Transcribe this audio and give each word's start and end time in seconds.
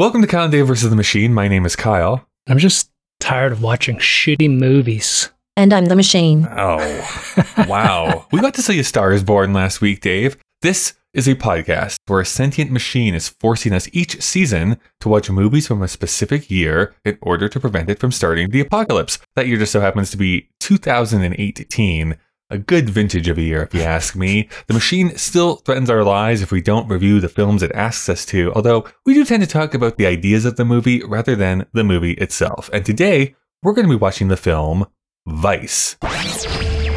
Welcome 0.00 0.22
to 0.22 0.26
Kyle 0.26 0.44
and 0.44 0.50
Dave 0.50 0.66
versus 0.66 0.88
the 0.88 0.96
Machine. 0.96 1.34
My 1.34 1.46
name 1.46 1.66
is 1.66 1.76
Kyle. 1.76 2.26
I'm 2.48 2.56
just 2.56 2.90
tired 3.18 3.52
of 3.52 3.62
watching 3.62 3.98
shitty 3.98 4.50
movies. 4.50 5.28
And 5.58 5.74
I'm 5.74 5.84
the 5.84 5.94
machine. 5.94 6.48
Oh, 6.50 7.34
wow. 7.68 8.24
we 8.32 8.40
got 8.40 8.54
to 8.54 8.62
see 8.62 8.78
A 8.78 8.82
Star 8.82 9.12
is 9.12 9.22
Born 9.22 9.52
last 9.52 9.82
week, 9.82 10.00
Dave. 10.00 10.38
This 10.62 10.94
is 11.12 11.28
a 11.28 11.34
podcast 11.34 11.96
where 12.06 12.20
a 12.20 12.24
sentient 12.24 12.70
machine 12.70 13.14
is 13.14 13.28
forcing 13.28 13.74
us 13.74 13.90
each 13.92 14.22
season 14.22 14.78
to 15.00 15.10
watch 15.10 15.28
movies 15.28 15.66
from 15.66 15.82
a 15.82 15.88
specific 15.88 16.50
year 16.50 16.94
in 17.04 17.18
order 17.20 17.46
to 17.50 17.60
prevent 17.60 17.90
it 17.90 17.98
from 17.98 18.10
starting 18.10 18.48
the 18.48 18.60
apocalypse. 18.60 19.18
That 19.36 19.48
year 19.48 19.58
just 19.58 19.72
so 19.72 19.82
happens 19.82 20.10
to 20.12 20.16
be 20.16 20.48
2018. 20.60 22.16
A 22.52 22.58
good 22.58 22.90
vintage 22.90 23.28
of 23.28 23.38
a 23.38 23.42
year, 23.42 23.62
if 23.62 23.72
you 23.72 23.82
ask 23.82 24.16
me. 24.16 24.48
The 24.66 24.74
machine 24.74 25.16
still 25.16 25.54
threatens 25.56 25.88
our 25.88 26.02
lives 26.02 26.42
if 26.42 26.50
we 26.50 26.60
don't 26.60 26.88
review 26.88 27.20
the 27.20 27.28
films 27.28 27.62
it 27.62 27.70
asks 27.72 28.08
us 28.08 28.26
to, 28.26 28.52
although 28.54 28.88
we 29.06 29.14
do 29.14 29.24
tend 29.24 29.44
to 29.44 29.48
talk 29.48 29.72
about 29.72 29.98
the 29.98 30.06
ideas 30.06 30.44
of 30.44 30.56
the 30.56 30.64
movie 30.64 31.00
rather 31.04 31.36
than 31.36 31.66
the 31.72 31.84
movie 31.84 32.14
itself. 32.14 32.68
And 32.72 32.84
today, 32.84 33.36
we're 33.62 33.72
going 33.72 33.86
to 33.86 33.92
be 33.92 34.00
watching 34.00 34.26
the 34.26 34.36
film 34.36 34.86
Vice. 35.28 35.96
I 36.02 36.88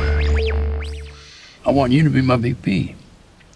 want 1.67 1.91
you 1.91 2.03
to 2.03 2.09
be 2.09 2.21
my 2.21 2.37
VP. 2.37 2.95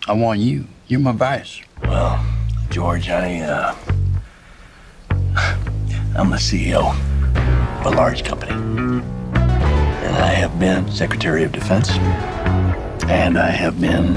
I 0.08 0.14
want 0.14 0.40
you. 0.40 0.68
You're 0.88 1.00
my 1.00 1.14
vice. 1.14 1.62
Well, 1.82 2.23
George, 2.70 3.09
I, 3.09 3.40
uh, 3.40 3.76
I'm 6.16 6.30
the 6.30 6.38
CEO 6.38 6.95
of 7.80 7.86
a 7.92 7.95
large 7.95 8.23
company. 8.23 8.54
I 10.18 10.34
have 10.34 10.60
been 10.60 10.92
Secretary 10.92 11.44
of 11.44 11.52
Defense. 11.52 11.92
And 13.08 13.38
I 13.38 13.50
have 13.52 13.80
been 13.80 14.16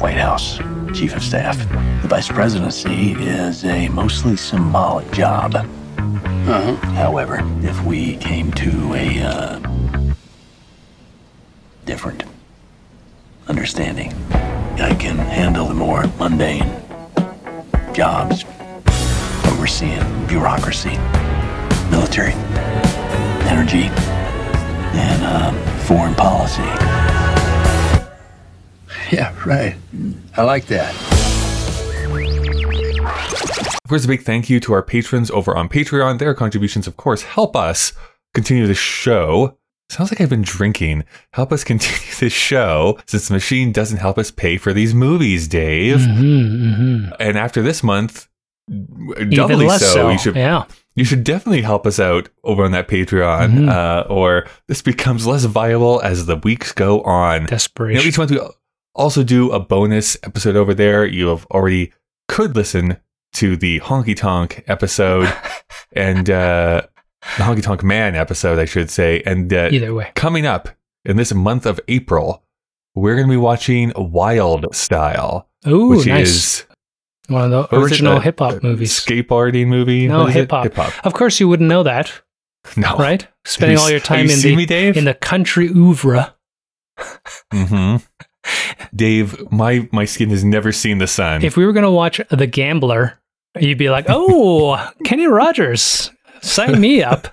White 0.00 0.16
House 0.16 0.58
Chief 0.94 1.16
of 1.16 1.22
Staff. 1.22 1.58
The 2.02 2.08
Vice 2.08 2.28
Presidency 2.28 3.12
is 3.12 3.64
a 3.64 3.88
mostly 3.88 4.36
symbolic 4.36 5.10
job. 5.10 5.54
Uh-huh. 5.56 6.74
However, 6.92 7.40
if 7.62 7.82
we 7.84 8.16
came 8.18 8.52
to 8.52 8.94
a, 8.94 9.20
uh, 9.22 9.58
different 11.84 12.24
understanding, 13.48 14.12
I 14.30 14.94
can 14.98 15.16
handle 15.16 15.66
the 15.66 15.74
more 15.74 16.04
mundane 16.18 16.70
jobs, 17.94 18.44
overseeing 19.46 20.26
bureaucracy, 20.26 20.96
military, 21.90 22.34
energy, 23.48 23.88
and 24.94 25.24
um, 25.24 25.78
foreign 25.86 26.14
policy. 26.14 26.62
Yeah, 29.10 29.34
right. 29.46 29.74
I 30.36 30.42
like 30.42 30.66
that. 30.66 30.94
Of 33.84 33.88
course, 33.88 34.04
a 34.04 34.08
big 34.08 34.22
thank 34.22 34.50
you 34.50 34.60
to 34.60 34.74
our 34.74 34.82
patrons 34.82 35.30
over 35.30 35.56
on 35.56 35.68
Patreon. 35.70 36.18
Their 36.18 36.34
contributions, 36.34 36.86
of 36.86 36.98
course, 36.98 37.22
help 37.22 37.56
us 37.56 37.92
continue 38.34 38.66
the 38.66 38.74
show. 38.74 39.56
Sounds 39.88 40.10
like 40.10 40.20
I've 40.20 40.28
been 40.28 40.42
drinking. 40.42 41.04
Help 41.32 41.52
us 41.52 41.64
continue 41.72 42.14
this 42.20 42.34
show 42.34 42.98
since 43.06 43.28
the 43.28 43.34
machine 43.34 43.72
doesn't 43.72 43.96
help 43.96 44.18
us 44.18 44.30
pay 44.30 44.58
for 44.58 44.74
these 44.74 44.92
movies, 44.92 45.48
Dave. 45.48 45.98
Mm-hmm, 46.00 47.12
And 47.18 47.38
after 47.38 47.62
this 47.62 47.82
month, 47.82 48.28
Even 48.68 49.30
doubly 49.30 49.64
less 49.66 49.80
so, 49.80 49.94
so. 49.94 50.10
you 50.10 50.18
should 50.18 50.36
yeah. 50.36 50.64
You 50.98 51.04
should 51.04 51.24
definitely 51.24 51.62
help 51.62 51.86
us 51.86 51.98
out 52.00 52.28
over 52.44 52.64
on 52.64 52.72
that 52.72 52.88
Patreon, 52.88 53.50
Mhm. 53.52 53.68
uh, 53.68 54.04
or 54.08 54.46
this 54.66 54.82
becomes 54.82 55.26
less 55.26 55.44
viable 55.44 56.00
as 56.02 56.26
the 56.26 56.36
weeks 56.36 56.72
go 56.72 57.00
on. 57.02 57.46
Desperation. 57.46 58.06
each 58.06 58.18
month 58.18 58.30
we 58.30 58.40
also 58.94 59.22
do 59.22 59.50
a 59.52 59.60
bonus 59.60 60.16
episode 60.22 60.56
over 60.56 60.74
there. 60.74 61.06
You 61.06 61.28
have 61.28 61.46
already 61.46 61.92
could 62.28 62.54
listen 62.56 62.96
to 63.34 63.56
the 63.56 63.80
Honky 63.80 64.16
Tonk 64.16 64.64
episode 64.66 65.32
and 65.92 66.28
uh, 66.28 66.82
the 67.36 67.42
Honky 67.44 67.62
Tonk 67.62 67.82
Man 67.84 68.14
episode, 68.16 68.58
I 68.58 68.64
should 68.64 68.90
say. 68.90 69.22
And 69.24 69.52
uh, 69.52 69.68
Either 69.70 69.94
way. 69.94 70.10
coming 70.14 70.46
up 70.46 70.68
in 71.04 71.16
this 71.16 71.32
month 71.32 71.64
of 71.66 71.78
April, 71.88 72.42
we're 72.94 73.14
going 73.14 73.26
to 73.26 73.30
be 73.32 73.36
watching 73.36 73.92
Wild 73.96 74.74
Style, 74.74 75.48
Ooh, 75.66 75.88
which 75.90 76.06
nice. 76.06 76.28
is 76.28 76.64
One 77.28 77.44
of 77.44 77.50
the 77.50 77.62
what 77.62 77.72
original 77.84 78.20
hip 78.20 78.38
hop 78.38 78.54
a 78.54 78.60
movies. 78.66 78.92
skateboarding 78.98 79.66
movie. 79.68 80.08
No, 80.08 80.20
What 80.20 80.30
is 80.30 80.36
it? 80.36 80.38
hip-hop. 80.40 80.64
Hip 80.64 80.74
hop. 80.74 81.06
Of 81.06 81.14
course, 81.14 81.38
you 81.40 81.48
wouldn't 81.48 81.68
know 81.68 81.82
that, 81.82 82.12
No, 82.76 82.96
right? 82.96 83.26
Spending 83.44 83.76
you- 83.78 83.82
all 83.82 83.90
your 83.90 84.00
time 84.00 84.26
you 84.26 84.32
in 84.32 84.40
the 84.40 84.56
me, 84.56 84.66
Dave? 84.66 84.96
in 84.96 85.04
the 85.04 85.14
country 85.14 85.68
oeuvre. 85.68 86.34
hmm 87.52 87.96
Dave, 88.94 89.50
my 89.52 89.88
my 89.92 90.04
skin 90.06 90.30
has 90.30 90.42
never 90.44 90.72
seen 90.72 90.98
the 90.98 91.06
sun. 91.06 91.44
If 91.44 91.56
we 91.56 91.66
were 91.66 91.72
going 91.72 91.84
to 91.84 91.90
watch 91.90 92.20
The 92.30 92.46
Gambler, 92.46 93.18
you'd 93.58 93.76
be 93.78 93.90
like, 93.90 94.06
"Oh, 94.08 94.90
Kenny 95.04 95.26
Rogers, 95.26 96.10
sign 96.40 96.80
me 96.80 97.02
up." 97.02 97.28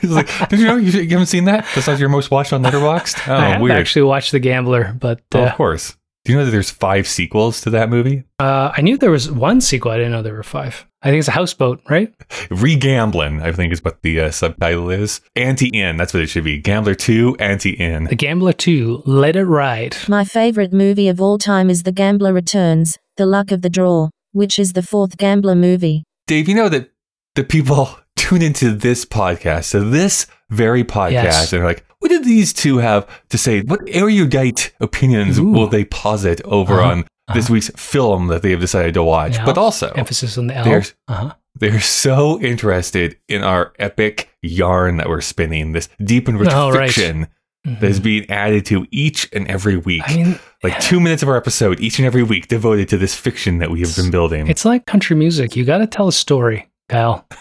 He's 0.00 0.10
like, 0.10 0.28
did 0.48 0.58
you 0.60 0.66
know 0.66 0.76
you, 0.76 0.90
you 1.00 1.08
haven't 1.10 1.26
seen 1.26 1.44
that? 1.44 1.66
That's 1.74 1.86
not 1.86 1.98
your 2.00 2.08
most 2.08 2.30
watched 2.30 2.52
on 2.52 2.62
Letterboxd. 2.64 3.28
Oh, 3.28 3.34
I 3.34 3.48
have 3.50 3.60
weird. 3.60 3.76
actually 3.78 4.02
watched 4.02 4.32
The 4.32 4.40
Gambler, 4.40 4.96
but 4.98 5.20
Oh, 5.34 5.42
uh, 5.42 5.46
of 5.46 5.54
course. 5.54 5.96
Do 6.24 6.32
you 6.32 6.38
know 6.38 6.44
that 6.44 6.50
there's 6.50 6.70
five 6.70 7.08
sequels 7.08 7.62
to 7.62 7.70
that 7.70 7.88
movie? 7.88 8.24
uh, 8.38 8.72
I 8.76 8.82
knew 8.82 8.98
there 8.98 9.10
was 9.10 9.30
one 9.30 9.60
sequel. 9.60 9.90
I 9.90 9.96
didn't 9.96 10.12
know 10.12 10.22
there 10.22 10.34
were 10.34 10.42
five. 10.42 10.86
I 11.02 11.08
think 11.08 11.18
it's 11.20 11.28
a 11.28 11.32
houseboat, 11.32 11.80
right? 11.88 12.12
Regamblin, 12.50 13.42
I 13.42 13.52
think 13.52 13.72
is 13.72 13.82
what 13.82 14.02
the 14.02 14.20
uh, 14.20 14.30
subtitle 14.30 14.90
is. 14.90 15.22
Anti-in, 15.34 15.96
that's 15.96 16.12
what 16.12 16.22
it 16.22 16.26
should 16.26 16.44
be. 16.44 16.58
Gambler 16.58 16.94
2, 16.94 17.36
Anti-in. 17.40 18.04
The 18.04 18.14
Gambler 18.16 18.52
2, 18.52 19.04
Let 19.06 19.34
It 19.34 19.44
Ride. 19.44 19.96
My 20.08 20.24
favorite 20.24 20.74
movie 20.74 21.08
of 21.08 21.20
all 21.20 21.38
time 21.38 21.70
is 21.70 21.84
The 21.84 21.92
Gambler 21.92 22.34
Returns, 22.34 22.98
The 23.16 23.24
Luck 23.24 23.50
of 23.50 23.62
the 23.62 23.70
Draw, 23.70 24.10
which 24.32 24.58
is 24.58 24.74
the 24.74 24.82
fourth 24.82 25.16
Gambler 25.16 25.54
movie. 25.54 26.04
Dave, 26.26 26.48
you 26.50 26.54
know 26.54 26.68
that 26.68 26.90
the 27.34 27.44
people 27.44 27.88
tune 28.16 28.42
into 28.42 28.72
this 28.72 29.06
podcast, 29.06 29.64
so 29.64 29.80
this 29.80 30.26
very 30.50 30.84
podcast, 30.84 31.12
Yes. 31.12 31.52
and 31.54 31.62
are 31.62 31.66
like, 31.66 31.86
what 32.00 32.08
did 32.08 32.24
these 32.24 32.52
two 32.52 32.78
have 32.78 33.06
to 33.30 33.38
say? 33.38 33.62
What 33.62 33.80
erudite 33.88 34.72
opinions 34.80 35.38
Ooh. 35.38 35.44
will 35.46 35.66
they 35.68 35.84
posit 35.84 36.40
over 36.44 36.80
Uh-huh. 36.80 36.90
on 36.90 37.04
this 37.34 37.48
week's 37.48 37.70
film 37.76 38.26
that 38.26 38.42
they 38.42 38.50
have 38.50 38.60
decided 38.60 38.94
to 38.94 39.02
watch? 39.02 39.36
Yeah. 39.36 39.44
But 39.46 39.56
also, 39.56 39.90
Emphasis 39.92 40.36
on 40.36 40.48
the 40.48 40.56
L. 40.56 40.64
There's- 40.64 40.94
Uh-huh. 41.08 41.34
They're 41.58 41.80
so 41.80 42.40
interested 42.40 43.16
in 43.28 43.42
our 43.42 43.72
epic 43.78 44.30
yarn 44.40 44.96
that 44.98 45.08
we're 45.08 45.20
spinning, 45.20 45.72
this 45.72 45.88
deep 46.02 46.28
and 46.28 46.38
rich 46.40 46.50
Oh, 46.52 46.70
right. 46.70 46.86
fiction 46.90 47.26
that 47.64 47.82
is 47.90 48.00
being 48.00 48.30
added 48.30 48.64
to 48.66 48.86
each 48.90 49.28
and 49.32 49.46
every 49.48 49.76
week. 49.76 50.02
I 50.06 50.14
mean, 50.16 50.38
like 50.62 50.78
two 50.80 51.00
minutes 51.00 51.22
of 51.24 51.28
our 51.28 51.36
episode 51.36 51.80
each 51.80 51.98
and 51.98 52.06
every 52.06 52.22
week 52.22 52.46
devoted 52.48 52.88
to 52.90 52.96
this 52.98 53.14
fiction 53.16 53.58
that 53.58 53.70
we 53.70 53.80
have 53.80 53.94
been 53.96 54.10
building. 54.10 54.46
it's 54.46 54.64
like 54.64 54.86
country 54.86 55.16
music. 55.16 55.56
You 55.56 55.64
got 55.64 55.78
to 55.78 55.86
tell 55.86 56.08
a 56.08 56.12
story, 56.12 56.70
Kyle. 56.88 57.26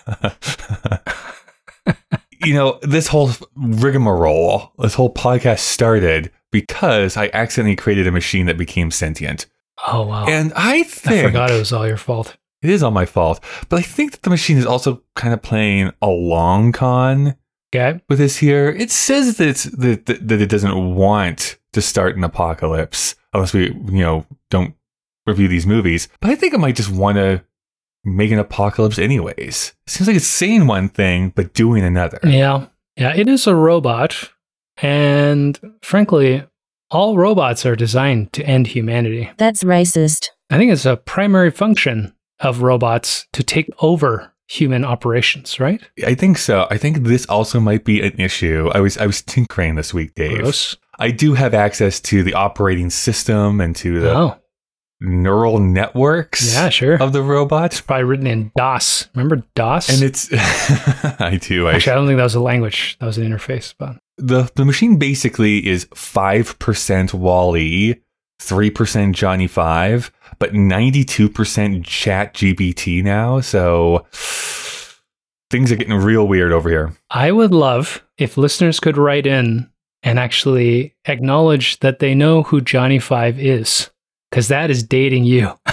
you 2.43 2.53
know, 2.53 2.79
this 2.81 3.07
whole 3.07 3.31
rigmarole, 3.55 4.71
this 4.79 4.93
whole 4.93 5.13
podcast 5.13 5.59
started 5.59 6.31
because 6.51 7.17
I 7.17 7.29
accidentally 7.33 7.75
created 7.75 8.07
a 8.07 8.11
machine 8.11 8.45
that 8.47 8.57
became 8.57 8.91
sentient. 8.91 9.45
Oh, 9.87 10.03
wow. 10.07 10.25
And 10.27 10.51
I 10.55 10.83
think 10.83 11.25
I 11.25 11.27
forgot 11.27 11.51
it 11.51 11.59
was 11.59 11.71
all 11.71 11.87
your 11.87 11.97
fault. 11.97 12.35
it 12.61 12.69
is 12.69 12.83
all 12.83 12.91
my 12.91 13.05
fault, 13.05 13.43
but 13.69 13.79
I 13.79 13.81
think 13.81 14.11
that 14.11 14.23
the 14.23 14.29
machine 14.29 14.57
is 14.57 14.65
also 14.65 15.01
kind 15.15 15.33
of 15.33 15.41
playing 15.41 15.91
a 16.01 16.07
long 16.07 16.71
con 16.71 17.35
Okay. 17.73 17.99
with 18.09 18.17
this 18.17 18.37
here. 18.37 18.69
It 18.69 18.89
says 18.89 19.37
that 19.37 19.47
it's 19.47 19.63
that, 19.65 20.07
that, 20.07 20.27
that 20.27 20.41
it 20.41 20.49
doesn't 20.49 20.95
want 20.95 21.57
to 21.73 21.81
start 21.81 22.17
an 22.17 22.23
apocalypse 22.23 23.15
unless 23.33 23.53
we, 23.53 23.65
you 23.67 24.01
know, 24.01 24.25
don't 24.49 24.73
review 25.27 25.47
these 25.47 25.67
movies. 25.67 26.09
But 26.19 26.31
I 26.31 26.35
think 26.35 26.55
it 26.55 26.59
might 26.59 26.75
just 26.75 26.89
want 26.91 27.17
to 27.17 27.43
make 28.03 28.31
an 28.31 28.39
apocalypse 28.39 28.99
anyways. 28.99 29.73
Seems 29.87 30.07
like 30.07 30.15
it's 30.15 30.25
saying 30.25 30.67
one 30.67 30.89
thing 30.89 31.33
but 31.35 31.53
doing 31.53 31.83
another. 31.83 32.19
Yeah. 32.23 32.67
Yeah. 32.95 33.13
It 33.15 33.27
is 33.27 33.47
a 33.47 33.55
robot. 33.55 34.31
And 34.81 35.59
frankly, 35.81 36.43
all 36.91 37.17
robots 37.17 37.65
are 37.65 37.75
designed 37.75 38.33
to 38.33 38.43
end 38.45 38.67
humanity. 38.67 39.29
That's 39.37 39.63
racist. 39.63 40.29
I 40.49 40.57
think 40.57 40.71
it's 40.71 40.85
a 40.85 40.97
primary 40.97 41.51
function 41.51 42.13
of 42.39 42.61
robots 42.61 43.27
to 43.33 43.43
take 43.43 43.69
over 43.79 44.33
human 44.47 44.83
operations, 44.83 45.59
right? 45.59 45.81
I 46.05 46.15
think 46.15 46.37
so. 46.37 46.67
I 46.71 46.77
think 46.77 47.03
this 47.03 47.25
also 47.27 47.59
might 47.59 47.85
be 47.85 48.01
an 48.01 48.19
issue. 48.19 48.69
I 48.73 48.79
was 48.79 48.97
I 48.97 49.05
was 49.05 49.21
tinkering 49.21 49.75
this 49.75 49.93
week, 49.93 50.15
Dave. 50.15 50.39
Gross. 50.39 50.75
I 50.97 51.11
do 51.11 51.33
have 51.33 51.53
access 51.53 51.99
to 52.01 52.23
the 52.23 52.33
operating 52.33 52.89
system 52.89 53.61
and 53.61 53.75
to 53.77 53.99
the 53.99 54.15
Oh, 54.15 54.37
neural 55.01 55.59
networks 55.59 56.53
yeah, 56.53 56.69
sure. 56.69 57.01
of 57.01 57.13
the 57.13 57.21
robot. 57.21 57.81
Probably 57.85 58.03
written 58.03 58.27
in 58.27 58.51
DOS. 58.55 59.09
Remember 59.15 59.43
DOS? 59.55 59.89
And 59.89 60.03
it's 60.03 60.29
I 61.21 61.39
do. 61.41 61.67
I, 61.67 61.73
Actually, 61.73 61.91
I 61.91 61.95
don't 61.95 62.07
think 62.07 62.17
that 62.17 62.23
was 62.23 62.35
a 62.35 62.41
language. 62.41 62.97
That 62.99 63.05
was 63.05 63.17
an 63.17 63.29
interface. 63.29 63.73
But 63.77 63.97
the 64.17 64.49
the 64.55 64.65
machine 64.65 64.97
basically 64.97 65.67
is 65.67 65.87
five 65.93 66.57
percent 66.59 67.13
WALL-E, 67.13 67.95
three 68.39 68.69
percent 68.69 69.15
Johnny 69.15 69.47
Five, 69.47 70.11
but 70.37 70.53
ninety 70.53 71.03
two 71.03 71.29
percent 71.29 71.85
Chat 71.85 72.33
GPT 72.33 73.03
now. 73.03 73.39
So 73.39 74.05
things 75.49 75.71
are 75.71 75.75
getting 75.75 75.95
real 75.95 76.27
weird 76.27 76.51
over 76.51 76.69
here. 76.69 76.93
I 77.09 77.31
would 77.31 77.53
love 77.53 78.03
if 78.17 78.37
listeners 78.37 78.79
could 78.79 78.97
write 78.97 79.25
in 79.25 79.69
and 80.03 80.19
actually 80.19 80.95
acknowledge 81.05 81.79
that 81.79 81.99
they 81.99 82.15
know 82.15 82.43
who 82.43 82.61
Johnny 82.61 82.99
Five 82.99 83.39
is, 83.39 83.89
because 84.29 84.47
that 84.49 84.69
is 84.69 84.83
dating 84.83 85.25
you. 85.25 85.51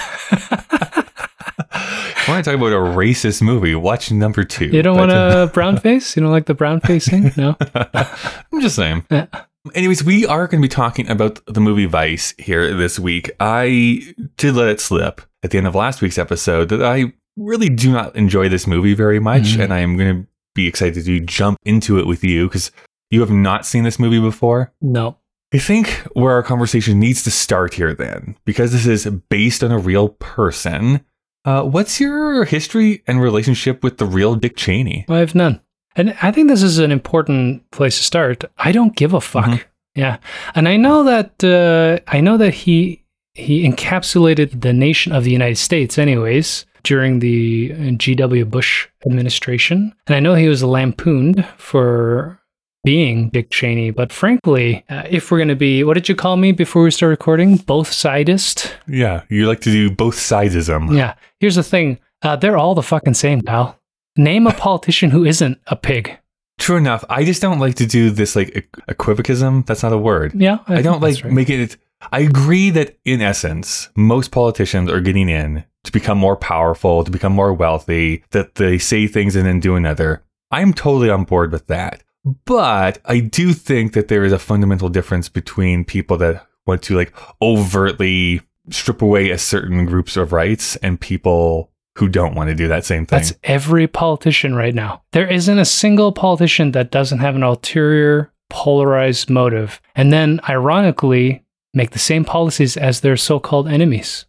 I 1.68 2.24
want 2.28 2.44
to 2.44 2.50
talk 2.50 2.58
about 2.58 2.72
a 2.72 2.96
racist 2.96 3.40
movie? 3.42 3.74
Watch 3.74 4.10
number 4.10 4.42
two. 4.44 4.66
You 4.66 4.82
don't 4.82 4.96
want 4.96 5.12
a 5.12 5.48
brown 5.52 5.78
face? 5.78 6.16
You 6.16 6.22
don't 6.22 6.32
like 6.32 6.46
the 6.46 6.54
brown 6.54 6.80
facing? 6.80 7.30
No. 7.36 7.56
I'm 7.74 8.60
just 8.60 8.74
saying. 8.76 9.04
Yeah. 9.10 9.26
Anyways, 9.74 10.02
we 10.04 10.26
are 10.26 10.46
going 10.46 10.60
to 10.60 10.64
be 10.68 10.72
talking 10.72 11.08
about 11.08 11.40
the 11.46 11.60
movie 11.60 11.86
Vice 11.86 12.34
here 12.38 12.74
this 12.74 12.98
week. 12.98 13.30
I 13.40 14.14
did 14.36 14.54
let 14.54 14.68
it 14.68 14.80
slip 14.80 15.20
at 15.42 15.50
the 15.50 15.58
end 15.58 15.66
of 15.66 15.74
last 15.74 16.00
week's 16.02 16.18
episode 16.18 16.68
that 16.70 16.82
I 16.82 17.12
really 17.36 17.68
do 17.68 17.92
not 17.92 18.16
enjoy 18.16 18.48
this 18.48 18.66
movie 18.66 18.94
very 18.94 19.20
much, 19.20 19.54
Mhm. 19.56 19.64
and 19.64 19.74
I 19.74 19.80
am 19.80 19.96
going 19.96 20.22
to 20.22 20.28
be 20.54 20.66
excited 20.66 21.04
to 21.04 21.20
jump 21.20 21.58
into 21.64 21.98
it 21.98 22.06
with 22.06 22.24
you 22.24 22.48
because 22.48 22.70
you 23.10 23.20
have 23.20 23.30
not 23.30 23.66
seen 23.66 23.84
this 23.84 23.98
movie 23.98 24.20
before. 24.20 24.72
No. 24.80 25.18
I 25.54 25.58
think 25.58 25.88
where 26.14 26.32
our 26.32 26.42
conversation 26.42 26.98
needs 26.98 27.22
to 27.24 27.30
start 27.30 27.74
here, 27.74 27.94
then, 27.94 28.36
because 28.44 28.72
this 28.72 28.86
is 28.86 29.06
based 29.28 29.62
on 29.62 29.70
a 29.70 29.78
real 29.78 30.08
person. 30.10 31.04
Uh, 31.44 31.62
what's 31.62 32.00
your 32.00 32.44
history 32.44 33.02
and 33.06 33.20
relationship 33.20 33.84
with 33.84 33.98
the 33.98 34.06
real 34.06 34.34
Dick 34.34 34.56
Cheney? 34.56 35.04
I 35.08 35.18
have 35.18 35.34
none. 35.36 35.60
And 35.94 36.16
I 36.20 36.32
think 36.32 36.48
this 36.48 36.62
is 36.62 36.78
an 36.78 36.90
important 36.92 37.70
place 37.70 37.96
to 37.98 38.04
start. 38.04 38.44
I 38.58 38.72
don't 38.72 38.96
give 38.96 39.14
a 39.14 39.20
fuck. 39.20 39.46
Mhm. 39.46 39.64
Yeah. 39.94 40.18
And 40.54 40.68
I 40.68 40.76
know 40.76 41.04
that 41.04 41.42
uh, 41.42 42.00
I 42.08 42.20
know 42.20 42.36
that 42.36 42.52
he 42.52 43.02
he 43.34 43.66
encapsulated 43.66 44.60
the 44.60 44.72
nation 44.72 45.12
of 45.12 45.24
the 45.24 45.30
United 45.30 45.56
States 45.56 45.96
anyways 45.98 46.66
during 46.82 47.20
the 47.20 47.72
uh, 47.72 47.76
GW 47.96 48.50
Bush 48.50 48.88
administration. 49.06 49.94
And 50.06 50.16
I 50.16 50.20
know 50.20 50.34
he 50.34 50.48
was 50.48 50.62
lampooned 50.62 51.46
for 51.56 52.38
being 52.86 53.30
Dick 53.30 53.50
Cheney, 53.50 53.90
but 53.90 54.12
frankly, 54.12 54.84
uh, 54.88 55.02
if 55.10 55.32
we're 55.32 55.38
going 55.38 55.48
to 55.48 55.56
be 55.56 55.82
what 55.82 55.94
did 55.94 56.08
you 56.08 56.14
call 56.14 56.36
me 56.36 56.52
before 56.52 56.84
we 56.84 56.92
start 56.92 57.10
recording? 57.10 57.56
Both 57.56 57.90
sidist? 57.92 58.76
Yeah, 58.86 59.24
you 59.28 59.48
like 59.48 59.60
to 59.62 59.72
do 59.72 59.90
both 59.90 60.14
sidesism. 60.14 60.96
Yeah. 60.96 61.14
Here's 61.40 61.56
the 61.56 61.64
thing. 61.64 61.98
Uh, 62.22 62.36
they're 62.36 62.56
all 62.56 62.76
the 62.76 62.84
fucking 62.84 63.14
same, 63.14 63.40
pal. 63.40 63.76
Name 64.16 64.46
a 64.46 64.52
politician 64.52 65.10
who 65.10 65.24
isn't 65.24 65.58
a 65.66 65.74
pig. 65.74 66.16
True 66.60 66.76
enough. 66.76 67.04
I 67.10 67.24
just 67.24 67.42
don't 67.42 67.58
like 67.58 67.74
to 67.74 67.86
do 67.86 68.10
this 68.10 68.36
like 68.36 68.70
equivocism. 68.88 69.66
That's 69.66 69.82
not 69.82 69.92
a 69.92 69.98
word. 69.98 70.32
Yeah, 70.34 70.60
I, 70.68 70.74
think 70.74 70.84
don't 70.84 71.02
like 71.02 71.24
right. 71.24 71.32
making 71.32 71.60
it. 71.60 71.76
I 72.12 72.20
agree 72.20 72.70
that 72.70 72.96
in 73.04 73.20
essence, 73.20 73.88
most 73.96 74.30
politicians 74.30 74.92
are 74.92 75.00
getting 75.00 75.28
in 75.28 75.64
to 75.82 75.90
become 75.90 76.18
more 76.18 76.36
powerful, 76.36 77.02
to 77.02 77.10
become 77.10 77.32
more 77.32 77.52
wealthy, 77.52 78.22
that 78.30 78.54
they 78.54 78.78
say 78.78 79.08
things 79.08 79.34
and 79.34 79.44
then 79.44 79.58
do 79.58 79.74
another. 79.74 80.22
I'm 80.52 80.72
totally 80.72 81.10
on 81.10 81.24
board 81.24 81.50
with 81.50 81.66
that. 81.66 82.04
But 82.44 82.98
I 83.04 83.20
do 83.20 83.52
think 83.52 83.92
that 83.92 84.08
there 84.08 84.24
is 84.24 84.32
a 84.32 84.38
fundamental 84.38 84.88
difference 84.88 85.28
between 85.28 85.84
people 85.84 86.16
that 86.18 86.44
want 86.66 86.82
to 86.82 86.96
like 86.96 87.14
overtly 87.40 88.40
strip 88.70 89.00
away 89.00 89.30
a 89.30 89.38
certain 89.38 89.86
groups 89.86 90.16
of 90.16 90.32
rights 90.32 90.74
and 90.76 91.00
people 91.00 91.70
who 91.96 92.08
don't 92.08 92.34
want 92.34 92.48
to 92.48 92.54
do 92.54 92.68
that 92.68 92.84
same 92.84 93.06
thing. 93.06 93.18
That's 93.18 93.32
every 93.44 93.86
politician 93.86 94.54
right 94.54 94.74
now. 94.74 95.02
There 95.12 95.26
isn't 95.26 95.58
a 95.58 95.64
single 95.64 96.12
politician 96.12 96.72
that 96.72 96.90
doesn't 96.90 97.20
have 97.20 97.36
an 97.36 97.44
ulterior, 97.44 98.32
polarized 98.50 99.30
motive, 99.30 99.80
and 99.94 100.12
then 100.12 100.40
ironically 100.48 101.44
make 101.72 101.92
the 101.92 101.98
same 101.98 102.24
policies 102.24 102.76
as 102.76 103.00
their 103.00 103.16
so-called 103.16 103.68
enemies. 103.68 104.26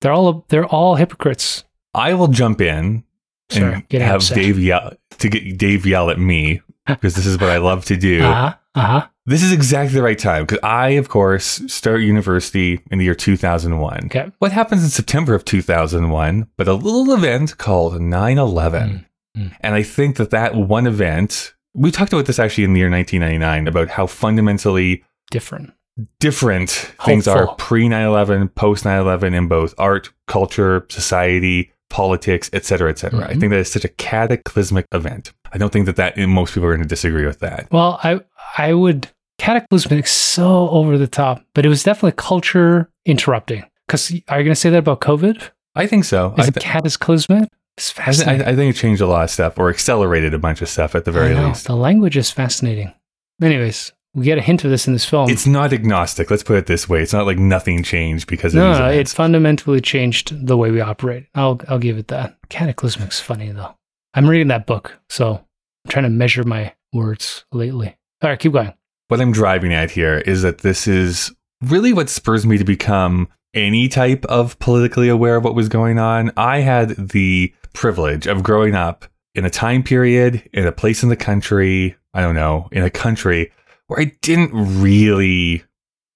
They're 0.00 0.12
all 0.12 0.44
they're 0.48 0.66
all 0.66 0.96
hypocrites. 0.96 1.64
I 1.94 2.14
will 2.14 2.28
jump 2.28 2.60
in 2.60 3.04
Sorry, 3.50 3.86
and 3.90 4.02
have 4.02 4.16
upset. 4.16 4.36
Dave 4.36 4.58
yell 4.58 4.92
to 5.18 5.28
get 5.28 5.56
Dave 5.56 5.86
yell 5.86 6.10
at 6.10 6.18
me 6.18 6.62
because 7.00 7.14
this 7.14 7.26
is 7.26 7.38
what 7.38 7.50
I 7.50 7.58
love 7.58 7.84
to 7.86 7.96
do. 7.96 8.24
Uh 8.24 8.34
huh. 8.34 8.54
Uh 8.74 8.80
huh. 8.80 9.06
This 9.26 9.42
is 9.42 9.52
exactly 9.52 9.94
the 9.94 10.02
right 10.02 10.18
time 10.18 10.44
because 10.44 10.60
I, 10.62 10.90
of 10.90 11.10
course, 11.10 11.60
start 11.66 12.00
university 12.00 12.80
in 12.90 12.98
the 12.98 13.04
year 13.04 13.14
2001. 13.14 14.06
Okay. 14.06 14.32
What 14.38 14.52
happens 14.52 14.82
in 14.82 14.88
September 14.88 15.34
of 15.34 15.44
2001 15.44 16.48
but 16.56 16.66
a 16.66 16.72
little 16.72 17.12
event 17.12 17.58
called 17.58 18.00
9 18.00 18.38
11? 18.38 19.06
Mm, 19.36 19.42
mm. 19.42 19.56
And 19.60 19.74
I 19.74 19.82
think 19.82 20.16
that 20.16 20.30
that 20.30 20.54
one 20.54 20.86
event, 20.86 21.54
we 21.74 21.90
talked 21.90 22.12
about 22.12 22.24
this 22.24 22.38
actually 22.38 22.64
in 22.64 22.72
the 22.72 22.80
year 22.80 22.90
1999 22.90 23.68
about 23.68 23.88
how 23.90 24.06
fundamentally 24.06 25.04
Different. 25.30 25.74
different 26.20 26.70
things 27.04 27.28
are 27.28 27.54
pre 27.56 27.86
9 27.86 28.06
11, 28.06 28.48
post 28.50 28.86
9 28.86 28.98
11 28.98 29.34
in 29.34 29.46
both 29.46 29.74
art, 29.76 30.10
culture, 30.26 30.86
society, 30.88 31.72
politics, 31.90 32.50
etc., 32.52 32.90
etc. 32.90 33.20
I 33.28 33.34
Mhm. 33.34 33.40
think 33.40 33.50
that 33.50 33.58
is 33.60 33.70
such 33.72 33.84
a 33.84 33.88
cataclysmic 33.88 34.86
event. 34.92 35.32
I 35.52 35.58
don't 35.58 35.72
think 35.72 35.86
that 35.86 35.96
that 35.96 36.16
most 36.18 36.54
people 36.54 36.68
are 36.68 36.72
going 36.72 36.82
to 36.82 36.88
disagree 36.88 37.26
with 37.26 37.40
that. 37.40 37.66
Well, 37.70 37.98
I 38.02 38.20
I 38.58 38.72
would 38.74 39.08
cataclysmic 39.38 40.06
so 40.06 40.68
over 40.70 40.98
the 40.98 41.06
top, 41.06 41.42
but 41.54 41.64
it 41.64 41.68
was 41.68 41.82
definitely 41.82 42.12
culture 42.16 42.90
interrupting. 43.06 43.64
Because 43.86 44.10
are 44.28 44.38
you 44.38 44.44
going 44.44 44.46
to 44.48 44.54
say 44.54 44.68
that 44.70 44.78
about 44.78 45.00
COVID? 45.00 45.40
I 45.74 45.86
think 45.86 46.04
so. 46.04 46.34
Is 46.36 46.46
I, 46.46 46.48
it 46.48 46.54
cataclysmic? 46.56 47.48
It's 47.76 47.92
I, 47.92 47.94
th- 47.94 48.04
fascinating. 48.06 48.46
I 48.46 48.56
think 48.56 48.74
it 48.74 48.78
changed 48.78 49.00
a 49.00 49.06
lot 49.06 49.24
of 49.24 49.30
stuff 49.30 49.58
or 49.58 49.70
accelerated 49.70 50.34
a 50.34 50.38
bunch 50.38 50.60
of 50.60 50.68
stuff 50.68 50.94
at 50.94 51.04
the 51.04 51.12
very 51.12 51.34
least. 51.34 51.66
The 51.66 51.76
language 51.76 52.16
is 52.16 52.30
fascinating. 52.30 52.92
Anyways, 53.40 53.92
we 54.14 54.24
get 54.24 54.38
a 54.38 54.42
hint 54.42 54.64
of 54.64 54.70
this 54.70 54.86
in 54.86 54.92
this 54.92 55.04
film. 55.04 55.30
It's 55.30 55.46
not 55.46 55.72
agnostic. 55.72 56.30
Let's 56.30 56.42
put 56.42 56.56
it 56.56 56.66
this 56.66 56.88
way. 56.88 57.02
It's 57.02 57.12
not 57.12 57.26
like 57.26 57.38
nothing 57.38 57.82
changed 57.82 58.26
because 58.26 58.54
of 58.54 58.60
no, 58.60 58.70
these 58.70 58.78
no, 58.78 58.88
it 58.90 59.08
fundamentally 59.08 59.80
changed 59.80 60.46
the 60.46 60.56
way 60.56 60.70
we 60.70 60.80
operate. 60.80 61.26
I'll 61.34 61.60
I'll 61.68 61.78
give 61.78 61.98
it 61.98 62.08
that. 62.08 62.36
Cataclysmic's 62.48 63.20
funny 63.20 63.50
though. 63.50 63.76
I'm 64.14 64.28
reading 64.28 64.48
that 64.48 64.66
book, 64.66 64.98
so 65.08 65.34
I'm 65.34 65.90
trying 65.90 66.04
to 66.04 66.10
measure 66.10 66.44
my 66.44 66.74
words 66.92 67.44
lately. 67.52 67.96
All 68.22 68.30
right, 68.30 68.38
keep 68.38 68.52
going. 68.52 68.72
what 69.08 69.20
I'm 69.20 69.32
driving 69.32 69.72
at 69.72 69.90
here 69.90 70.18
is 70.18 70.42
that 70.42 70.58
this 70.58 70.88
is 70.88 71.32
really 71.62 71.92
what 71.92 72.08
spurs 72.08 72.46
me 72.46 72.58
to 72.58 72.64
become 72.64 73.28
any 73.54 73.88
type 73.88 74.24
of 74.26 74.58
politically 74.58 75.08
aware 75.08 75.36
of 75.36 75.44
what 75.44 75.54
was 75.54 75.68
going 75.68 75.98
on. 75.98 76.32
I 76.36 76.60
had 76.60 76.90
the 76.90 77.52
privilege 77.72 78.26
of 78.26 78.42
growing 78.42 78.74
up 78.74 79.06
in 79.34 79.44
a 79.44 79.50
time 79.50 79.82
period, 79.82 80.48
in 80.52 80.66
a 80.66 80.72
place 80.72 81.02
in 81.02 81.08
the 81.08 81.16
country, 81.16 81.96
I 82.12 82.22
don't 82.22 82.34
know, 82.34 82.68
in 82.72 82.82
a 82.82 82.90
country 82.90 83.52
where 83.88 84.00
I 84.00 84.16
didn't 84.22 84.50
really 84.52 85.64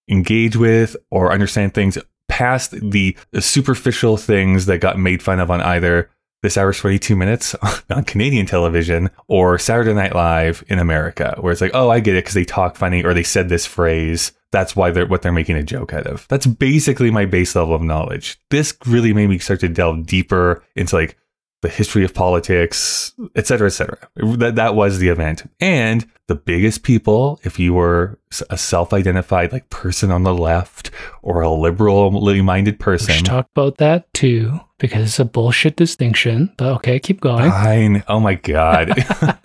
engage 0.08 0.56
with 0.56 0.96
or 1.10 1.32
understand 1.32 1.74
things 1.74 1.98
past 2.28 2.70
the, 2.70 3.16
superficial 3.40 4.16
things 4.16 4.66
that 4.66 4.78
got 4.78 4.98
made 4.98 5.22
fun 5.22 5.40
of 5.40 5.50
on 5.50 5.60
either 5.60 6.08
this 6.42 6.56
hour's 6.56 6.78
22 6.78 7.14
minutes 7.14 7.54
on 7.90 8.04
Canadian 8.04 8.46
television 8.46 9.10
or 9.28 9.58
Saturday 9.58 9.94
Night 9.94 10.14
Live 10.14 10.64
in 10.68 10.78
America, 10.78 11.36
where 11.40 11.52
it's 11.52 11.60
like, 11.60 11.70
oh, 11.74 11.90
I 11.90 12.00
get 12.00 12.14
it 12.14 12.24
because 12.24 12.34
they 12.34 12.44
talk 12.44 12.76
funny 12.76 13.02
or 13.02 13.14
they 13.14 13.22
said 13.22 13.48
this 13.48 13.66
phrase. 13.66 14.32
That's 14.50 14.74
why 14.74 14.90
they're 14.90 15.06
what 15.06 15.22
they're 15.22 15.32
making 15.32 15.56
a 15.56 15.62
joke 15.62 15.92
out 15.92 16.06
of. 16.06 16.26
That's 16.28 16.46
basically 16.46 17.10
my 17.10 17.26
base 17.26 17.54
level 17.54 17.74
of 17.74 17.82
knowledge. 17.82 18.38
This 18.50 18.76
really 18.86 19.14
made 19.14 19.28
me 19.28 19.38
start 19.38 19.60
to 19.60 19.68
delve 19.68 20.06
deeper 20.06 20.62
into 20.74 20.96
like 20.96 21.16
the 21.62 21.68
history 21.68 22.04
of 22.04 22.12
politics, 22.12 23.14
etc., 23.36 23.70
cetera, 23.70 23.98
et 24.02 24.18
cetera. 24.18 24.36
That, 24.38 24.56
that 24.56 24.74
was 24.74 24.98
the 24.98 25.08
event. 25.08 25.44
And 25.60 26.06
the 26.26 26.34
biggest 26.34 26.82
people, 26.82 27.40
if 27.44 27.58
you 27.58 27.72
were 27.74 28.18
a 28.50 28.58
self-identified 28.58 29.52
like 29.52 29.70
person 29.70 30.10
on 30.10 30.24
the 30.24 30.34
left 30.34 30.90
or 31.22 31.40
a 31.40 31.50
liberally 31.50 32.42
minded 32.42 32.74
We 32.74 32.78
person, 32.78 33.14
should 33.14 33.26
talk 33.26 33.48
about 33.54 33.78
that 33.78 34.12
too, 34.12 34.60
because 34.78 35.04
it's 35.04 35.18
a 35.20 35.24
bullshit 35.24 35.76
distinction. 35.76 36.52
But 36.58 36.72
okay, 36.76 36.98
keep 36.98 37.20
going. 37.20 37.50
Fine. 37.50 38.04
Oh 38.08 38.20
my 38.20 38.34
god. 38.34 38.92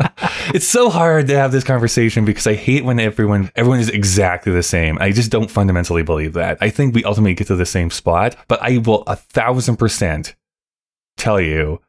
it's 0.54 0.68
so 0.68 0.90
hard 0.90 1.28
to 1.28 1.38
have 1.38 1.52
this 1.52 1.64
conversation 1.64 2.26
because 2.26 2.48
I 2.48 2.56
hate 2.56 2.84
when 2.84 3.00
everyone 3.00 3.52
everyone 3.56 3.80
is 3.80 3.90
exactly 3.90 4.52
the 4.52 4.64
same. 4.64 4.98
I 5.00 5.12
just 5.12 5.32
don't 5.32 5.52
fundamentally 5.52 6.04
believe 6.04 6.34
that. 6.34 6.58
I 6.62 6.70
think 6.70 6.96
we 6.96 7.04
ultimately 7.04 7.36
get 7.36 7.48
to 7.48 7.56
the 7.56 7.66
same 7.66 7.90
spot, 7.90 8.36
but 8.48 8.62
I 8.62 8.78
will 8.80 9.04
a 9.08 9.16
thousand 9.16 9.78
percent 9.78 10.36
tell 11.18 11.42
you 11.42 11.82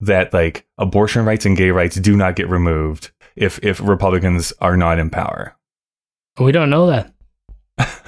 that 0.00 0.32
like 0.32 0.66
abortion 0.78 1.24
rights 1.24 1.46
and 1.46 1.56
gay 1.56 1.70
rights 1.70 1.96
do 1.96 2.16
not 2.16 2.36
get 2.36 2.48
removed 2.48 3.10
if 3.34 3.58
if 3.62 3.80
Republicans 3.80 4.52
are 4.60 4.76
not 4.76 4.98
in 4.98 5.10
power. 5.10 5.56
We 6.38 6.52
don't 6.52 6.70
know 6.70 6.86
that. 6.86 7.12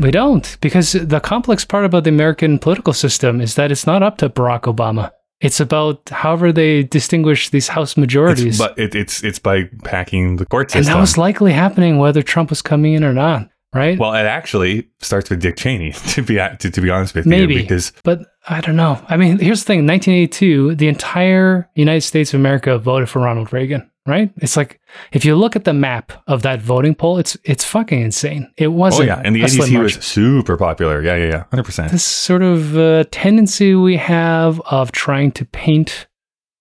we 0.00 0.10
don't, 0.10 0.56
because 0.60 0.92
the 0.92 1.20
complex 1.20 1.64
part 1.64 1.84
about 1.84 2.04
the 2.04 2.10
American 2.10 2.58
political 2.58 2.92
system 2.92 3.40
is 3.40 3.54
that 3.54 3.70
it's 3.70 3.86
not 3.86 4.02
up 4.02 4.18
to 4.18 4.28
Barack 4.28 4.62
Obama. 4.62 5.10
It's 5.40 5.60
about 5.60 6.08
however 6.08 6.50
they 6.52 6.82
distinguish 6.84 7.50
these 7.50 7.68
House 7.68 7.90
It's, 7.92 7.96
majorities. 7.98 8.58
but 8.58 8.78
it, 8.78 8.94
it's 8.94 9.22
it's 9.22 9.38
by 9.38 9.64
packing 9.84 10.36
the 10.36 10.46
court 10.46 10.74
and 10.74 10.84
system. 10.84 10.94
that 10.94 11.00
was 11.00 11.18
likely 11.18 11.52
happening 11.52 11.98
whether 11.98 12.22
Trump 12.22 12.50
was 12.50 12.62
coming 12.62 12.94
in 12.94 13.04
or 13.04 13.12
not, 13.12 13.50
right? 13.74 13.98
well, 13.98 14.14
it 14.14 14.26
actually 14.26 14.88
starts 15.00 15.30
with 15.30 15.40
Dick 15.40 15.56
Cheney. 15.56 15.92
To 16.16 16.22
be 16.22 16.36
to, 16.36 16.70
to 16.70 16.80
be 16.80 16.90
honest 16.90 17.14
with 17.14 17.26
Maybe. 17.26 17.54
you, 17.54 17.60
because 17.62 17.92
But 18.04 18.26
I 18.48 18.60
don't 18.60 18.76
know. 18.76 19.04
I 19.08 19.16
mean, 19.16 19.38
here's 19.38 19.60
the 19.60 19.66
thing 19.66 19.86
1982, 19.86 20.76
the 20.76 20.88
entire 20.88 21.68
United 21.74 22.02
States 22.02 22.32
of 22.32 22.40
America 22.40 22.78
voted 22.78 23.08
for 23.08 23.20
Ronald 23.20 23.52
Reagan, 23.52 23.90
right? 24.06 24.30
It's 24.36 24.56
like, 24.56 24.80
if 25.12 25.24
you 25.24 25.36
look 25.36 25.56
at 25.56 25.64
the 25.64 25.74
map 25.74 26.12
of 26.26 26.42
that 26.42 26.62
voting 26.62 26.94
poll, 26.94 27.18
it's 27.18 27.36
it's 27.44 27.64
fucking 27.64 28.00
insane. 28.00 28.50
It 28.56 28.68
oh 28.68 28.70
wasn't. 28.70 29.10
Oh 29.10 29.14
yeah, 29.14 29.26
in 29.26 29.32
the 29.32 29.42
a 29.42 29.44
eighties 29.44 29.66
he 29.66 29.76
was 29.76 29.94
super 29.94 30.56
popular. 30.56 31.02
Yeah, 31.02 31.16
yeah, 31.16 31.26
yeah, 31.26 31.44
hundred 31.50 31.64
percent. 31.64 31.92
this 31.92 32.04
sort 32.04 32.42
of 32.42 32.76
uh, 32.78 33.04
tendency 33.10 33.74
we 33.74 33.96
have 33.96 34.60
of 34.60 34.92
trying 34.92 35.32
to 35.32 35.44
paint 35.44 36.06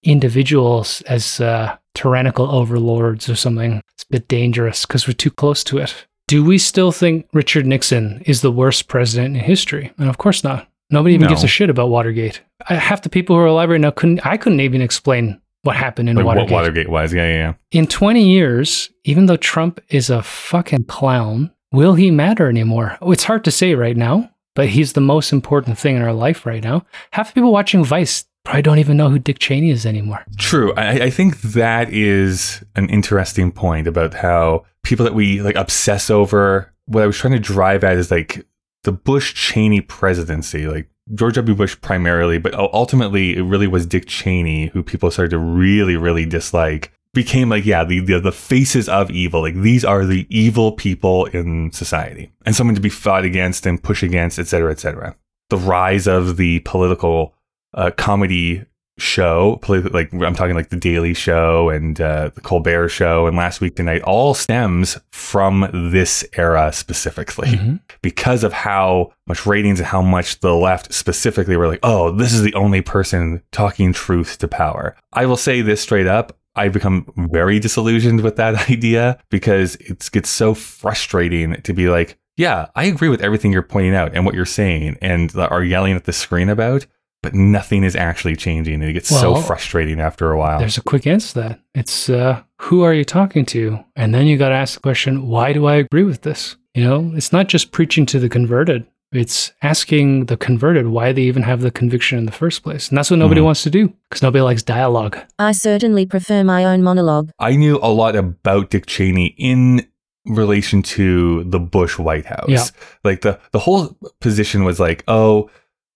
individuals 0.03 1.01
as 1.03 1.39
uh, 1.39 1.75
tyrannical 1.93 2.49
overlords 2.49 3.29
or 3.29 3.35
something. 3.35 3.81
It's 3.93 4.03
a 4.03 4.11
bit 4.11 4.27
dangerous 4.27 4.85
because 4.85 5.07
we're 5.07 5.13
too 5.13 5.31
close 5.31 5.63
to 5.65 5.77
it. 5.79 6.05
Do 6.27 6.43
we 6.43 6.57
still 6.57 6.91
think 6.91 7.27
Richard 7.33 7.65
Nixon 7.67 8.23
is 8.25 8.41
the 8.41 8.51
worst 8.51 8.87
president 8.87 9.35
in 9.35 9.43
history? 9.43 9.91
And 9.97 10.09
of 10.09 10.17
course 10.17 10.43
not. 10.43 10.67
Nobody 10.89 11.15
even 11.15 11.27
gives 11.27 11.43
a 11.43 11.47
shit 11.47 11.69
about 11.69 11.89
Watergate. 11.89 12.41
I, 12.69 12.75
half 12.75 13.01
the 13.03 13.09
people 13.09 13.35
who 13.35 13.41
are 13.41 13.47
alive 13.47 13.69
right 13.69 13.81
now 13.81 13.91
couldn't. 13.91 14.25
I 14.25 14.37
couldn't 14.37 14.59
even 14.59 14.81
explain 14.81 15.39
what 15.63 15.75
happened 15.75 16.09
in 16.09 16.15
Like 16.15 16.25
Watergate. 16.25 16.51
what 16.51 16.61
Watergate 16.61 16.89
was. 16.89 17.13
Yeah, 17.13 17.27
yeah, 17.27 17.33
yeah. 17.33 17.53
In 17.79 17.87
20 17.87 18.23
years, 18.27 18.89
even 19.03 19.25
though 19.25 19.37
Trump 19.37 19.79
is 19.89 20.09
a 20.09 20.21
fucking 20.23 20.85
clown, 20.85 21.51
will 21.71 21.93
he 21.95 22.11
matter 22.11 22.47
anymore? 22.49 22.97
Oh, 23.01 23.11
It's 23.11 23.23
hard 23.23 23.43
to 23.45 23.51
say 23.51 23.73
right 23.75 23.97
now, 23.97 24.29
but 24.55 24.69
he's 24.69 24.93
the 24.93 25.01
most 25.01 25.31
important 25.33 25.77
thing 25.77 25.95
in 25.95 26.01
our 26.03 26.13
life 26.13 26.45
right 26.45 26.63
now. 26.63 26.85
Half 27.11 27.29
the 27.29 27.33
people 27.35 27.51
watching 27.51 27.83
Vice 27.83 28.25
probably 28.45 28.61
don't 28.61 28.79
even 28.79 28.95
know 28.95 29.09
who 29.09 29.19
Dick 29.19 29.39
Cheney 29.39 29.71
is 29.71 29.85
anymore. 29.85 30.23
True. 30.37 30.73
I, 30.75 31.05
I 31.05 31.09
think 31.09 31.41
that 31.41 31.91
is 31.91 32.63
an 32.75 32.87
interesting 32.89 33.51
point 33.51 33.87
about 33.87 34.13
how 34.13 34.65
people 34.83 35.03
that 35.03 35.13
we 35.13 35.41
like 35.41 35.55
obsess 35.55 36.09
over. 36.09 36.73
What 36.85 37.03
I 37.03 37.07
was 37.07 37.17
trying 37.17 37.33
to 37.33 37.39
drive 37.39 37.83
at 37.83 37.97
is 37.97 38.11
like 38.11 38.45
the 38.83 38.91
Bush 38.91 39.33
Cheney 39.33 39.81
presidency, 39.81 40.67
like 40.67 40.89
George 41.13 41.35
W. 41.35 41.55
Bush 41.55 41.75
primarily, 41.81 42.37
but 42.37 42.53
ultimately 42.53 43.35
it 43.35 43.41
really 43.41 43.67
was 43.67 43.85
Dick 43.85 44.05
Cheney 44.07 44.67
who 44.67 44.83
people 44.83 45.11
started 45.11 45.31
to 45.31 45.39
really, 45.39 45.97
really 45.97 46.25
dislike. 46.25 46.91
Became 47.13 47.47
like, 47.47 47.65
yeah, 47.65 47.85
the, 47.85 48.01
the 48.01 48.19
the 48.19 48.31
faces 48.33 48.89
of 48.89 49.09
evil. 49.09 49.41
Like 49.41 49.55
these 49.55 49.85
are 49.85 50.05
the 50.05 50.27
evil 50.29 50.73
people 50.73 51.25
in 51.27 51.71
society, 51.71 52.31
and 52.45 52.53
someone 52.53 52.75
to 52.75 52.81
be 52.81 52.89
fought 52.89 53.23
against 53.23 53.65
and 53.65 53.81
push 53.81 54.03
against, 54.03 54.37
et 54.37 54.47
cetera, 54.47 54.69
et 54.69 54.79
cetera. 54.79 55.15
The 55.49 55.57
rise 55.57 56.07
of 56.07 56.35
the 56.35 56.59
political 56.59 57.33
uh, 57.75 57.91
comedy 57.91 58.65
show, 58.97 59.59
like 59.67 60.13
I'm 60.13 60.33
talking 60.35 60.55
like 60.55 60.69
the 60.69 60.77
Daily 60.77 61.13
Show 61.13 61.69
and 61.69 61.99
uh, 61.99 62.29
the 62.33 62.39
Colbert 62.39 62.87
Show 62.89 63.27
and 63.27 63.35
Last 63.35 63.59
Week 63.59 63.75
Tonight, 63.75 64.01
all 64.03 64.33
stems 64.33 64.97
from 65.11 65.69
this 65.91 66.23
era 66.37 66.71
specifically 66.71 67.49
Mhm. 67.49 67.81
because 68.01 68.43
of 68.45 68.53
how 68.53 69.11
much 69.27 69.45
ratings 69.45 69.79
and 69.81 69.87
how 69.87 70.01
much 70.01 70.39
the 70.39 70.55
left 70.55 70.93
specifically 70.93 71.57
were 71.57 71.67
like, 71.67 71.81
oh, 71.83 72.11
this 72.11 72.31
is 72.31 72.41
the 72.41 72.53
only 72.53 72.79
person 72.81 73.41
talking 73.51 73.91
truth 73.91 74.37
to 74.37 74.47
power. 74.47 74.95
I 75.11 75.25
will 75.25 75.35
say 75.37 75.61
this 75.61 75.81
straight 75.81 76.07
up. 76.07 76.37
I've 76.55 76.71
become 76.71 77.05
very 77.17 77.59
disillusioned 77.59 78.21
with 78.21 78.37
that 78.37 78.69
idea 78.71 79.19
because 79.29 79.75
it 79.75 80.09
gets 80.13 80.29
so 80.29 80.53
frustrating 80.53 81.61
to 81.63 81.73
be 81.73 81.89
like, 81.89 82.17
yeah, 82.37 82.67
I 82.75 82.85
agree 82.85 83.09
with 83.09 83.21
everything 83.21 83.51
you're 83.51 83.61
pointing 83.61 83.95
out 83.95 84.13
and 84.13 84.25
what 84.25 84.35
you're 84.35 84.45
saying 84.45 84.97
and 85.01 85.33
are 85.35 85.63
yelling 85.63 85.95
at 85.95 86.03
the 86.05 86.13
screen 86.13 86.47
about, 86.49 86.85
but 87.25 87.33
nothing 87.33 87.83
is 87.83 87.95
actually 87.95 88.35
changing. 88.35 88.75
And 88.75 88.83
it 88.83 88.93
gets 88.93 89.09
so 89.09 89.35
frustrating 89.35 89.99
after 89.99 90.31
a 90.31 90.37
while. 90.37 90.59
There's 90.59 90.77
a 90.77 90.81
quick 90.83 91.05
answer 91.07 91.33
to 91.33 91.39
that. 91.41 91.59
It's 91.73 92.07
uh, 92.09 92.41
who 92.61 92.83
are 92.83 92.93
you 92.93 93.03
talking 93.03 93.45
to? 93.47 93.79
And 93.95 94.13
then 94.13 94.27
you 94.27 94.37
got 94.37 94.49
to 94.49 94.55
ask 94.55 94.75
the 94.75 94.79
question, 94.81 95.27
why 95.27 95.51
do 95.53 95.65
I 95.65 95.75
agree 95.75 96.03
with 96.03 96.21
this? 96.21 96.55
You 96.75 96.83
know, 96.83 97.11
it's 97.15 97.31
not 97.31 97.47
just 97.47 97.71
preaching 97.71 98.05
to 98.07 98.19
the 98.19 98.29
converted. 98.29 98.85
It's 99.11 99.53
asking 99.61 100.25
the 100.25 100.37
converted 100.37 100.87
why 100.87 101.13
they 101.13 101.21
even 101.23 101.43
have 101.43 101.61
the 101.61 101.71
conviction 101.71 102.17
in 102.17 102.25
the 102.25 102.31
first 102.33 102.63
place. 102.63 102.89
And 102.89 102.97
that's 102.97 103.09
what 103.09 103.17
nobody 103.19 103.39
Mhm. 103.41 103.45
wants 103.45 103.63
to 103.63 103.69
do 103.69 103.93
because 104.09 104.21
nobody 104.21 104.41
likes 104.41 104.61
dialogue. 104.63 105.17
I 105.39 105.51
certainly 105.53 106.05
prefer 106.05 106.43
my 106.43 106.65
own 106.65 106.83
monologue. 106.83 107.29
I 107.39 107.55
knew 107.55 107.79
a 107.81 107.89
lot 107.89 108.15
about 108.15 108.69
Dick 108.71 108.85
Cheney 108.87 109.33
in 109.37 109.87
relation 110.25 110.81
to 110.81 111.43
the 111.45 111.59
Bush 111.59 111.97
White 111.99 112.25
House. 112.25 112.49
Yeah. 112.49 112.63
Like 113.03 113.21
the 113.21 113.39
the 113.51 113.59
whole 113.59 113.95
position 114.19 114.65
was 114.65 114.79
like, 114.79 115.03
oh, 115.07 115.49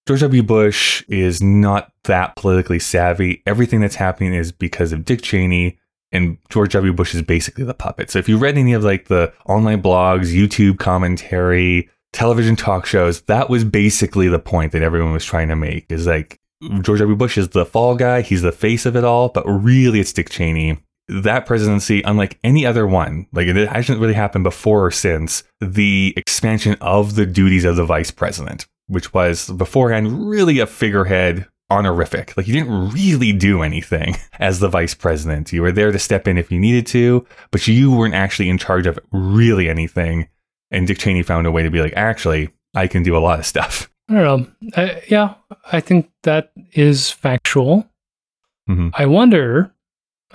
George 0.10 0.22
W. 0.22 0.42
Bush 0.42 1.04
is 1.08 1.39
not 1.39 1.94
that 2.06 2.36
politically 2.36 2.80
savvy. 2.80 3.44
Everything 3.46 3.80
that's 3.80 3.94
happening 3.94 4.34
is 4.34 4.51
because 4.51 4.92
of 4.92 5.06
Dick 5.06 5.22
Cheney. 5.22 5.78
And 6.12 6.39
George 6.50 6.74
W. 6.74 6.92
Bush 6.94 7.13
is 7.13 7.22
basically 7.22 7.63
the 7.63 7.75
puppet. 7.75 8.10
So 8.10 8.18
if 8.18 8.28
you 8.28 8.39
read 8.39 8.58
any 8.58 8.74
of 8.74 8.84
like 8.84 9.08
the 9.08 9.32
online 9.46 9.84
blogs, 9.84 10.34
YouTube 10.36 10.80
commentary, 10.80 11.92
television 12.12 12.56
talk 12.56 12.88
shows, 12.88 13.22
that 13.28 13.51
was 13.51 13.63
basically 13.63 14.28
the 14.28 14.39
point 14.39 14.72
that 14.72 14.82
everyone 14.82 15.13
was 15.13 15.24
trying 15.24 15.48
to 15.50 15.56
make. 15.56 15.86
Is 15.92 16.08
like 16.08 16.39
George 16.82 17.01
W. 17.01 17.16
Bush 17.16 17.38
is 17.38 17.50
the 17.50 17.63
fall 17.63 17.94
guy, 17.94 18.22
he's 18.22 18.42
the 18.42 18.51
face 18.51 18.88
of 18.88 18.96
it 18.96 19.04
all, 19.04 19.30
but 19.30 19.46
really 19.46 20.00
it's 20.00 20.12
Dick 20.12 20.32
Cheney. 20.32 20.80
That 21.08 21.46
presidency, 21.46 22.01
unlike 22.01 22.39
any 22.44 22.66
other 22.66 22.88
one, 22.88 23.28
like 23.32 23.46
it 23.46 23.70
hasn't 23.70 24.00
really 24.00 24.16
happened 24.16 24.44
before 24.44 24.88
or 24.88 24.92
since, 24.92 25.44
the 25.62 26.16
expansion 26.18 26.78
of 26.82 27.13
the 27.13 27.28
duties 27.28 27.63
of 27.63 27.75
the 27.75 27.86
vice 27.86 28.10
president, 28.10 28.66
which 28.89 29.13
was 29.13 29.50
beforehand 29.51 30.29
really 30.29 30.60
a 30.60 30.65
figurehead 30.67 31.48
honorific. 31.72 32.36
Like 32.36 32.48
you 32.48 32.53
didn't 32.53 32.89
really 32.91 33.31
do 33.31 33.62
anything 33.62 34.17
as 34.39 34.60
the 34.60 34.67
vice 34.67 34.93
president. 34.96 35.53
You 35.53 35.62
were 35.62 35.72
there 35.72 35.91
to 35.91 36.00
step 36.00 36.27
in 36.27 36.38
if 36.38 36.51
you 36.51 36.60
needed 36.60 36.86
to, 36.88 37.25
but 37.51 37.67
you 37.67 37.91
weren't 37.96 38.15
actually 38.15 38.50
in 38.50 38.58
charge 38.58 38.88
of 38.88 39.00
really 39.12 39.69
anything. 39.69 40.27
And 40.72 40.86
Dick 40.88 40.98
Cheney 40.98 41.24
found 41.24 41.48
a 41.48 41.51
way 41.51 41.63
to 41.63 41.72
be 41.72 41.81
like, 41.81 41.93
actually, 41.96 42.50
I 42.75 42.88
can 42.88 43.03
do 43.03 43.15
a 43.15 43.19
lot 43.19 43.39
of 43.39 43.46
stuff. 43.46 43.89
I 44.10 44.13
don't 44.15 44.24
know. 44.62 44.72
I, 44.75 45.03
yeah, 45.08 45.36
I 45.72 45.79
think 45.79 46.10
that 46.24 46.51
is 46.74 47.12
factual. 47.12 47.88
Mhm. 48.69 48.91
I 48.96 49.05
wonder. 49.05 49.72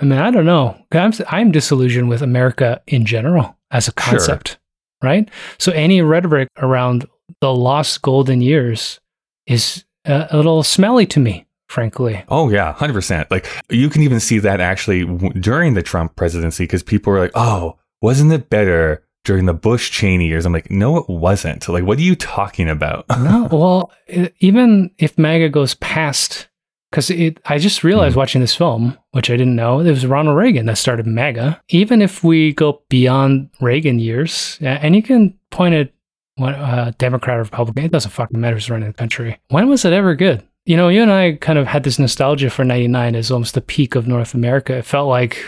I 0.01 0.05
mean, 0.05 0.19
I 0.19 0.31
don't 0.31 0.47
know. 0.47 0.77
I'm 0.93 1.13
I'm 1.29 1.51
disillusioned 1.53 2.09
with 2.09 2.23
America 2.23 2.83
in 2.87 3.05
general 3.05 3.57
as 3.71 3.87
a 3.89 3.93
Sure. 4.01 4.19
concept, 4.19 4.59
right? 5.03 5.29
So 5.59 5.71
any 5.73 6.03
rhetoric 6.03 6.49
around 6.59 7.07
the 7.45 7.55
lost 7.55 8.01
golden 8.01 8.41
years 8.41 9.01
is 9.47 9.85
a, 10.07 10.29
a 10.31 10.37
little 10.39 10.63
smelly 10.63 11.05
to 11.07 11.21
me, 11.21 11.47
frankly. 11.69 12.25
Oh 12.29 12.49
yeah, 12.49 12.73
hundred 12.73 12.95
percent. 12.95 13.31
Like 13.31 13.47
you 13.69 13.91
can 13.91 14.03
even 14.03 14.19
see 14.21 14.39
that 14.39 14.61
actually 14.61 15.05
w- 15.05 15.33
during 15.35 15.75
the 15.75 15.83
Trump 15.83 16.17
presidency 16.17 16.65
because 16.65 16.83
people 16.83 17.13
were 17.13 17.21
like, 17.21 17.33
"Oh, 17.35 17.77
wasn't 18.01 18.33
it 18.33 18.49
better 18.49 19.03
during 19.25 19.45
the 19.47 19.53
Bush 19.55 19.91
Cheney 19.91 20.27
years?" 20.29 20.47
I'm 20.47 20.55
like, 20.55 20.71
"No, 20.71 20.97
it 20.97 21.09
wasn't." 21.09 21.69
Like, 21.69 21.85
what 21.85 21.99
are 21.99 22.03
you 22.11 22.17
talking 22.17 22.69
about? 22.71 23.05
no, 23.11 23.49
well, 23.53 23.91
e- 24.09 24.31
even 24.41 24.91
if 24.99 25.19
MAGA 25.19 25.51
goes 25.51 25.75
past, 25.75 26.49
because 26.91 27.11
it, 27.11 27.41
I 27.45 27.59
just 27.59 27.85
realized 27.85 28.15
Mhm. 28.15 28.19
watching 28.23 28.41
this 28.41 28.57
film, 28.57 28.97
which 29.13 29.29
I 29.31 29.37
didn't 29.37 29.57
know, 29.57 29.81
it 29.81 29.91
was 29.91 30.07
Ronald 30.07 30.37
Reagan 30.39 30.65
that 30.67 30.79
started 30.79 31.07
MAGA. 31.07 31.61
Even 31.69 32.01
if 32.01 32.25
we 32.25 32.55
go 32.55 32.81
beyond 32.89 33.51
Reagan 33.61 33.99
years, 33.99 34.59
and 34.63 34.95
you 34.97 35.03
can 35.03 35.35
point 35.51 35.75
at 35.75 35.91
what 36.37 36.55
uh, 36.55 36.93
Democrat 36.99 37.39
or 37.39 37.43
Republican, 37.43 37.85
it 37.85 37.93
doesn't 37.93 38.11
fucking 38.11 38.41
matter 38.41 38.55
who's 38.57 38.71
running 38.71 38.89
the 38.89 38.95
country. 38.95 39.39
When 39.49 39.69
was 39.69 39.85
it 39.85 39.93
ever 39.93 40.15
good? 40.15 40.43
You 40.67 40.77
know, 40.77 40.89
you 40.89 41.03
and 41.03 41.13
I 41.13 41.33
kind 41.41 41.59
of 41.59 41.67
had 41.67 41.85
this 41.85 41.99
nostalgia 41.99 42.51
for 42.51 42.65
'99 42.65 43.15
as 43.15 43.31
almost 43.31 43.55
the 43.55 43.61
peak 43.61 43.95
of 43.95 44.07
North 44.07 44.35
America. 44.35 44.75
It 44.77 44.85
felt 44.87 45.09
like 45.09 45.45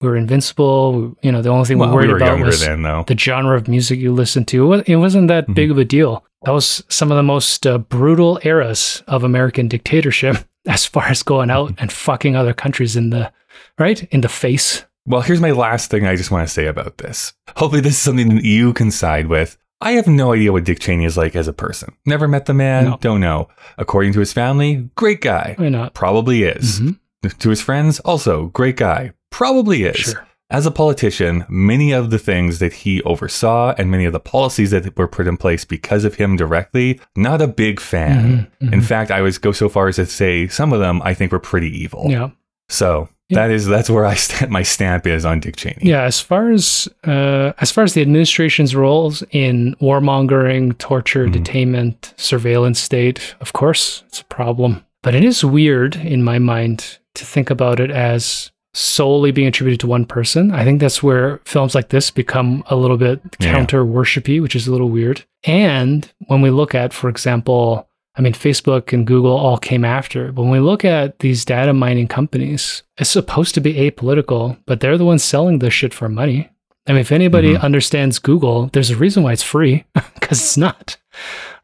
we 0.00 0.08
were 0.08 0.16
invincible. 0.16 1.16
You 1.22 1.32
know, 1.32 1.42
the 1.42 1.48
only 1.50 1.64
thing 1.66 1.78
well, 1.78 1.88
we 1.90 1.94
worried 1.96 2.08
we 2.12 2.16
about 2.16 2.38
was 2.40 2.60
then, 2.64 2.82
the 2.82 3.16
genre 3.18 3.56
of 3.56 3.66
music 3.68 3.98
you 3.98 4.12
listened 4.12 4.48
to. 4.48 4.72
It 4.86 4.96
wasn't 4.96 5.28
that 5.28 5.48
Mhm. 5.48 5.54
big 5.54 5.70
of 5.70 5.78
a 5.78 5.84
deal. 5.84 6.24
That 6.44 6.52
was 6.52 6.84
some 6.88 7.10
of 7.10 7.16
the 7.16 7.22
most 7.22 7.66
uh, 7.66 7.78
brutal 7.78 8.38
eras 8.44 9.02
of 9.06 9.24
American 9.24 9.66
dictatorship 9.66 10.36
as 10.68 10.84
far 10.84 11.04
as 11.06 11.22
going 11.22 11.50
out 11.50 11.74
and 11.78 11.90
fucking 11.90 12.36
other 12.36 12.52
countries 12.54 12.96
in 12.96 13.10
the 13.10 13.32
right 13.78 14.04
in 14.12 14.20
the 14.20 14.28
face. 14.28 14.84
Well, 15.06 15.20
here's 15.22 15.40
my 15.40 15.50
last 15.50 15.90
thing 15.90 16.06
I 16.06 16.16
just 16.16 16.30
want 16.30 16.46
to 16.46 16.52
say 16.52 16.66
about 16.66 16.98
this. 16.98 17.32
Hopefully, 17.56 17.80
this 17.82 17.92
is 17.94 17.98
something 17.98 18.34
that 18.36 18.44
you 18.44 18.72
can 18.72 18.90
side 18.90 19.26
with. 19.26 19.58
I 19.80 19.92
have 19.92 20.06
no 20.06 20.32
idea 20.32 20.52
what 20.52 20.64
Dick 20.64 20.78
Cheney 20.80 21.04
is 21.04 21.16
like 21.16 21.36
as 21.36 21.48
a 21.48 21.52
person. 21.52 21.94
Never 22.06 22.26
met 22.28 22.46
the 22.46 22.54
man, 22.54 22.84
No. 22.84 22.98
don't 23.00 23.20
know. 23.20 23.48
According 23.76 24.12
to 24.14 24.20
his 24.20 24.32
family, 24.32 24.88
great 24.94 25.20
guy. 25.20 25.54
Why 25.58 25.68
not? 25.68 25.94
Probably 25.94 26.44
is. 26.44 26.80
Mhm. 26.80 26.98
To 27.38 27.50
his 27.50 27.60
friends, 27.60 28.00
also 28.00 28.46
great 28.46 28.76
guy. 28.76 29.12
Probably 29.30 29.84
is. 29.84 29.96
Sure. 29.96 30.26
As 30.50 30.66
a 30.66 30.70
politician, 30.70 31.44
many 31.48 31.90
of 31.92 32.10
the 32.10 32.18
things 32.18 32.58
that 32.60 32.72
he 32.72 33.02
oversaw 33.02 33.74
and 33.76 33.90
many 33.90 34.04
of 34.04 34.12
the 34.12 34.20
policies 34.20 34.70
that 34.70 34.96
were 34.96 35.08
put 35.08 35.26
in 35.26 35.36
place 35.38 35.64
because 35.64 36.04
of 36.04 36.14
him 36.16 36.36
directly, 36.36 37.00
not 37.16 37.40
a 37.42 37.48
big 37.48 37.80
fan. 37.80 38.46
Mhm, 38.62 38.72
In 38.72 38.80
mhm. 38.80 38.84
fact, 38.84 39.10
I 39.10 39.22
would 39.22 39.40
go 39.40 39.52
so 39.52 39.68
far 39.68 39.88
as 39.88 39.96
to 39.96 40.06
say 40.06 40.46
some 40.48 40.72
of 40.72 40.80
them 40.80 41.00
I 41.02 41.14
think 41.14 41.32
were 41.32 41.38
pretty 41.40 41.70
evil. 41.82 42.06
Yeah. 42.08 42.28
So 42.68 43.08
Yeah. 43.30 43.36
that 43.46 43.50
is 43.50 43.66
that's 43.66 43.88
where 43.88 44.04
I 44.04 44.14
stand. 44.14 44.50
My 44.50 44.62
stamp 44.62 45.06
is 45.06 45.24
on 45.24 45.40
Dick 45.40 45.56
Cheney. 45.56 45.78
Yeah, 45.80 46.02
as 46.02 46.20
far 46.20 46.50
as 46.50 46.88
uh, 47.04 47.52
as 47.58 47.70
far 47.70 47.82
as 47.84 47.94
the 47.94 48.02
administration's 48.02 48.76
roles 48.76 49.22
in 49.30 49.74
warmongering, 49.80 50.76
torture, 50.78 51.26
Mhm. 51.26 51.32
detainment, 51.42 52.12
surveillance 52.18 52.78
state, 52.80 53.34
of 53.40 53.52
course, 53.52 54.02
it's 54.08 54.20
a 54.20 54.24
problem. 54.26 54.84
But 55.02 55.14
it 55.14 55.24
is 55.24 55.44
weird 55.44 55.96
in 55.96 56.22
my 56.22 56.38
mind 56.38 56.98
to 57.14 57.24
think 57.24 57.50
about 57.50 57.80
it 57.80 57.90
as 57.90 58.50
solely 58.74 59.30
being 59.30 59.46
attributed 59.46 59.78
to 59.80 59.86
one 59.86 60.04
person. 60.04 60.50
I 60.50 60.64
think 60.64 60.80
that's 60.80 61.02
where 61.02 61.40
films 61.44 61.74
like 61.74 61.90
this 61.90 62.10
become 62.10 62.64
a 62.68 62.74
little 62.76 62.96
bit 62.96 63.20
counter 63.40 63.84
worshipy, 63.84 64.42
which 64.42 64.56
is 64.56 64.66
a 64.66 64.72
little 64.72 64.90
weird. 64.90 65.24
And 65.44 66.10
when 66.26 66.40
we 66.42 66.50
look 66.50 66.74
at, 66.74 66.92
for 66.92 67.08
example, 67.08 67.88
I 68.16 68.22
mean, 68.22 68.32
Facebook 68.32 68.92
and 68.92 69.06
Google 69.06 69.36
all 69.36 69.58
came 69.58 69.84
after. 69.84 70.30
But 70.32 70.42
when 70.42 70.52
we 70.52 70.60
look 70.60 70.84
at 70.84 71.18
these 71.18 71.44
data 71.44 71.72
mining 71.72 72.06
companies, 72.08 72.82
it's 72.96 73.10
supposed 73.10 73.54
to 73.54 73.60
be 73.60 73.74
apolitical, 73.74 74.56
but 74.66 74.80
they're 74.80 74.98
the 74.98 75.04
ones 75.04 75.24
selling 75.24 75.58
this 75.58 75.74
shit 75.74 75.92
for 75.92 76.08
money. 76.08 76.48
I 76.86 76.92
mean, 76.92 77.00
if 77.00 77.10
anybody 77.12 77.54
Mhm. 77.54 77.62
understands 77.62 78.18
Google, 78.18 78.68
there's 78.72 78.90
a 78.90 78.96
reason 78.96 79.22
why 79.22 79.32
it's 79.32 79.42
free 79.42 79.84
because 80.14 80.38
it's 80.38 80.56
not, 80.58 80.96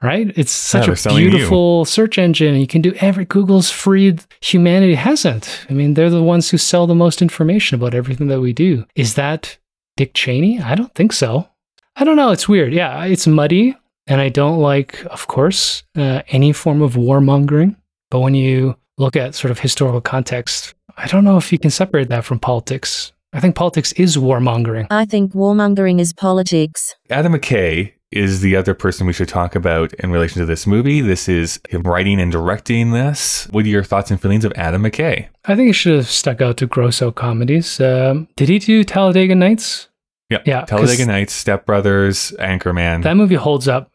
right? 0.03 0.33
It's 0.35 0.51
such 0.51 0.87
they're 0.87 0.95
a 0.95 0.97
selling 0.97 1.25
you. 1.25 1.31
beautiful 1.31 1.85
search 1.85 2.19
engine. 2.19 2.57
You 2.57 2.67
can 2.67 2.81
do 2.81 2.95
every 3.01 3.27
Google's 3.27 3.71
free. 3.71 4.17
Humanity 4.41 4.95
hasn't. 4.95 5.67
I 5.69 5.75
mean, 5.75 5.93
they're 5.95 6.09
the 6.11 6.23
ones 6.23 6.51
who 6.51 6.57
sell 6.59 6.87
the 6.87 6.95
most 6.95 7.21
information 7.21 7.75
about 7.77 7.95
everything 7.95 8.29
that 8.29 8.41
we 8.41 8.53
do. 8.55 8.87
Is 8.97 9.15
that 9.15 9.59
Dick 9.99 10.15
Cheney? 10.15 10.59
I 10.61 10.75
don't 10.75 10.95
think 10.95 11.13
so. 11.13 11.49
I 11.97 12.05
don't 12.05 12.17
know. 12.17 12.31
It's 12.31 12.49
weird. 12.49 12.73
Yeah, 12.73 13.05
it's 13.05 13.27
muddy. 13.27 13.77
And 14.07 14.21
I 14.21 14.29
don't 14.29 14.59
like, 14.59 15.05
of 15.07 15.27
course, 15.27 15.83
uh, 15.97 16.23
any 16.29 16.53
form 16.53 16.83
of 16.83 16.95
warmongering. 16.95 17.77
But 18.11 18.21
when 18.21 18.35
you 18.35 18.77
look 18.99 19.17
at 19.17 19.35
sort 19.35 19.51
of 19.51 19.61
historical 19.61 20.01
context, 20.01 20.75
I 20.97 21.07
don't 21.07 21.25
know 21.25 21.37
if 21.37 21.53
you 21.53 21.59
can 21.59 21.71
separate 21.71 22.09
that 22.09 22.25
from 22.25 22.39
politics. 22.39 23.13
I 23.33 23.39
think 23.41 23.55
politics 23.55 23.93
is 23.93 24.17
warmongering. 24.17 24.89
I 24.91 25.05
think 25.05 25.33
warmongering 25.33 26.01
is 26.01 26.13
politics. 26.13 26.97
Adam 27.11 27.33
McKay 27.33 27.93
is 28.11 28.41
the 28.41 28.57
other 28.57 28.75
person 28.75 29.07
we 29.07 29.13
should 29.13 29.29
talk 29.29 29.55
about 29.55 29.93
in 29.95 30.11
relation 30.11 30.41
to 30.41 30.47
this 30.47 30.67
movie. 30.67 31.01
This 31.01 31.29
is 31.29 31.61
him 31.69 31.83
writing 31.83 32.21
and 32.21 32.33
directing 32.33 32.91
this. 32.91 33.47
What 33.53 33.65
are 33.65 33.69
your 33.69 33.85
thoughts 33.85 34.11
and 34.11 34.21
feelings 34.21 34.45
of 34.45 34.53
Adam 34.57 34.83
McKay? 34.83 35.29
I 35.45 35.55
think 35.55 35.69
he 35.69 35.73
should 35.73 35.95
have 35.95 36.11
stuck 36.11 36.41
out 36.41 36.57
to 36.57 36.67
gross-out 36.67 37.15
comedies. 37.15 37.81
Um, 37.81 38.27
did 38.35 38.49
he 38.49 38.59
do 38.59 38.83
Talladega 38.83 39.37
Nights? 39.37 39.87
Yeah. 40.31 40.43
Yeah, 40.47 40.65
Talladega 40.65 41.07
Nights, 41.07 41.33
Step 41.33 41.67
Brothers, 41.67 42.33
Anchorman. 42.39 43.03
That 43.03 43.17
movie 43.17 43.35
holds 43.35 43.69
up 43.69 43.91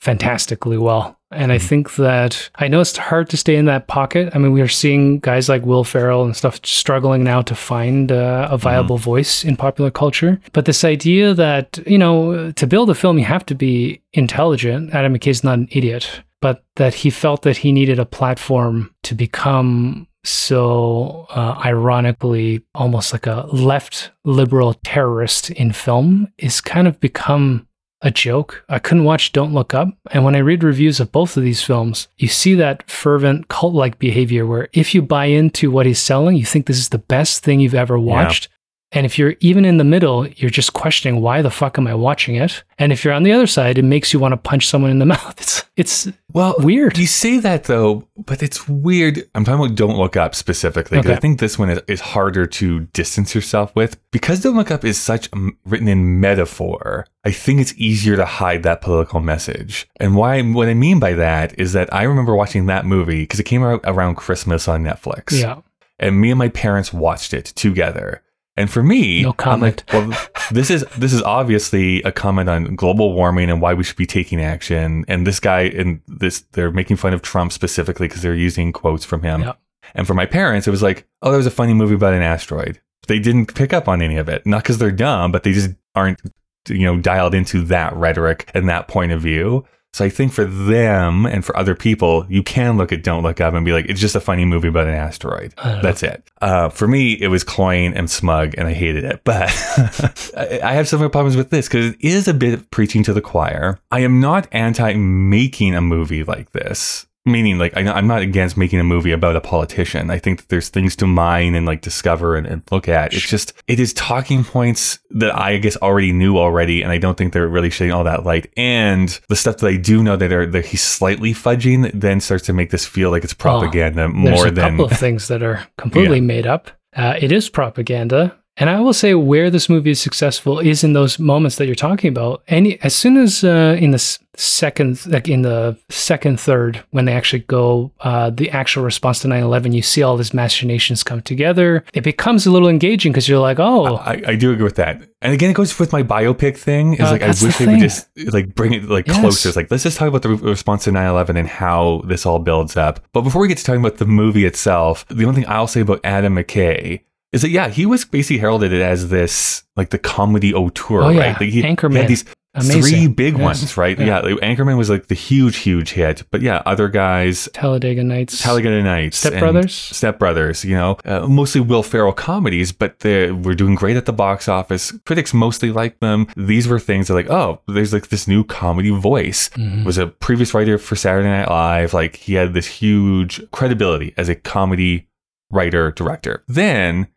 fantastically 0.00 0.78
well. 0.78 1.18
And 1.30 1.50
I 1.50 1.58
think 1.58 1.96
that 1.96 2.50
I 2.56 2.68
know 2.68 2.80
it's 2.80 2.96
hard 2.96 3.28
to 3.30 3.36
stay 3.36 3.56
in 3.56 3.64
that 3.64 3.88
pocket. 3.88 4.30
I 4.34 4.38
mean, 4.38 4.52
we 4.52 4.60
are 4.60 4.68
seeing 4.68 5.18
guys 5.18 5.48
like 5.48 5.64
Will 5.64 5.82
Ferrell 5.82 6.24
and 6.24 6.36
stuff 6.36 6.60
struggling 6.64 7.24
now 7.24 7.42
to 7.42 7.54
find 7.54 8.12
uh, 8.12 8.48
a 8.50 8.56
viable 8.56 8.98
voice 8.98 9.44
in 9.44 9.56
popular 9.56 9.90
culture. 9.90 10.40
But 10.52 10.66
this 10.66 10.84
idea 10.84 11.34
that, 11.34 11.78
you 11.86 11.98
know, 11.98 12.52
to 12.52 12.66
build 12.66 12.88
a 12.88 12.94
film, 12.94 13.18
you 13.18 13.24
have 13.24 13.44
to 13.46 13.54
be 13.54 14.00
intelligent. 14.12 14.94
Adam 14.94 15.14
McKay's 15.14 15.42
not 15.42 15.58
an 15.58 15.68
idiot, 15.72 16.22
but 16.40 16.62
that 16.76 16.94
he 16.94 17.10
felt 17.10 17.42
that 17.42 17.56
he 17.56 17.72
needed 17.72 17.98
a 17.98 18.06
platform 18.06 18.94
to 19.02 19.14
become 19.14 20.06
so 20.24 21.26
uh, 21.30 21.60
ironically 21.64 22.64
almost 22.74 23.12
like 23.12 23.26
a 23.26 23.46
left 23.52 24.10
liberal 24.24 24.74
terrorist 24.84 25.50
in 25.50 25.72
film 25.72 26.32
is 26.38 26.60
kind 26.60 26.88
of 26.88 26.98
become 27.00 27.66
a 28.04 28.10
joke. 28.10 28.64
I 28.68 28.78
couldn't 28.78 29.04
watch 29.04 29.32
Don't 29.32 29.54
Look 29.54 29.72
Up. 29.72 29.88
And 30.10 30.24
when 30.24 30.34
I 30.34 30.40
read 30.40 30.62
reviews 30.62 31.00
of 31.00 31.10
both 31.10 31.36
of 31.36 31.42
these 31.42 31.62
films, 31.62 32.06
you 32.18 32.28
see 32.28 32.54
that 32.54 32.88
fervent 32.88 33.48
cult 33.48 33.74
like 33.74 33.98
behavior 33.98 34.46
where 34.46 34.68
if 34.74 34.94
you 34.94 35.00
buy 35.00 35.26
into 35.26 35.70
what 35.70 35.86
he's 35.86 35.98
selling, 35.98 36.36
you 36.36 36.44
think 36.44 36.66
this 36.66 36.78
is 36.78 36.90
the 36.90 36.98
best 36.98 37.42
thing 37.42 37.60
you've 37.60 37.74
ever 37.74 37.98
watched. 37.98 38.48
And 38.94 39.04
if 39.04 39.18
you're 39.18 39.34
even 39.40 39.64
in 39.64 39.76
the 39.76 39.84
middle, 39.84 40.26
you're 40.28 40.50
just 40.50 40.72
questioning 40.72 41.20
why 41.20 41.42
the 41.42 41.50
fuck 41.50 41.78
am 41.78 41.86
I 41.88 41.94
watching 41.94 42.36
it? 42.36 42.62
And 42.78 42.92
if 42.92 43.04
you're 43.04 43.12
on 43.12 43.24
the 43.24 43.32
other 43.32 43.46
side, 43.48 43.76
it 43.76 43.82
makes 43.82 44.12
you 44.12 44.20
want 44.20 44.32
to 44.32 44.36
punch 44.36 44.68
someone 44.68 44.90
in 44.92 45.00
the 45.00 45.06
mouth. 45.14 45.38
It's 45.40 45.64
it's 45.76 46.08
well, 46.32 46.54
weird. 46.58 46.96
You 46.96 47.08
say 47.08 47.38
that 47.38 47.64
though, 47.64 48.06
but 48.16 48.42
it's 48.42 48.68
weird. 48.68 49.28
I'm 49.34 49.44
talking 49.44 49.64
about 49.66 49.76
Don't 49.76 49.98
Look 49.98 50.16
Up 50.16 50.34
specifically 50.36 50.98
because 50.98 51.10
Okay. 51.10 51.16
I 51.16 51.20
think 51.20 51.40
this 51.40 51.58
one 51.58 51.70
is, 51.70 51.80
is 51.88 52.00
harder 52.00 52.46
to 52.46 52.80
distance 52.92 53.34
yourself 53.34 53.74
with 53.74 53.98
because 54.12 54.40
Don't 54.40 54.56
Look 54.56 54.70
Up 54.70 54.84
is 54.84 54.96
such 54.98 55.28
written 55.66 55.88
in 55.88 56.20
metaphor. 56.20 57.06
I 57.24 57.32
think 57.32 57.60
it's 57.60 57.74
easier 57.76 58.14
to 58.16 58.24
hide 58.24 58.62
that 58.62 58.80
political 58.80 59.18
message. 59.18 59.88
And 59.98 60.14
why? 60.14 60.40
What 60.42 60.68
I 60.68 60.74
mean 60.74 61.00
by 61.00 61.14
that 61.14 61.58
is 61.58 61.72
that 61.72 61.92
I 61.92 62.04
remember 62.04 62.36
watching 62.36 62.66
that 62.66 62.86
movie 62.86 63.22
because 63.22 63.40
it 63.40 63.44
came 63.44 63.64
out 63.64 63.80
around 63.84 64.14
Christmas 64.16 64.68
on 64.68 64.84
Netflix. 64.84 65.32
yeah. 65.40 65.60
and 65.98 66.20
me 66.20 66.30
and 66.30 66.38
my 66.38 66.48
parents 66.50 66.92
watched 66.92 67.34
it 67.34 67.46
together. 67.46 68.22
And 68.56 68.70
for 68.70 68.82
me, 68.82 69.22
No 69.22 69.34
I'm 69.38 69.60
like, 69.60 69.84
comment. 69.84 69.84
well, 69.92 70.30
this 70.52 70.70
is 70.70 70.84
this 70.96 71.12
is 71.12 71.22
obviously 71.22 72.02
a 72.02 72.12
comment 72.12 72.48
on 72.48 72.76
global 72.76 73.12
warming 73.12 73.50
and 73.50 73.60
why 73.60 73.74
we 73.74 73.82
should 73.82 73.96
be 73.96 74.06
taking 74.06 74.40
action. 74.40 75.04
And 75.08 75.26
this 75.26 75.40
guy 75.40 75.62
and 75.62 76.00
this 76.06 76.42
they're 76.52 76.70
making 76.70 76.96
fun 76.96 77.12
of 77.12 77.22
Trump 77.22 77.52
specifically 77.52 78.06
because 78.06 78.22
they're 78.22 78.34
using 78.34 78.72
quotes 78.72 79.04
from 79.04 79.22
him. 79.22 79.42
Yeah. 79.42 79.52
And 79.94 80.06
for 80.06 80.14
my 80.14 80.26
parents, 80.26 80.66
it 80.66 80.70
was 80.70 80.82
like, 80.82 81.06
oh, 81.22 81.30
there 81.30 81.36
was 81.38 81.46
a 81.46 81.50
funny 81.50 81.74
movie 81.74 81.94
about 81.94 82.14
an 82.14 82.22
asteroid. 82.22 82.80
They 83.06 83.18
didn't 83.18 83.54
pick 83.54 83.72
up 83.72 83.86
on 83.88 84.00
any 84.00 84.16
of 84.16 84.28
it, 84.28 84.46
not 84.46 84.62
because 84.62 84.78
they're 84.78 84.90
dumb, 84.90 85.30
but 85.32 85.42
they 85.42 85.52
just 85.52 85.70
aren't 85.94 86.20
you 86.68 86.84
know 86.84 86.98
dialed 86.98 87.34
into 87.34 87.60
that 87.64 87.94
rhetoric 87.94 88.50
and 88.54 88.68
that 88.68 88.88
point 88.88 89.12
of 89.12 89.20
view. 89.20 89.64
So 89.94 90.04
I 90.04 90.08
think 90.08 90.32
for 90.32 90.44
them 90.44 91.24
and 91.24 91.44
for 91.44 91.56
other 91.56 91.76
people, 91.76 92.26
you 92.28 92.42
can 92.42 92.76
look 92.76 92.90
at 92.90 93.04
Don't 93.04 93.22
Look 93.22 93.40
Up 93.40 93.54
and 93.54 93.64
be 93.64 93.72
like, 93.72 93.86
it's 93.86 94.00
just 94.00 94.16
a 94.16 94.20
funny 94.20 94.44
movie 94.44 94.66
about 94.66 94.88
an 94.88 94.94
asteroid. 94.94 95.54
Don't 95.54 95.76
know. 95.76 95.82
That's 95.82 96.02
it. 96.02 96.28
Uh, 96.42 96.68
for 96.68 96.88
me, 96.88 97.12
it 97.12 97.28
was 97.28 97.44
cloying 97.44 97.94
and 97.94 98.10
smug, 98.10 98.54
and 98.58 98.66
I 98.66 98.72
hated 98.72 99.04
it. 99.04 99.20
But 99.22 99.52
I 100.36 100.60
I 100.64 100.72
have 100.72 100.88
similar 100.88 101.08
problems 101.08 101.36
with 101.36 101.50
this 101.50 101.68
because 101.68 101.94
it 101.94 101.98
is 102.00 102.26
a 102.26 102.34
bit 102.34 102.54
of 102.54 102.68
preaching 102.72 103.04
to 103.04 103.12
the 103.12 103.20
choir. 103.20 103.78
I 103.92 104.00
am 104.00 104.18
not 104.18 104.48
anti 104.50 104.94
making 104.94 105.76
a 105.76 105.80
movie 105.80 106.24
like 106.24 106.50
this. 106.50 107.06
Meaning, 107.26 107.58
like, 107.58 107.74
I, 107.74 107.80
I'm 107.80 108.06
not 108.06 108.20
against 108.20 108.56
making 108.56 108.80
a 108.80 108.84
movie 108.84 109.12
about 109.12 109.34
a 109.34 109.40
politician. 109.40 110.10
I 110.10 110.18
think 110.18 110.40
that 110.40 110.48
there's 110.50 110.68
things 110.68 110.94
to 110.96 111.06
mine 111.06 111.54
and 111.54 111.64
like 111.64 111.80
discover 111.80 112.36
and, 112.36 112.46
and 112.46 112.62
look 112.70 112.86
at. 112.86 113.14
It's 113.14 113.26
just, 113.26 113.54
it 113.66 113.80
is 113.80 113.94
talking 113.94 114.44
points 114.44 114.98
that 115.10 115.34
I 115.34 115.56
guess 115.56 115.76
already 115.78 116.12
knew 116.12 116.36
already, 116.36 116.82
and 116.82 116.92
I 116.92 116.98
don't 116.98 117.16
think 117.16 117.32
they're 117.32 117.48
really 117.48 117.70
shedding 117.70 117.92
all 117.92 118.04
that 118.04 118.24
light. 118.24 118.52
And 118.58 119.18
the 119.28 119.36
stuff 119.36 119.56
that 119.58 119.68
I 119.68 119.76
do 119.76 120.02
know 120.02 120.16
that 120.16 120.32
are 120.32 120.44
that 120.44 120.66
he's 120.66 120.82
slightly 120.82 121.32
fudging 121.32 121.90
then 121.98 122.20
starts 122.20 122.44
to 122.46 122.52
make 122.52 122.70
this 122.70 122.84
feel 122.84 123.10
like 123.10 123.24
it's 123.24 123.34
propaganda 123.34 124.02
There's 124.02 124.14
more 124.14 124.46
a 124.48 124.50
than 124.50 124.64
a 124.66 124.70
couple 124.70 124.84
of 124.86 124.98
things 124.98 125.28
that 125.28 125.42
are 125.42 125.66
completely 125.78 126.20
made 126.20 126.46
up. 126.46 126.70
Uh, 126.94 127.14
it 127.18 127.32
is 127.32 127.48
propaganda. 127.48 128.36
And 128.56 128.70
I 128.70 128.78
will 128.80 128.92
say 128.92 129.14
where 129.14 129.50
this 129.50 129.68
movie 129.68 129.90
is 129.90 130.00
successful 130.00 130.60
is 130.60 130.84
in 130.84 130.92
those 130.92 131.18
moments 131.18 131.56
that 131.56 131.66
you're 131.66 131.74
talking 131.74 132.08
about. 132.08 132.42
Any 132.46 132.80
as 132.82 132.94
soon 132.94 133.16
as 133.16 133.42
uh, 133.42 133.76
in 133.80 133.90
the 133.90 134.18
second, 134.36 135.04
like 135.06 135.28
in 135.28 135.42
the 135.42 135.76
second 135.88 136.38
third, 136.38 136.82
when 136.90 137.04
they 137.04 137.12
actually 137.12 137.40
go, 137.40 137.90
uh, 138.00 138.30
the 138.30 138.50
actual 138.50 138.84
response 138.84 139.20
to 139.20 139.28
9/11, 139.28 139.72
you 139.74 139.82
see 139.82 140.02
all 140.04 140.16
these 140.16 140.32
machinations 140.32 141.02
come 141.02 141.20
together. 141.20 141.84
It 141.94 142.02
becomes 142.04 142.46
a 142.46 142.50
little 142.52 142.68
engaging 142.68 143.10
because 143.12 143.28
you're 143.28 143.40
like, 143.40 143.58
oh, 143.58 143.96
I, 143.96 144.22
I 144.26 144.36
do 144.36 144.52
agree 144.52 144.64
with 144.64 144.76
that. 144.76 145.02
And 145.20 145.32
again, 145.32 145.50
it 145.50 145.54
goes 145.54 145.76
with 145.78 145.92
my 145.92 146.02
biopic 146.04 146.56
thing. 146.56 146.94
Is 146.94 147.00
Uh, 147.00 147.10
like 147.10 147.22
I 147.22 147.26
that's 147.28 147.40
the 147.40 147.46
wish 147.46 147.58
they 147.58 147.66
would 147.66 147.80
just 147.80 148.06
like 148.32 148.54
bring 148.54 148.72
it 148.74 148.84
like 148.88 149.08
Yes. 149.08 149.18
closer. 149.18 149.48
It's 149.48 149.56
like 149.56 149.70
let's 149.72 149.82
just 149.82 149.98
talk 149.98 150.06
about 150.08 150.22
the 150.22 150.28
re- 150.28 150.50
response 150.50 150.84
to 150.84 150.92
9/11 150.92 151.36
and 151.36 151.48
how 151.48 152.02
this 152.06 152.24
all 152.24 152.38
builds 152.38 152.76
up. 152.76 153.00
But 153.12 153.22
before 153.22 153.42
we 153.42 153.48
get 153.48 153.58
to 153.58 153.64
talking 153.64 153.80
about 153.80 153.98
the 153.98 154.06
movie 154.06 154.44
itself, 154.44 155.04
the 155.08 155.24
only 155.24 155.42
thing 155.42 155.50
I'll 155.50 155.66
say 155.66 155.80
about 155.80 156.00
Adam 156.04 156.36
McKay 156.36 157.00
is 157.34 157.42
that 157.42 157.50
yeah, 157.50 157.68
he 157.68 157.84
was 157.86 158.04
basically 158.04 158.38
heralded 158.38 158.72
as 158.72 159.08
this 159.10 159.64
like 159.76 159.90
the 159.90 159.98
comedy 159.98 160.54
auteur, 160.54 161.02
Oh, 161.02 161.08
yeah. 161.10 161.20
right? 161.20 161.40
Like, 161.40 161.50
he, 161.50 161.60
he 161.60 161.62
Anchorman. 161.62 161.96
had 161.96 162.08
these 162.08 162.24
Amazing. 162.56 162.82
three 162.82 163.06
big 163.08 163.34
ones, 163.36 163.76
right? 163.76 163.98
Yeah. 163.98 164.06
Yeah. 164.06 164.18
like, 164.20 164.34
Anchorman 164.36 164.78
was 164.78 164.88
like 164.88 165.08
the 165.08 165.16
huge, 165.16 165.56
huge 165.56 165.90
hit. 165.90 166.22
But 166.30 166.40
yeah, 166.40 166.62
other 166.64 166.88
guys, 166.88 167.48
Talladega 167.52 168.04
Nights, 168.04 168.40
Talladega 168.40 168.80
Nights, 168.80 169.16
Step 169.18 169.40
Brothers? 169.40 169.74
Step 169.74 170.20
Brothers, 170.20 170.64
you 170.64 170.76
know, 170.76 170.96
uh, 171.04 171.26
mostly 171.26 171.60
Will 171.60 171.82
Ferrell 171.82 172.12
comedies, 172.12 172.70
but 172.70 173.00
they 173.00 173.32
were 173.32 173.56
doing 173.56 173.74
great 173.74 173.96
at 173.96 174.06
the 174.06 174.12
box 174.12 174.46
office. 174.46 174.92
Critics 175.04 175.34
mostly 175.34 175.72
liked 175.72 175.98
them. 176.00 176.28
These 176.36 176.68
were 176.68 176.78
things 176.78 177.08
that 177.08 177.14
like, 177.14 177.28
oh, 177.28 177.60
there's 177.66 177.92
like 177.92 178.10
this 178.10 178.28
new 178.28 178.44
comedy 178.44 178.90
voice. 178.90 179.48
Mhm. 179.56 179.84
Was 179.84 179.98
a 179.98 180.06
previous 180.06 180.54
writer 180.54 180.78
for 180.78 180.94
Saturday 180.94 181.26
Night 181.28 181.48
Live. 181.50 181.92
Like 181.92 182.14
he 182.14 182.34
had 182.34 182.54
this 182.54 182.68
huge 182.68 183.42
credibility 183.50 184.14
as 184.16 184.28
a 184.28 184.36
comedy 184.36 185.08
writer 185.50 185.90
director. 185.90 186.44
Then 186.46 187.08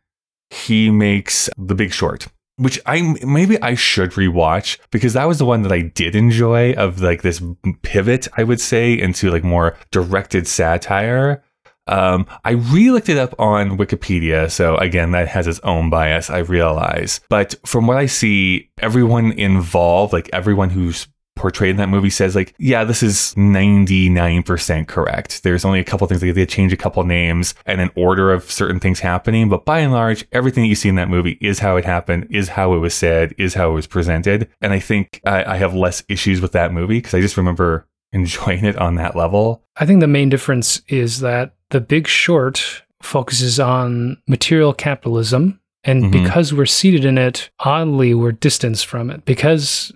he 0.50 0.90
makes 0.90 1.50
The 1.58 1.76
Big 1.76 1.92
Short. 1.92 2.28
Which 2.60 2.80
I 2.88 3.16
maybe 3.24 3.62
I 3.62 3.76
should 3.76 4.12
rewatch 4.14 4.80
because 4.90 5.14
that 5.14 5.28
was 5.28 5.38
the 5.38 5.46
one 5.46 5.62
that 5.62 5.72
I 5.72 5.82
did 5.82 6.16
enjoy 6.16 6.74
of 6.74 7.00
like 7.00 7.22
this 7.22 7.40
pivot 7.84 8.28
I 8.36 8.44
would 8.44 8.60
say 8.60 8.98
into 8.98 9.30
like 9.30 9.44
more 9.44 9.78
directed 9.92 10.48
satire. 10.48 11.44
Um, 11.86 12.26
I 12.44 12.52
re 12.52 12.92
looked 12.92 13.10
it 13.10 13.18
up 13.18 13.36
on 13.40 13.78
Wikipedia, 13.78 14.52
so 14.52 14.76
again, 14.78 15.12
that 15.12 15.28
has 15.28 15.48
its 15.48 15.60
own 15.60 15.90
bias, 15.90 16.30
I 16.30 16.40
realize. 16.40 17.22
But 17.30 17.56
from 17.66 17.88
what 17.88 17.98
I 17.98 18.08
see, 18.08 18.72
everyone 18.80 19.32
involved, 19.34 20.12
like 20.12 20.30
everyone 20.34 20.72
who's 20.72 21.08
portrayed 21.38 21.72
in 21.72 21.78
that 21.78 21.90
movie, 21.90 22.10
says, 22.10 22.36
like, 22.36 22.54
yeah, 22.58 22.84
this 22.84 23.02
is 23.04 23.34
99% 23.36 24.88
correct. 24.88 25.44
There's 25.44 25.66
only 25.66 25.80
a 25.80 25.84
couple 25.84 26.08
things, 26.08 26.22
like, 26.24 26.34
they 26.36 26.46
change 26.46 26.74
a 26.74 26.78
couple 26.78 27.04
names 27.04 27.54
and 27.66 27.80
an 27.82 27.90
order 27.96 28.32
of 28.32 28.50
certain 28.52 28.80
things 28.80 29.00
happening. 29.00 29.50
But 29.50 29.66
by 29.66 29.80
and 29.80 29.92
large, 29.92 30.26
everything 30.32 30.64
that 30.64 30.68
you 30.68 30.76
see 30.76 30.90
in 30.90 30.96
that 30.96 31.10
movie 31.10 31.38
is 31.42 31.60
how 31.60 31.78
it 31.78 31.86
happened, 31.86 32.28
is 32.30 32.50
how 32.50 32.74
it 32.74 32.80
was 32.80 32.94
said, 32.94 33.34
is 33.38 33.54
how 33.54 33.72
it 33.72 33.74
was 33.74 33.88
presented. 33.88 34.50
And 34.62 34.74
I 34.74 34.80
think 34.80 35.22
I, 35.26 35.54
I 35.54 35.58
have 35.58 35.74
less 35.74 36.04
issues 36.10 36.42
with 36.42 36.52
that 36.54 36.74
movie 36.74 36.98
because 37.00 37.14
I 37.14 37.22
just 37.22 37.38
remember 37.38 37.88
enjoying 38.14 38.66
it 38.66 38.78
on 38.78 38.96
that 38.96 39.16
level. 39.16 39.64
I 39.78 39.86
think 39.86 40.00
the 40.00 40.08
main 40.08 40.30
difference 40.30 40.82
is 40.88 41.20
that 41.20 41.54
The 41.70 41.82
Big 41.82 42.08
Short 42.08 42.84
focuses 43.02 43.60
on 43.60 44.18
material 44.28 44.74
capitalism. 44.74 45.60
And 45.84 46.06
Mhm. 46.06 46.12
because 46.12 46.54
we're 46.54 46.66
seated 46.66 47.06
in 47.06 47.18
it, 47.18 47.50
oddly, 47.60 48.14
we're 48.14 48.32
distanced 48.34 48.86
from 48.88 49.10
it 49.10 49.24
because 49.26 49.92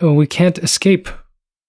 we 0.00 0.26
can't 0.26 0.58
escape 0.58 1.08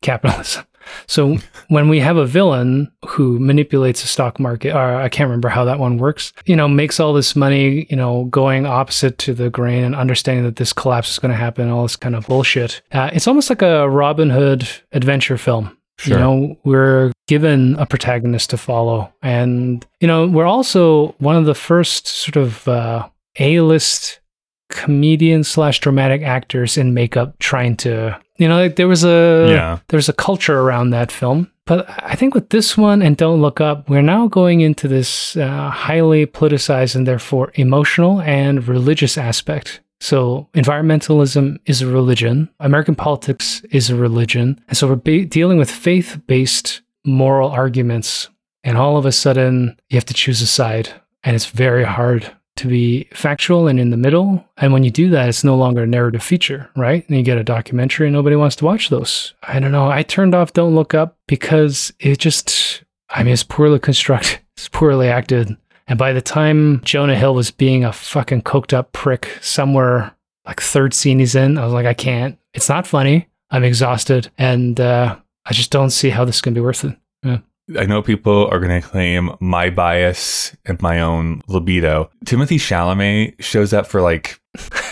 capitalism. 0.01 0.65
So 1.07 1.37
when 1.67 1.89
we 1.89 1.99
have 1.99 2.15
a 2.15 2.25
villain 2.25 2.89
who 3.05 3.39
manipulates 3.39 4.01
the 4.01 4.07
stock 4.07 4.39
market, 4.39 4.73
or 4.73 4.95
I 4.95 5.09
can't 5.09 5.27
remember 5.27 5.49
how 5.49 5.65
that 5.65 5.79
one 5.79 5.97
works, 5.97 6.31
you 6.45 6.55
know, 6.55 6.67
makes 6.67 6.97
all 6.97 7.11
this 7.11 7.35
money, 7.35 7.85
you 7.89 7.97
know, 7.97 8.23
going 8.25 8.65
opposite 8.65 9.17
to 9.19 9.33
the 9.33 9.49
grain 9.49 9.83
and 9.83 9.95
understanding 9.95 10.45
that 10.45 10.55
this 10.55 10.71
collapse 10.71 11.11
is 11.11 11.19
going 11.19 11.31
to 11.31 11.37
happen, 11.37 11.69
all 11.69 11.83
this 11.83 11.97
kind 11.97 12.15
of 12.15 12.25
bullshit. 12.27 12.81
Uh, 12.93 13.09
it's 13.11 13.27
almost 13.27 13.49
like 13.49 13.61
a 13.61 13.89
Robin 13.89 14.29
Hood 14.29 14.67
adventure 14.93 15.37
film. 15.37 15.77
Sure. 15.99 16.17
You 16.17 16.23
know, 16.23 16.57
we're 16.63 17.11
given 17.27 17.75
a 17.75 17.85
protagonist 17.85 18.51
to 18.51 18.57
follow. 18.57 19.11
And, 19.21 19.85
you 19.99 20.07
know, 20.07 20.27
we're 20.27 20.45
also 20.45 21.15
one 21.17 21.35
of 21.35 21.45
the 21.45 21.55
first 21.55 22.07
sort 22.07 22.35
of 22.35 22.67
uh, 22.67 23.09
A 23.39 23.59
list 23.61 24.19
comedian 24.69 25.43
slash 25.43 25.79
dramatic 25.79 26.21
actors 26.23 26.77
in 26.77 26.93
makeup 26.93 27.37
trying 27.39 27.75
to 27.77 28.17
You 28.37 28.47
know, 28.47 28.57
like 28.61 28.75
there 28.75 28.87
was 28.87 29.03
a 29.03 29.47
Yeah. 29.49 29.79
there 29.87 29.97
was 29.97 30.09
a 30.09 30.13
culture 30.13 30.59
around 30.59 30.91
that 30.91 31.11
film. 31.11 31.47
But 31.65 31.85
I 32.11 32.15
think 32.15 32.33
with 32.33 32.49
this 32.49 32.77
one 32.77 33.01
and 33.01 33.17
Don't 33.17 33.41
Look 33.41 33.59
Up, 33.59 33.89
we're 33.89 34.01
now 34.01 34.27
going 34.27 34.61
into 34.61 34.87
this 34.87 35.35
uh, 35.35 35.69
highly 35.69 36.25
politicized 36.25 36.95
and 36.95 37.05
therefore 37.05 37.51
emotional 37.55 38.21
and 38.21 38.65
religious 38.67 39.17
aspect. 39.17 39.81
So 39.99 40.47
environmentalism 40.53 41.57
is 41.65 41.81
a 41.81 41.87
religion. 41.87 42.49
American 42.59 42.95
politics 42.95 43.63
is 43.71 43.89
a 43.89 43.95
religion. 43.95 44.59
And 44.69 44.77
so 44.77 44.87
we're 44.87 45.25
dealing 45.25 45.57
with 45.57 45.71
faith-based 45.71 46.81
moral 47.03 47.49
arguments. 47.49 48.29
And 48.63 48.77
all 48.77 48.95
of 48.97 49.05
a 49.05 49.11
sudden, 49.11 49.75
you 49.89 49.97
have 49.97 50.05
to 50.05 50.13
choose 50.13 50.41
a 50.41 50.47
side. 50.47 50.89
And 51.23 51.35
it's 51.35 51.47
very 51.47 51.83
hard 51.83 52.31
to 52.57 52.67
be 52.67 53.07
factual 53.13 53.67
and 53.67 53.79
in 53.79 53.89
the 53.89 53.97
middle. 53.97 54.43
And 54.57 54.73
when 54.73 54.83
you 54.83 54.91
do 54.91 55.09
that, 55.11 55.29
it's 55.29 55.43
no 55.43 55.55
longer 55.55 55.83
a 55.83 55.87
narrative 55.87 56.23
feature, 56.23 56.69
right? 56.75 57.07
And 57.07 57.17
you 57.17 57.23
get 57.23 57.37
a 57.37 57.43
documentary 57.43 58.07
and 58.07 58.13
nobody 58.13 58.35
wants 58.35 58.55
to 58.57 58.65
watch 58.65 58.89
those. 58.89 59.33
I 59.43 59.59
don't 59.59 59.71
know. 59.71 59.89
I 59.89 60.03
turned 60.03 60.35
off 60.35 60.53
Don't 60.53 60.75
Look 60.75 60.93
Up 60.93 61.17
because 61.27 61.93
it 61.99 62.19
just, 62.19 62.83
I 63.09 63.23
mean, 63.23 63.33
it's 63.33 63.43
poorly 63.43 63.79
constructed, 63.79 64.39
it's 64.57 64.67
poorly 64.67 65.07
acted. 65.07 65.55
And 65.87 65.97
by 65.97 66.13
the 66.13 66.21
time 66.21 66.81
Jonah 66.83 67.15
Hill 67.15 67.33
was 67.33 67.49
being 67.49 67.85
a 67.85 67.93
fucking 67.93 68.41
coked 68.41 68.73
up 68.73 68.91
prick 68.91 69.37
somewhere 69.41 70.13
like 70.45 70.61
third 70.61 70.93
scene 70.93 71.19
he's 71.19 71.35
in, 71.35 71.57
I 71.57 71.63
was 71.63 71.73
like, 71.73 71.85
I 71.85 71.93
can't. 71.93 72.37
It's 72.53 72.69
not 72.69 72.87
funny. 72.87 73.27
I'm 73.49 73.63
exhausted. 73.63 74.29
And 74.37 74.79
uh, 74.79 75.17
I 75.45 75.53
just 75.53 75.71
don't 75.71 75.91
see 75.91 76.09
how 76.09 76.25
this 76.25 76.41
can 76.41 76.53
be 76.53 76.61
worth 76.61 76.83
it. 76.83 76.97
Yeah. 77.23 77.39
I 77.77 77.85
know 77.85 78.01
people 78.01 78.47
are 78.47 78.59
going 78.59 78.81
to 78.81 78.87
claim 78.87 79.35
my 79.39 79.69
bias 79.69 80.55
and 80.65 80.81
my 80.81 81.01
own 81.01 81.41
libido. 81.47 82.09
Timothée 82.25 82.57
Chalamet 82.57 83.41
shows 83.41 83.73
up 83.73 83.87
for 83.87 84.01
like, 84.01 84.39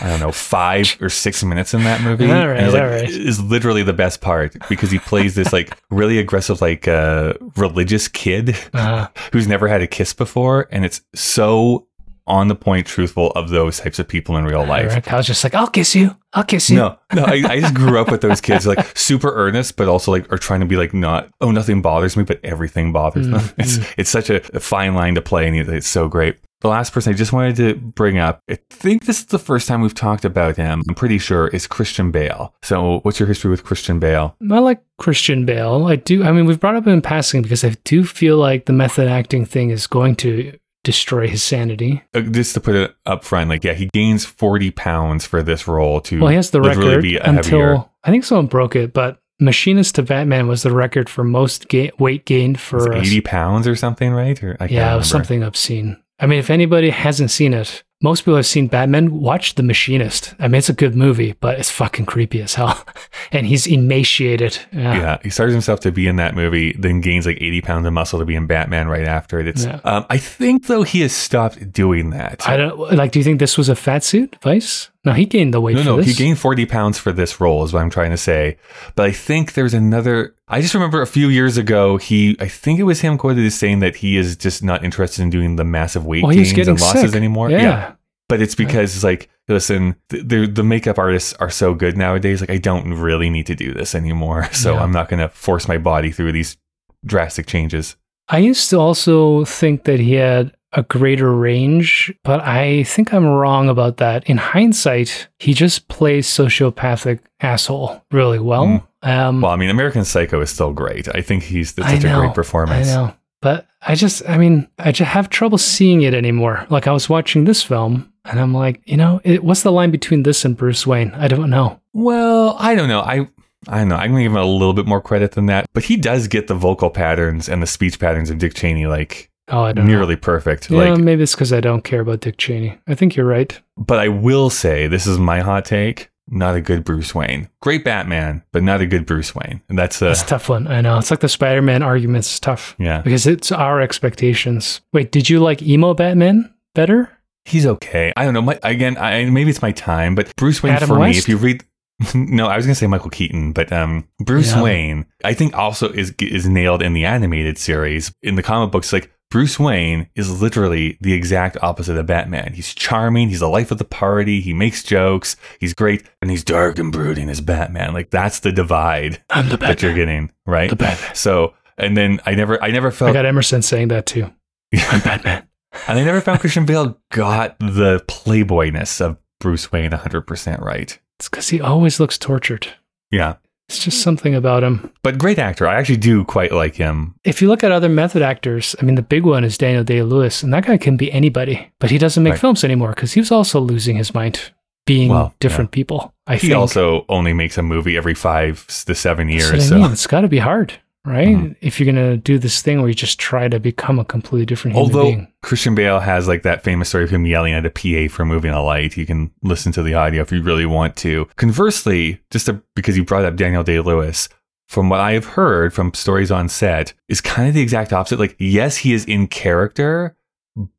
I 0.02 0.10
don't 0.10 0.20
know, 0.20 0.32
five 0.34 0.98
or 1.02 1.10
six 1.10 1.44
minutes 1.44 1.74
in 1.74 1.84
that 1.84 2.02
movie. 2.02 2.30
All 2.30 2.48
right, 2.48 2.58
and 2.58 2.68
is, 2.68 2.74
like, 2.74 2.84
all 2.84 2.90
right. 2.90 3.10
is 3.10 3.42
literally 3.42 3.84
the 3.84 3.94
best 3.94 4.20
part 4.22 4.56
because 4.68 4.92
he 4.92 5.00
plays 5.00 5.36
this 5.36 5.54
like 5.54 5.78
really 5.90 6.20
aggressive, 6.20 6.62
like 6.62 6.88
uh, 6.88 7.34
religious 7.56 8.08
kid 8.08 8.58
Uh, 8.74 9.08
who's 9.32 9.48
never 9.48 9.68
had 9.68 9.82
a 9.82 9.88
kiss 9.88 10.14
before. 10.14 10.68
And 10.70 10.84
it's 10.84 11.02
so 11.14 11.88
on 12.28 12.48
the 12.48 12.56
point 12.56 12.88
truthful 12.88 13.32
of 13.32 13.50
those 13.50 13.80
types 13.80 14.00
of 14.00 14.08
people 14.08 14.36
in 14.38 14.46
real 14.46 14.66
life. 14.66 15.08
I 15.12 15.18
was 15.18 15.28
just 15.28 15.44
like, 15.44 15.54
I'll 15.54 15.68
kiss 15.68 15.94
you. 15.96 16.16
I'll 16.34 16.44
kiss 16.44 16.70
you. 16.70 16.78
No, 16.78 16.98
no, 17.14 17.24
I, 17.24 17.44
I 17.48 17.60
just 17.60 17.74
grew 17.74 18.00
up 18.00 18.12
with 18.12 18.22
those 18.22 18.42
kids 18.42 18.66
like 18.66 18.86
super 18.98 19.34
earnest, 19.34 19.78
but 19.78 19.88
also 19.88 20.12
like 20.12 20.32
are 20.32 20.38
trying 20.38 20.60
to 20.60 20.66
be 20.66 20.76
like 20.76 20.94
not 20.94 21.30
oh 21.40 21.52
nothing 21.52 21.82
bothers 21.82 22.18
me, 22.18 22.24
but 22.24 22.40
everything 22.44 22.92
bothers 22.92 23.28
them. 23.28 23.40
Mm, 23.40 23.54
It's 23.58 23.94
it's 23.98 24.10
such 24.10 24.30
a, 24.30 24.42
a 24.56 24.60
fine 24.60 24.96
line 24.96 25.16
to 25.16 25.22
play, 25.22 25.48
and 25.48 25.56
it's 25.70 25.88
so 25.88 26.08
great. 26.08 26.38
The 26.62 26.70
last 26.70 26.94
person 26.94 27.14
I 27.14 27.16
just 27.16 27.32
wanted 27.32 27.58
to 27.58 27.76
bring 27.76 28.18
up, 28.18 28.42
I 28.50 28.58
think 28.72 29.06
this 29.06 29.20
is 29.20 29.26
the 29.28 29.38
first 29.38 29.68
time 29.68 29.82
we've 29.82 29.94
talked 29.94 30.26
about 30.26 30.58
him. 30.58 30.82
I'm 30.90 30.96
pretty 30.96 31.20
sure 31.20 31.48
is 31.50 31.68
Christian 31.68 32.12
Bale. 32.12 32.56
So, 32.64 33.02
what's 33.02 33.20
your 33.20 33.28
history 33.28 33.52
with 33.52 33.64
Christian 33.64 34.00
Bale? 34.00 34.36
I 34.52 34.60
like 34.60 34.82
Christian 34.98 35.46
Bale. 35.46 35.86
I 35.86 35.96
do. 35.96 36.24
I 36.24 36.32
mean, 36.32 36.46
we've 36.46 36.60
brought 36.60 36.76
up 36.76 36.88
him 36.88 36.94
in 36.94 37.02
passing 37.02 37.44
because 37.44 37.64
I 37.64 37.76
do 37.84 38.04
feel 38.04 38.38
like 38.38 38.66
the 38.66 38.74
method 38.74 39.08
acting 39.08 39.46
thing 39.46 39.70
is 39.70 39.86
going 39.86 40.16
to 40.18 40.58
destroy 40.86 41.28
his 41.28 41.44
sanity. 41.44 42.02
Uh, 42.14 42.22
just 42.22 42.54
to 42.54 42.62
put 42.62 42.76
it 42.76 42.96
up 43.06 43.26
front, 43.26 43.50
like 43.50 43.64
yeah, 43.66 43.74
he 43.74 43.88
gains 43.88 44.24
40 44.24 44.72
pounds 44.72 45.26
for 45.26 45.44
this 45.44 45.68
role 45.68 46.00
to 46.02 46.22
Well, 46.22 46.30
he 46.30 46.36
has 46.38 46.52
the 46.52 46.62
record 46.62 47.02
be 47.02 47.18
until 47.18 47.34
heavier. 47.60 47.86
I 48.06 48.12
think 48.12 48.24
someone 48.24 48.48
broke 48.48 48.76
it, 48.76 48.94
but 48.94 49.20
Machinist 49.40 49.96
to 49.96 50.04
Batman 50.04 50.48
was 50.48 50.64
the 50.64 50.72
record 50.72 51.10
for 51.10 51.24
most 51.26 51.68
ga- 51.68 51.92
weight 52.00 52.26
gained 52.26 52.60
for. 52.60 52.94
80 52.94 53.22
pounds 53.22 53.68
or 53.68 53.76
something, 53.76 54.14
right? 54.14 54.42
Or 54.42 54.54
I 54.56 54.68
can't 54.68 54.72
Yeah, 54.72 54.94
it 54.94 54.98
was 54.98 55.10
something 55.10 55.44
obscene. 55.44 55.98
I 56.20 56.28
mean, 56.28 56.40
if 56.40 56.50
anybody 56.50 56.90
hasn't 56.92 57.32
seen 57.32 57.54
it, 57.54 57.84
most 58.06 58.22
people 58.22 58.36
have 58.38 58.46
seen 58.46 58.68
Batman. 58.68 59.20
Watch 59.20 59.56
The 59.56 59.64
Machinist. 59.64 60.36
I 60.40 60.48
mean, 60.48 60.60
it's 60.60 60.70
a 60.70 60.74
good 60.74 60.96
movie, 60.96 61.34
but 61.42 61.60
it's 61.60 61.72
fucking 61.72 62.06
creepy 62.06 62.40
as 62.42 62.54
hell. 62.54 62.86
and 63.32 63.48
he's 63.48 63.66
emaciated. 63.68 64.60
Yeah. 64.72 64.96
Yeah, 64.96 65.18
he 65.24 65.30
starts 65.32 65.52
himself 65.54 65.80
to 65.82 65.92
be 65.92 66.08
in 66.08 66.16
that 66.18 66.36
movie, 66.36 66.74
then 66.80 67.02
gains 67.02 67.26
like 67.26 67.38
80 67.42 67.62
pounds 67.62 67.88
of 67.88 67.94
muscle 67.94 68.20
to 68.20 68.26
be 68.26 68.36
in 68.36 68.46
Batman 68.48 68.88
right 68.88 69.08
after 69.08 69.40
it. 69.40 69.48
It's, 69.48 69.66
Yeah. 69.66 69.80
um, 69.84 70.06
I 70.10 70.18
think 70.18 70.68
though 70.68 70.84
he 70.84 71.02
has 71.02 71.12
stopped 71.14 71.74
doing 71.74 72.12
that. 72.12 72.48
I 72.48 72.58
don't 72.58 72.78
like. 72.94 73.12
Do 73.12 73.20
you 73.20 73.26
think 73.26 73.40
this 73.40 73.58
was 73.58 73.68
a 73.70 73.76
fat 73.76 74.04
suit, 74.04 74.36
Vice? 74.42 74.92
No, 75.06 75.14
he 75.14 75.26
gained 75.26 75.54
the 75.54 75.62
weight 75.62 75.76
no, 75.76 75.84
no, 75.84 75.98
this. 75.98 76.08
he 76.08 76.14
gained 76.14 76.40
40 76.40 76.66
pounds 76.66 76.98
for 76.98 77.12
this 77.12 77.40
role, 77.40 77.64
is 77.64 77.72
what 77.72 77.82
I'm 77.82 77.92
trying 77.92 78.10
to 78.10 78.18
say. 78.18 78.58
But 78.96 79.06
I 79.06 79.12
think 79.12 79.54
there's 79.54 79.74
another. 79.74 80.36
I 80.48 80.62
just 80.62 80.74
remember 80.74 81.02
a 81.02 81.08
few 81.08 81.30
years 81.30 81.58
ago, 81.58 81.98
he, 81.98 82.36
I 82.40 82.48
think 82.48 82.80
it 82.80 82.84
was 82.84 83.02
him 83.02 83.18
quoted 83.18 83.46
as 83.46 83.54
saying 83.56 83.80
that 83.80 83.98
he 83.98 84.18
is 84.18 84.36
just 84.36 84.64
not 84.64 84.84
interested 84.84 85.22
in 85.22 85.30
doing 85.30 85.58
the 85.58 85.64
massive 85.64 86.06
weight 86.06 86.24
well, 86.24 86.34
gains 86.34 86.58
and 86.68 86.82
losses 86.82 87.12
sick. 87.12 87.16
anymore. 87.16 87.52
Yeah. 87.52 87.94
But 88.28 88.42
it's 88.42 88.56
because, 88.56 89.04
like, 89.04 89.30
listen, 89.48 89.96
the, 90.10 90.24
the 90.24 90.48
the 90.48 90.64
makeup 90.64 90.98
artists 90.98 91.34
are 91.34 91.52
so 91.52 91.76
good 91.76 91.96
nowadays. 91.96 92.42
Like, 92.42 92.50
I 92.50 92.58
don't 92.58 92.92
really 92.96 93.30
need 93.30 93.46
to 93.46 93.56
do 93.56 93.72
this 93.74 93.94
anymore. 93.94 94.50
So 94.54 94.74
Yeah. 94.74 94.82
I'm 94.82 94.92
not 94.92 95.10
going 95.10 95.20
to 95.20 95.30
force 95.30 95.68
my 95.68 95.78
body 95.78 96.12
through 96.12 96.32
these 96.32 96.58
drastic 97.06 97.46
changes. 97.46 97.96
I 98.28 98.40
used 98.40 98.72
to 98.72 98.80
also 98.80 99.46
think 99.46 99.84
that 99.84 100.00
he 100.00 100.14
had 100.14 100.55
a 100.76 100.84
greater 100.84 101.34
range, 101.34 102.14
but 102.24 102.42
I 102.42 102.84
think 102.84 103.14
I'm 103.14 103.26
wrong 103.26 103.70
about 103.70 103.98
that. 103.98 104.26
In 104.30 104.38
hindsight, 104.38 105.30
he 105.40 105.54
just 105.54 105.88
plays 105.88 106.28
sociopathic 106.28 107.20
asshole 107.40 108.04
really 108.12 108.40
well. 108.40 108.66
Mm. 108.66 108.84
Um, 109.02 109.42
Well, 109.42 109.52
I 109.52 109.56
mean, 109.56 109.70
American 109.70 110.04
Psycho 110.04 110.42
is 110.42 110.50
still 110.50 110.74
great. 110.74 111.08
I 111.16 111.22
think 111.22 111.44
he's 111.44 111.74
that's 111.74 111.90
such 111.92 112.04
a 112.04 112.16
great 112.16 112.34
performance. 112.34 112.90
I 112.90 112.94
know. 112.94 113.14
But 113.42 113.68
I 113.82 113.96
just, 113.96 114.28
I 114.28 114.38
mean, 114.38 114.68
I 114.80 114.92
just 114.92 115.10
have 115.12 115.30
trouble 115.30 115.58
seeing 115.58 116.02
it 116.02 116.14
anymore. 116.14 116.66
Like 116.70 116.88
I 116.88 116.92
was 116.92 117.08
watching 117.08 117.46
this 117.46 117.62
film 117.62 118.12
and 118.26 118.40
I'm 118.40 118.54
like, 118.54 118.82
you 118.86 118.98
know, 118.98 119.22
it, 119.24 119.44
what's 119.44 119.62
the 119.62 119.72
line 119.72 119.92
between 119.92 120.24
this 120.24 120.44
and 120.46 120.58
Bruce 120.58 120.86
Wayne? 120.86 121.12
I 121.12 121.28
don't 121.28 121.50
know. 121.50 121.80
Well, 121.94 122.56
I 122.60 122.76
don't 122.76 122.90
know. 122.90 123.02
I 123.02 123.28
I 123.68 123.80
don't 123.80 123.90
know. 123.90 123.96
I'm 123.96 124.12
gonna 124.12 124.24
give 124.24 124.32
him 124.32 124.38
a 124.38 124.46
little 124.46 124.74
bit 124.74 124.88
more 124.88 125.02
credit 125.02 125.32
than 125.34 125.46
that. 125.46 125.68
But 125.74 125.84
he 125.84 125.96
does 125.96 126.28
get 126.28 126.48
the 126.48 126.56
vocal 126.56 126.90
patterns 126.90 127.48
and 127.48 127.62
the 127.62 127.68
speech 127.68 128.00
patterns 128.00 128.30
of 128.30 128.40
Dick 128.40 128.54
Cheney 128.56 128.88
like 128.88 129.30
Oh, 129.50 129.62
I 129.62 129.74
don't 129.74 129.86
know. 129.86 129.92
nearly 129.94 130.16
perfect. 130.16 130.72
Yeah, 130.72 130.92
Like, 130.92 131.00
maybe 131.00 131.24
it's 131.24 131.36
because 131.36 131.54
I 131.54 131.62
don't 131.62 131.84
care 131.84 132.02
about 132.02 132.22
Dick 132.22 132.38
Cheney. 132.38 132.78
I 132.88 132.96
think 132.96 133.16
you're 133.16 133.28
right. 133.28 133.60
but 133.78 134.00
I 134.00 134.08
will 134.08 134.50
say 134.50 134.88
this 134.88 135.06
is 135.06 135.18
my 135.20 135.42
hot 135.42 135.66
take. 135.66 136.10
Not 136.28 136.56
a 136.56 136.62
good 136.62 136.84
Bruce 136.84 137.14
Wayne. 137.14 137.50
Great 137.62 137.84
Batman, 137.84 138.42
but 138.52 138.64
not 138.64 138.82
a 138.82 138.88
good 138.88 139.06
Bruce 139.06 139.36
Wayne. 139.36 139.62
And 139.70 139.78
that's 139.78 140.02
uh, 140.02 140.08
That's 140.08 140.24
a 140.24 140.26
tough 140.26 140.50
one. 140.50 140.66
I 140.68 140.82
know. 140.82 140.98
It's 140.98 141.12
like 141.12 141.20
the 141.20 141.30
Spider 141.30 141.62
Man 141.62 141.84
argument's 141.84 142.34
is 142.34 142.40
tough 142.40 142.76
yeah. 142.80 143.02
because 143.02 143.28
it's 143.28 143.52
our 143.52 143.80
expectations. 143.80 144.82
Wait, 144.92 145.12
did 145.12 145.30
you 145.30 145.40
like 145.40 145.62
emo 145.62 145.94
Batman 145.94 146.52
better? 146.74 147.12
He's 147.46 147.68
okay. 147.68 148.12
I 148.18 148.26
don't 148.26 148.34
know. 148.34 148.42
My, 148.42 148.60
again, 148.64 148.98
I, 148.98 149.26
maybe 149.26 149.52
it's 149.52 149.62
my 149.62 149.72
time, 149.72 150.16
but 150.16 150.36
Bruce 150.36 150.64
Wayne 150.64 150.74
Adam 150.74 150.88
for 150.88 151.00
me, 151.00 151.12
if 151.12 151.30
you 151.30 151.38
read, 151.38 151.64
no, 152.16 152.48
I 152.48 152.58
was 152.58 152.66
gonna 152.66 152.74
say 152.74 152.88
Michael 152.88 153.12
Keaton, 153.12 153.52
but 153.52 153.72
um, 153.72 154.08
Bruce 154.20 154.52
Yeah. 154.52 154.64
Wayne, 154.64 155.06
I 155.24 155.36
think 155.36 155.56
also 155.56 155.90
is 155.92 156.12
is 156.20 156.50
nailed 156.50 156.82
in 156.82 156.94
the 156.94 157.06
animated 157.06 157.60
series. 157.60 158.12
In 158.24 158.34
the 158.34 158.42
comic 158.42 158.72
books, 158.72 158.92
like 158.92 159.12
Bruce 159.32 159.60
Wayne 159.60 160.10
is 160.16 160.42
literally 160.42 160.98
the 161.02 161.14
exact 161.14 161.58
opposite 161.62 161.98
of 161.98 162.06
Batman. 162.06 162.54
He's 162.54 162.74
charming. 162.74 163.30
He's 163.30 163.40
the 163.40 163.50
life 163.50 163.72
of 163.72 163.78
the 163.80 163.86
party. 163.86 164.40
He 164.40 164.54
makes 164.54 164.84
jokes. 164.84 165.36
He's 165.60 165.74
great, 165.74 166.08
and 166.22 166.32
he's 166.32 166.44
dark 166.44 166.80
and 166.80 166.92
brooding 166.92 167.30
as 167.30 167.42
Batman. 167.42 167.94
Like 167.94 168.12
that's 168.12 168.40
the 168.40 168.52
divide 168.52 169.22
I'm 169.30 169.50
the 169.50 169.58
that 169.58 169.82
you're 169.82 169.94
getting, 169.96 170.32
right? 170.46 170.70
The 170.70 170.76
Batman. 170.76 171.16
So, 171.16 171.54
and 171.78 171.98
then 171.98 172.22
I 172.26 172.36
never, 172.36 172.62
I 172.64 172.72
never 172.72 172.92
felt 172.92 173.10
I 173.10 173.14
got 173.14 173.26
Emerson 173.26 173.62
saying 173.62 173.90
that 173.90 174.06
too. 174.06 174.32
I'm 174.74 175.02
Batman. 175.02 175.48
and 175.88 176.00
I 176.00 176.04
never 176.04 176.22
found 176.22 176.40
Christian 176.40 176.66
Bale 176.66 176.98
got 177.12 177.58
the 177.60 178.04
playboyness 178.08 179.02
of 179.02 179.18
Bruce 179.40 179.72
Wayne 179.72 179.92
100% 179.92 180.62
right. 180.62 180.98
It's 181.20 181.30
because 181.30 181.50
he 181.50 181.62
always 181.62 182.00
looks 182.00 182.18
tortured. 182.18 182.68
Yeah. 183.12 183.36
It's 183.68 183.84
just 183.84 184.02
something 184.04 184.36
about 184.36 184.64
him. 184.64 184.92
But 185.02 185.18
great 185.18 185.40
actor. 185.40 185.68
I 185.68 185.76
actually 185.76 185.98
do 185.98 186.24
quite 186.24 186.52
like 186.52 186.76
him. 186.76 187.16
If 187.24 187.42
you 187.42 187.48
look 187.48 187.64
at 187.64 187.72
other 187.72 187.90
method 187.90 188.22
actors, 188.22 188.76
I 188.80 188.86
mean, 188.86 188.94
the 188.96 189.02
big 189.02 189.24
one 189.26 189.44
is 189.44 189.58
Daniel 189.58 189.84
Day 189.84 190.04
Lewis, 190.04 190.44
and 190.44 190.54
that 190.54 190.66
guy 190.68 190.78
can 190.78 190.98
be 190.98 191.12
anybody, 191.12 191.72
but 191.80 191.90
he 191.90 191.98
doesn't 191.98 192.22
make 192.24 192.34
Right. 192.34 192.40
films 192.40 192.64
anymore 192.64 192.90
because 192.90 193.14
he 193.14 193.20
was 193.20 193.32
also 193.32 193.60
losing 193.60 193.96
his 193.96 194.14
mind, 194.14 194.52
being 194.86 195.10
Well, 195.10 195.34
different 195.40 195.72
people. 195.72 196.14
I 196.28 196.36
He 196.36 196.48
think. 196.50 196.60
also 196.60 197.06
only 197.10 197.34
makes 197.34 197.58
a 197.58 197.64
movie 197.64 197.98
every 197.98 198.14
five 198.14 198.68
to 198.86 198.94
seven 198.94 199.30
years. 199.30 199.52
what 199.52 199.56
I 199.62 199.64
So, 199.64 199.76
mean. 199.78 199.92
It's 199.92 200.06
got 200.08 200.22
to 200.22 200.28
be 200.28 200.40
hard, 200.40 200.74
right? 201.06 201.28
Mhm. 201.28 201.56
If 201.62 201.80
you're 201.80 201.92
going 201.92 202.12
to 202.12 202.18
do 202.18 202.38
this 202.40 202.62
thing 202.62 202.80
where 202.80 202.88
you 202.90 202.96
just 202.96 203.20
try 203.20 203.48
to 203.48 203.60
become 203.60 204.00
a 204.00 204.06
completely 204.06 204.46
different 204.46 204.76
human 204.76 204.92
although 204.96 205.10
being. 205.10 205.28
Christian 205.44 205.76
Bale 205.76 206.00
has 206.00 206.28
like 206.28 206.44
that 206.44 206.64
famous 206.64 206.90
story 206.90 207.04
of 207.04 207.10
him 207.12 207.26
yelling 207.26 207.54
at 207.54 207.66
a 207.66 207.70
PA 207.70 208.12
for 208.14 208.26
moving 208.26 208.52
a 208.52 208.62
light, 208.64 208.98
you 208.98 209.06
can 209.06 209.32
listen 209.44 209.72
to 209.74 209.84
the 209.84 209.94
audio 209.94 210.22
if 210.22 210.32
you 210.32 210.42
really 210.42 210.66
want 210.66 210.96
to. 210.98 211.28
Conversely, 211.36 212.20
just 212.32 212.48
to, 212.48 212.62
because 212.76 212.98
you 212.98 213.04
brought 213.06 213.26
up 213.26 213.36
Daniel 213.36 213.64
Day 213.64 213.80
Lewis, 213.80 214.28
from 214.68 214.90
what 214.90 215.00
I 215.00 215.14
have 215.14 215.26
heard 215.26 215.74
from 215.74 215.94
stories 215.94 216.32
on 216.32 216.50
set, 216.50 216.94
is 217.08 217.22
kind 217.22 217.48
of 217.48 217.54
the 217.54 217.62
exact 217.62 217.94
opposite. 217.94 218.20
Like, 218.20 218.36
yes, 218.40 218.78
he 218.78 218.94
is 218.94 219.06
in 219.06 219.28
character, 219.28 220.16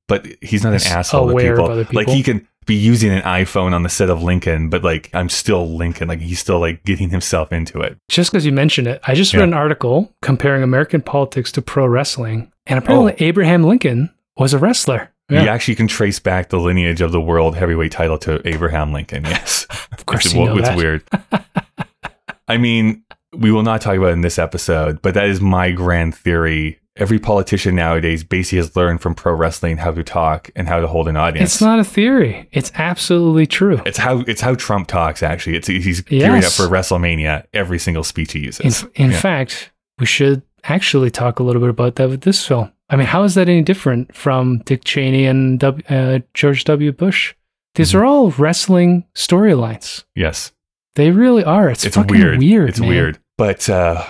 but 0.08 0.26
he's 0.42 0.64
not 0.64 0.72
He's 0.72 0.86
an 0.86 0.92
asshole 0.92 1.28
to 1.28 1.36
of 1.36 1.38
people. 1.38 1.86
Like 1.92 2.08
he 2.08 2.22
can 2.22 2.46
be 2.66 2.74
using 2.74 3.12
an 3.12 3.22
iPhone 3.22 3.72
on 3.72 3.82
the 3.84 3.88
set 3.88 4.10
of 4.10 4.22
Lincoln, 4.22 4.68
but 4.68 4.82
like 4.84 5.08
I'm 5.14 5.28
still 5.28 5.76
Lincoln. 5.76 6.08
Like 6.08 6.20
he's 6.20 6.40
still 6.40 6.58
like 6.58 6.84
getting 6.84 7.10
himself 7.10 7.52
into 7.52 7.80
it. 7.80 7.96
Just 8.08 8.30
because 8.32 8.44
you 8.44 8.52
mentioned 8.52 8.86
it, 8.88 9.00
I 9.06 9.14
just 9.14 9.32
Yeah. 9.32 9.40
read 9.40 9.48
an 9.48 9.54
article 9.54 10.12
comparing 10.22 10.62
American 10.62 11.00
politics 11.00 11.50
to 11.52 11.62
pro 11.62 11.86
wrestling, 11.86 12.50
and 12.66 12.78
apparently 12.78 13.12
Oh. 13.12 13.16
Abraham 13.20 13.62
Lincoln 13.64 14.10
was 14.36 14.52
a 14.52 14.58
wrestler. 14.58 15.10
You 15.28 15.38
actually 15.38 15.74
can 15.74 15.88
trace 15.88 16.20
back 16.20 16.50
the 16.50 16.60
lineage 16.60 17.00
of 17.00 17.10
the 17.10 17.20
world 17.20 17.56
heavyweight 17.56 17.90
title 17.90 18.16
to 18.18 18.46
Abraham 18.46 18.92
Lincoln. 18.92 19.24
Yes, 19.28 19.66
of 19.90 20.06
course 20.06 20.26
it's, 20.26 20.34
you 20.34 20.44
know 20.44 20.56
it's 20.56 20.68
that. 20.68 20.76
weird. 20.76 21.02
I 22.48 22.58
mean, 22.58 23.02
we 23.32 23.50
will 23.50 23.64
not 23.64 23.80
talk 23.80 23.96
about 23.96 24.10
it 24.10 24.12
in 24.12 24.20
this 24.20 24.38
episode, 24.38 25.02
but 25.02 25.14
that 25.14 25.26
is 25.26 25.40
my 25.40 25.70
grand 25.72 26.14
theory. 26.14 26.78
Every 26.96 27.18
politician 27.18 27.74
nowadays 27.74 28.24
basically 28.24 28.58
has 28.58 28.74
learned 28.74 29.02
from 29.02 29.14
pro 29.14 29.34
wrestling 29.34 29.76
how 29.76 29.92
to 29.92 30.02
talk 30.02 30.50
and 30.56 30.66
how 30.66 30.80
to 30.80 30.86
hold 30.86 31.08
an 31.08 31.16
audience. 31.16 31.54
It's 31.54 31.60
not 31.60 31.78
a 31.78 31.84
theory. 31.84 32.48
It's 32.52 32.72
absolutely 32.74 33.46
true. 33.46 33.82
It's 33.84 33.98
how 33.98 34.20
it's 34.20 34.40
how 34.40 34.54
Trump 34.54 34.88
talks. 34.88 35.22
Actually, 35.22 35.56
it's 35.56 35.68
he's 35.68 36.00
gearing 36.00 36.42
up 36.44 36.52
for 36.52 36.64
WrestleMania. 36.68 37.44
Every 37.52 37.78
single 37.78 38.02
speech 38.04 38.32
he 38.32 38.38
In, 38.40 38.44
uses. 38.46 38.86
in 38.94 39.10
Yeah. 39.10 39.20
fact, 39.20 39.72
we 39.98 40.06
should 40.06 40.42
actually 40.64 41.10
talk 41.10 41.38
a 41.38 41.42
little 41.42 41.60
bit 41.60 41.70
about 41.70 41.96
that 41.96 42.08
with 42.08 42.22
this 42.22 42.46
film. 42.46 42.72
I 42.88 42.96
mean, 42.96 43.06
how 43.06 43.24
is 43.24 43.34
that 43.34 43.48
any 43.48 43.62
different 43.62 44.14
from 44.14 44.58
Dick 44.64 44.84
Cheney 44.84 45.26
and 45.26 45.58
w, 45.60 45.82
uh, 45.88 46.20
George 46.34 46.64
W. 46.64 46.92
Bush? 46.92 47.34
These 47.74 47.90
Mm-hmm. 47.90 47.98
are 47.98 48.04
all 48.06 48.30
wrestling 48.32 49.04
storylines. 49.14 50.04
yes, 50.14 50.52
They 50.94 51.10
really 51.10 51.44
are. 51.44 51.68
It's, 51.68 51.84
it's 51.84 51.96
fucking 51.96 52.10
weird. 52.18 52.38
weird. 52.38 52.68
It's 52.70 52.80
man. 52.80 52.88
weird. 52.88 53.18
But 53.36 53.68
uh, 53.68 54.02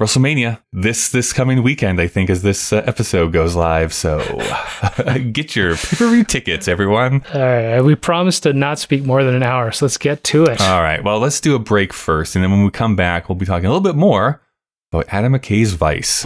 WrestleMania 0.00 0.60
this 0.72 1.10
this 1.10 1.32
coming 1.32 1.62
weekend, 1.62 2.00
I 2.00 2.08
think, 2.08 2.28
as 2.28 2.42
this 2.42 2.72
uh, 2.72 2.82
episode 2.84 3.32
goes 3.32 3.54
live. 3.54 3.92
So 3.92 4.18
get 5.32 5.54
your 5.54 5.76
pay 5.76 5.96
per 5.96 6.10
view 6.10 6.24
tickets, 6.24 6.66
everyone. 6.66 7.22
All 7.32 7.40
right, 7.40 7.80
we 7.80 7.94
promised 7.94 8.42
to 8.42 8.52
not 8.52 8.80
speak 8.80 9.04
more 9.04 9.22
than 9.22 9.36
an 9.36 9.44
hour, 9.44 9.70
so 9.70 9.84
let's 9.84 9.96
get 9.96 10.24
to 10.24 10.46
it. 10.46 10.60
All 10.60 10.82
right. 10.82 11.02
Well, 11.04 11.20
let's 11.20 11.40
do 11.40 11.54
a 11.54 11.60
break 11.60 11.92
first, 11.92 12.34
and 12.34 12.42
then 12.42 12.50
when 12.50 12.64
we 12.64 12.70
come 12.72 12.96
back, 12.96 13.28
we'll 13.28 13.36
be 13.36 13.46
talking 13.46 13.66
a 13.66 13.68
little 13.68 13.80
bit 13.80 13.94
more 13.94 14.42
about 14.90 15.06
Adam 15.10 15.32
McKay's 15.32 15.74
Vice. 15.74 16.24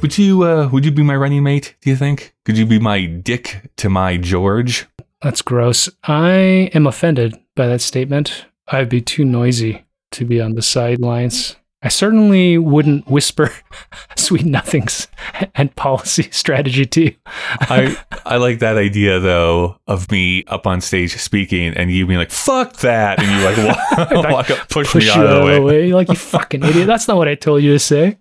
Would 0.00 0.16
you 0.16 0.44
uh, 0.44 0.68
would 0.68 0.84
you 0.84 0.92
be 0.92 1.02
my 1.02 1.16
running 1.16 1.42
mate? 1.42 1.74
Do 1.80 1.90
you 1.90 1.96
think? 1.96 2.36
Could 2.44 2.56
you 2.56 2.66
be 2.66 2.78
my 2.78 3.04
Dick 3.06 3.72
to 3.78 3.90
my 3.90 4.16
George? 4.16 4.86
That's 5.22 5.42
gross. 5.42 5.88
I 6.04 6.70
am 6.72 6.86
offended 6.86 7.36
by 7.56 7.66
that 7.66 7.80
statement. 7.80 8.44
I'd 8.68 8.88
be 8.88 9.00
too 9.00 9.24
noisy 9.24 9.84
to 10.12 10.24
be 10.24 10.40
on 10.40 10.52
the 10.52 10.62
sidelines. 10.62 11.56
I 11.84 11.88
certainly 11.88 12.56
wouldn't 12.56 13.06
whisper 13.06 13.52
sweet 14.16 14.46
nothings 14.46 15.06
and 15.54 15.74
policy 15.76 16.22
strategy 16.30 16.86
to 16.86 17.02
you. 17.02 17.14
I 17.26 17.96
I 18.24 18.36
like 18.38 18.60
that 18.60 18.78
idea 18.78 19.20
though 19.20 19.78
of 19.86 20.10
me 20.10 20.44
up 20.48 20.66
on 20.66 20.80
stage 20.80 21.16
speaking 21.16 21.74
and 21.76 21.90
you 21.90 22.06
being 22.06 22.18
like 22.18 22.30
"fuck 22.30 22.78
that" 22.78 23.22
and 23.22 23.30
you 23.30 23.44
like 23.44 24.10
walk, 24.10 24.30
walk 24.30 24.50
up, 24.50 24.68
push, 24.70 24.90
push 24.90 25.02
me 25.02 25.04
you 25.04 25.12
out 25.12 25.26
of 25.26 25.54
the 25.54 25.62
way. 25.62 25.86
You're 25.86 25.96
like, 25.96 26.08
you 26.08 26.14
fucking 26.14 26.62
idiot. 26.64 26.86
That's 26.86 27.06
not 27.06 27.18
what 27.18 27.28
I 27.28 27.34
told 27.34 27.62
you 27.62 27.72
to 27.72 27.78
say. 27.78 28.18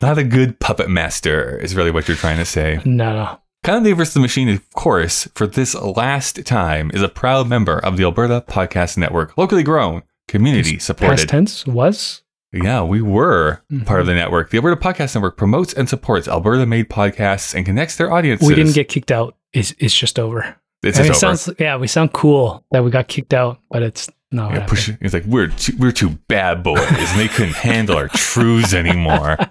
Not 0.00 0.18
a 0.18 0.24
good 0.24 0.60
puppet 0.60 0.88
master 0.88 1.58
is 1.58 1.74
really 1.74 1.90
what 1.90 2.06
you're 2.06 2.16
trying 2.16 2.36
to 2.36 2.44
say. 2.44 2.80
No, 2.84 3.12
no. 3.12 3.40
Conley 3.64 3.92
vs. 3.92 4.14
the 4.14 4.20
Machine, 4.20 4.48
of 4.48 4.70
course, 4.74 5.26
for 5.34 5.48
this 5.48 5.74
last 5.74 6.46
time, 6.46 6.90
is 6.94 7.02
a 7.02 7.08
proud 7.08 7.48
member 7.48 7.78
of 7.80 7.96
the 7.96 8.04
Alberta 8.04 8.44
Podcast 8.46 8.96
Network, 8.96 9.36
locally 9.36 9.64
grown, 9.64 10.04
community 10.28 10.74
Past 10.74 10.86
supported. 10.86 11.28
tense 11.28 11.66
was? 11.66 12.22
Yeah, 12.52 12.82
we 12.82 13.02
were 13.02 13.62
Mm-hmm. 13.72 13.84
part 13.84 14.00
of 14.00 14.06
the 14.06 14.14
network. 14.14 14.50
The 14.50 14.58
Alberta 14.58 14.80
Podcast 14.80 15.14
Network 15.14 15.36
promotes 15.36 15.72
and 15.74 15.88
supports 15.88 16.26
Alberta 16.28 16.64
made 16.64 16.88
podcasts 16.88 17.54
and 17.54 17.66
connects 17.66 17.96
their 17.96 18.12
audiences. 18.12 18.46
We 18.48 18.54
didn't 18.54 18.74
get 18.74 18.88
kicked 18.88 19.10
out. 19.10 19.36
It's, 19.52 19.74
it's 19.78 19.94
just 19.96 20.18
over. 20.18 20.56
it's 20.82 20.96
just 20.98 21.22
it 21.22 21.24
over. 21.26 21.36
sounds, 21.36 21.50
yeah, 21.58 21.76
we 21.76 21.86
sound 21.86 22.12
cool 22.12 22.64
that 22.70 22.82
we 22.84 22.90
got 22.90 23.08
kicked 23.08 23.34
out, 23.34 23.60
but 23.70 23.82
it's 23.82 24.08
no. 24.32 24.48
Yeah, 24.50 24.66
push, 24.66 24.90
it's 25.00 25.12
like 25.14 25.24
we're 25.24 25.48
two, 25.48 25.74
we're 25.78 25.92
two 25.92 26.10
bad 26.28 26.62
boys, 26.62 26.80
and 26.88 27.20
they 27.20 27.28
couldn't 27.28 27.54
handle 27.56 27.96
our 27.96 28.08
truths 28.08 28.72
anymore. 28.74 29.36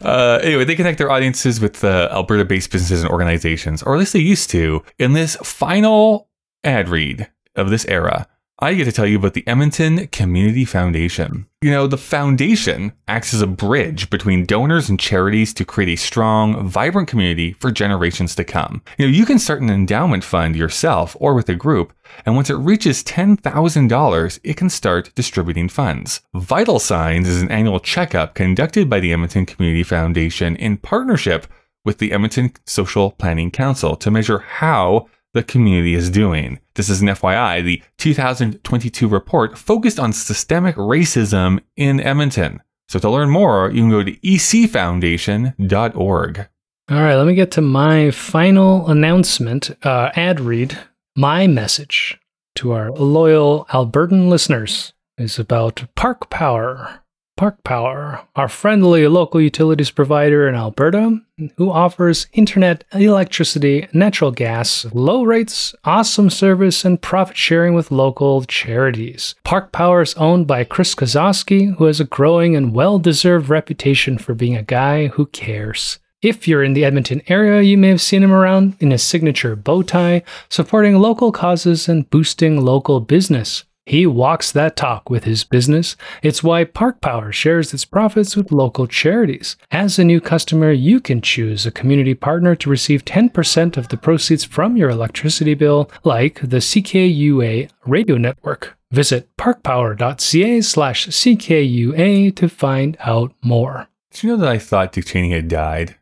Uh, 0.00 0.38
anyway, 0.42 0.64
they 0.64 0.74
connect 0.74 0.98
their 0.98 1.10
audiences 1.10 1.60
with 1.60 1.82
uh, 1.82 2.08
Alberta-based 2.10 2.70
businesses 2.70 3.02
and 3.02 3.10
organizations, 3.10 3.82
or 3.82 3.94
at 3.94 3.98
least 4.00 4.12
they 4.12 4.18
used 4.18 4.50
to. 4.50 4.82
In 4.98 5.12
this 5.14 5.36
final 5.36 6.28
ad 6.64 6.88
read 6.90 7.30
of 7.54 7.70
this 7.70 7.86
era, 7.86 8.26
I 8.60 8.74
get 8.74 8.84
to 8.84 8.92
tell 8.92 9.06
you 9.06 9.18
about 9.18 9.34
the 9.34 9.46
Edmonton 9.48 10.06
Community 10.08 10.64
Foundation. 10.64 11.46
You 11.60 11.72
know, 11.72 11.88
the 11.88 11.98
foundation 11.98 12.92
acts 13.08 13.34
as 13.34 13.42
a 13.42 13.48
bridge 13.48 14.10
between 14.10 14.46
donors 14.46 14.88
and 14.88 14.98
charities 14.98 15.52
to 15.54 15.64
create 15.64 15.88
a 15.88 16.00
strong, 16.00 16.68
vibrant 16.68 17.08
community 17.08 17.54
for 17.54 17.72
generations 17.72 18.36
to 18.36 18.44
come. 18.44 18.80
You 18.96 19.06
know, 19.06 19.12
you 19.12 19.26
can 19.26 19.40
start 19.40 19.60
an 19.60 19.70
endowment 19.70 20.22
fund 20.22 20.54
yourself 20.54 21.16
or 21.18 21.34
with 21.34 21.48
a 21.48 21.56
group, 21.56 21.92
and 22.24 22.36
once 22.36 22.48
it 22.48 22.54
reaches 22.54 23.02
$10,000, 23.02 24.40
it 24.44 24.56
can 24.56 24.70
start 24.70 25.12
distributing 25.16 25.68
funds. 25.68 26.20
Vital 26.32 26.78
Signs 26.78 27.28
is 27.28 27.42
an 27.42 27.50
annual 27.50 27.80
checkup 27.80 28.36
conducted 28.36 28.88
by 28.88 29.00
the 29.00 29.12
Edmonton 29.12 29.46
Community 29.46 29.82
Foundation 29.82 30.54
in 30.56 30.76
partnership 30.76 31.48
with 31.84 31.98
the 31.98 32.12
Edmonton 32.12 32.52
Social 32.66 33.10
Planning 33.10 33.50
Council 33.50 33.96
to 33.96 34.12
measure 34.12 34.38
how 34.38 35.08
the 35.34 35.42
community 35.42 35.94
is 35.94 36.08
doing. 36.08 36.58
This 36.74 36.88
is 36.88 37.02
an 37.02 37.08
FYI. 37.08 37.62
The 37.62 37.82
2022 37.98 39.06
report 39.06 39.58
focused 39.58 39.98
on 39.98 40.14
systemic 40.14 40.76
racism 40.76 41.60
in 41.76 42.00
Edmonton. 42.00 42.62
So 42.88 42.98
to 43.00 43.10
learn 43.10 43.28
more, 43.30 43.70
you 43.70 43.82
can 43.82 43.90
go 43.90 44.02
to 44.02 44.12
ecfoundation.org. 44.12 46.48
All 46.90 47.00
right, 47.00 47.14
let 47.14 47.26
me 47.26 47.34
get 47.34 47.50
to 47.52 47.62
my 47.62 48.10
final 48.10 48.88
announcement, 48.88 49.70
uh, 49.84 50.10
ad 50.14 50.40
read. 50.40 50.78
My 51.16 51.46
message 51.46 52.18
to 52.56 52.72
our 52.72 52.92
loyal 52.92 53.64
Albertan 53.70 54.28
listeners 54.28 54.92
is 55.16 55.38
about 55.38 55.84
Park 55.94 56.28
Power. 56.28 57.03
Park 57.36 57.64
Power, 57.64 58.20
our 58.36 58.48
friendly 58.48 59.08
local 59.08 59.40
utilities 59.40 59.90
provider 59.90 60.48
in 60.48 60.54
Alberta, 60.54 61.20
who 61.56 61.68
offers 61.68 62.28
internet, 62.32 62.84
electricity, 62.92 63.88
natural 63.92 64.30
gas, 64.30 64.86
low 64.92 65.24
rates, 65.24 65.74
awesome 65.84 66.30
service, 66.30 66.84
and 66.84 67.02
profit 67.02 67.36
sharing 67.36 67.74
with 67.74 67.90
local 67.90 68.44
charities. 68.44 69.34
Park 69.42 69.72
Power 69.72 70.02
is 70.02 70.14
owned 70.14 70.46
by 70.46 70.62
Chris 70.62 70.94
Kozowski, 70.94 71.74
who 71.76 71.86
has 71.86 71.98
a 71.98 72.04
growing 72.04 72.54
and 72.54 72.72
well 72.72 73.00
deserved 73.00 73.48
reputation 73.48 74.16
for 74.16 74.34
being 74.34 74.54
a 74.54 74.62
guy 74.62 75.08
who 75.08 75.26
cares. 75.26 75.98
If 76.22 76.46
you're 76.46 76.62
in 76.62 76.74
the 76.74 76.84
Edmonton 76.84 77.20
area, 77.26 77.62
you 77.62 77.76
may 77.76 77.88
have 77.88 78.00
seen 78.00 78.22
him 78.22 78.32
around 78.32 78.76
in 78.78 78.92
his 78.92 79.02
signature 79.02 79.56
bow 79.56 79.82
tie, 79.82 80.22
supporting 80.48 81.00
local 81.00 81.32
causes 81.32 81.88
and 81.88 82.08
boosting 82.10 82.64
local 82.64 83.00
business. 83.00 83.64
He 83.86 84.06
walks 84.06 84.50
that 84.52 84.76
talk 84.76 85.10
with 85.10 85.24
his 85.24 85.44
business. 85.44 85.94
It's 86.22 86.42
why 86.42 86.64
Park 86.64 87.02
Power 87.02 87.32
shares 87.32 87.74
its 87.74 87.84
profits 87.84 88.34
with 88.34 88.50
local 88.50 88.86
charities. 88.86 89.56
As 89.70 89.98
a 89.98 90.04
new 90.04 90.20
customer, 90.22 90.72
you 90.72 91.00
can 91.00 91.20
choose 91.20 91.66
a 91.66 91.70
community 91.70 92.14
partner 92.14 92.54
to 92.56 92.70
receive 92.70 93.04
10% 93.04 93.76
of 93.76 93.88
the 93.88 93.98
proceeds 93.98 94.42
from 94.42 94.78
your 94.78 94.88
electricity 94.88 95.52
bill, 95.54 95.90
like 96.02 96.40
the 96.40 96.58
CKUA 96.58 97.70
radio 97.84 98.16
network. 98.16 98.78
Visit 98.90 99.28
parkpower.ca 99.36 100.60
slash 100.62 101.08
CKUA 101.08 102.34
to 102.36 102.48
find 102.48 102.96
out 103.00 103.34
more. 103.42 103.88
Did 104.12 104.22
you 104.22 104.30
know 104.30 104.36
that 104.38 104.48
I 104.48 104.58
thought 104.58 104.92
Dick 104.92 105.06
Cheney 105.06 105.32
had 105.32 105.48
died? 105.48 105.96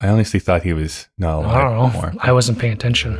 I 0.00 0.08
honestly 0.08 0.38
thought 0.40 0.62
he 0.62 0.72
was 0.72 1.08
not 1.18 1.38
alive 1.40 1.56
I 1.56 1.60
don't 1.62 1.76
know. 1.76 1.86
anymore. 1.88 2.14
I 2.20 2.32
wasn't 2.32 2.60
paying 2.60 2.72
attention. 2.72 3.16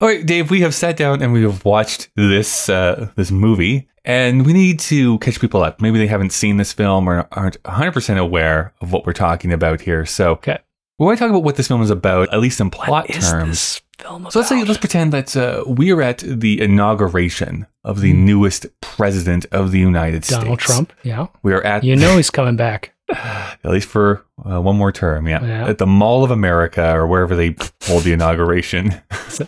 All 0.00 0.08
right, 0.08 0.24
Dave, 0.24 0.50
we 0.50 0.62
have 0.62 0.74
sat 0.74 0.96
down 0.96 1.20
and 1.22 1.32
we 1.32 1.42
have 1.42 1.64
watched 1.64 2.08
this 2.16 2.68
uh, 2.70 3.10
this 3.16 3.30
movie, 3.30 3.88
and 4.04 4.46
we 4.46 4.52
need 4.54 4.78
to 4.80 5.18
catch 5.18 5.38
people 5.40 5.62
up. 5.62 5.80
Maybe 5.82 5.98
they 5.98 6.06
haven't 6.06 6.30
seen 6.32 6.56
this 6.56 6.72
film 6.72 7.06
or 7.08 7.28
aren't 7.32 7.62
100% 7.64 8.16
aware 8.18 8.72
of 8.80 8.92
what 8.92 9.04
we're 9.04 9.12
talking 9.12 9.52
about 9.52 9.82
here. 9.82 10.06
So, 10.06 10.32
Okay. 10.32 10.58
we 10.98 11.04
want 11.04 11.18
to 11.18 11.22
talk 11.24 11.30
about 11.30 11.44
what 11.44 11.56
this 11.56 11.68
film 11.68 11.82
is 11.82 11.90
about, 11.90 12.32
at 12.32 12.40
least 12.40 12.60
in 12.60 12.70
plot 12.70 12.88
What 12.88 13.10
is 13.10 13.28
terms. 13.30 13.48
this 13.50 13.80
film 14.00 14.26
So 14.30 14.38
let's 14.38 14.48
say 14.48 14.64
let's 14.64 14.78
pretend 14.78 15.12
that 15.12 15.36
uh, 15.36 15.64
we 15.66 15.90
are 15.92 16.00
at 16.00 16.18
the 16.26 16.62
inauguration 16.62 17.66
of 17.84 18.00
the 18.00 18.12
Hmm. 18.12 18.24
newest 18.24 18.66
president 18.80 19.44
of 19.52 19.70
the 19.70 19.78
United 19.80 20.22
Donald 20.22 20.24
States. 20.24 20.38
Donald 20.42 20.58
Trump. 20.60 20.92
Yeah. 21.02 21.26
We 21.42 21.52
are 21.52 21.62
at 21.62 21.84
You 21.84 21.96
know 21.96 22.16
he's 22.16 22.30
coming 22.30 22.56
back. 22.56 22.94
at 23.64 23.70
least 23.70 23.88
for 23.88 24.24
uh, 24.44 24.60
one 24.60 24.76
more 24.76 24.92
term, 24.92 25.26
yeah. 25.28 25.44
Yeah. 25.44 25.68
At 25.68 25.78
the 25.78 25.86
Mall 25.86 26.24
of 26.24 26.30
America 26.30 26.92
or 26.92 27.06
wherever 27.06 27.34
they 27.36 27.56
hold 27.84 28.04
the 28.04 28.12
inauguration. 28.12 29.00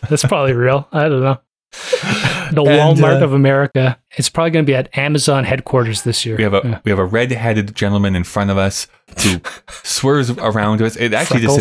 That's 0.09 0.25
probably 0.25 0.53
real. 0.55 0.89
I 0.93 1.09
don't 1.09 1.23
know. 1.23 1.39
The 2.53 2.63
And, 2.65 2.99
Walmart 2.99 3.23
uh, 3.23 3.25
of 3.25 3.33
America. 3.33 3.99
It's 4.19 4.29
probably 4.29 4.51
going 4.51 4.67
to 4.67 4.71
be 4.71 4.75
at 4.77 4.95
Amazon 4.99 5.45
headquarters 5.45 6.03
this 6.03 6.27
year. 6.27 6.37
We 6.37 6.43
have 6.43 6.53
a 6.53 6.61
Yeah. 6.63 6.79
we 6.85 6.91
have 6.91 6.99
a 6.99 7.05
red-headed 7.07 7.75
gentleman 7.75 8.15
in 8.15 8.25
front 8.25 8.51
of 8.51 8.59
us 8.59 8.89
who 9.23 9.41
swerves 9.83 10.31
around 10.33 10.83
us. 10.83 10.97
It 10.97 11.15
actually 11.15 11.41
just 11.41 11.57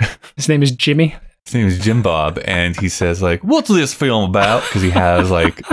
says 0.00 0.10
His 0.36 0.48
name 0.48 0.62
is 0.62 0.70
Jimmy. 0.70 1.14
his 1.44 1.52
name 1.54 1.66
is 1.66 1.78
Jim 1.80 2.00
Bob, 2.00 2.38
and 2.46 2.74
he 2.80 2.88
says 2.88 3.20
like, 3.20 3.42
"What's 3.42 3.68
this 3.68 3.92
film 3.92 4.30
about?" 4.30 4.62
Because 4.62 4.80
he 4.80 4.88
has 4.90 5.30
like 5.30 5.58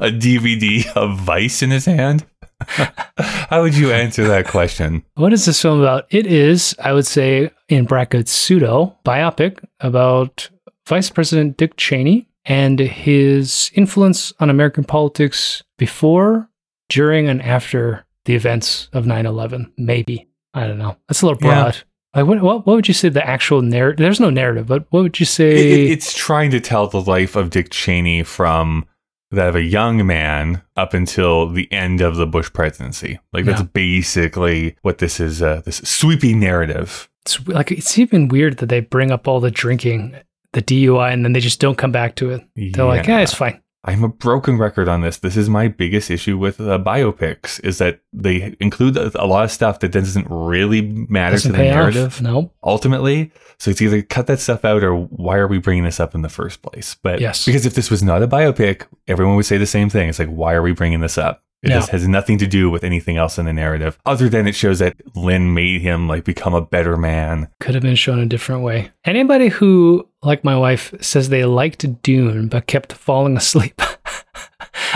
a 0.00 0.10
DVD 0.10 0.84
of 0.96 1.20
Vice 1.20 1.62
in 1.62 1.70
his 1.70 1.84
hand. 1.84 2.26
How 3.18 3.62
would 3.62 3.76
you 3.76 3.92
answer 3.92 4.26
that 4.28 4.46
question? 4.48 5.04
What 5.14 5.32
is 5.32 5.44
this 5.46 5.60
film 5.60 5.80
about? 5.80 6.06
It 6.10 6.26
is, 6.26 6.74
I 6.78 6.92
would 6.92 7.06
say, 7.06 7.50
in 7.68 7.84
brackets, 7.84 8.32
pseudo 8.32 8.96
biopic 9.04 9.64
about 9.80 10.48
Vice 10.86 11.10
President 11.10 11.56
Dick 11.56 11.76
Cheney 11.76 12.28
and 12.44 12.78
his 12.78 13.70
influence 13.74 14.32
on 14.40 14.50
American 14.50 14.84
politics 14.84 15.62
before, 15.78 16.48
during, 16.88 17.28
and 17.28 17.42
after 17.42 18.04
the 18.24 18.34
events 18.34 18.88
of 18.92 19.06
9 19.06 19.26
11. 19.26 19.72
Maybe. 19.76 20.28
I 20.54 20.66
don't 20.66 20.78
know. 20.78 20.96
That's 21.08 21.22
a 21.22 21.26
little 21.26 21.38
Yeah. 21.46 21.62
broad. 21.62 21.76
Like 22.14 22.26
what 22.26 22.40
what, 22.40 22.66
what 22.66 22.76
would 22.76 22.88
you 22.88 22.94
say 22.94 23.10
the 23.10 23.26
actual 23.26 23.60
narrative? 23.60 23.98
There's 24.02 24.20
no 24.20 24.30
narrative, 24.30 24.66
but 24.66 24.86
what 24.90 25.02
would 25.02 25.20
you 25.20 25.24
It- 25.24 25.28
say? 25.28 25.54
it- 25.82 25.90
it's 25.90 26.14
trying 26.16 26.50
to 26.52 26.60
tell 26.60 26.86
the 26.86 27.00
life 27.02 27.36
of 27.36 27.50
Dick 27.50 27.68
Cheney 27.70 28.22
from 28.22 28.86
that 29.30 29.48
of 29.48 29.56
a 29.56 29.62
young 29.62 30.06
man 30.06 30.62
up 30.76 30.94
until 30.94 31.48
the 31.48 31.70
end 31.72 32.00
of 32.00 32.16
the 32.16 32.26
Bush 32.26 32.52
presidency. 32.52 33.18
Like 33.32 33.44
that's 33.44 33.60
Yeah. 33.60 33.66
basically 33.72 34.76
what 34.82 34.98
this 34.98 35.18
is. 35.20 35.42
Uh, 35.42 35.62
this 35.64 35.78
sweeping 35.78 36.38
narrative. 36.40 37.08
it's 37.24 37.46
like 37.48 37.72
it's 37.72 37.98
even 37.98 38.28
weird 38.28 38.58
that 38.58 38.68
they 38.68 38.80
bring 38.80 39.10
up 39.10 39.26
all 39.26 39.40
the 39.40 39.50
drinking, 39.50 40.14
the 40.52 40.62
DUI, 40.62 41.12
and 41.12 41.24
then 41.24 41.32
they 41.32 41.40
just 41.40 41.60
don't 41.60 41.76
come 41.76 41.90
back 41.92 42.14
to 42.16 42.30
it. 42.30 42.42
They're 42.54 42.84
like, 42.84 43.06
yeah, 43.06 43.20
it's 43.20 43.34
fine. 43.34 43.60
I'm 43.86 44.02
a 44.02 44.08
broken 44.08 44.58
record 44.58 44.88
on 44.88 45.00
this. 45.02 45.18
This 45.18 45.36
is 45.36 45.48
my 45.48 45.68
biggest 45.68 46.10
issue 46.10 46.36
with 46.36 46.60
uh, 46.60 46.78
biopics 46.78 47.62
is 47.64 47.78
that 47.78 48.00
they 48.12 48.56
include 48.58 48.96
a 48.96 49.24
lot 49.24 49.44
of 49.44 49.52
stuff 49.52 49.78
that 49.80 49.92
doesn't 49.92 50.26
really 50.28 50.82
matter 50.82 51.36
Doesn't 51.36 51.52
to 51.52 51.56
the 51.58 51.64
narrative. 51.64 52.20
No. 52.20 52.52
ultimately. 52.64 53.30
So 53.58 53.70
it's 53.70 53.80
either 53.80 54.02
cut 54.02 54.26
that 54.26 54.40
stuff 54.40 54.64
out 54.64 54.82
or 54.82 54.94
why 54.96 55.36
are 55.36 55.46
we 55.46 55.58
bringing 55.58 55.84
this 55.84 56.00
up 56.00 56.14
in 56.16 56.22
the 56.22 56.28
first 56.28 56.62
place? 56.62 56.96
But 57.00 57.20
Yes. 57.20 57.46
because 57.46 57.64
if 57.64 57.74
this 57.74 57.88
was 57.90 58.02
not 58.02 58.22
a 58.22 58.28
biopic, 58.28 58.86
everyone 59.06 59.36
would 59.36 59.46
say 59.46 59.56
the 59.56 59.66
same 59.66 59.88
thing. 59.88 60.08
It's 60.08 60.18
like, 60.18 60.28
why 60.28 60.54
are 60.54 60.62
we 60.62 60.72
bringing 60.72 61.00
this 61.00 61.16
up? 61.16 61.42
It 61.62 61.70
just 61.70 61.90
has 61.90 62.06
nothing 62.06 62.38
to 62.38 62.46
do 62.46 62.70
with 62.70 62.84
anything 62.84 63.16
else 63.16 63.38
in 63.38 63.46
the 63.46 63.52
narrative, 63.52 63.98
other 64.06 64.28
than 64.28 64.46
it 64.46 64.54
shows 64.54 64.78
that 64.78 64.94
Lynn 65.16 65.52
made 65.52 65.80
him 65.80 66.06
like 66.06 66.24
become 66.24 66.54
a 66.54 66.60
better 66.60 66.96
man. 66.96 67.48
Could 67.60 67.74
have 67.74 67.82
been 67.82 67.96
shown 67.96 68.20
a 68.20 68.26
different 68.26 68.62
way. 68.62 68.92
Anybody 69.04 69.48
who, 69.48 70.08
like 70.22 70.44
my 70.44 70.56
wife, 70.56 70.94
says 71.00 71.28
they 71.28 71.44
liked 71.44 72.02
Dune 72.02 72.48
but 72.48 72.66
kept 72.66 72.92
falling 72.92 73.36
asleep. 73.36 73.80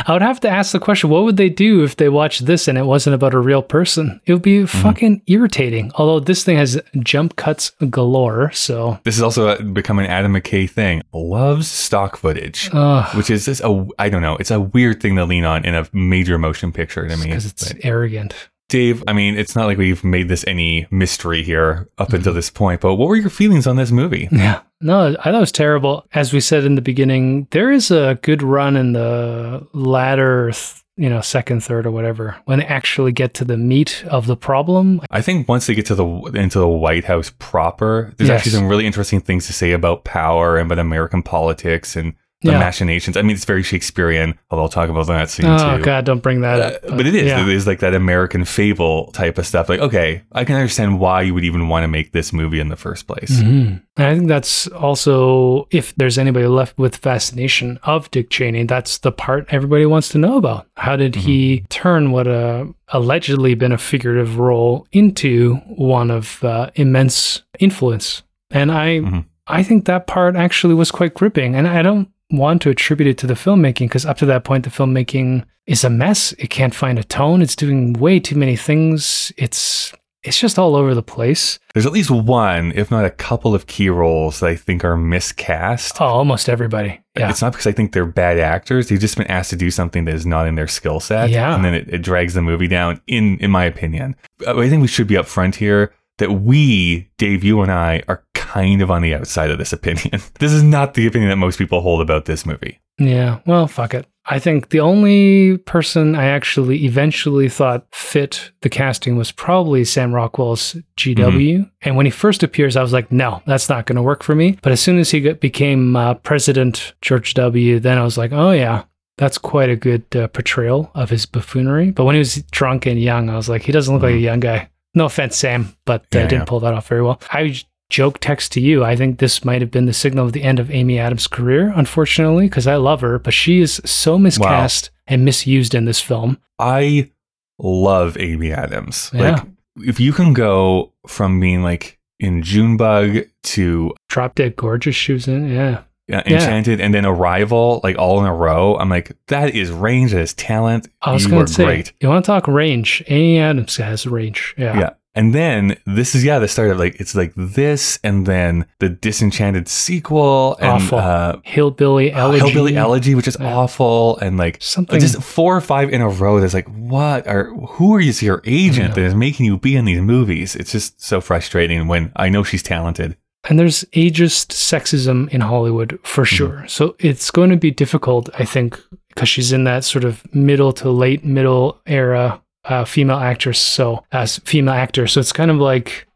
I 0.07 0.12
would 0.12 0.22
have 0.22 0.40
to 0.40 0.48
ask 0.48 0.72
the 0.72 0.81
question 0.81 1.11
what 1.11 1.24
would 1.24 1.37
they 1.37 1.48
do 1.48 1.83
if 1.85 1.96
they 1.96 2.09
watched 2.09 2.46
this 2.46 2.68
and 2.68 2.79
it 2.79 2.85
wasn't 2.85 3.14
about 3.14 3.35
a 3.35 3.38
real 3.38 3.62
person? 3.62 4.20
It 4.26 4.33
would 4.33 4.42
be 4.42 4.66
fucking 4.66 5.22
irritating. 5.26 5.90
Although 5.96 6.20
this 6.20 6.44
thing 6.44 6.57
has 6.57 6.81
jump 7.00 7.37
cuts 7.37 7.72
galore, 7.90 8.50
so. 8.53 8.98
This 9.05 9.16
has 9.16 9.22
also 9.22 9.48
uh, 9.48 9.62
become 9.62 9.98
an 9.98 10.07
Adam 10.07 10.33
McKay 10.35 10.68
thing. 10.68 11.03
Loves 11.12 11.68
stock 11.68 12.16
footage. 12.16 12.70
Ugh, 12.72 13.16
which 13.16 13.31
is 13.31 13.44
just 13.44 13.61
a 13.62 13.87
I 13.98 14.09
don't 14.09 14.22
know. 14.22 14.37
It's 14.37 14.50
a 14.50 14.61
weird 14.61 15.00
thing 15.00 15.16
to 15.16 15.24
lean 15.24 15.44
on 15.44 15.64
in 15.64 15.74
a 15.74 15.87
major 15.92 16.38
motion 16.38 16.72
picture 16.72 17.07
to 17.09 17.16
me. 17.16 17.24
because 17.24 17.46
it's 17.46 17.72
But 17.72 17.85
arrogant. 17.85 18.35
Dave, 18.70 19.04
I 19.06 19.12
mean, 19.12 19.37
it's 19.37 19.54
not 19.54 19.66
like 19.66 19.76
we've 19.76 20.02
made 20.02 20.28
this 20.28 20.44
any 20.46 20.87
mystery 20.90 21.42
here 21.42 21.88
up 21.98 22.09
Mm-hmm. 22.09 22.16
until 22.16 22.33
this 22.33 22.48
point. 22.50 22.80
But 22.80 22.94
what 22.94 23.09
were 23.09 23.16
your 23.16 23.28
feelings 23.30 23.66
on 23.66 23.76
this 23.76 23.90
movie? 23.90 24.28
Yeah. 24.33 24.61
No, 24.80 25.09
I 25.18 25.24
thought 25.24 25.35
it 25.35 25.38
was 25.40 25.52
terrible. 25.52 26.06
As 26.14 26.33
we 26.33 26.40
said 26.40 26.64
in 26.64 26.74
the 26.76 26.80
beginning, 26.83 27.46
there 27.50 27.70
is 27.70 27.90
a 27.90 28.18
good 28.22 28.42
run 28.42 28.76
in 28.76 28.92
the 28.94 29.66
latter, 29.74 30.52
th- 30.52 30.83
you 30.96 31.09
know, 31.11 31.20
second, 31.20 31.62
third, 31.62 31.87
or 31.87 31.90
whatever, 31.90 32.37
when 32.46 32.59
they 32.61 32.64
actually 32.66 33.12
get 33.12 33.35
to 33.35 33.44
the 33.44 33.56
meat 33.56 34.04
of 34.09 34.26
the 34.26 34.37
problem. 34.37 35.00
I 35.11 35.20
think 35.22 35.48
once 35.48 35.66
they 35.66 35.74
get 35.74 35.87
to 35.87 35.94
the 35.94 36.06
into 36.35 36.59
the 36.59 36.68
White 36.68 37.04
House 37.04 37.33
proper, 37.38 38.12
there's 38.16 38.28
Yes. 38.28 38.38
actually 38.40 38.52
some 38.52 38.68
really 38.68 38.87
interesting 38.87 39.20
things 39.20 39.46
to 39.46 39.52
say 39.52 39.72
about 39.72 40.04
power 40.04 40.56
and 40.56 40.66
about 40.70 40.78
American 40.78 41.22
politics 41.22 41.96
and 41.96 42.14
the 42.42 42.53
Yeah. 42.53 42.59
machinations. 42.59 43.16
I 43.18 43.22
mean, 43.22 43.37
it's 43.37 43.44
very 43.44 43.62
Shakespearean. 43.62 44.35
Although 44.50 44.62
I'll 44.62 44.68
talk 44.70 44.88
about 44.88 45.07
that 45.09 45.29
scene 45.29 45.44
too. 45.44 45.53
Oh, 45.53 45.76
too. 45.76 45.83
God, 45.85 46.05
don't 46.07 46.22
bring 46.22 46.40
that 46.40 46.59
Uh, 46.59 46.64
up. 46.88 46.96
but 46.96 47.07
it 47.07 47.14
is. 47.14 47.24
Yeah. 47.26 47.42
It 47.42 47.48
is 47.48 47.66
like 47.66 47.81
that 47.81 47.94
American 47.94 48.44
fable 48.46 49.11
type 49.12 49.37
of 49.37 49.46
stuff. 49.46 49.68
Like, 49.68 49.81
okay, 49.81 50.22
I 50.33 50.44
can 50.44 50.57
understand 50.57 50.98
why 51.00 51.20
you 51.22 51.35
would 51.35 51.44
even 51.44 51.68
want 51.68 51.85
to 51.85 51.88
make 51.88 52.12
this 52.12 52.33
movie 52.33 52.59
in 52.59 52.68
the 52.68 52.76
first 52.76 53.07
place. 53.07 53.42
Mhm. 53.42 53.83
And 53.98 54.07
I 54.07 54.14
think 54.14 54.29
that's 54.29 54.66
also, 54.68 55.68
if 55.70 55.94
there's 55.96 56.16
anybody 56.16 56.46
left 56.46 56.79
with 56.79 56.96
fascination 56.96 57.79
of 57.83 58.11
Dick 58.11 58.31
Cheney, 58.31 58.64
that's 58.64 58.98
the 58.98 59.12
part 59.12 59.46
everybody 59.50 59.85
wants 59.85 60.09
to 60.11 60.18
know 60.18 60.37
about. 60.38 60.66
How 60.76 60.96
did 60.96 61.14
he 61.16 61.64
turn 61.68 62.11
what 62.11 62.26
a 62.26 62.68
allegedly 62.92 63.55
been 63.55 63.72
a 63.72 63.79
figurative 63.79 64.38
role 64.38 64.87
into 64.92 65.57
one 65.66 66.11
of 66.11 66.42
uh, 66.42 66.70
immense 66.74 67.42
influence? 67.59 68.22
And 68.50 68.72
I, 68.72 69.00
Mhm. 69.00 69.24
I 69.46 69.62
think 69.62 69.85
that 69.85 70.07
part 70.07 70.37
actually 70.37 70.74
was 70.74 70.90
quite 70.90 71.14
gripping. 71.14 71.55
And 71.55 71.68
I 71.68 71.83
don't 71.83 72.09
want 72.31 72.62
to 72.62 72.71
attribute 72.71 73.09
it 73.09 73.19
to 73.19 73.27
the 73.27 73.35
filmmaking 73.35 73.88
because 73.88 74.07
up 74.07 74.19
to 74.19 74.27
that 74.27 74.45
point, 74.45 74.64
the 74.64 74.71
filmmaking 74.71 75.45
is 75.66 75.85
a 75.85 75.90
mess. 75.90 76.33
It 76.33 76.51
can't 76.51 76.75
find 76.75 76.99
a 76.99 77.05
tone. 77.05 77.43
It's 77.43 77.57
doing 77.57 77.93
way 77.95 78.21
too 78.21 78.37
many 78.37 78.57
things. 78.57 79.33
It's 79.37 79.93
it's 80.23 80.38
just 80.38 80.59
all 80.59 80.77
over 80.77 80.95
the 80.95 81.03
place. 81.03 81.59
There's 81.73 81.87
at 81.87 81.93
least 81.93 82.11
one, 82.11 82.73
if 82.75 82.90
not 82.90 83.07
a 83.07 83.11
couple 83.11 83.55
of 83.55 83.66
key 83.66 83.88
roles 83.88 84.40
that 84.40 84.49
I 84.49 84.55
think 84.55 84.85
are 84.85 84.97
miscast. 84.97 85.99
Oh, 85.99 86.05
almost 86.05 86.51
everybody. 86.51 87.01
Yeah. 87.16 87.31
It's 87.31 87.40
not 87.40 87.53
because 87.53 87.66
I 87.66 87.73
think 87.73 87.93
they're 87.93 88.05
bad 88.05 88.38
actors. 88.38 88.88
They've 88.88 89.01
just 89.01 89.16
been 89.16 89.29
asked 89.29 89.49
to 89.51 89.57
do 89.57 89.71
something 89.71 90.05
that 90.05 90.14
is 90.14 90.27
not 90.27 90.47
in 90.47 90.57
their 90.57 90.69
skill 90.69 91.01
set. 91.01 91.31
Yeah. 91.31 91.55
And 91.55 91.64
then 91.64 91.73
it, 91.73 91.88
it 91.88 91.99
drags 92.03 92.35
the 92.35 92.43
movie 92.43 92.69
down, 92.69 93.01
in 93.07 93.38
in 93.38 93.51
my 93.51 93.64
opinion. 93.64 94.14
Uh, 94.47 94.59
I 94.59 94.69
think 94.69 94.83
we 94.83 94.88
should 94.88 95.07
be 95.07 95.14
upfront 95.14 95.55
here 95.55 95.95
that 96.20 96.33
we, 96.33 97.11
Dave, 97.18 97.44
you 97.44 97.61
and 97.61 97.70
I, 97.70 98.02
are 98.09 98.24
kind 98.35 98.80
of 98.80 98.90
on 98.90 99.02
the 99.02 99.14
outside 99.14 99.50
of 99.50 99.59
this 99.59 99.72
opinion. 99.72 100.11
this 100.38 100.52
is 100.52 100.62
not 100.62 100.94
the 100.94 101.06
opinion 101.06 101.30
that 101.30 101.37
most 101.37 101.59
people 101.59 101.80
hold 101.80 102.00
about 102.00 102.24
this 102.24 102.46
movie. 102.46 102.80
Yeah, 102.98 103.40
well, 103.46 103.66
fuck 103.66 103.94
it. 103.94 104.06
I 104.26 104.38
think 104.38 104.68
the 104.68 104.80
only 104.80 105.56
person 105.59 106.14
I 106.14 106.26
actually 106.26 106.85
eventually 106.85 107.48
thought 107.48 107.87
fit 107.90 108.52
the 108.61 108.68
casting 108.68 109.16
was 109.16 109.33
probably 109.33 109.85
Sam 109.85 110.14
Rockwell's 110.14 110.76
GW. 110.98 111.68
And 111.83 111.96
when 111.96 112.06
he 112.06 112.11
first 112.11 112.42
appears, 112.42 112.76
I 112.76 112.83
was 112.83 112.92
like, 112.92 113.11
no, 113.11 113.42
that's 113.46 113.68
not 113.68 113.87
going 113.87 113.96
to 113.96 114.02
work 114.02 114.22
for 114.22 114.35
me. 114.35 114.59
But 114.62 114.72
as 114.72 114.80
soon 114.80 114.98
as 114.98 115.11
he 115.11 115.20
got, 115.20 115.40
became 115.40 115.96
uh, 115.96 116.14
President 116.14 116.92
George 117.00 117.35
W., 117.35 117.80
then 117.80 117.98
I 117.98 118.04
was 118.04 118.18
like, 118.18 118.33
oh, 118.33 118.52
yeah. 118.52 118.85
That's 119.16 119.37
quite 119.37 119.68
a 119.68 119.76
good 119.76 120.04
uh, 120.14 120.28
portrayal 120.28 120.90
of 120.94 121.11
his 121.11 121.26
buffoonery. 121.26 121.90
But 121.90 122.04
when 122.04 122.14
he 122.14 122.20
was 122.20 122.42
drunk 122.52 122.87
and 122.87 123.00
young, 123.00 123.28
I 123.28 123.37
was 123.37 123.48
like, 123.48 123.62
he 123.62 123.72
doesn't 123.72 123.92
look 123.92 124.02
like 124.02 124.14
a 124.14 124.18
young 124.18 124.40
guy. 124.40 124.70
No 124.94 125.05
offense, 125.07 125.37
Sam, 125.37 125.74
but 125.85 126.03
uh, 126.14 126.18
Yeah, 126.18 126.22
didn't 126.26 126.40
yeah. 126.40 126.44
pull 126.46 126.61
that 126.61 126.74
off 126.74 126.88
very 126.88 127.03
well. 127.03 127.20
I 127.31 127.61
joke 127.90 128.18
text 128.20 128.53
to 128.53 128.61
you. 128.61 128.85
I 128.85 128.96
think 128.96 129.18
this 129.18 129.44
might 129.44 129.61
have 129.61 129.70
been 129.70 129.87
the 129.87 129.92
signal 129.92 130.26
of 130.26 130.33
the 130.33 130.42
end 130.42 130.59
of 130.59 130.70
Amy 130.70 130.98
Adams' 130.98 131.26
career, 131.26 131.72
unfortunately, 131.74 132.46
because 132.46 132.66
I 132.66 132.76
love 132.76 133.00
her, 133.00 133.18
but 133.18 133.35
she 133.35 133.61
is 133.61 133.81
so 133.85 134.18
miscast 134.18 134.90
and 135.07 135.24
misused 135.24 135.74
in 135.74 135.85
this 135.85 136.00
film. 136.00 136.38
I 136.59 137.11
love 137.59 138.16
Amy 138.18 138.53
Adams. 138.53 139.11
Yeah. 139.12 139.33
Like, 139.33 139.42
if 139.87 140.00
you 140.00 140.12
can 140.12 140.33
go 140.33 140.92
from 141.07 141.40
being 141.40 141.62
like 141.62 141.98
in 142.18 142.42
Junebug 142.42 143.24
to 143.44 143.94
Drop 144.09 144.35
Dead 144.35 144.57
Gorgeous, 144.57 144.94
she 144.94 145.12
was 145.12 145.26
in. 145.26 145.48
Yeah. 145.48 145.83
Uh, 146.12 146.23
Yeah. 146.27 146.35
Enchanted 146.35 146.81
and 146.81 146.92
then 146.94 147.05
Arrival, 147.07 147.81
like 147.85 147.99
all 147.99 148.20
in 148.20 148.27
a 148.27 148.35
row, 148.35 148.77
I'm 148.77 148.88
like, 148.88 149.12
that 149.29 149.55
is 149.55 149.70
range, 149.70 150.12
that 150.12 150.20
is 150.20 150.35
talent. 150.35 150.88
I 151.03 151.12
was 151.12 151.25
you 151.25 151.31
gonna 151.31 151.46
say, 151.46 151.64
great. 151.64 151.92
you 152.01 152.09
want 152.09 152.25
to 152.25 152.27
talk 152.27 152.46
range? 152.49 153.03
Amy 153.09 153.38
Adams 153.38 153.77
has 153.77 154.07
range. 154.07 154.55
Yeah. 154.59 154.79
Yeah. 154.79 154.90
And 155.12 155.35
then 155.35 155.77
this 155.87 156.14
is 156.14 156.25
yeah 156.25 156.38
the 156.38 156.46
start 156.46 156.70
of 156.70 156.79
like 156.79 157.01
it's 157.01 157.16
like 157.16 157.33
this 157.37 157.99
and 158.05 158.27
then 158.27 158.64
the 158.79 158.88
Disenchanted 158.88 159.66
sequel 159.66 160.57
and 160.61 160.70
Awful. 160.85 160.99
uh 160.99 161.37
Hillbilly 161.42 162.12
uh, 162.14 162.31
Hillbilly 162.31 162.77
Elegy, 162.77 163.16
which 163.16 163.27
is 163.27 163.37
Yeah. 163.40 163.53
awful, 163.57 164.18
and 164.18 164.37
like 164.37 164.59
Something. 164.62 165.01
just 165.01 165.20
four 165.20 165.57
or 165.57 165.61
five 165.61 165.92
in 165.92 166.01
a 166.01 166.09
row. 166.09 166.38
That's 166.40 166.55
like, 166.55 166.68
what 166.68 167.27
are 167.27 167.46
who 167.53 167.92
are 167.96 168.01
you? 168.01 168.12
Your 168.20 168.40
agent 168.46 168.94
that 168.94 169.03
is 169.03 169.14
making 169.16 169.46
you 169.46 169.59
be 169.59 169.75
in 169.75 169.85
these 169.85 170.01
movies? 170.01 170.55
It's 170.55 170.70
just 170.70 171.03
so 171.03 171.20
frustrating 171.20 171.88
when 171.88 172.12
I 172.14 172.29
know 172.29 172.44
she's 172.44 172.62
talented. 172.62 173.16
And 173.48 173.59
there's 173.59 173.85
ageist 173.94 174.53
sexism 174.53 175.29
in 175.31 175.40
Hollywood 175.40 175.98
for 176.03 176.24
Mm-hmm. 176.24 176.37
sure. 176.37 176.64
So 176.68 176.94
it's 176.98 177.31
going 177.31 177.50
to 177.50 177.57
be 177.57 177.70
difficult, 177.70 178.29
I 178.38 178.44
think, 178.44 178.79
because 179.09 179.29
she's 179.29 179.53
in 179.53 179.64
that 179.64 179.85
sort 179.85 180.05
of 180.05 180.22
middle 180.35 180.72
to 180.74 180.90
late 180.90 181.24
middle 181.24 181.81
era 181.87 182.40
uh, 182.66 182.85
female 182.85 183.16
actress. 183.18 183.59
So 183.59 184.05
as 184.12 184.38
female 184.40 184.74
actor, 184.74 185.07
so 185.07 185.20
it's 185.20 185.33
kind 185.33 185.50
of 185.50 185.57
like, 185.57 186.07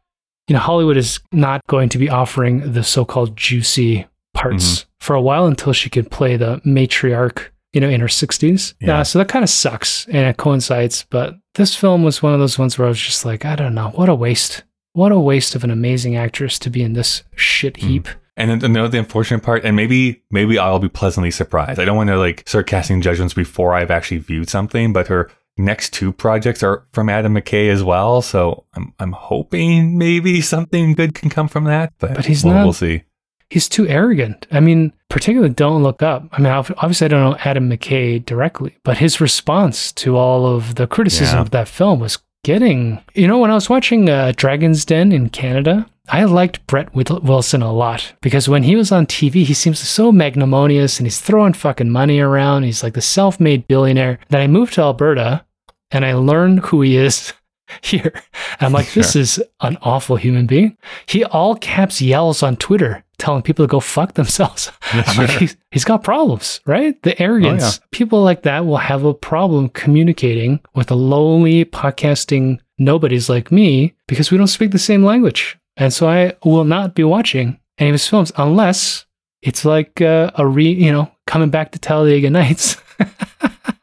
you 0.47 0.53
know, 0.53 0.59
Hollywood 0.59 0.97
is 0.97 1.19
not 1.31 1.65
going 1.67 1.89
to 1.89 1.97
be 1.97 2.09
offering 2.09 2.73
the 2.73 2.83
so-called 2.83 3.35
juicy 3.35 4.05
parts 4.35 4.65
Mm-hmm. 4.81 4.89
for 4.99 5.15
a 5.15 5.21
while 5.21 5.47
until 5.47 5.73
she 5.73 5.89
can 5.89 6.05
play 6.05 6.37
the 6.37 6.61
matriarch, 6.65 7.47
you 7.73 7.81
know, 7.81 7.89
in 7.89 8.01
her 8.01 8.07
60s. 8.07 8.75
Yeah. 8.79 8.87
Yeah. 8.87 9.03
so 9.03 9.17
that 9.17 9.29
kind 9.29 9.41
of 9.43 9.49
sucks 9.49 10.05
and 10.07 10.17
it 10.27 10.37
coincides. 10.37 11.05
But 11.09 11.35
this 11.55 11.75
film 11.75 12.03
was 12.03 12.21
one 12.21 12.33
of 12.33 12.39
those 12.39 12.59
ones 12.59 12.77
where 12.77 12.85
I 12.85 12.89
was 12.89 12.99
just 13.01 13.25
like, 13.25 13.45
I 13.45 13.55
don't 13.55 13.73
know, 13.73 13.89
what 13.95 14.09
a 14.09 14.13
waste. 14.15 14.63
What 14.95 15.11
a 15.11 15.19
waste 15.19 15.55
of 15.55 15.65
an 15.65 15.71
amazing 15.71 16.15
actress 16.15 16.57
to 16.59 16.69
be 16.69 16.81
in 16.81 16.93
this 16.93 17.23
shit 17.35 17.75
hmm. 17.77 17.87
heap. 17.87 18.07
And 18.37 18.61
then 18.61 18.71
the, 18.71 18.87
the 18.87 18.99
unfortunate 18.99 19.43
part, 19.43 19.65
and 19.65 19.75
maybe 19.75 20.23
maybe 20.31 20.57
I'll 20.57 20.79
be 20.79 20.89
pleasantly 20.89 21.31
surprised. 21.31 21.79
I 21.79 21.85
don't 21.85 21.97
want 21.97 22.09
to 22.09 22.17
like 22.17 22.43
start 22.47 22.67
casting 22.67 23.01
judgments 23.01 23.33
before 23.33 23.73
I've 23.73 23.91
actually 23.91 24.19
viewed 24.19 24.49
something, 24.49 24.93
but 24.93 25.07
her 25.07 25.29
next 25.57 25.93
two 25.93 26.11
projects 26.13 26.63
are 26.63 26.85
from 26.93 27.09
Adam 27.09 27.33
McKay 27.35 27.69
as 27.69 27.83
well. 27.83 28.21
So 28.21 28.65
I'm 28.73 28.93
I'm 28.99 29.11
hoping 29.11 29.97
maybe 29.97 30.39
something 30.39 30.93
good 30.93 31.13
can 31.13 31.29
come 31.29 31.49
from 31.49 31.65
that. 31.65 31.93
But, 31.99 32.15
But 32.15 32.25
he's 32.25 32.43
we'll, 32.43 32.53
not- 32.53 32.63
We'll 32.63 32.73
see. 32.73 33.03
He's 33.49 33.69
too 33.69 33.87
arrogant. 33.87 34.47
I 34.51 34.59
mean, 34.59 34.91
particularly 35.07 35.53
Don't 35.53 35.83
Look 35.83 36.01
Up. 36.01 36.27
I 36.31 36.41
mean, 36.41 36.51
obviously, 36.51 37.05
I 37.05 37.07
don't 37.09 37.29
know 37.29 37.37
Adam 37.45 37.69
McKay 37.69 38.25
directly, 38.25 38.77
but 38.83 38.97
his 38.97 39.21
response 39.21 39.91
to 39.93 40.17
all 40.17 40.47
of 40.47 40.75
the 40.75 40.87
criticism 40.87 41.35
Yeah. 41.37 41.41
of 41.41 41.51
that 41.51 41.67
film 41.67 41.99
was 41.99 42.17
getting. 42.45 43.01
You 43.15 43.27
know, 43.27 43.39
when 43.39 43.49
I 43.49 43.55
was 43.55 43.71
watching 43.71 44.07
uh, 44.07 44.31
Dragon's 44.35 44.85
Den 44.85 45.11
in 45.11 45.29
Canada, 45.29 45.87
I 46.07 46.25
liked 46.25 46.65
Brett 46.67 46.93
Wilson 46.93 47.63
a 47.63 47.73
lot 47.73 48.13
because 48.21 48.47
when 48.47 48.61
he 48.61 48.75
was 48.75 48.91
on 48.91 49.07
TV, 49.07 49.43
he 49.43 49.55
seems 49.55 49.79
so 49.79 50.11
magnanimous 50.11 50.99
and 50.99 51.07
he's 51.07 51.19
throwing 51.19 51.53
fucking 51.53 51.89
money 51.89 52.19
around. 52.19 52.61
He's 52.61 52.83
like 52.83 52.93
the 52.93 53.01
self 53.01 53.39
made 53.39 53.67
billionaire. 53.67 54.19
Then 54.29 54.41
I 54.41 54.47
moved 54.47 54.73
to 54.75 54.81
Alberta 54.81 55.43
and 55.89 56.05
I 56.05 56.13
learned 56.13 56.59
who 56.59 56.83
he 56.83 56.97
is 56.97 57.33
here. 57.81 58.13
And 58.59 58.61
I'm 58.61 58.73
like, 58.73 58.93
this 58.93 59.15
is 59.15 59.41
an 59.61 59.77
awful 59.81 60.15
human 60.15 60.45
being. 60.45 60.77
He 61.07 61.23
all 61.23 61.55
caps 61.55 62.01
yells 62.01 62.43
on 62.43 62.57
Twitter 62.57 63.03
telling 63.17 63.41
people 63.41 63.65
to 63.65 63.71
go 63.71 63.79
fuck 63.79 64.13
themselves. 64.13 64.71
I'm 64.93 65.17
like, 65.17 65.29
he's, 65.31 65.57
he's 65.71 65.85
got 65.85 66.03
problems, 66.03 66.61
right? 66.65 67.01
The 67.03 67.19
arrogance. 67.21 67.79
People 67.91 68.23
like 68.23 68.43
that 68.43 68.65
will 68.65 68.77
have 68.77 69.05
a 69.05 69.13
problem 69.13 69.69
communicating 69.69 70.59
with 70.73 70.91
a 70.91 70.95
lonely 70.95 71.65
podcasting 71.65 72.59
nobodies 72.77 73.29
like 73.29 73.51
me 73.51 73.95
because 74.07 74.31
we 74.31 74.37
don't 74.37 74.47
speak 74.47 74.71
the 74.71 74.79
same 74.79 75.03
language. 75.03 75.57
And 75.77 75.93
so 75.93 76.09
I 76.09 76.33
will 76.43 76.63
not 76.63 76.95
be 76.95 77.03
watching 77.03 77.59
any 77.77 77.89
of 77.89 77.93
his 77.93 78.07
films 78.07 78.31
unless 78.37 79.05
it's 79.41 79.65
like 79.65 80.01
uh, 80.01 80.31
a 80.35 80.45
re, 80.45 80.69
you 80.69 80.91
know, 80.91 81.11
coming 81.27 81.49
back 81.49 81.71
to 81.71 81.79
Talladega 81.79 82.29
Nights. 82.29 82.77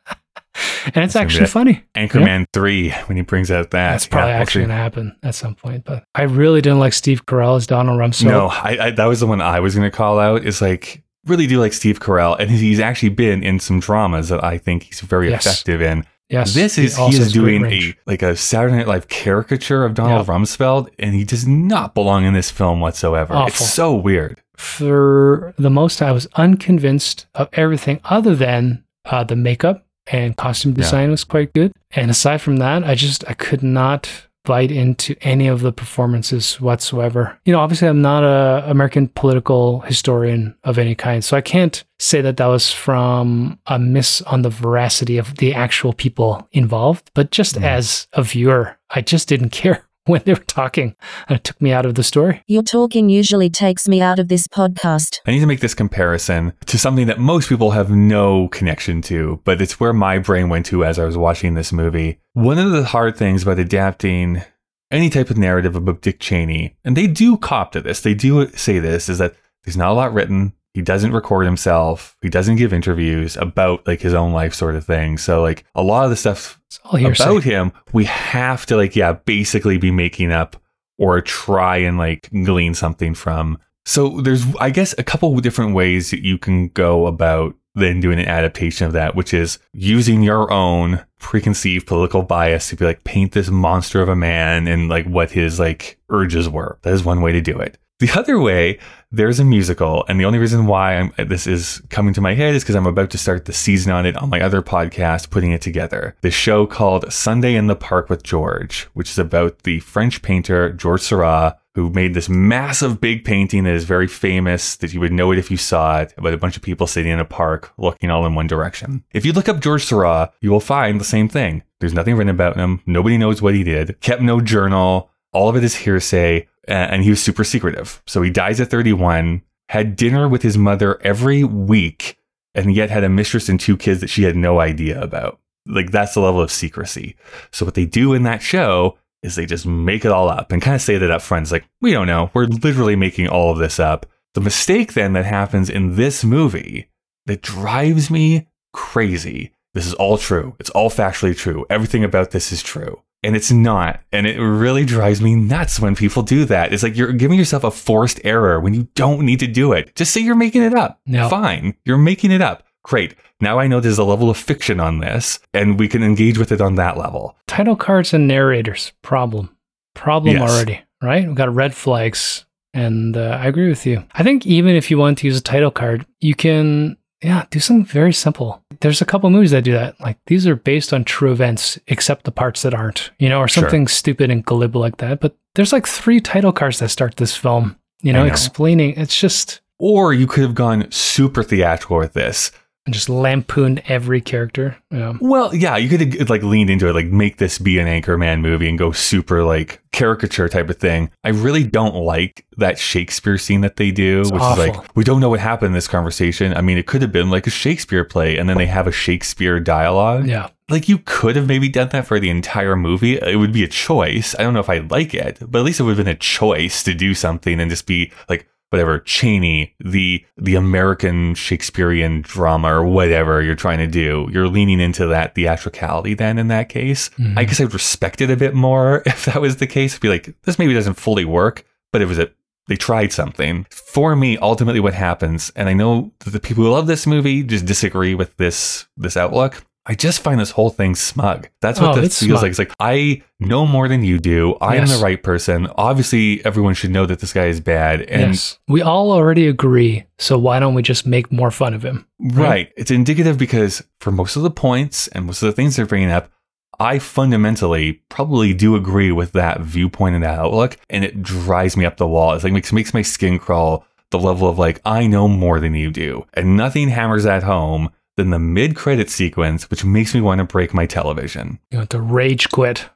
and 0.86 1.04
it's 1.04 1.14
gonna 1.14 1.24
actually 1.24 1.46
funny. 1.46 1.84
Anchorman 1.94 2.46
3 2.52 2.90
when 3.06 3.16
he 3.16 3.22
brings 3.22 3.50
out 3.50 3.70
that. 3.70 3.92
That's 3.92 4.06
probably 4.06 4.30
Yeah, 4.30 4.38
actually 4.38 4.60
going 4.62 4.68
to 4.70 4.74
happen 4.74 5.16
at 5.22 5.34
some 5.34 5.54
point. 5.54 5.84
But 5.84 6.04
I 6.14 6.22
really 6.22 6.60
didn't 6.60 6.78
like 6.80 6.92
Steve 6.92 7.26
Carell 7.26 7.56
as 7.56 7.66
Donald 7.66 7.98
Rumsfeld. 7.98 8.24
No, 8.26 8.46
I, 8.48 8.86
I 8.86 8.90
that 8.92 9.06
was 9.06 9.20
the 9.20 9.26
one 9.26 9.40
I 9.40 9.60
was 9.60 9.74
going 9.74 9.90
to 9.90 9.96
call 9.96 10.18
out. 10.18 10.44
Is 10.44 10.60
like 10.62 11.02
really 11.26 11.46
do 11.46 11.60
like 11.60 11.72
Steve 11.72 12.00
Carell, 12.00 12.36
and 12.38 12.50
he's 12.50 12.80
actually 12.80 13.10
been 13.10 13.42
in 13.42 13.58
some 13.60 13.80
dramas 13.80 14.28
that 14.30 14.42
I 14.42 14.58
think 14.58 14.84
he's 14.84 15.00
very 15.00 15.30
Yes. 15.30 15.46
effective 15.46 15.80
in. 15.82 16.04
Yes, 16.28 16.54
this 16.54 16.78
is 16.78 16.96
he 16.96 17.02
also 17.02 17.18
is 17.22 17.32
doing 17.32 17.64
a 17.66 17.94
like 18.06 18.22
a 18.22 18.34
Saturday 18.34 18.76
Night 18.76 18.88
Live 18.88 19.08
caricature 19.08 19.84
of 19.84 19.92
Donald 19.94 20.26
Rumsfeld, 20.26 20.88
and 20.98 21.14
he 21.14 21.24
does 21.24 21.46
not 21.46 21.94
belong 21.94 22.24
in 22.24 22.32
this 22.32 22.50
film 22.50 22.80
whatsoever. 22.80 23.34
Awful. 23.34 23.48
It's 23.48 23.68
so 23.70 23.94
weird. 23.94 24.40
for 24.56 25.52
the 25.58 25.68
most, 25.68 26.00
I 26.00 26.12
was 26.12 26.26
unconvinced 26.36 27.26
of 27.34 27.48
everything 27.52 28.00
other 28.04 28.34
than 28.34 28.84
uh, 29.04 29.24
the 29.24 29.36
makeup 29.36 29.84
and 30.12 30.36
costume 30.36 30.74
design 30.74 31.10
was 31.10 31.24
quite 31.24 31.52
good. 31.54 31.72
And 31.92 32.10
aside 32.10 32.40
from 32.40 32.58
that, 32.58 32.84
I 32.84 32.94
just 32.94 33.24
I 33.28 33.34
could 33.34 33.62
not 33.62 34.08
bite 34.44 34.72
into 34.72 35.14
any 35.22 35.46
of 35.46 35.60
the 35.60 35.72
performances 35.72 36.60
whatsoever. 36.60 37.38
You 37.44 37.52
know, 37.52 37.60
obviously, 37.60 37.88
I'm 37.88 38.02
not 38.02 38.24
a 38.24 38.68
American 38.68 39.08
political 39.08 39.80
historian 39.80 40.54
of 40.64 40.78
any 40.78 40.94
kind, 40.94 41.24
so 41.24 41.36
I 41.36 41.40
can't 41.40 41.82
say 41.98 42.20
that 42.20 42.36
that 42.36 42.46
was 42.46 42.72
from 42.72 43.58
a 43.66 43.78
miss 43.78 44.20
on 44.22 44.42
the 44.42 44.50
veracity 44.50 45.18
of 45.18 45.36
the 45.36 45.54
actual 45.54 45.92
people 45.92 46.46
involved. 46.52 47.10
But 47.14 47.30
just 47.30 47.56
mm. 47.56 47.62
as 47.62 48.06
a 48.12 48.22
viewer, 48.22 48.76
I 48.90 49.00
just 49.00 49.28
didn't 49.28 49.50
care 49.52 49.84
when 50.06 50.20
they 50.24 50.32
were 50.32 50.40
talking, 50.40 50.96
and 51.28 51.36
it 51.36 51.44
took 51.44 51.60
me 51.60 51.72
out 51.72 51.86
of 51.86 51.94
the 51.94 52.02
story. 52.02 52.42
Your 52.48 52.62
talking 52.62 53.08
usually 53.08 53.48
takes 53.48 53.86
me 53.86 54.00
out 54.00 54.18
of 54.18 54.26
this 54.26 54.48
podcast. 54.48 55.20
I 55.26 55.30
need 55.30 55.40
to 55.40 55.46
make 55.46 55.60
this 55.60 55.74
comparison 55.74 56.54
to 56.66 56.78
something 56.78 57.06
that 57.06 57.20
most 57.20 57.48
people 57.48 57.70
have 57.70 57.90
no 57.90 58.48
connection 58.48 59.00
to, 59.02 59.40
but 59.44 59.62
it's 59.62 59.78
where 59.78 59.92
my 59.92 60.18
brain 60.18 60.48
went 60.48 60.66
to 60.66 60.84
as 60.84 60.98
I 60.98 61.04
was 61.04 61.16
watching 61.16 61.54
this 61.54 61.72
movie. 61.72 62.18
One 62.32 62.58
of 62.58 62.72
the 62.72 62.84
hard 62.84 63.16
things 63.16 63.44
about 63.44 63.60
adapting 63.60 64.42
any 64.90 65.08
type 65.08 65.30
of 65.30 65.38
narrative 65.38 65.76
about 65.76 66.02
Dick 66.02 66.18
Cheney, 66.18 66.76
and 66.84 66.96
they 66.96 67.06
do 67.06 67.36
cop 67.36 67.72
to 67.72 67.80
this, 67.80 68.00
they 68.00 68.14
do 68.14 68.48
say 68.48 68.80
this, 68.80 69.08
is 69.08 69.18
that 69.18 69.36
there's 69.64 69.76
not 69.76 69.90
a 69.90 69.94
lot 69.94 70.12
written. 70.12 70.52
He 70.74 70.82
doesn't 70.82 71.12
record 71.12 71.44
himself. 71.44 72.16
He 72.22 72.28
doesn't 72.28 72.56
give 72.56 72.72
interviews 72.72 73.36
about 73.36 73.86
like 73.86 74.00
his 74.00 74.14
own 74.14 74.32
life 74.32 74.54
sort 74.54 74.74
of 74.74 74.84
thing. 74.84 75.18
So 75.18 75.42
like 75.42 75.64
a 75.74 75.82
lot 75.82 76.04
of 76.04 76.10
the 76.10 76.16
stuff 76.16 76.60
It's 76.66 76.80
all 76.84 76.96
hearsay. 76.98 77.24
about 77.24 77.42
him, 77.44 77.72
we 77.92 78.04
have 78.06 78.64
to 78.66 78.76
like 78.76 78.96
yeah, 78.96 79.12
basically 79.12 79.76
be 79.78 79.90
making 79.90 80.32
up 80.32 80.56
or 80.98 81.20
try 81.20 81.76
and 81.78 81.98
like 81.98 82.30
glean 82.44 82.74
something 82.74 83.14
from. 83.14 83.58
So 83.84 84.20
there's 84.20 84.44
I 84.56 84.70
guess 84.70 84.94
a 84.96 85.02
couple 85.02 85.34
of 85.34 85.42
different 85.42 85.74
ways 85.74 86.10
that 86.10 86.24
you 86.24 86.38
can 86.38 86.68
go 86.68 87.06
about 87.06 87.54
then 87.74 88.00
doing 88.00 88.18
an 88.18 88.28
adaptation 88.28 88.86
of 88.86 88.92
that, 88.92 89.14
which 89.14 89.32
is 89.32 89.58
using 89.72 90.22
your 90.22 90.52
own 90.52 91.04
preconceived 91.18 91.86
political 91.86 92.22
bias 92.22 92.68
to 92.68 92.76
be 92.76 92.84
like 92.84 93.02
paint 93.04 93.32
this 93.32 93.48
monster 93.48 94.02
of 94.02 94.08
a 94.08 94.16
man 94.16 94.68
and 94.68 94.88
like 94.88 95.06
what 95.06 95.30
his 95.30 95.58
like 95.58 95.98
urges 96.10 96.48
were. 96.48 96.78
That 96.82 96.92
is 96.92 97.04
one 97.04 97.20
way 97.22 97.32
to 97.32 97.40
do 97.40 97.58
it. 97.58 97.78
The 98.02 98.10
other 98.18 98.40
way, 98.40 98.80
there's 99.12 99.38
a 99.38 99.44
musical, 99.44 100.04
and 100.08 100.18
the 100.18 100.24
only 100.24 100.40
reason 100.40 100.66
why 100.66 100.96
I'm, 100.96 101.12
this 101.28 101.46
is 101.46 101.80
coming 101.88 102.12
to 102.14 102.20
my 102.20 102.34
head 102.34 102.56
is 102.56 102.64
because 102.64 102.74
I'm 102.74 102.88
about 102.88 103.10
to 103.10 103.18
start 103.18 103.44
the 103.44 103.52
season 103.52 103.92
on 103.92 104.06
it 104.06 104.16
on 104.16 104.28
my 104.28 104.40
other 104.40 104.60
podcast, 104.60 105.30
putting 105.30 105.52
it 105.52 105.60
together. 105.60 106.16
The 106.22 106.32
show 106.32 106.66
called 106.66 107.12
Sunday 107.12 107.54
in 107.54 107.68
the 107.68 107.76
Park 107.76 108.10
with 108.10 108.24
George, 108.24 108.88
which 108.94 109.08
is 109.08 109.20
about 109.20 109.62
the 109.62 109.78
French 109.78 110.20
painter 110.20 110.72
George 110.72 111.02
Seurat, 111.02 111.60
who 111.76 111.90
made 111.90 112.14
this 112.14 112.28
massive 112.28 113.00
big 113.00 113.24
painting 113.24 113.62
that 113.62 113.74
is 113.74 113.84
very 113.84 114.08
famous, 114.08 114.74
that 114.74 114.92
you 114.92 114.98
would 114.98 115.12
know 115.12 115.30
it 115.30 115.38
if 115.38 115.48
you 115.48 115.56
saw 115.56 116.00
it, 116.00 116.12
about 116.16 116.34
a 116.34 116.38
bunch 116.38 116.56
of 116.56 116.62
people 116.64 116.88
sitting 116.88 117.12
in 117.12 117.20
a 117.20 117.24
park 117.24 117.72
looking 117.78 118.10
all 118.10 118.26
in 118.26 118.34
one 118.34 118.48
direction. 118.48 119.04
If 119.12 119.24
you 119.24 119.32
look 119.32 119.48
up 119.48 119.60
George 119.60 119.84
Seurat, 119.84 120.34
you 120.40 120.50
will 120.50 120.58
find 120.58 121.00
the 121.00 121.04
same 121.04 121.28
thing. 121.28 121.62
There's 121.78 121.94
nothing 121.94 122.16
written 122.16 122.34
about 122.34 122.56
him. 122.56 122.82
Nobody 122.84 123.16
knows 123.16 123.40
what 123.40 123.54
he 123.54 123.62
did. 123.62 124.00
Kept 124.00 124.22
no 124.22 124.40
journal. 124.40 125.10
All 125.32 125.48
of 125.48 125.56
it 125.56 125.64
is 125.64 125.76
hearsay, 125.76 126.46
and 126.68 127.02
he 127.02 127.10
was 127.10 127.22
super 127.22 127.44
secretive. 127.44 128.02
So 128.06 128.22
he 128.22 128.30
dies 128.30 128.60
at 128.60 128.70
31, 128.70 129.42
had 129.68 129.96
dinner 129.96 130.28
with 130.28 130.42
his 130.42 130.58
mother 130.58 131.00
every 131.02 131.44
week, 131.44 132.18
and 132.54 132.74
yet 132.74 132.90
had 132.90 133.04
a 133.04 133.08
mistress 133.08 133.48
and 133.48 133.58
two 133.58 133.76
kids 133.76 134.00
that 134.00 134.10
she 134.10 134.24
had 134.24 134.36
no 134.36 134.60
idea 134.60 135.00
about. 135.00 135.40
Like 135.66 135.90
that's 135.90 136.14
the 136.14 136.20
level 136.20 136.40
of 136.40 136.50
secrecy. 136.50 137.16
So 137.50 137.64
what 137.64 137.74
they 137.74 137.86
do 137.86 138.14
in 138.14 138.24
that 138.24 138.42
show 138.42 138.98
is 139.22 139.36
they 139.36 139.46
just 139.46 139.66
make 139.66 140.04
it 140.04 140.10
all 140.10 140.28
up 140.28 140.50
and 140.50 140.60
kind 140.60 140.74
of 140.74 140.82
say 140.82 140.98
that 140.98 141.10
up 141.10 141.22
front. 141.22 141.44
It's 141.44 141.52
like, 141.52 141.68
we 141.80 141.92
don't 141.92 142.08
know. 142.08 142.30
We're 142.34 142.46
literally 142.46 142.96
making 142.96 143.28
all 143.28 143.52
of 143.52 143.58
this 143.58 143.78
up. 143.78 144.06
The 144.34 144.40
mistake 144.40 144.94
then 144.94 145.12
that 145.12 145.24
happens 145.24 145.70
in 145.70 145.96
this 145.96 146.24
movie 146.24 146.88
that 147.26 147.42
drives 147.42 148.10
me 148.10 148.48
crazy. 148.72 149.52
This 149.74 149.86
is 149.86 149.94
all 149.94 150.18
true. 150.18 150.56
It's 150.58 150.70
all 150.70 150.90
factually 150.90 151.36
true. 151.36 151.64
Everything 151.70 152.02
about 152.04 152.32
this 152.32 152.52
is 152.52 152.62
true. 152.62 153.02
And 153.22 153.36
it's 153.36 153.52
not. 153.52 154.00
And 154.12 154.26
it 154.26 154.40
really 154.40 154.84
drives 154.84 155.20
me 155.22 155.34
nuts 155.36 155.78
when 155.78 155.94
people 155.94 156.22
do 156.22 156.44
that. 156.46 156.72
It's 156.72 156.82
like 156.82 156.96
you're 156.96 157.12
giving 157.12 157.38
yourself 157.38 157.62
a 157.64 157.70
forced 157.70 158.20
error 158.24 158.58
when 158.60 158.74
you 158.74 158.88
don't 158.94 159.24
need 159.24 159.38
to 159.40 159.46
do 159.46 159.72
it. 159.72 159.94
Just 159.94 160.12
say 160.12 160.20
you're 160.20 160.34
making 160.34 160.62
it 160.62 160.74
up. 160.74 161.00
No. 161.06 161.28
Fine. 161.28 161.74
You're 161.84 161.98
making 161.98 162.32
it 162.32 162.40
up. 162.40 162.64
Great. 162.82 163.14
Now 163.40 163.60
I 163.60 163.68
know 163.68 163.78
there's 163.78 163.98
a 163.98 164.04
level 164.04 164.28
of 164.28 164.36
fiction 164.36 164.80
on 164.80 164.98
this 164.98 165.38
and 165.54 165.78
we 165.78 165.86
can 165.86 166.02
engage 166.02 166.36
with 166.36 166.50
it 166.50 166.60
on 166.60 166.74
that 166.76 166.96
level. 166.98 167.36
title 167.46 167.76
cards 167.76 168.12
and 168.12 168.26
narrators 168.26 168.92
problem 169.02 169.56
problem 169.94 170.36
Yes. 170.36 170.50
already 170.50 170.80
right 171.02 171.26
we've 171.26 171.36
got 171.36 171.54
red 171.54 171.74
flags 171.74 172.46
and 172.72 173.14
uh, 173.16 173.38
i 173.42 173.46
agree 173.46 173.68
with 173.68 173.84
you 173.84 174.02
i 174.14 174.22
think 174.22 174.46
even 174.46 174.74
if 174.74 174.90
you 174.90 174.96
want 174.96 175.18
to 175.18 175.26
use 175.26 175.36
a 175.36 175.42
title 175.42 175.70
card 175.70 176.06
you 176.20 176.34
can 176.34 176.96
yeah 177.22 177.44
do 177.50 177.58
something 177.58 177.84
very 177.84 178.12
simple 178.12 178.62
there's 178.80 179.00
a 179.00 179.04
couple 179.06 179.30
movies 179.30 179.50
that 179.52 179.64
do 179.64 179.72
that 179.72 179.98
like 180.00 180.18
these 180.26 180.46
are 180.46 180.56
based 180.56 180.92
on 180.92 181.04
true 181.04 181.32
events 181.32 181.78
except 181.86 182.24
the 182.24 182.32
parts 182.32 182.62
that 182.62 182.74
aren't 182.74 183.10
you 183.18 183.28
know 183.28 183.38
or 183.38 183.48
Sure. 183.48 183.62
something 183.62 183.86
stupid 183.88 184.30
and 184.30 184.44
glib 184.44 184.74
like 184.76 184.96
that 184.98 185.20
but 185.20 185.36
there's 185.54 185.72
like 185.72 185.86
three 185.86 186.20
title 186.20 186.52
cards 186.52 186.78
that 186.78 186.88
start 186.88 187.16
this 187.16 187.36
film 187.36 187.76
you 188.00 188.12
know, 188.12 188.22
know. 188.24 188.28
explaining 188.28 188.94
it's 188.96 189.18
just 189.18 189.60
Or 189.78 190.12
you 190.12 190.26
could 190.26 190.42
have 190.42 190.54
gone 190.56 190.90
super 190.90 191.42
theatrical 191.44 191.98
with 191.98 192.14
this. 192.14 192.50
Just 192.90 193.08
lampoon 193.08 193.80
every 193.86 194.20
character 194.20 194.76
yeah 194.90 195.14
Well, 195.20 195.54
yeah, 195.54 195.76
you 195.76 195.88
could 195.88 196.28
like 196.28 196.42
leaned 196.42 196.68
into 196.68 196.88
it, 196.88 196.94
like 196.94 197.06
make 197.06 197.36
this 197.38 197.58
be 197.58 197.78
an 197.78 197.86
Anchorman 197.86 198.40
movie 198.40 198.68
and 198.68 198.78
go 198.78 198.90
super 198.92 199.44
like 199.44 199.80
caricature 199.92 200.48
type 200.48 200.68
of 200.68 200.78
thing. 200.78 201.10
I 201.22 201.28
really 201.28 201.62
don't 201.64 201.94
like 201.94 202.44
that 202.56 202.78
Shakespeare 202.78 203.38
scene 203.38 203.60
that 203.60 203.76
they 203.76 203.90
do, 203.90 204.20
which 204.22 204.32
awful. 204.42 204.64
is 204.64 204.68
like 204.68 204.96
we 204.96 205.04
don't 205.04 205.20
know 205.20 205.30
what 205.30 205.40
happened 205.40 205.68
in 205.68 205.74
this 205.74 205.88
conversation. 205.88 206.52
I 206.54 206.60
mean, 206.60 206.76
it 206.76 206.86
could 206.86 207.02
have 207.02 207.12
been 207.12 207.30
like 207.30 207.46
a 207.46 207.50
Shakespeare 207.50 208.04
play, 208.04 208.36
and 208.36 208.48
then 208.48 208.56
they 208.58 208.66
have 208.66 208.86
a 208.86 208.92
Shakespeare 208.92 209.60
dialogue. 209.60 210.26
yeah 210.26 210.48
Like 210.68 210.88
you 210.88 210.98
could 210.98 211.36
have 211.36 211.46
maybe 211.46 211.68
done 211.68 211.88
that 211.90 212.06
for 212.06 212.18
the 212.18 212.30
entire 212.30 212.76
movie. 212.76 213.14
It 213.16 213.36
would 213.38 213.52
be 213.52 213.62
a 213.64 213.68
choice. 213.68 214.34
I 214.38 214.42
don't 214.42 214.54
know 214.54 214.60
if 214.60 214.70
I 214.70 214.78
like 214.78 215.14
it, 215.14 215.38
but 215.40 215.60
at 215.60 215.64
least 215.64 215.78
it 215.80 215.84
would 215.84 215.96
have 215.96 216.04
been 216.04 216.14
a 216.14 216.18
choice 216.18 216.82
to 216.82 216.94
do 216.94 217.14
something 217.14 217.60
and 217.60 217.70
just 217.70 217.86
be 217.86 218.10
like 218.28 218.48
whatever 218.72 218.98
Cheney, 219.00 219.74
the 219.78 220.24
the 220.36 220.54
American 220.54 221.34
Shakespearean 221.34 222.22
drama 222.22 222.68
or 222.68 222.84
whatever 222.84 223.42
you're 223.42 223.54
trying 223.54 223.78
to 223.78 223.86
do. 223.86 224.28
You're 224.32 224.48
leaning 224.48 224.80
into 224.80 225.06
that 225.08 225.34
theatricality 225.34 226.14
then 226.14 226.38
in 226.38 226.48
that 226.48 226.68
case. 226.70 227.10
Mhm. 227.18 227.38
I 227.38 227.44
guess 227.44 227.60
I'd 227.60 227.74
respect 227.74 228.20
it 228.20 228.30
a 228.30 228.36
bit 228.36 228.54
more 228.54 229.02
if 229.06 229.26
that 229.26 229.40
was 229.40 229.56
the 229.56 229.66
case. 229.66 229.98
Be 229.98 230.08
like, 230.08 230.34
this 230.42 230.58
maybe 230.58 230.74
doesn't 230.74 230.94
fully 230.94 231.24
work, 231.24 231.64
but 231.92 232.00
it 232.02 232.06
was 232.06 232.18
a 232.18 232.30
they 232.68 232.76
tried 232.76 233.12
something. 233.12 233.66
For 233.70 234.14
me, 234.16 234.38
ultimately 234.38 234.80
what 234.80 234.94
happens, 234.94 235.50
and 235.56 235.68
I 235.68 235.72
know 235.72 236.12
that 236.20 236.30
the 236.30 236.40
people 236.40 236.62
who 236.64 236.70
love 236.70 236.86
this 236.86 237.06
movie 237.06 237.42
just 237.42 237.66
disagree 237.66 238.14
with 238.14 238.36
this 238.36 238.86
this 238.96 239.16
outlook. 239.16 239.64
I 239.84 239.94
just 239.94 240.20
find 240.20 240.38
this 240.38 240.52
whole 240.52 240.70
thing 240.70 240.94
smug. 240.94 241.48
That's 241.60 241.80
what 241.80 241.98
Oh, 241.98 242.00
this 242.00 242.20
feels 242.20 242.38
smug. 242.38 242.42
like. 242.42 242.50
It's 242.50 242.58
like 242.60 242.72
I 242.78 243.22
know 243.40 243.66
more 243.66 243.88
than 243.88 244.04
you 244.04 244.18
do. 244.20 244.54
I 244.60 244.76
am 244.76 244.86
the 244.86 245.00
right 245.02 245.20
person. 245.20 245.66
Obviously, 245.76 246.44
everyone 246.44 246.74
should 246.74 246.92
know 246.92 247.04
that 247.06 247.18
this 247.18 247.32
guy 247.32 247.46
is 247.46 247.58
bad. 247.60 248.02
And 248.02 248.32
yes 248.32 248.58
we 248.68 248.80
all 248.80 249.10
already 249.10 249.48
agree 249.48 250.04
so 250.18 250.38
why 250.38 250.60
don't 250.60 250.74
we 250.74 250.82
just 250.82 251.04
make 251.06 251.32
more 251.32 251.50
fun 251.50 251.74
of 251.74 251.84
him 251.84 252.06
Right. 252.20 252.72
It's 252.76 252.92
indicative 252.92 253.36
because 253.38 253.82
for 253.98 254.12
most 254.12 254.36
of 254.36 254.42
the 254.42 254.50
points 254.52 255.08
and 255.08 255.26
most 255.26 255.42
of 255.42 255.46
the 255.46 255.52
things 255.52 255.74
they're 255.74 255.86
bringing 255.86 256.12
up, 256.12 256.30
I 256.78 256.98
fundamentally 257.32 257.94
probably 258.08 258.54
do 258.54 258.76
agree 258.76 259.10
with 259.12 259.32
that 259.32 259.60
viewpoint 259.60 260.14
and 260.14 260.24
that 260.24 260.38
outlook, 260.38 260.76
and 260.90 261.04
it 261.04 261.22
drives 261.22 261.76
me 261.76 261.84
up 261.84 261.96
the 261.96 262.06
wall. 262.06 262.32
It's 262.34 262.44
like 262.44 262.52
makes 262.52 262.72
makes 262.72 262.94
my 262.94 263.02
skin 263.02 263.38
crawl. 263.38 263.84
The 264.10 264.18
level 264.18 264.48
of 264.48 264.58
like 264.58 264.80
I 264.84 265.06
know 265.06 265.26
more 265.26 265.58
than 265.60 265.74
you 265.74 265.90
do, 265.90 266.26
and 266.34 266.56
nothing 266.56 266.88
hammers 266.88 267.24
that 267.24 267.42
home 267.42 267.90
than 268.16 268.30
the 268.30 268.38
mid 268.38 268.76
credit 268.76 269.10
sequence, 269.10 269.70
which 269.70 269.84
makes 269.84 270.14
me 270.14 270.20
want 270.20 270.38
to 270.38 270.44
break 270.44 270.74
my 270.74 270.86
television. 270.86 271.58
you 271.70 271.78
want 271.78 271.90
to 271.90 272.00
rage 272.00 272.50
quit 272.50 272.88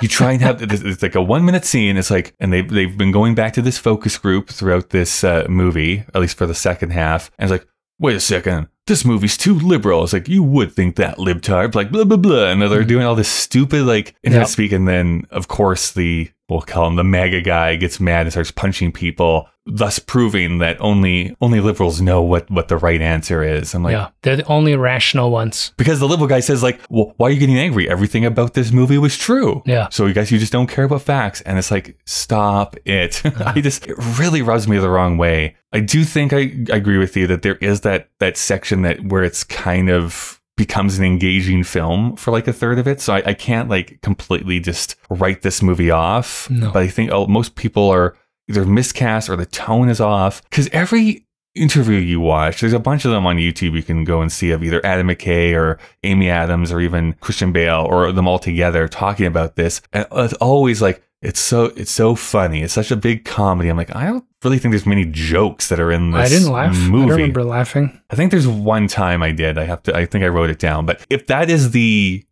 you 0.00 0.08
try 0.08 0.32
and 0.32 0.42
have 0.42 0.62
it's 0.72 0.82
it's 0.82 1.02
like 1.02 1.14
a 1.14 1.22
one 1.22 1.44
minute 1.44 1.64
scene. 1.64 1.96
It's 1.96 2.10
like, 2.10 2.34
and 2.40 2.52
they've, 2.52 2.68
they've 2.68 2.96
been 2.96 3.12
going 3.12 3.34
back 3.34 3.52
to 3.54 3.62
this 3.62 3.78
focus 3.78 4.18
group 4.18 4.48
throughout 4.48 4.90
this 4.90 5.24
uh, 5.24 5.46
movie, 5.48 6.04
at 6.14 6.20
least 6.20 6.36
for 6.36 6.46
the 6.46 6.54
second 6.54 6.90
half. 6.90 7.30
And 7.38 7.50
it's 7.50 7.60
like, 7.60 7.68
wait 7.98 8.16
a 8.16 8.20
second, 8.20 8.68
this 8.88 9.04
movie's 9.04 9.36
too 9.36 9.54
liberal. 9.54 10.04
It's 10.04 10.12
like 10.12 10.28
you 10.28 10.42
would 10.42 10.72
think 10.72 10.96
that 10.96 11.18
libtard, 11.18 11.74
like 11.74 11.90
blah 11.90 12.04
blah 12.04 12.16
blah, 12.16 12.50
and 12.50 12.60
they're 12.60 12.68
mm-hmm. 12.68 12.88
doing 12.88 13.06
all 13.06 13.14
this 13.14 13.28
stupid 13.28 13.84
like 13.84 14.14
internet 14.22 14.48
Yep. 14.48 14.52
speak, 14.52 14.72
and 14.72 14.88
then 14.88 15.26
of 15.30 15.48
course 15.48 15.92
the 15.92 16.30
we'll 16.48 16.62
call 16.62 16.86
him 16.88 16.96
the 16.96 17.04
MAGA 17.04 17.42
guy 17.42 17.76
gets 17.76 18.00
mad 18.00 18.22
and 18.22 18.32
starts 18.32 18.50
punching 18.50 18.92
people, 18.92 19.48
thus 19.66 19.98
proving 19.98 20.58
that 20.58 20.80
only 20.80 21.36
only 21.40 21.60
liberals 21.60 22.00
know 22.00 22.22
what 22.22 22.50
what 22.50 22.68
the 22.68 22.76
right 22.76 23.00
answer 23.00 23.42
is. 23.42 23.74
I'm 23.74 23.82
like, 23.82 23.92
yeah, 23.92 24.08
they're 24.22 24.36
the 24.36 24.46
only 24.46 24.74
rational 24.76 25.30
ones. 25.30 25.72
because 25.76 26.00
the 26.00 26.08
liberal 26.08 26.28
guy 26.28 26.40
says 26.40 26.62
like, 26.62 26.80
well, 26.88 27.14
why 27.18 27.28
are 27.28 27.30
you 27.30 27.38
getting 27.38 27.58
angry? 27.58 27.88
Everything 27.88 28.24
about 28.24 28.54
this 28.54 28.72
movie 28.72 28.98
was 28.98 29.16
true. 29.16 29.62
Yeah. 29.66 29.88
So 29.90 30.06
you 30.06 30.14
guys, 30.14 30.30
you 30.30 30.38
just 30.38 30.52
don't 30.52 30.68
care 30.68 30.84
about 30.84 31.02
facts, 31.02 31.40
and 31.42 31.58
it's 31.58 31.70
like, 31.70 31.98
stop 32.04 32.76
it. 32.84 33.22
I 33.46 33.60
just 33.60 33.86
it 33.86 33.96
really 34.18 34.42
rubs 34.42 34.66
me 34.66 34.78
the 34.78 34.90
wrong 34.90 35.18
way. 35.18 35.56
I 35.72 35.80
do 35.80 36.04
think 36.04 36.32
I, 36.32 36.54
I 36.72 36.76
agree 36.76 36.96
with 36.96 37.16
you 37.16 37.26
that 37.26 37.42
there 37.42 37.56
is 37.56 37.82
that 37.82 38.08
that 38.20 38.38
section 38.38 38.77
that 38.82 39.04
where 39.04 39.22
it's 39.22 39.44
kind 39.44 39.90
of 39.90 40.40
becomes 40.56 40.98
an 40.98 41.04
engaging 41.04 41.62
film 41.62 42.16
for 42.16 42.32
like 42.32 42.48
a 42.48 42.52
third 42.52 42.78
of 42.78 42.88
it. 42.88 43.00
So 43.00 43.14
I, 43.14 43.22
I 43.26 43.34
can't 43.34 43.68
like 43.68 44.00
completely 44.02 44.60
just 44.60 44.96
write 45.08 45.42
this 45.42 45.62
movie 45.62 45.90
off. 45.90 46.50
No. 46.50 46.72
But 46.72 46.82
I 46.82 46.88
think 46.88 47.10
oh, 47.12 47.26
most 47.26 47.54
people 47.54 47.88
are 47.88 48.16
either 48.48 48.64
miscast 48.64 49.30
or 49.30 49.36
the 49.36 49.46
tone 49.46 49.88
is 49.88 50.00
off 50.00 50.42
because 50.50 50.68
every 50.72 51.24
interview 51.54 51.98
you 51.98 52.20
watch, 52.20 52.60
there's 52.60 52.72
a 52.72 52.78
bunch 52.78 53.04
of 53.04 53.10
them 53.10 53.26
on 53.26 53.36
YouTube 53.36 53.74
you 53.74 53.82
can 53.82 54.04
go 54.04 54.20
and 54.20 54.30
see 54.32 54.50
of 54.50 54.62
either 54.62 54.84
Adam 54.84 55.08
McKay 55.08 55.54
or 55.54 55.78
Amy 56.02 56.28
Adams 56.28 56.72
or 56.72 56.80
even 56.80 57.14
Christian 57.14 57.52
Bale 57.52 57.86
or 57.88 58.12
them 58.12 58.28
all 58.28 58.38
together 58.38 58.88
talking 58.88 59.26
about 59.26 59.56
this. 59.56 59.80
And 59.92 60.06
it's 60.12 60.34
always 60.34 60.82
like, 60.82 61.02
it's 61.22 61.40
so 61.40 61.66
it's 61.76 61.90
so 61.90 62.14
funny. 62.14 62.62
It's 62.62 62.72
such 62.74 62.90
a 62.90 62.96
big 62.96 63.24
comedy. 63.24 63.68
I'm 63.68 63.76
like, 63.76 63.94
I 63.94 64.06
don't 64.06 64.24
really 64.44 64.58
think 64.58 64.72
there's 64.72 64.86
many 64.86 65.04
jokes 65.04 65.68
that 65.68 65.80
are 65.80 65.90
in 65.90 66.12
this 66.12 66.30
I 66.30 66.34
didn't 66.34 66.52
laugh. 66.52 66.76
movie. 66.76 67.04
I 67.04 67.08
don't 67.08 67.16
remember 67.16 67.44
laughing. 67.44 68.00
I 68.10 68.16
think 68.16 68.30
there's 68.30 68.46
one 68.48 68.86
time 68.88 69.22
I 69.22 69.32
did. 69.32 69.58
I 69.58 69.64
have 69.64 69.82
to. 69.84 69.96
I 69.96 70.06
think 70.06 70.24
I 70.24 70.28
wrote 70.28 70.50
it 70.50 70.58
down. 70.58 70.86
But 70.86 71.04
if 71.10 71.26
that 71.26 71.50
is 71.50 71.72
the 71.72 72.24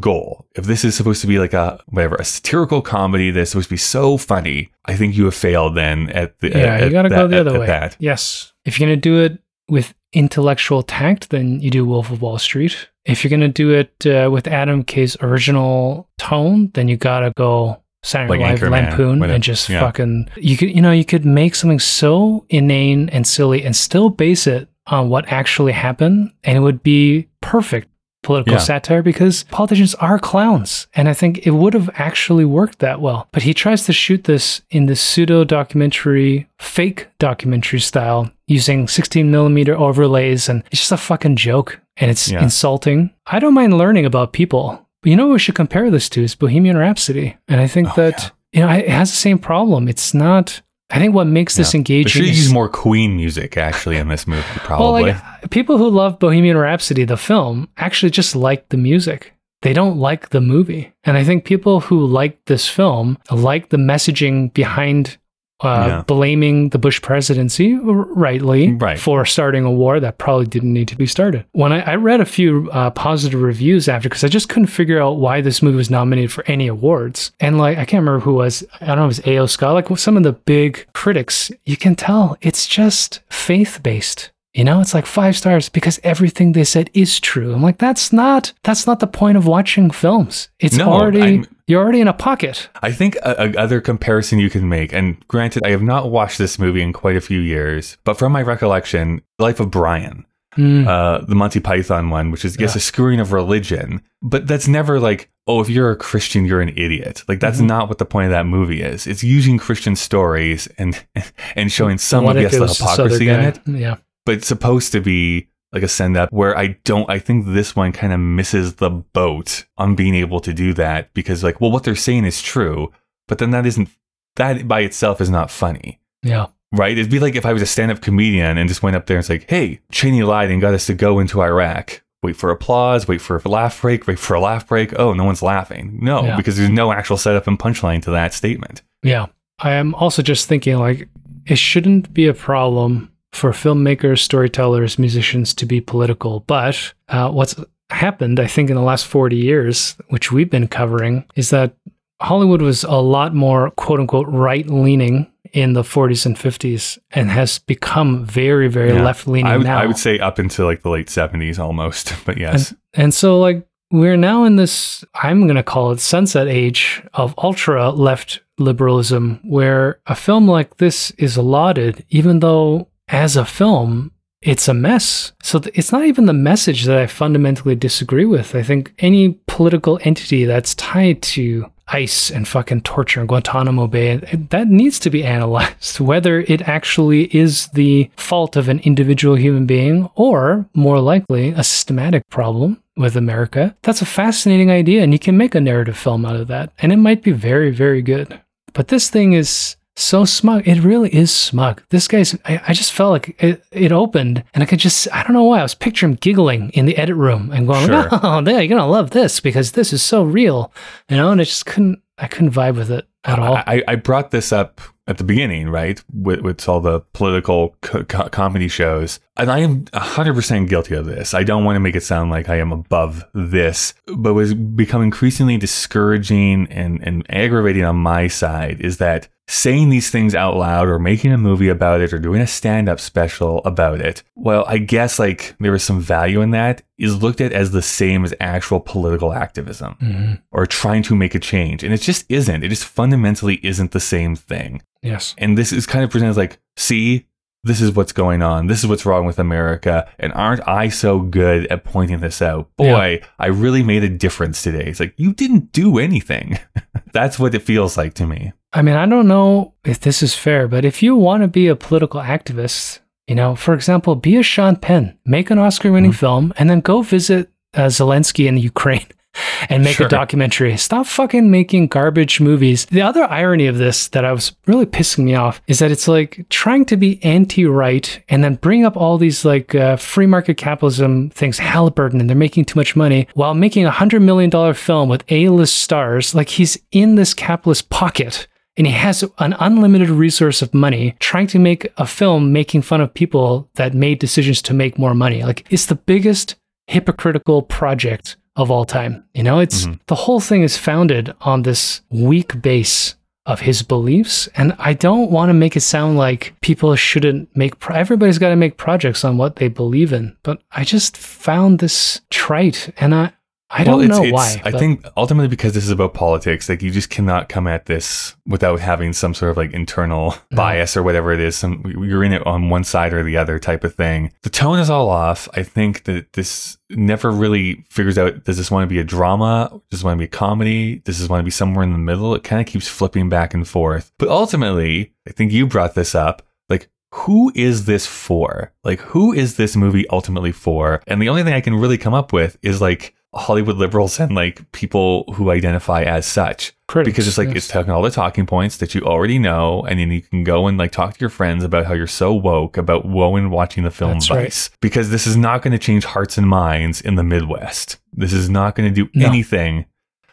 goal, 0.00 0.46
if 0.54 0.64
this 0.66 0.84
is 0.84 0.94
supposed 0.94 1.20
to 1.22 1.26
be 1.26 1.38
like 1.38 1.54
a 1.54 1.80
whatever 1.86 2.16
a 2.16 2.24
satirical 2.24 2.82
comedy 2.82 3.30
that's 3.30 3.50
supposed 3.52 3.68
to 3.68 3.74
be 3.74 3.78
so 3.78 4.18
funny, 4.18 4.70
I 4.84 4.96
think 4.96 5.16
you 5.16 5.24
have 5.24 5.34
failed. 5.34 5.74
Then 5.74 6.10
at 6.10 6.38
the 6.40 6.50
Yeah, 6.50 6.56
at 6.74 6.84
you 6.84 6.90
got 6.90 7.02
to 7.02 7.08
go 7.08 7.26
the 7.28 7.36
at- 7.36 7.40
other 7.46 7.54
at 7.54 7.60
way. 7.60 7.66
that. 7.66 7.96
Yes. 7.98 8.52
If 8.64 8.78
you're 8.78 8.88
going 8.88 8.98
to 8.98 9.00
do 9.00 9.20
it 9.22 9.38
with 9.68 9.94
intellectual 10.12 10.82
tact, 10.82 11.30
then 11.30 11.60
you 11.60 11.70
do 11.70 11.84
Wolf 11.86 12.10
of 12.10 12.20
Wall 12.20 12.38
Street. 12.38 12.88
If 13.04 13.22
you're 13.22 13.30
going 13.30 13.40
to 13.40 13.48
do 13.48 13.70
it 13.70 14.04
uh, 14.06 14.28
with 14.30 14.46
Adam 14.48 14.82
McKay's 14.82 15.16
original 15.20 16.08
tone, 16.18 16.70
then 16.74 16.88
you 16.88 16.96
got 16.96 17.20
to 17.20 17.32
go 17.36 17.80
Saturday 18.06 18.38
Like 18.38 18.60
Live 18.62 18.70
Lampoon 18.70 19.22
and 19.22 19.42
just 19.42 19.68
yeah. 19.68 19.80
fucking 19.80 20.28
you 20.36 20.56
could 20.56 20.70
you 20.70 20.80
know 20.80 20.92
you 20.92 21.04
could 21.04 21.24
make 21.24 21.54
something 21.54 21.80
so 21.80 22.44
inane 22.48 23.08
and 23.10 23.26
silly 23.26 23.64
and 23.64 23.74
still 23.74 24.08
base 24.10 24.46
it 24.46 24.68
on 24.86 25.08
what 25.08 25.24
actually 25.40 25.72
happened 25.72 26.30
and 26.44 26.56
it 26.56 26.60
would 26.60 26.82
be 26.82 27.26
perfect 27.40 27.88
political 28.22 28.54
Yeah. 28.54 28.58
satire 28.60 29.02
because 29.02 29.44
politicians 29.50 29.94
are 29.96 30.18
clowns 30.18 30.88
and 30.94 31.08
i 31.08 31.14
think 31.14 31.46
it 31.46 31.52
would 31.52 31.74
have 31.74 31.90
actually 31.94 32.44
worked 32.44 32.78
that 32.80 33.00
well 33.00 33.28
but 33.32 33.42
he 33.44 33.52
tries 33.54 33.84
to 33.86 33.92
shoot 33.92 34.24
this 34.24 34.62
in 34.70 34.86
this 34.86 35.00
pseudo 35.00 35.44
documentary 35.44 36.48
fake 36.58 37.08
documentary 37.18 37.80
style 37.80 38.30
using 38.48 38.88
16 38.88 39.30
millimeter 39.30 39.76
overlays 39.76 40.48
and 40.48 40.62
it's 40.72 40.80
just 40.80 40.92
a 40.92 40.96
fucking 40.96 41.36
joke 41.36 41.80
and 41.98 42.10
it's 42.10 42.28
Yeah. 42.30 42.42
insulting 42.42 43.10
i 43.26 43.38
don't 43.38 43.54
mind 43.54 43.76
learning 43.78 44.06
about 44.06 44.32
people 44.32 44.85
you 45.06 45.16
know 45.16 45.26
what 45.26 45.32
we 45.34 45.38
should 45.38 45.54
compare 45.54 45.90
this 45.90 46.08
to 46.10 46.22
is 46.22 46.34
bohemian 46.34 46.76
rhapsody 46.76 47.36
and 47.48 47.60
i 47.60 47.66
think 47.66 47.88
Oh, 47.90 47.94
that 47.96 48.32
you 48.52 48.60
know 48.60 48.68
it 48.70 48.88
has 48.88 49.10
the 49.10 49.16
same 49.16 49.38
problem 49.38 49.88
it's 49.88 50.12
not 50.14 50.60
i 50.90 50.98
think 50.98 51.14
what 51.14 51.26
makes 51.26 51.56
this 51.56 51.68
Yeah. 51.68 51.72
They 51.72 51.78
engaging 51.78 52.10
should 52.22 52.30
is- 52.30 52.38
use 52.44 52.52
more 52.52 52.68
Queen 52.68 53.16
music 53.16 53.56
actually 53.56 53.96
in 53.96 54.08
this 54.08 54.26
movie. 54.26 54.42
well, 54.56 54.64
Probably. 54.66 55.02
like 55.12 55.50
people 55.50 55.78
who 55.78 55.88
love 55.88 56.18
Bohemian 56.18 56.56
Rhapsody, 56.56 57.04
the 57.04 57.16
film, 57.16 57.68
actually 57.76 58.10
just 58.10 58.36
like 58.36 58.68
the 58.68 58.76
music. 58.76 59.32
They 59.62 59.72
don't 59.72 59.98
like 59.98 60.28
the 60.30 60.40
movie. 60.40 60.92
And 61.04 61.16
I 61.16 61.24
think 61.24 61.44
people 61.44 61.80
who 61.80 62.04
like 62.06 62.44
this 62.44 62.68
film 62.68 63.18
like 63.32 63.70
the 63.70 63.78
messaging 63.78 64.52
behind 64.54 65.16
uh, 65.60 65.84
Yeah. 65.88 66.02
blaming 66.06 66.68
the 66.70 66.78
Bush 66.78 67.00
presidency, 67.00 67.78
rightly, 67.82 68.72
Right. 68.74 68.98
for 68.98 69.24
starting 69.24 69.64
a 69.64 69.70
war 69.70 70.00
that 70.00 70.18
probably 70.18 70.46
didn't 70.46 70.72
need 70.72 70.88
to 70.88 70.96
be 70.96 71.06
started. 71.06 71.44
When 71.52 71.72
I, 71.72 71.80
I 71.80 71.94
read 71.96 72.20
a 72.20 72.24
few 72.26 72.68
uh, 72.72 72.90
positive 72.90 73.40
reviews 73.42 73.88
after, 73.88 74.08
because 74.08 74.24
I 74.24 74.28
just 74.28 74.48
couldn't 74.48 74.66
figure 74.66 75.00
out 75.00 75.18
why 75.18 75.40
this 75.40 75.62
movie 75.62 75.76
was 75.76 75.90
nominated 75.90 76.32
for 76.32 76.44
any 76.46 76.66
awards. 76.66 77.32
And 77.40 77.58
like, 77.58 77.78
I 77.78 77.84
can't 77.84 78.02
remember 78.02 78.20
who 78.20 78.34
was, 78.34 78.64
I 78.80 78.86
don't 78.86 78.96
know 78.98 79.06
if 79.08 79.18
it 79.18 79.24
was 79.24 79.26
A.O. 79.26 79.46
Scott, 79.46 79.74
like 79.74 79.98
some 79.98 80.16
of 80.16 80.22
the 80.22 80.32
big 80.32 80.86
critics, 80.92 81.50
you 81.64 81.76
can 81.76 81.94
tell 81.94 82.36
it's 82.42 82.66
just 82.66 83.20
faith 83.30 83.80
based. 83.82 84.30
You 84.52 84.64
know, 84.64 84.80
it's 84.80 84.94
like 84.94 85.04
five 85.04 85.36
stars 85.36 85.68
because 85.68 86.00
everything 86.02 86.52
they 86.52 86.64
said 86.64 86.88
is 86.94 87.20
true. 87.20 87.52
I'm 87.52 87.62
like, 87.62 87.76
that's 87.76 88.10
not 88.10 88.54
that's 88.62 88.86
not 88.86 89.00
the 89.00 89.06
point 89.06 89.36
of 89.36 89.46
watching 89.46 89.90
films. 89.90 90.48
It's 90.58 90.76
No, 90.78 90.90
already 90.90 91.20
I'm- 91.22 91.46
you're 91.66 91.82
already 91.82 92.00
in 92.00 92.08
a 92.08 92.12
pocket. 92.12 92.68
I 92.82 92.92
think 92.92 93.16
a, 93.16 93.48
a 93.50 93.56
other 93.56 93.80
comparison 93.80 94.38
you 94.38 94.50
can 94.50 94.68
make, 94.68 94.92
and 94.92 95.26
granted, 95.28 95.64
I 95.64 95.70
have 95.70 95.82
not 95.82 96.10
watched 96.10 96.38
this 96.38 96.58
movie 96.58 96.82
in 96.82 96.92
quite 96.92 97.16
a 97.16 97.20
few 97.20 97.40
years, 97.40 97.96
but 98.04 98.14
from 98.18 98.32
my 98.32 98.42
recollection, 98.42 99.22
Life 99.38 99.60
of 99.60 99.70
Brian, 99.70 100.24
Mm. 100.56 100.86
uh, 100.86 101.22
the 101.26 101.34
Monty 101.34 101.60
Python 101.60 102.08
one, 102.08 102.30
which 102.30 102.42
is 102.42 102.56
yes, 102.58 102.74
Yeah. 102.74 102.78
a 102.78 102.80
skewering 102.80 103.20
of 103.20 103.30
religion, 103.32 104.00
but 104.22 104.46
that's 104.46 104.66
never 104.66 104.98
like, 104.98 105.28
oh, 105.46 105.60
if 105.60 105.68
you're 105.68 105.90
a 105.90 105.96
Christian, 105.96 106.46
you're 106.46 106.62
an 106.62 106.70
idiot. 106.70 107.22
Like 107.28 107.40
that's 107.40 107.60
Mhm. 107.60 107.66
not 107.66 107.88
what 107.90 107.98
the 107.98 108.06
point 108.06 108.24
of 108.26 108.30
that 108.30 108.46
movie 108.46 108.80
is. 108.80 109.06
It's 109.06 109.22
using 109.22 109.58
Christian 109.58 109.94
stories 109.96 110.66
and 110.78 110.98
and 111.56 111.70
showing 111.70 111.98
some 111.98 112.24
What 112.24 112.36
of 112.36 112.42
yes 112.42 112.52
the 112.54 112.60
was 112.62 112.70
this 112.78 112.80
other 112.88 113.02
hypocrisy 113.02 113.28
in 113.28 113.40
it, 113.40 113.58
Yeah. 113.66 113.96
but 114.24 114.36
it's 114.36 114.46
supposed 114.46 114.92
to 114.92 115.00
be 115.02 115.48
like 115.72 115.82
a 115.82 115.88
send 115.88 116.16
up 116.16 116.32
where 116.32 116.56
I 116.56 116.78
don't 116.84 117.08
I 117.10 117.18
think 117.18 117.46
this 117.46 117.74
one 117.76 117.92
kind 117.92 118.12
of 118.12 118.20
misses 118.20 118.76
the 118.76 118.90
boat 118.90 119.64
on 119.76 119.94
being 119.94 120.14
able 120.14 120.40
to 120.40 120.52
do 120.54 120.72
that 120.74 121.12
because 121.14 121.42
like 121.44 121.60
well 121.60 121.70
what 121.70 121.82
they're 121.84 121.96
saying 121.96 122.24
is 122.24 122.40
true 122.40 122.92
but 123.28 123.38
then 123.38 123.50
that 123.50 123.66
isn't 123.66 123.88
that 124.36 124.66
by 124.68 124.80
itself 124.80 125.20
is 125.20 125.28
not 125.30 125.50
funny 125.50 126.00
Yeah. 126.22 126.46
right 126.72 126.96
it'd 126.96 127.10
be 127.10 127.18
like 127.20 127.34
if 127.34 127.44
I 127.46 127.52
was 127.52 127.62
a 127.62 127.66
stand 127.66 127.90
up 127.90 128.00
comedian 128.00 128.58
and 128.58 128.68
just 128.68 128.82
went 128.82 128.96
up 128.96 129.06
there 129.06 129.16
and 129.16 129.22
it's 129.22 129.28
like 129.30 129.50
hey 129.50 129.80
Cheney 129.90 130.22
lied 130.22 130.50
and 130.50 130.60
got 130.60 130.74
us 130.74 130.86
to 130.86 130.94
go 130.94 131.18
into 131.18 131.42
Iraq 131.42 132.02
wait 132.22 132.36
for 132.36 132.50
applause 132.50 133.06
wait 133.08 133.20
for 133.20 133.36
a 133.44 133.48
laugh 133.48 133.80
break 133.82 134.06
wait 134.06 134.18
for 134.18 134.34
a 134.34 134.40
laugh 134.40 134.66
break 134.68 134.98
oh 134.98 135.12
no 135.14 135.24
one's 135.24 135.42
laughing 135.42 135.98
no 136.00 136.24
Yeah. 136.24 136.36
because 136.36 136.56
there's 136.56 136.70
no 136.70 136.92
actual 136.92 137.16
setup 137.16 137.46
and 137.46 137.58
punchline 137.58 138.02
to 138.02 138.10
that 138.12 138.32
statement 138.34 138.82
Yeah. 139.02 139.26
I 139.58 139.72
am 139.72 139.94
also 139.94 140.22
just 140.22 140.46
thinking 140.48 140.76
like 140.78 141.08
it 141.46 141.56
shouldn't 141.58 142.12
be 142.12 142.26
a 142.26 142.34
problem 142.34 143.10
for 143.36 143.52
filmmakers, 143.52 144.18
storytellers, 144.18 144.98
musicians 144.98 145.54
to 145.54 145.66
be 145.66 145.80
political. 145.80 146.40
But 146.40 146.94
uh, 147.08 147.30
what's 147.30 147.54
happened, 147.90 148.40
I 148.40 148.46
think, 148.46 148.70
in 148.70 148.76
the 148.76 148.82
last 148.82 149.06
40 149.06 149.36
years, 149.36 149.96
which 150.08 150.32
we've 150.32 150.50
been 150.50 150.68
covering, 150.68 151.24
is 151.36 151.50
that 151.50 151.76
Hollywood 152.20 152.62
was 152.62 152.82
a 152.84 152.96
lot 152.96 153.34
more 153.34 153.70
quote 153.72 154.00
unquote 154.00 154.26
right 154.28 154.66
leaning 154.66 155.30
in 155.52 155.74
the 155.74 155.82
40s 155.82 156.26
and 156.26 156.36
50s 156.36 156.98
and 157.12 157.30
has 157.30 157.58
become 157.60 158.24
very, 158.24 158.68
very 158.68 158.92
Yeah. 158.94 159.04
left 159.04 159.28
leaning 159.28 159.52
I 159.52 159.56
would, 159.58 159.66
now. 159.66 159.78
I 159.78 159.86
would 159.86 159.98
say 159.98 160.18
up 160.18 160.38
into 160.38 160.64
like 160.64 160.82
the 160.82 160.90
late 160.90 161.06
70s 161.06 161.58
almost 161.58 162.14
but 162.26 162.36
yes 162.38 162.74
And 162.94 163.14
so, 163.14 163.38
like, 163.38 163.66
we're 163.92 164.16
now 164.16 164.44
in 164.44 164.56
this, 164.56 165.04
I'm 165.14 165.42
going 165.46 165.56
to 165.56 165.62
call 165.62 165.92
it 165.92 166.00
sunset 166.00 166.48
age 166.48 167.02
of 167.14 167.34
ultra 167.38 167.90
left 167.90 168.40
liberalism, 168.58 169.38
where 169.44 170.00
a 170.06 170.14
film 170.14 170.48
like 170.48 170.78
this 170.78 171.12
is 171.12 171.38
lauded, 171.38 172.04
even 172.08 172.40
though 172.40 172.88
as 173.08 173.36
a 173.36 173.44
film, 173.44 174.12
it's 174.42 174.68
a 174.68 174.74
mess. 174.74 175.32
So 175.42 175.60
it's 175.74 175.92
not 175.92 176.04
even 176.04 176.26
the 176.26 176.32
message 176.32 176.84
that 176.84 176.98
I 176.98 177.06
fundamentally 177.06 177.74
disagree 177.74 178.24
with. 178.24 178.54
I 178.54 178.62
think 178.62 178.94
any 178.98 179.40
political 179.46 179.98
entity 180.02 180.44
that's 180.44 180.74
tied 180.74 181.22
to 181.22 181.70
ICE 181.88 182.30
and 182.30 182.48
fucking 182.48 182.80
torture 182.82 183.20
and 183.20 183.28
Guantanamo 183.28 183.86
Bay, 183.86 184.16
that 184.50 184.68
needs 184.68 184.98
to 185.00 185.10
be 185.10 185.24
analyzed, 185.24 186.00
whether 186.00 186.40
it 186.40 186.62
actually 186.62 187.34
is 187.36 187.68
the 187.68 188.10
fault 188.16 188.56
of 188.56 188.68
an 188.68 188.80
individual 188.80 189.36
human 189.36 189.66
being 189.66 190.08
or, 190.14 190.66
more 190.74 191.00
likely, 191.00 191.50
a 191.50 191.62
systematic 191.62 192.28
problem 192.28 192.82
with 192.96 193.16
America. 193.16 193.76
That's 193.82 194.02
a 194.02 194.06
fascinating 194.06 194.70
idea, 194.70 195.02
and 195.02 195.12
you 195.12 195.18
can 195.18 195.36
make 195.36 195.54
a 195.54 195.60
narrative 195.60 195.96
film 195.96 196.24
out 196.24 196.36
of 196.36 196.48
that, 196.48 196.72
and 196.78 196.92
it 196.92 196.96
might 196.96 197.22
be 197.22 197.32
very, 197.32 197.70
very 197.70 198.02
good. 198.02 198.40
But 198.72 198.88
this 198.88 199.08
thing 199.08 199.32
is 199.32 199.76
so 199.96 200.24
smug. 200.24 200.66
It 200.68 200.82
really 200.82 201.14
is 201.14 201.32
smug. 201.32 201.82
This 201.90 202.06
guy's, 202.06 202.34
I, 202.44 202.60
I 202.68 202.72
just 202.72 202.92
felt 202.92 203.12
like 203.12 203.42
it, 203.42 203.64
it 203.70 203.92
opened 203.92 204.44
and 204.54 204.62
I 204.62 204.66
could 204.66 204.78
just, 204.78 205.08
I 205.12 205.22
don't 205.22 205.32
know 205.32 205.44
why, 205.44 205.60
I 205.60 205.62
was 205.62 205.74
picturing 205.74 206.12
him 206.12 206.18
giggling 206.20 206.70
in 206.70 206.86
the 206.86 206.96
edit 206.96 207.16
room 207.16 207.50
and 207.50 207.66
going, 207.66 207.86
Sure. 207.86 208.08
oh, 208.12 208.42
there, 208.42 208.60
you're 208.60 208.68
going 208.68 208.80
to 208.80 208.86
love 208.86 209.10
this 209.10 209.40
because 209.40 209.72
this 209.72 209.92
is 209.92 210.02
so 210.02 210.22
real, 210.22 210.72
you 211.08 211.16
know, 211.16 211.30
and 211.30 211.40
I 211.40 211.44
just 211.44 211.66
couldn't, 211.66 212.02
I 212.18 212.28
couldn't 212.28 212.52
vibe 212.52 212.76
with 212.76 212.90
it 212.90 213.06
at 213.24 213.38
all. 213.38 213.56
I, 213.56 213.82
I 213.88 213.96
brought 213.96 214.30
this 214.30 214.52
up 214.52 214.80
at 215.08 215.18
the 215.18 215.24
beginning, 215.24 215.68
right? 215.68 216.02
With, 216.12 216.40
with 216.40 216.68
all 216.68 216.80
the 216.80 217.00
political 217.12 217.76
co- 217.80 218.04
co- 218.04 218.28
comedy 218.28 218.68
shows. 218.68 219.20
And 219.36 219.50
I 219.50 219.60
am 219.60 219.84
100% 219.86 220.68
guilty 220.68 220.94
of 220.94 221.06
this. 221.06 221.32
I 221.32 221.44
don't 221.44 221.64
want 221.64 221.76
to 221.76 221.80
make 221.80 221.94
it 221.94 222.02
sound 222.02 222.30
like 222.30 222.48
I 222.48 222.56
am 222.56 222.72
above 222.72 223.24
this, 223.32 223.94
but 224.06 224.34
what 224.34 224.40
has 224.40 224.54
become 224.54 225.02
increasingly 225.02 225.58
discouraging 225.58 226.66
and, 226.70 227.00
and 227.06 227.24
aggravating 227.30 227.84
on 227.84 227.96
my 227.96 228.26
side 228.28 228.80
is 228.80 228.98
that 228.98 229.28
saying 229.48 229.90
these 229.90 230.10
things 230.10 230.34
out 230.34 230.56
loud 230.56 230.88
or 230.88 230.98
making 230.98 231.32
a 231.32 231.38
movie 231.38 231.68
about 231.68 232.00
it 232.00 232.12
or 232.12 232.18
doing 232.18 232.40
a 232.40 232.46
stand 232.46 232.88
up 232.88 232.98
special 232.98 233.58
about 233.64 234.00
it, 234.00 234.22
well, 234.34 234.64
I 234.66 234.78
guess 234.78 235.18
like 235.18 235.54
there 235.60 235.74
is 235.74 235.84
some 235.84 236.00
value 236.00 236.40
in 236.40 236.50
that, 236.50 236.82
is 236.98 237.22
looked 237.22 237.40
at 237.40 237.52
as 237.52 237.70
the 237.70 237.82
same 237.82 238.24
as 238.24 238.34
actual 238.40 238.80
political 238.80 239.32
activism 239.32 239.96
mm-hmm. 240.00 240.34
or 240.50 240.66
trying 240.66 241.02
to 241.04 241.14
make 241.14 241.34
a 241.34 241.40
change. 241.40 241.84
And 241.84 241.94
it 241.94 242.00
just 242.00 242.24
isn't. 242.28 242.64
It 242.64 242.68
just 242.68 242.84
fundamentally 242.84 243.60
isn't 243.62 243.92
the 243.92 244.00
same 244.00 244.34
thing. 244.34 244.82
Yes. 245.02 245.34
And 245.38 245.56
this 245.56 245.72
is 245.72 245.86
kind 245.86 246.04
of 246.04 246.10
presented 246.10 246.30
as 246.30 246.36
like, 246.36 246.58
see, 246.76 247.26
this 247.66 247.80
is 247.80 247.92
what's 247.92 248.12
going 248.12 248.42
on. 248.42 248.68
This 248.68 248.80
is 248.80 248.86
what's 248.86 249.04
wrong 249.04 249.26
with 249.26 249.38
America. 249.38 250.08
And 250.18 250.32
aren't 250.32 250.66
I 250.68 250.88
so 250.88 251.20
good 251.20 251.66
at 251.66 251.84
pointing 251.84 252.20
this 252.20 252.40
out? 252.40 252.74
Boy, 252.76 253.20
I 253.38 253.46
really 253.46 253.82
made 253.82 254.04
a 254.04 254.08
difference 254.08 254.62
today. 254.62 254.84
It's 254.86 255.00
like, 255.00 255.14
you 255.16 255.32
didn't 255.32 255.72
do 255.72 255.98
anything. 255.98 256.58
That's 257.12 257.38
what 257.38 257.54
it 257.54 257.62
feels 257.62 257.96
like 257.96 258.14
to 258.14 258.26
me. 258.26 258.52
I 258.76 258.82
mean, 258.82 258.94
I 258.94 259.06
don't 259.06 259.26
know 259.28 259.72
if 259.84 260.00
this 260.00 260.22
is 260.22 260.34
fair, 260.34 260.68
but 260.68 260.84
if 260.84 261.02
you 261.02 261.16
want 261.16 261.42
to 261.42 261.48
be 261.48 261.66
a 261.68 261.76
political 261.76 262.20
activist, 262.20 263.00
you 263.26 263.34
know, 263.34 263.56
for 263.56 263.72
example, 263.74 264.14
be 264.16 264.36
a 264.36 264.42
Sean 264.42 264.76
Penn, 264.76 265.16
make 265.24 265.50
an 265.50 265.58
Oscar 265.58 265.90
winning 265.90 266.10
Mm-hmm. 266.10 266.18
film, 266.18 266.52
and 266.58 266.68
then 266.68 266.80
go 266.80 267.00
visit 267.02 267.50
uh, 267.74 267.86
Zelensky 267.86 268.46
in 268.46 268.58
Ukraine 268.58 269.06
and 269.70 269.82
make 269.82 269.96
Sure. 269.96 270.06
a 270.06 270.10
documentary. 270.10 270.76
Stop 270.76 271.06
fucking 271.06 271.50
making 271.50 271.86
garbage 271.88 272.38
movies. 272.40 272.84
The 272.86 273.00
other 273.02 273.24
irony 273.24 273.66
of 273.66 273.78
this 273.78 274.08
that 274.08 274.24
I 274.26 274.32
was 274.32 274.54
really 274.66 274.86
pissing 274.86 275.24
me 275.24 275.34
off 275.34 275.60
is 275.66 275.78
that 275.80 275.90
it's 275.90 276.06
like 276.06 276.44
trying 276.50 276.84
to 276.86 276.96
be 276.98 277.18
anti 277.24 277.64
right 277.66 278.22
and 278.28 278.44
then 278.44 278.56
bring 278.56 278.84
up 278.84 278.96
all 278.96 279.16
these 279.18 279.44
like 279.44 279.74
uh, 279.74 279.96
free 279.96 280.26
market 280.26 280.56
capitalism 280.58 281.30
things, 281.30 281.58
Halliburton, 281.58 282.20
and 282.20 282.28
they're 282.28 282.36
making 282.46 282.66
too 282.66 282.78
much 282.78 282.94
money 282.94 283.26
while 283.34 283.54
making 283.54 283.86
a 283.86 283.90
$100 283.90 284.20
million 284.22 284.50
film 284.74 285.08
with 285.08 285.24
A 285.30 285.48
list 285.48 285.76
stars. 285.76 286.34
Like 286.34 286.50
he's 286.50 286.78
in 286.92 287.14
this 287.16 287.32
capitalist 287.34 287.88
pocket 287.90 288.46
and 288.76 288.86
he 288.86 288.92
has 288.92 289.24
an 289.38 289.54
unlimited 289.58 290.10
resource 290.10 290.62
of 290.62 290.74
money 290.74 291.16
trying 291.18 291.46
to 291.48 291.58
make 291.58 291.86
a 291.96 292.06
film 292.06 292.52
making 292.52 292.82
fun 292.82 293.00
of 293.00 293.14
people 293.14 293.68
that 293.74 293.94
made 293.94 294.18
decisions 294.18 294.60
to 294.62 294.74
make 294.74 294.98
more 294.98 295.14
money. 295.14 295.42
Like 295.42 295.66
it's 295.70 295.86
the 295.86 295.94
biggest 295.94 296.56
hypocritical 296.86 297.62
project 297.62 298.36
of 298.56 298.70
all 298.70 298.84
time. 298.84 299.24
You 299.34 299.42
know, 299.42 299.58
it's 299.58 299.84
mm-hmm. 299.84 299.94
the 300.06 300.14
whole 300.14 300.40
thing 300.40 300.62
is 300.62 300.76
founded 300.76 301.34
on 301.40 301.62
this 301.62 302.02
weak 302.10 302.60
base 302.60 303.14
of 303.44 303.60
his 303.60 303.82
beliefs 303.82 304.48
and 304.56 304.74
I 304.78 304.92
don't 304.92 305.30
want 305.30 305.50
to 305.50 305.54
make 305.54 305.76
it 305.76 305.80
sound 305.80 306.18
like 306.18 306.54
people 306.62 306.94
shouldn't 306.96 307.54
make 307.56 307.78
pro- 307.78 307.94
everybody's 307.94 308.38
got 308.38 308.48
to 308.48 308.56
make 308.56 308.76
projects 308.76 309.24
on 309.24 309.36
what 309.36 309.56
they 309.56 309.68
believe 309.68 310.12
in. 310.12 310.36
But 310.42 310.60
I 310.72 310.82
just 310.82 311.16
found 311.16 311.78
this 311.78 312.22
trite 312.30 312.92
and 312.96 313.14
I 313.14 313.32
I 313.68 313.82
don't 313.82 314.08
Well, 314.08 314.22
know 314.22 314.30
why. 314.30 314.60
I 314.64 314.70
but- 314.70 314.78
think 314.78 315.06
ultimately 315.16 315.48
because 315.48 315.74
this 315.74 315.84
is 315.84 315.90
about 315.90 316.14
politics, 316.14 316.68
like 316.68 316.82
you 316.82 316.90
just 316.90 317.10
cannot 317.10 317.48
come 317.48 317.66
at 317.66 317.86
this 317.86 318.36
without 318.46 318.80
having 318.80 319.12
some 319.12 319.34
sort 319.34 319.50
of 319.50 319.56
like 319.56 319.72
internal 319.72 320.32
mm-hmm. 320.32 320.56
bias 320.56 320.96
or 320.96 321.02
whatever 321.02 321.32
it 321.32 321.40
is. 321.40 321.56
Some 321.56 321.82
you're 321.84 322.22
in 322.22 322.32
it 322.32 322.46
on 322.46 322.68
one 322.68 322.84
side 322.84 323.12
or 323.12 323.24
the 323.24 323.36
other 323.36 323.58
type 323.58 323.82
of 323.82 323.94
thing. 323.94 324.32
The 324.42 324.50
tone 324.50 324.78
is 324.78 324.88
all 324.88 325.08
off. 325.08 325.48
I 325.54 325.62
think 325.62 326.04
that 326.04 326.34
this 326.34 326.78
never 326.90 327.32
really 327.32 327.84
figures 327.90 328.16
out 328.18 328.44
does 328.44 328.56
this 328.56 328.70
want 328.70 328.84
to 328.84 328.92
be 328.92 329.00
a 329.00 329.04
drama? 329.04 329.68
Does 329.90 330.00
this 330.00 330.04
want 330.04 330.16
to 330.16 330.20
be 330.20 330.26
a 330.26 330.28
comedy? 330.28 330.96
Does 331.00 331.18
this 331.18 331.28
want 331.28 331.40
to 331.40 331.44
be 331.44 331.50
somewhere 331.50 331.82
in 331.82 331.92
the 331.92 331.98
middle? 331.98 332.34
It 332.34 332.44
kind 332.44 332.60
of 332.60 332.66
keeps 332.66 332.86
flipping 332.86 333.28
back 333.28 333.52
and 333.52 333.66
forth. 333.66 334.12
But 334.18 334.28
ultimately, 334.28 335.12
I 335.26 335.32
think 335.32 335.52
you 335.52 335.66
brought 335.66 335.94
this 335.96 336.14
up. 336.14 336.42
Like 336.68 336.88
who 337.12 337.50
is 337.54 337.86
this 337.86 338.06
for? 338.06 338.72
Like, 338.84 339.00
who 339.00 339.32
is 339.32 339.56
this 339.56 339.74
movie 339.74 340.06
ultimately 340.10 340.52
for? 340.52 341.02
And 341.06 341.20
the 341.22 341.30
only 341.30 341.42
thing 341.44 341.54
I 341.54 341.62
can 341.62 341.74
really 341.74 341.96
come 341.96 342.12
up 342.12 342.32
with 342.32 342.58
is 342.62 342.80
like 342.80 343.14
Hollywood 343.36 343.76
liberals 343.76 344.18
and 344.18 344.34
like 344.34 344.70
people 344.72 345.24
who 345.34 345.50
identify 345.50 346.02
as 346.02 346.26
such. 346.26 346.72
Critics, 346.88 347.12
because 347.12 347.28
it's 347.28 347.38
like 347.38 347.48
yes. 347.48 347.56
it's 347.56 347.68
taking 347.68 347.90
all 347.90 348.02
the 348.02 348.10
talking 348.10 348.46
points 348.46 348.76
that 348.76 348.94
you 348.94 349.02
already 349.02 349.38
know, 349.38 349.84
and 349.86 349.98
then 349.98 350.10
you 350.12 350.22
can 350.22 350.44
go 350.44 350.66
and 350.68 350.78
like 350.78 350.92
talk 350.92 351.14
to 351.14 351.20
your 351.20 351.30
friends 351.30 351.64
about 351.64 351.86
how 351.86 351.94
you're 351.94 352.06
so 352.06 352.32
woke 352.32 352.76
about 352.76 353.04
woe 353.04 353.48
watching 353.48 353.82
the 353.82 353.90
film 353.90 354.12
That's 354.12 354.30
right. 354.30 354.44
Vice. 354.44 354.70
Because 354.80 355.10
this 355.10 355.26
is 355.26 355.36
not 355.36 355.62
going 355.62 355.72
to 355.72 355.78
change 355.78 356.04
hearts 356.04 356.38
and 356.38 356.48
minds 356.48 357.00
in 357.00 357.16
the 357.16 357.24
Midwest. 357.24 357.98
This 358.12 358.32
is 358.32 358.48
not 358.48 358.76
going 358.76 358.88
to 358.88 358.94
do 358.94 359.10
No. 359.14 359.26
anything. 359.26 359.86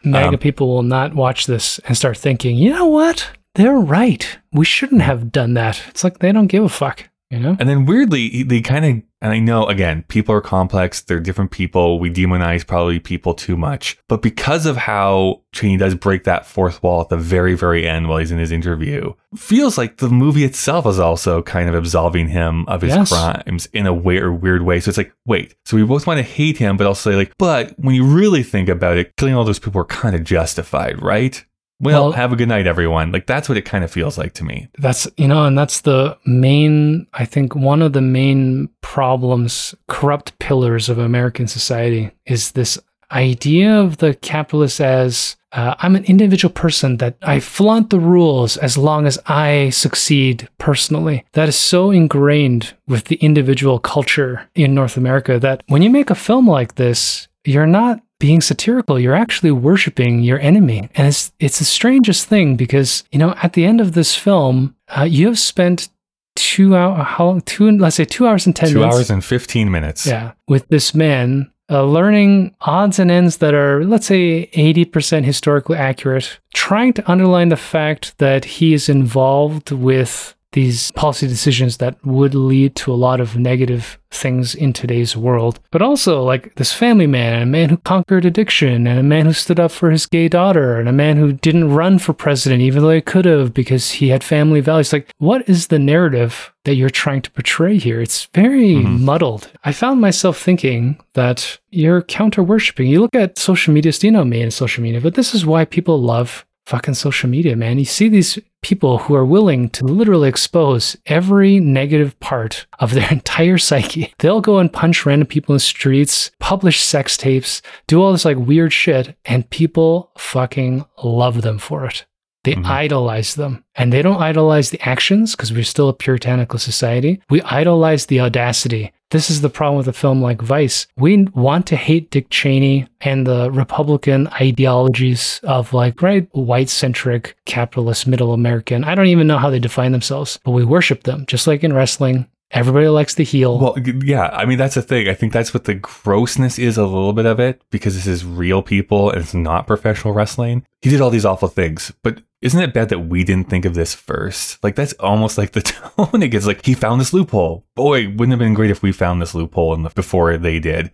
MAGA 0.04 0.28
Um, 0.28 0.38
people 0.38 0.68
will 0.68 0.82
not 0.82 1.14
watch 1.14 1.46
this 1.46 1.80
and 1.80 1.96
start 1.96 2.16
thinking, 2.16 2.56
you 2.56 2.70
know 2.70 2.86
what? 2.86 3.30
They're 3.54 3.78
right. 3.78 4.38
We 4.52 4.64
shouldn't 4.64 5.02
have 5.02 5.32
done 5.32 5.54
that. 5.54 5.82
It's 5.88 6.04
like 6.04 6.18
they 6.18 6.30
don't 6.32 6.46
give 6.46 6.62
a 6.62 6.68
fuck, 6.68 7.08
you 7.30 7.40
know? 7.40 7.56
And 7.58 7.68
then 7.68 7.84
weirdly, 7.86 8.42
they 8.42 8.60
kind 8.60 8.84
of, 8.84 9.02
and 9.24 9.32
I 9.32 9.38
know 9.38 9.66
again, 9.66 10.04
people 10.08 10.34
are 10.34 10.42
complex. 10.42 11.00
They're 11.00 11.18
different 11.18 11.50
people. 11.50 11.98
We 11.98 12.10
demonize 12.10 12.64
probably 12.66 13.00
people 13.00 13.32
too 13.32 13.56
much. 13.56 13.96
But 14.06 14.20
because 14.20 14.66
of 14.66 14.76
how 14.76 15.40
Cheney 15.54 15.78
does 15.78 15.94
break 15.94 16.24
that 16.24 16.44
fourth 16.44 16.82
wall 16.82 17.00
at 17.00 17.08
the 17.08 17.16
very, 17.16 17.54
very 17.54 17.88
end 17.88 18.08
while 18.08 18.18
he's 18.18 18.30
in 18.30 18.38
his 18.38 18.52
interview, 18.52 19.14
feels 19.34 19.78
like 19.78 19.96
the 19.96 20.10
movie 20.10 20.44
itself 20.44 20.86
is 20.86 20.98
also 20.98 21.40
kind 21.40 21.70
of 21.70 21.74
absolving 21.74 22.28
him 22.28 22.66
of 22.68 22.82
his 22.82 22.94
Yes. 22.94 23.08
crimes 23.08 23.66
in 23.72 23.86
a 23.86 23.94
weird, 23.94 24.42
weird 24.42 24.60
way. 24.60 24.78
So 24.78 24.90
it's 24.90 24.98
like, 24.98 25.14
wait, 25.26 25.54
so 25.64 25.78
we 25.78 25.84
both 25.84 26.06
want 26.06 26.18
to 26.18 26.22
hate 26.22 26.58
him, 26.58 26.76
but 26.76 26.86
also 26.86 27.16
like, 27.16 27.32
but 27.38 27.72
when 27.78 27.94
you 27.94 28.04
really 28.04 28.42
think 28.42 28.68
about 28.68 28.98
it, 28.98 29.16
killing 29.16 29.34
all 29.34 29.44
those 29.44 29.58
people 29.58 29.80
are 29.80 29.86
kind 29.86 30.14
of 30.14 30.22
justified, 30.22 31.00
right? 31.02 31.42
Well, 31.80 32.04
Well- 32.04 32.12
have 32.12 32.32
a 32.32 32.36
good 32.36 32.48
night, 32.48 32.66
everyone. 32.66 33.12
Like 33.12 33.26
that's 33.26 33.48
what 33.48 33.58
it 33.58 33.64
kind 33.64 33.84
of 33.84 33.90
feels 33.90 34.16
like 34.16 34.32
to 34.34 34.44
me. 34.44 34.68
That's, 34.78 35.08
you 35.16 35.28
know, 35.28 35.44
and 35.44 35.56
that's 35.58 35.80
the 35.82 36.16
main, 36.24 37.06
I 37.12 37.24
think 37.24 37.54
one 37.54 37.82
of 37.82 37.92
the 37.92 38.00
main 38.00 38.68
problems, 38.80 39.74
corrupt 39.88 40.38
pillars 40.38 40.88
of 40.88 40.98
American 40.98 41.46
society 41.46 42.10
is 42.26 42.52
this 42.52 42.78
idea 43.12 43.78
of 43.80 43.98
the 43.98 44.14
capitalist 44.14 44.80
as 44.80 45.36
uh, 45.52 45.74
I'm 45.78 45.94
an 45.94 46.04
individual 46.06 46.52
person 46.52 46.96
that 46.96 47.16
I 47.22 47.38
flaunt 47.38 47.90
the 47.90 48.00
rules 48.00 48.56
as 48.56 48.76
long 48.76 49.06
as 49.06 49.20
I 49.26 49.70
succeed 49.70 50.48
personally. 50.58 51.24
That 51.34 51.48
is 51.48 51.54
so 51.54 51.92
ingrained 51.92 52.74
with 52.88 53.04
the 53.04 53.16
individual 53.16 53.78
culture 53.78 54.48
in 54.56 54.74
North 54.74 54.96
America 54.96 55.38
that 55.38 55.62
when 55.68 55.80
you 55.82 55.90
make 55.90 56.10
a 56.10 56.16
film 56.16 56.48
like 56.48 56.74
this, 56.74 57.28
you're 57.44 57.66
not 57.66 58.00
being 58.20 58.40
satirical 58.40 58.98
you're 58.98 59.14
actually 59.14 59.50
worshiping 59.50 60.20
your 60.22 60.38
enemy 60.40 60.88
and 60.94 61.08
it's 61.08 61.32
it's 61.38 61.58
the 61.58 61.64
strangest 61.64 62.26
thing 62.26 62.56
because 62.56 63.04
you 63.12 63.18
know 63.18 63.34
at 63.42 63.52
the 63.52 63.64
end 63.64 63.80
of 63.80 63.92
this 63.92 64.14
film 64.14 64.74
uh, 64.96 65.02
you 65.02 65.26
have 65.26 65.38
spent 65.38 65.88
two 66.36 66.74
hour 66.74 67.02
how 67.02 67.26
long 67.26 67.40
two 67.42 67.70
let's 67.72 67.96
say 67.96 68.04
two 68.04 68.26
hours 68.26 68.46
and 68.46 68.56
ten 68.56 68.70
Two 68.70 68.78
minutes 68.80 68.96
hours 68.96 69.10
and 69.10 69.24
15 69.24 69.70
minutes. 69.70 70.06
yeah, 70.06 70.32
with 70.48 70.66
this 70.68 70.94
man 70.94 71.50
uh, 71.70 71.82
learning 71.84 72.54
odds 72.60 72.98
and 72.98 73.10
ends 73.10 73.38
that 73.38 73.54
are, 73.54 73.84
let's 73.84 74.06
say, 74.06 74.48
80% 74.48 75.24
historically 75.24 75.78
accurate, 75.78 76.38
trying 76.52 76.92
to 76.92 77.10
underline 77.10 77.48
the 77.48 77.56
fact 77.56 78.18
that 78.18 78.44
he 78.44 78.74
is 78.74 78.90
involved 78.90 79.70
with 79.70 80.34
these 80.54 80.90
policy 80.92 81.26
decisions 81.26 81.76
that 81.76 82.02
would 82.04 82.34
lead 82.34 82.74
to 82.76 82.92
a 82.92 82.94
lot 82.94 83.20
of 83.20 83.36
negative 83.36 83.98
things 84.10 84.54
in 84.54 84.72
today's 84.72 85.16
world. 85.16 85.58
But 85.70 85.82
also, 85.82 86.22
like 86.22 86.54
this 86.54 86.72
family 86.72 87.08
man, 87.08 87.42
a 87.42 87.46
man 87.46 87.68
who 87.68 87.76
conquered 87.78 88.24
addiction, 88.24 88.86
and 88.86 88.98
a 88.98 89.02
man 89.02 89.26
who 89.26 89.32
stood 89.32 89.60
up 89.60 89.72
for 89.72 89.90
his 89.90 90.06
gay 90.06 90.28
daughter, 90.28 90.78
and 90.78 90.88
a 90.88 90.92
man 90.92 91.16
who 91.16 91.32
didn't 91.32 91.72
run 91.72 91.98
for 91.98 92.12
president, 92.12 92.62
even 92.62 92.82
though 92.82 92.90
he 92.90 93.00
could 93.00 93.24
have 93.24 93.52
because 93.52 93.90
he 93.90 94.08
had 94.08 94.24
family 94.24 94.60
values. 94.60 94.92
Like, 94.92 95.10
what 95.18 95.46
is 95.48 95.66
the 95.66 95.78
narrative 95.78 96.52
that 96.64 96.76
you're 96.76 96.90
trying 96.90 97.22
to 97.22 97.30
portray 97.32 97.76
here? 97.76 98.00
It's 98.00 98.26
very 98.26 98.74
mm-hmm. 98.74 99.04
muddled. 99.04 99.50
I 99.64 99.72
found 99.72 100.00
myself 100.00 100.38
thinking 100.38 101.00
that 101.14 101.58
you're 101.70 102.02
counter 102.02 102.42
worshiping. 102.42 102.86
You 102.86 103.00
look 103.00 103.16
at 103.16 103.38
social 103.38 103.74
media, 103.74 103.92
you 104.00 104.24
me 104.24 104.42
and 104.42 104.54
social 104.54 104.82
media, 104.82 105.00
but 105.00 105.14
this 105.14 105.34
is 105.34 105.44
why 105.44 105.64
people 105.64 106.00
love 106.00 106.46
fucking 106.66 106.94
social 106.94 107.28
media, 107.28 107.56
man. 107.56 107.78
You 107.78 107.84
see 107.84 108.08
these 108.08 108.38
people 108.62 108.98
who 108.98 109.14
are 109.14 109.24
willing 109.24 109.68
to 109.70 109.84
literally 109.84 110.28
expose 110.28 110.96
every 111.06 111.60
negative 111.60 112.18
part 112.20 112.66
of 112.78 112.94
their 112.94 113.08
entire 113.10 113.58
psyche. 113.58 114.14
They'll 114.18 114.40
go 114.40 114.58
and 114.58 114.72
punch 114.72 115.04
random 115.04 115.28
people 115.28 115.52
in 115.52 115.56
the 115.56 115.60
streets, 115.60 116.30
publish 116.40 116.80
sex 116.80 117.16
tapes, 117.16 117.62
do 117.86 118.02
all 118.02 118.12
this 118.12 118.24
like 118.24 118.38
weird 118.38 118.72
shit, 118.72 119.16
and 119.24 119.48
people 119.50 120.10
fucking 120.16 120.84
love 121.02 121.42
them 121.42 121.58
for 121.58 121.84
it. 121.86 122.06
They 122.44 122.52
mm-hmm. 122.52 122.66
idolize 122.66 123.34
them. 123.34 123.64
And 123.74 123.92
they 123.92 124.02
don't 124.02 124.20
idolize 124.20 124.70
the 124.70 124.80
actions 124.86 125.34
because 125.34 125.52
we're 125.52 125.64
still 125.64 125.88
a 125.88 125.94
puritanical 125.94 126.58
society. 126.58 127.20
We 127.28 127.42
idolize 127.42 128.06
the 128.06 128.20
audacity. 128.20 128.92
This 129.10 129.30
is 129.30 129.42
the 129.42 129.50
problem 129.50 129.76
with 129.76 129.86
a 129.86 129.92
film 129.92 130.20
like 130.20 130.42
Vice. 130.42 130.86
We 130.96 131.24
want 131.34 131.66
to 131.68 131.76
hate 131.76 132.10
Dick 132.10 132.30
Cheney 132.30 132.88
and 133.00 133.26
the 133.26 133.50
Republican 133.50 134.26
ideologies 134.28 135.40
of 135.44 135.72
like, 135.72 136.02
right, 136.02 136.28
white 136.32 136.68
centric, 136.68 137.36
capitalist, 137.44 138.06
middle 138.06 138.32
American. 138.32 138.82
I 138.82 138.94
don't 138.94 139.06
even 139.06 139.26
know 139.26 139.38
how 139.38 139.50
they 139.50 139.60
define 139.60 139.92
themselves, 139.92 140.40
but 140.44 140.50
we 140.50 140.64
worship 140.64 141.04
them, 141.04 141.26
just 141.26 141.46
like 141.46 141.62
in 141.62 141.72
wrestling 141.72 142.28
Everybody 142.54 142.86
likes 142.86 143.16
the 143.16 143.24
heel. 143.24 143.58
Well, 143.58 143.76
yeah, 144.04 144.28
I 144.28 144.44
mean 144.44 144.58
that's 144.58 144.76
the 144.76 144.82
thing. 144.82 145.08
I 145.08 145.14
think 145.14 145.32
that's 145.32 145.52
what 145.52 145.64
the 145.64 145.74
grossness 145.74 146.56
is 146.56 146.78
a 146.78 146.86
little 146.86 147.12
bit 147.12 147.26
of 147.26 147.40
it 147.40 147.60
because 147.70 147.96
this 147.96 148.06
is 148.06 148.24
real 148.24 148.62
people 148.62 149.10
and 149.10 149.20
it's 149.20 149.34
not 149.34 149.66
professional 149.66 150.14
wrestling. 150.14 150.64
He 150.80 150.88
did 150.88 151.00
all 151.00 151.10
these 151.10 151.24
awful 151.24 151.48
things, 151.48 151.92
but 152.04 152.22
isn't 152.42 152.60
it 152.60 152.72
bad 152.72 152.90
that 152.90 153.08
we 153.08 153.24
didn't 153.24 153.50
think 153.50 153.64
of 153.64 153.74
this 153.74 153.92
first? 153.92 154.62
Like 154.62 154.76
that's 154.76 154.92
almost 154.94 155.36
like 155.36 155.50
the 155.50 155.62
tone 155.96 156.22
it 156.22 156.28
gets. 156.28 156.46
Like 156.46 156.64
he 156.64 156.74
found 156.74 157.00
this 157.00 157.12
loophole. 157.12 157.64
Boy, 157.74 158.04
wouldn't 158.08 158.28
it 158.28 158.30
have 158.30 158.38
been 158.38 158.54
great 158.54 158.70
if 158.70 158.82
we 158.82 158.92
found 158.92 159.20
this 159.20 159.34
loophole 159.34 159.76
the, 159.76 159.90
before 159.90 160.36
they 160.38 160.60
did. 160.60 160.92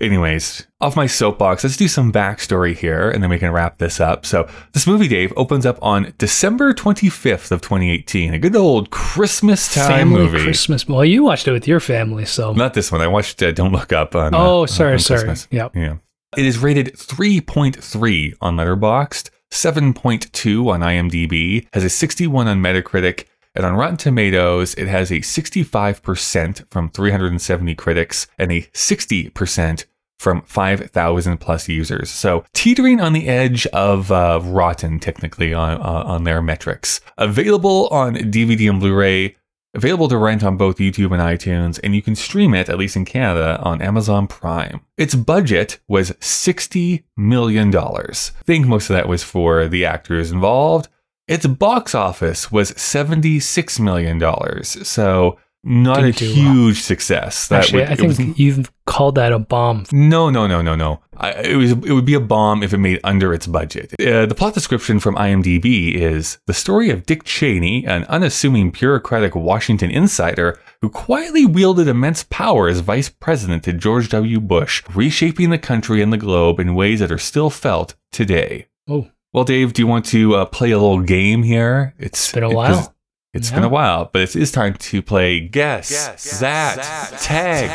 Anyways, 0.00 0.66
off 0.80 0.96
my 0.96 1.06
soapbox, 1.06 1.62
let's 1.62 1.76
do 1.76 1.86
some 1.86 2.10
backstory 2.10 2.74
here 2.74 3.10
and 3.10 3.22
then 3.22 3.28
we 3.28 3.38
can 3.38 3.52
wrap 3.52 3.78
this 3.78 4.00
up. 4.00 4.24
So, 4.24 4.48
this 4.72 4.86
movie, 4.86 5.08
Dave, 5.08 5.32
opens 5.36 5.66
up 5.66 5.78
on 5.82 6.14
December 6.16 6.72
25th 6.72 7.50
of 7.50 7.60
2018. 7.60 8.32
A 8.32 8.38
good 8.38 8.56
old 8.56 8.90
Christmas 8.90 9.74
time 9.74 10.08
family 10.08 10.20
movie. 10.20 10.42
Christmas. 10.42 10.88
Well, 10.88 11.04
you 11.04 11.22
watched 11.24 11.46
it 11.46 11.52
with 11.52 11.68
your 11.68 11.80
family, 11.80 12.24
so. 12.24 12.54
Not 12.54 12.72
this 12.72 12.90
one. 12.90 13.02
I 13.02 13.08
watched 13.08 13.42
uh, 13.42 13.52
Don't 13.52 13.72
Look 13.72 13.92
Up 13.92 14.14
on. 14.16 14.34
oh, 14.34 14.62
uh, 14.62 14.66
sorry, 14.66 14.94
on 14.94 14.98
sorry. 15.00 15.20
Christmas. 15.24 15.48
Yep. 15.50 15.76
Yeah. 15.76 15.96
It 16.36 16.46
is 16.46 16.58
rated 16.58 16.94
3.3 16.94 18.34
on 18.40 18.56
Letterboxd, 18.56 19.30
7.2 19.50 20.68
on 20.72 20.80
IMDb, 20.80 21.66
has 21.72 21.84
a 21.84 21.90
61 21.90 22.46
on 22.46 22.62
Metacritic, 22.62 23.26
and 23.54 23.66
on 23.66 23.74
Rotten 23.74 23.96
Tomatoes, 23.96 24.74
it 24.74 24.86
has 24.86 25.10
a 25.10 25.16
65% 25.16 26.70
from 26.70 26.88
370 26.88 27.74
critics 27.74 28.28
and 28.38 28.52
a 28.52 28.62
60% 28.62 29.84
from 30.20 30.42
5,000 30.42 31.38
plus 31.38 31.66
users. 31.66 32.10
So 32.10 32.44
teetering 32.52 33.00
on 33.00 33.14
the 33.14 33.26
edge 33.26 33.66
of 33.68 34.12
uh, 34.12 34.40
rotten, 34.42 35.00
technically, 35.00 35.54
on, 35.54 35.80
uh, 35.80 36.02
on 36.04 36.24
their 36.24 36.42
metrics. 36.42 37.00
Available 37.16 37.88
on 37.88 38.16
DVD 38.16 38.68
and 38.68 38.80
Blu 38.80 38.94
ray, 38.94 39.36
available 39.72 40.08
to 40.08 40.18
rent 40.18 40.44
on 40.44 40.58
both 40.58 40.76
YouTube 40.76 41.10
and 41.12 41.22
iTunes, 41.22 41.80
and 41.82 41.94
you 41.94 42.02
can 42.02 42.14
stream 42.14 42.52
it, 42.52 42.68
at 42.68 42.76
least 42.76 42.96
in 42.96 43.06
Canada, 43.06 43.58
on 43.62 43.80
Amazon 43.80 44.26
Prime. 44.26 44.82
Its 44.98 45.14
budget 45.14 45.80
was 45.88 46.10
$60 46.10 47.02
million. 47.16 47.74
I 47.74 48.12
think 48.44 48.66
most 48.66 48.90
of 48.90 48.94
that 48.96 49.08
was 49.08 49.22
for 49.22 49.68
the 49.68 49.86
actors 49.86 50.30
involved. 50.30 50.88
Its 51.28 51.46
box 51.46 51.94
office 51.94 52.52
was 52.52 52.72
$76 52.72 53.80
million. 53.80 54.64
So, 54.64 55.38
not 55.62 56.02
a 56.04 56.12
do 56.12 56.26
well. 56.26 56.34
huge 56.54 56.80
success. 56.80 57.48
That 57.48 57.64
Actually, 57.64 57.80
would- 57.82 57.90
I 57.90 57.94
think 57.96 58.08
was- 58.18 58.38
you've 58.38 58.72
called 58.86 59.14
that 59.16 59.32
a 59.32 59.38
bomb. 59.38 59.84
no, 59.92 60.30
no, 60.30 60.46
no, 60.46 60.62
no, 60.62 60.74
no. 60.74 61.00
I, 61.16 61.32
it 61.32 61.56
was 61.56 61.72
it 61.72 61.92
would 61.92 62.06
be 62.06 62.14
a 62.14 62.20
bomb 62.20 62.62
if 62.62 62.72
it 62.72 62.78
made 62.78 62.98
under 63.04 63.34
its 63.34 63.46
budget. 63.46 63.92
Uh, 64.00 64.24
the 64.24 64.34
plot 64.34 64.54
description 64.54 64.98
from 65.00 65.16
IMDb 65.16 65.94
is 65.94 66.38
the 66.46 66.54
story 66.54 66.88
of 66.88 67.04
Dick 67.04 67.24
Cheney, 67.24 67.84
an 67.86 68.04
unassuming 68.04 68.70
bureaucratic 68.70 69.34
Washington 69.34 69.90
insider 69.90 70.58
who 70.80 70.88
quietly 70.88 71.44
wielded 71.44 71.88
immense 71.88 72.24
power 72.24 72.68
as 72.68 72.80
vice 72.80 73.10
president 73.10 73.64
to 73.64 73.74
George 73.74 74.08
W. 74.08 74.40
Bush, 74.40 74.82
reshaping 74.94 75.50
the 75.50 75.58
country 75.58 76.00
and 76.00 76.10
the 76.10 76.16
globe 76.16 76.58
in 76.58 76.74
ways 76.74 77.00
that 77.00 77.12
are 77.12 77.18
still 77.18 77.50
felt 77.50 77.96
today. 78.10 78.66
Oh, 78.88 79.08
Well, 79.34 79.44
Dave, 79.44 79.74
do 79.74 79.82
you 79.82 79.86
want 79.86 80.06
to 80.06 80.34
uh, 80.36 80.44
play 80.46 80.70
a 80.70 80.78
little 80.78 81.02
game 81.02 81.42
here? 81.42 81.94
It's 81.98 82.32
been 82.32 82.44
a 82.44 82.50
while. 82.50 82.94
'Cause 83.32 83.42
It's 83.42 83.50
Yeah. 83.50 83.56
been 83.56 83.64
a 83.64 83.68
while, 83.68 84.10
but 84.12 84.22
it 84.22 84.34
is 84.36 84.50
time 84.50 84.74
to 84.74 85.02
play 85.02 85.38
guess, 85.40 86.38
that, 86.40 87.12
tag. 87.20 87.70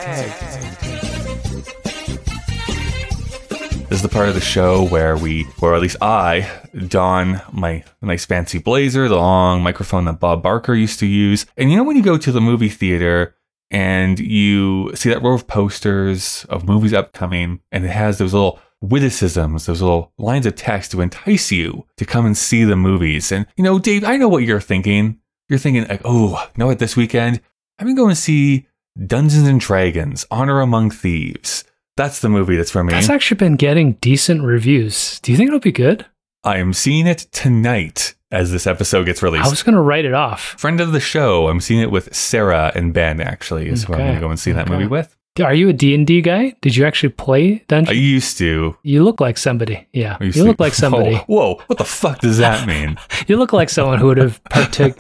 This 3.88 4.00
is 4.00 4.02
the 4.02 4.10
part 4.10 4.28
of 4.28 4.36
the 4.36 4.42
show 4.42 4.84
where 4.88 5.16
we, 5.16 5.48
or 5.62 5.74
at 5.76 5.82
least 5.82 5.96
I, 6.02 6.50
don 6.88 7.42
my 7.54 7.84
nice 8.02 8.26
fancy 8.26 8.58
blazer, 8.58 9.08
the 9.08 9.16
long 9.16 9.62
microphone 9.64 10.04
that 10.06 10.20
Bob 10.20 10.44
Barker 10.44 10.74
used 10.74 11.00
to 11.00 11.06
use. 11.06 11.46
And 11.56 11.72
you 11.72 11.78
know, 11.78 11.84
when 11.84 11.96
you 11.96 12.04
go 12.04 12.18
to 12.18 12.32
the 12.34 12.42
movie 12.42 12.68
theater 12.68 13.36
and 13.72 14.20
you 14.20 14.92
see 14.96 15.08
that 15.10 15.22
row 15.24 15.36
of 15.36 15.48
posters 15.48 16.46
of 16.50 16.68
movies 16.68 16.94
upcoming, 16.94 17.62
and 17.72 17.86
it 17.86 17.90
has 17.92 18.18
those 18.18 18.34
little 18.34 18.60
witticisms, 18.82 19.68
those 19.68 19.82
little 19.82 20.12
lines 20.18 20.46
of 20.46 20.56
text 20.56 20.92
to 20.92 21.00
entice 21.02 21.52
you 21.52 21.86
to 21.96 22.04
come 22.06 22.26
and 22.26 22.36
see 22.38 22.66
the 22.66 22.76
movies. 22.76 23.32
And, 23.32 23.46
you 23.56 23.64
know, 23.64 23.80
Dave, 23.80 24.04
I 24.04 24.18
know 24.18 24.28
what 24.28 24.44
you're 24.44 24.60
thinking. 24.60 25.20
You're 25.50 25.60
thinking, 25.60 25.88
like, 25.88 26.02
oh, 26.06 26.42
you 26.56 26.60
know 26.60 26.68
what, 26.68 26.80
this 26.80 26.96
weekend, 26.96 27.42
I'm 27.80 27.86
going 27.86 27.96
to 27.96 28.02
go 28.02 28.08
and 28.08 28.18
see 28.18 28.66
Dungeons 29.06 29.48
and 29.48 29.60
Dragons, 29.60 30.26
Honor 30.32 30.62
Among 30.62 30.90
Thieves. 30.90 31.64
That's 31.98 32.20
the 32.20 32.30
movie 32.30 32.58
that's 32.58 32.72
for 32.72 32.84
me. 32.84 32.92
that's 32.92 33.10
actually 33.10 33.38
been 33.38 33.56
getting 33.56 33.94
decent 33.94 34.44
reviews. 34.44 35.20
Do 35.22 35.32
you 35.32 35.38
think 35.38 35.48
it'll 35.48 35.60
be 35.60 35.72
good? 35.72 36.06
I 36.44 36.58
am 36.58 36.74
seeing 36.74 37.08
it 37.08 37.20
tonight 37.32 38.16
as 38.32 38.52
this 38.52 38.68
episode 38.68 39.06
gets 39.06 39.24
released. 39.24 39.46
I 39.46 39.50
was 39.50 39.64
going 39.64 39.76
to 39.76 39.82
write 39.82 40.06
it 40.06 40.14
off. 40.14 40.56
Friend 40.58 40.80
of 40.82 40.92
the 40.92 41.00
show, 41.00 41.48
I'm 41.48 41.62
seeing 41.62 41.80
it 41.80 41.92
with 41.92 42.14
Sarah 42.14 42.72
and 42.76 42.94
Ben, 42.94 43.22
actually, 43.22 43.70
is 43.70 43.86
who 43.86 43.94
I'm 43.94 44.00
going 44.00 44.16
to 44.16 44.20
go 44.20 44.30
and 44.30 44.40
see 44.40 44.52
that 44.52 44.68
movie 44.70 44.88
with. 44.88 45.15
Are 45.44 45.54
you 45.54 45.68
a 45.70 45.74
D&D 45.74 46.22
guy? 46.22 46.56
Did 46.62 46.78
you 46.78 46.86
actually 46.86 47.10
play 47.10 47.64
dungeons? 47.68 47.90
I 47.98 48.00
used 48.00 48.38
to. 48.38 48.78
you 48.84 49.04
look 49.04 49.20
like 49.20 49.38
somebody. 49.38 49.86
Yeah. 49.92 50.18
You 50.22 50.32
to- 50.32 50.44
look 50.46 50.60
like 50.62 50.74
somebody. 50.74 51.16
Whoa, 51.16 51.56
whoa, 51.56 51.62
what 51.68 51.78
the 51.78 51.84
fuck 51.84 52.20
does 52.20 52.38
that 52.38 52.66
mean? 52.74 52.98
You 53.28 53.36
look 53.38 53.52
like 53.52 53.70
someone 53.70 54.00
who 54.00 54.08
would 54.08 54.18
have 54.18 54.42
partic- 54.46 54.96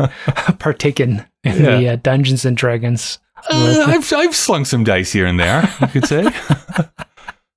partaken 0.60 1.26
in 1.46 1.64
the 1.64 1.90
uh, 1.90 1.96
Dungeons 1.98 2.44
and 2.44 2.58
Dragons. 2.58 3.20
Uh, 3.50 3.86
I've 3.88 4.12
I've 4.12 4.36
slung 4.36 4.66
some 4.66 4.84
dice 4.84 5.12
here 5.12 5.28
and 5.28 5.40
there, 5.40 5.72
you 5.80 5.88
could 5.88 6.06
say. 6.08 6.28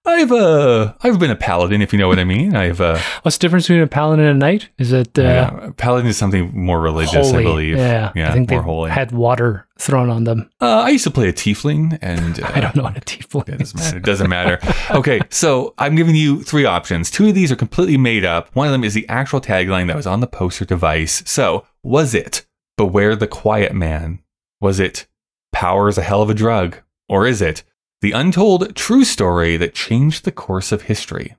I've 0.09 0.33
uh 0.33 0.95
I've 1.03 1.19
been 1.19 1.31
a 1.31 1.37
paladin, 1.37 1.83
if 1.83 1.93
you 1.93 1.99
know 1.99 2.09
what 2.09 2.19
I 2.19 2.25
mean. 2.25 2.57
I've 2.57 2.81
uh 2.81 2.99
What's 3.23 3.37
the 3.37 3.43
difference 3.43 3.67
between 3.67 3.83
a 3.83 3.87
paladin 3.87 4.25
and 4.25 4.43
a 4.43 4.47
knight? 4.47 4.69
Is 4.79 4.93
it 4.93 5.19
uh, 5.19 5.23
yeah, 5.23 5.71
paladin 5.77 6.09
is 6.09 6.17
something 6.17 6.51
more 6.55 6.81
religious, 6.81 7.31
holy? 7.31 7.39
I 7.39 7.43
believe. 7.43 7.77
Yeah, 7.77 8.13
yeah, 8.17 8.31
I 8.31 8.33
think 8.33 8.51
more 8.51 8.63
holy. 8.63 8.91
had 8.91 9.13
water 9.13 9.67
thrown 9.79 10.11
on 10.11 10.25
them. 10.25 10.51
uh, 10.61 10.81
I 10.81 10.89
used 10.89 11.05
to 11.05 11.11
play 11.11 11.29
a 11.29 11.33
tiefling, 11.33 11.99
and 12.03 12.43
uh, 12.43 12.51
I 12.55 12.61
don't 12.61 12.75
know 12.75 12.83
what 12.85 12.97
a 12.97 13.01
tiefling 13.01 13.49
It 13.51 13.61
is. 13.61 13.73
doesn't 13.73 13.81
matter. 13.85 13.97
It 13.99 14.05
doesn't 14.05 14.29
matter. 14.31 14.59
Okay, 14.91 15.21
so 15.31 15.75
I'm 15.79 15.95
giving 15.95 16.17
you 16.17 16.43
three 16.43 16.65
options. 16.65 17.11
Two 17.11 17.29
of 17.29 17.35
these 17.35 17.53
are 17.53 17.57
completely 17.57 17.97
made 17.99 18.25
up. 18.25 18.49
One 18.57 18.67
of 18.67 18.73
them 18.73 18.83
is 18.85 18.95
the 18.95 19.09
actual 19.09 19.41
tagline 19.41 19.87
that 19.89 19.97
was 19.97 20.07
on 20.07 20.21
the 20.21 20.27
poster 20.27 20.65
device. 20.65 21.23
So, 21.27 21.67
was 21.83 22.15
it 22.15 22.47
Beware 22.77 23.15
the 23.15 23.27
Quiet 23.29 23.75
Man? 23.75 24.21
Was 24.61 24.81
it 24.81 25.07
Power 25.53 25.89
is 25.89 25.99
a 25.99 26.03
Hell 26.03 26.23
of 26.23 26.31
a 26.31 26.35
Drug? 26.35 26.79
Or 27.09 27.27
is 27.27 27.41
it 27.41 27.63
the 28.01 28.13
untold 28.13 28.75
true 28.77 29.05
story 29.05 29.57
that 29.57 29.75
changed 29.75 30.25
the 30.25 30.33
course 30.33 30.73
of 30.73 30.83
history? 30.83 31.37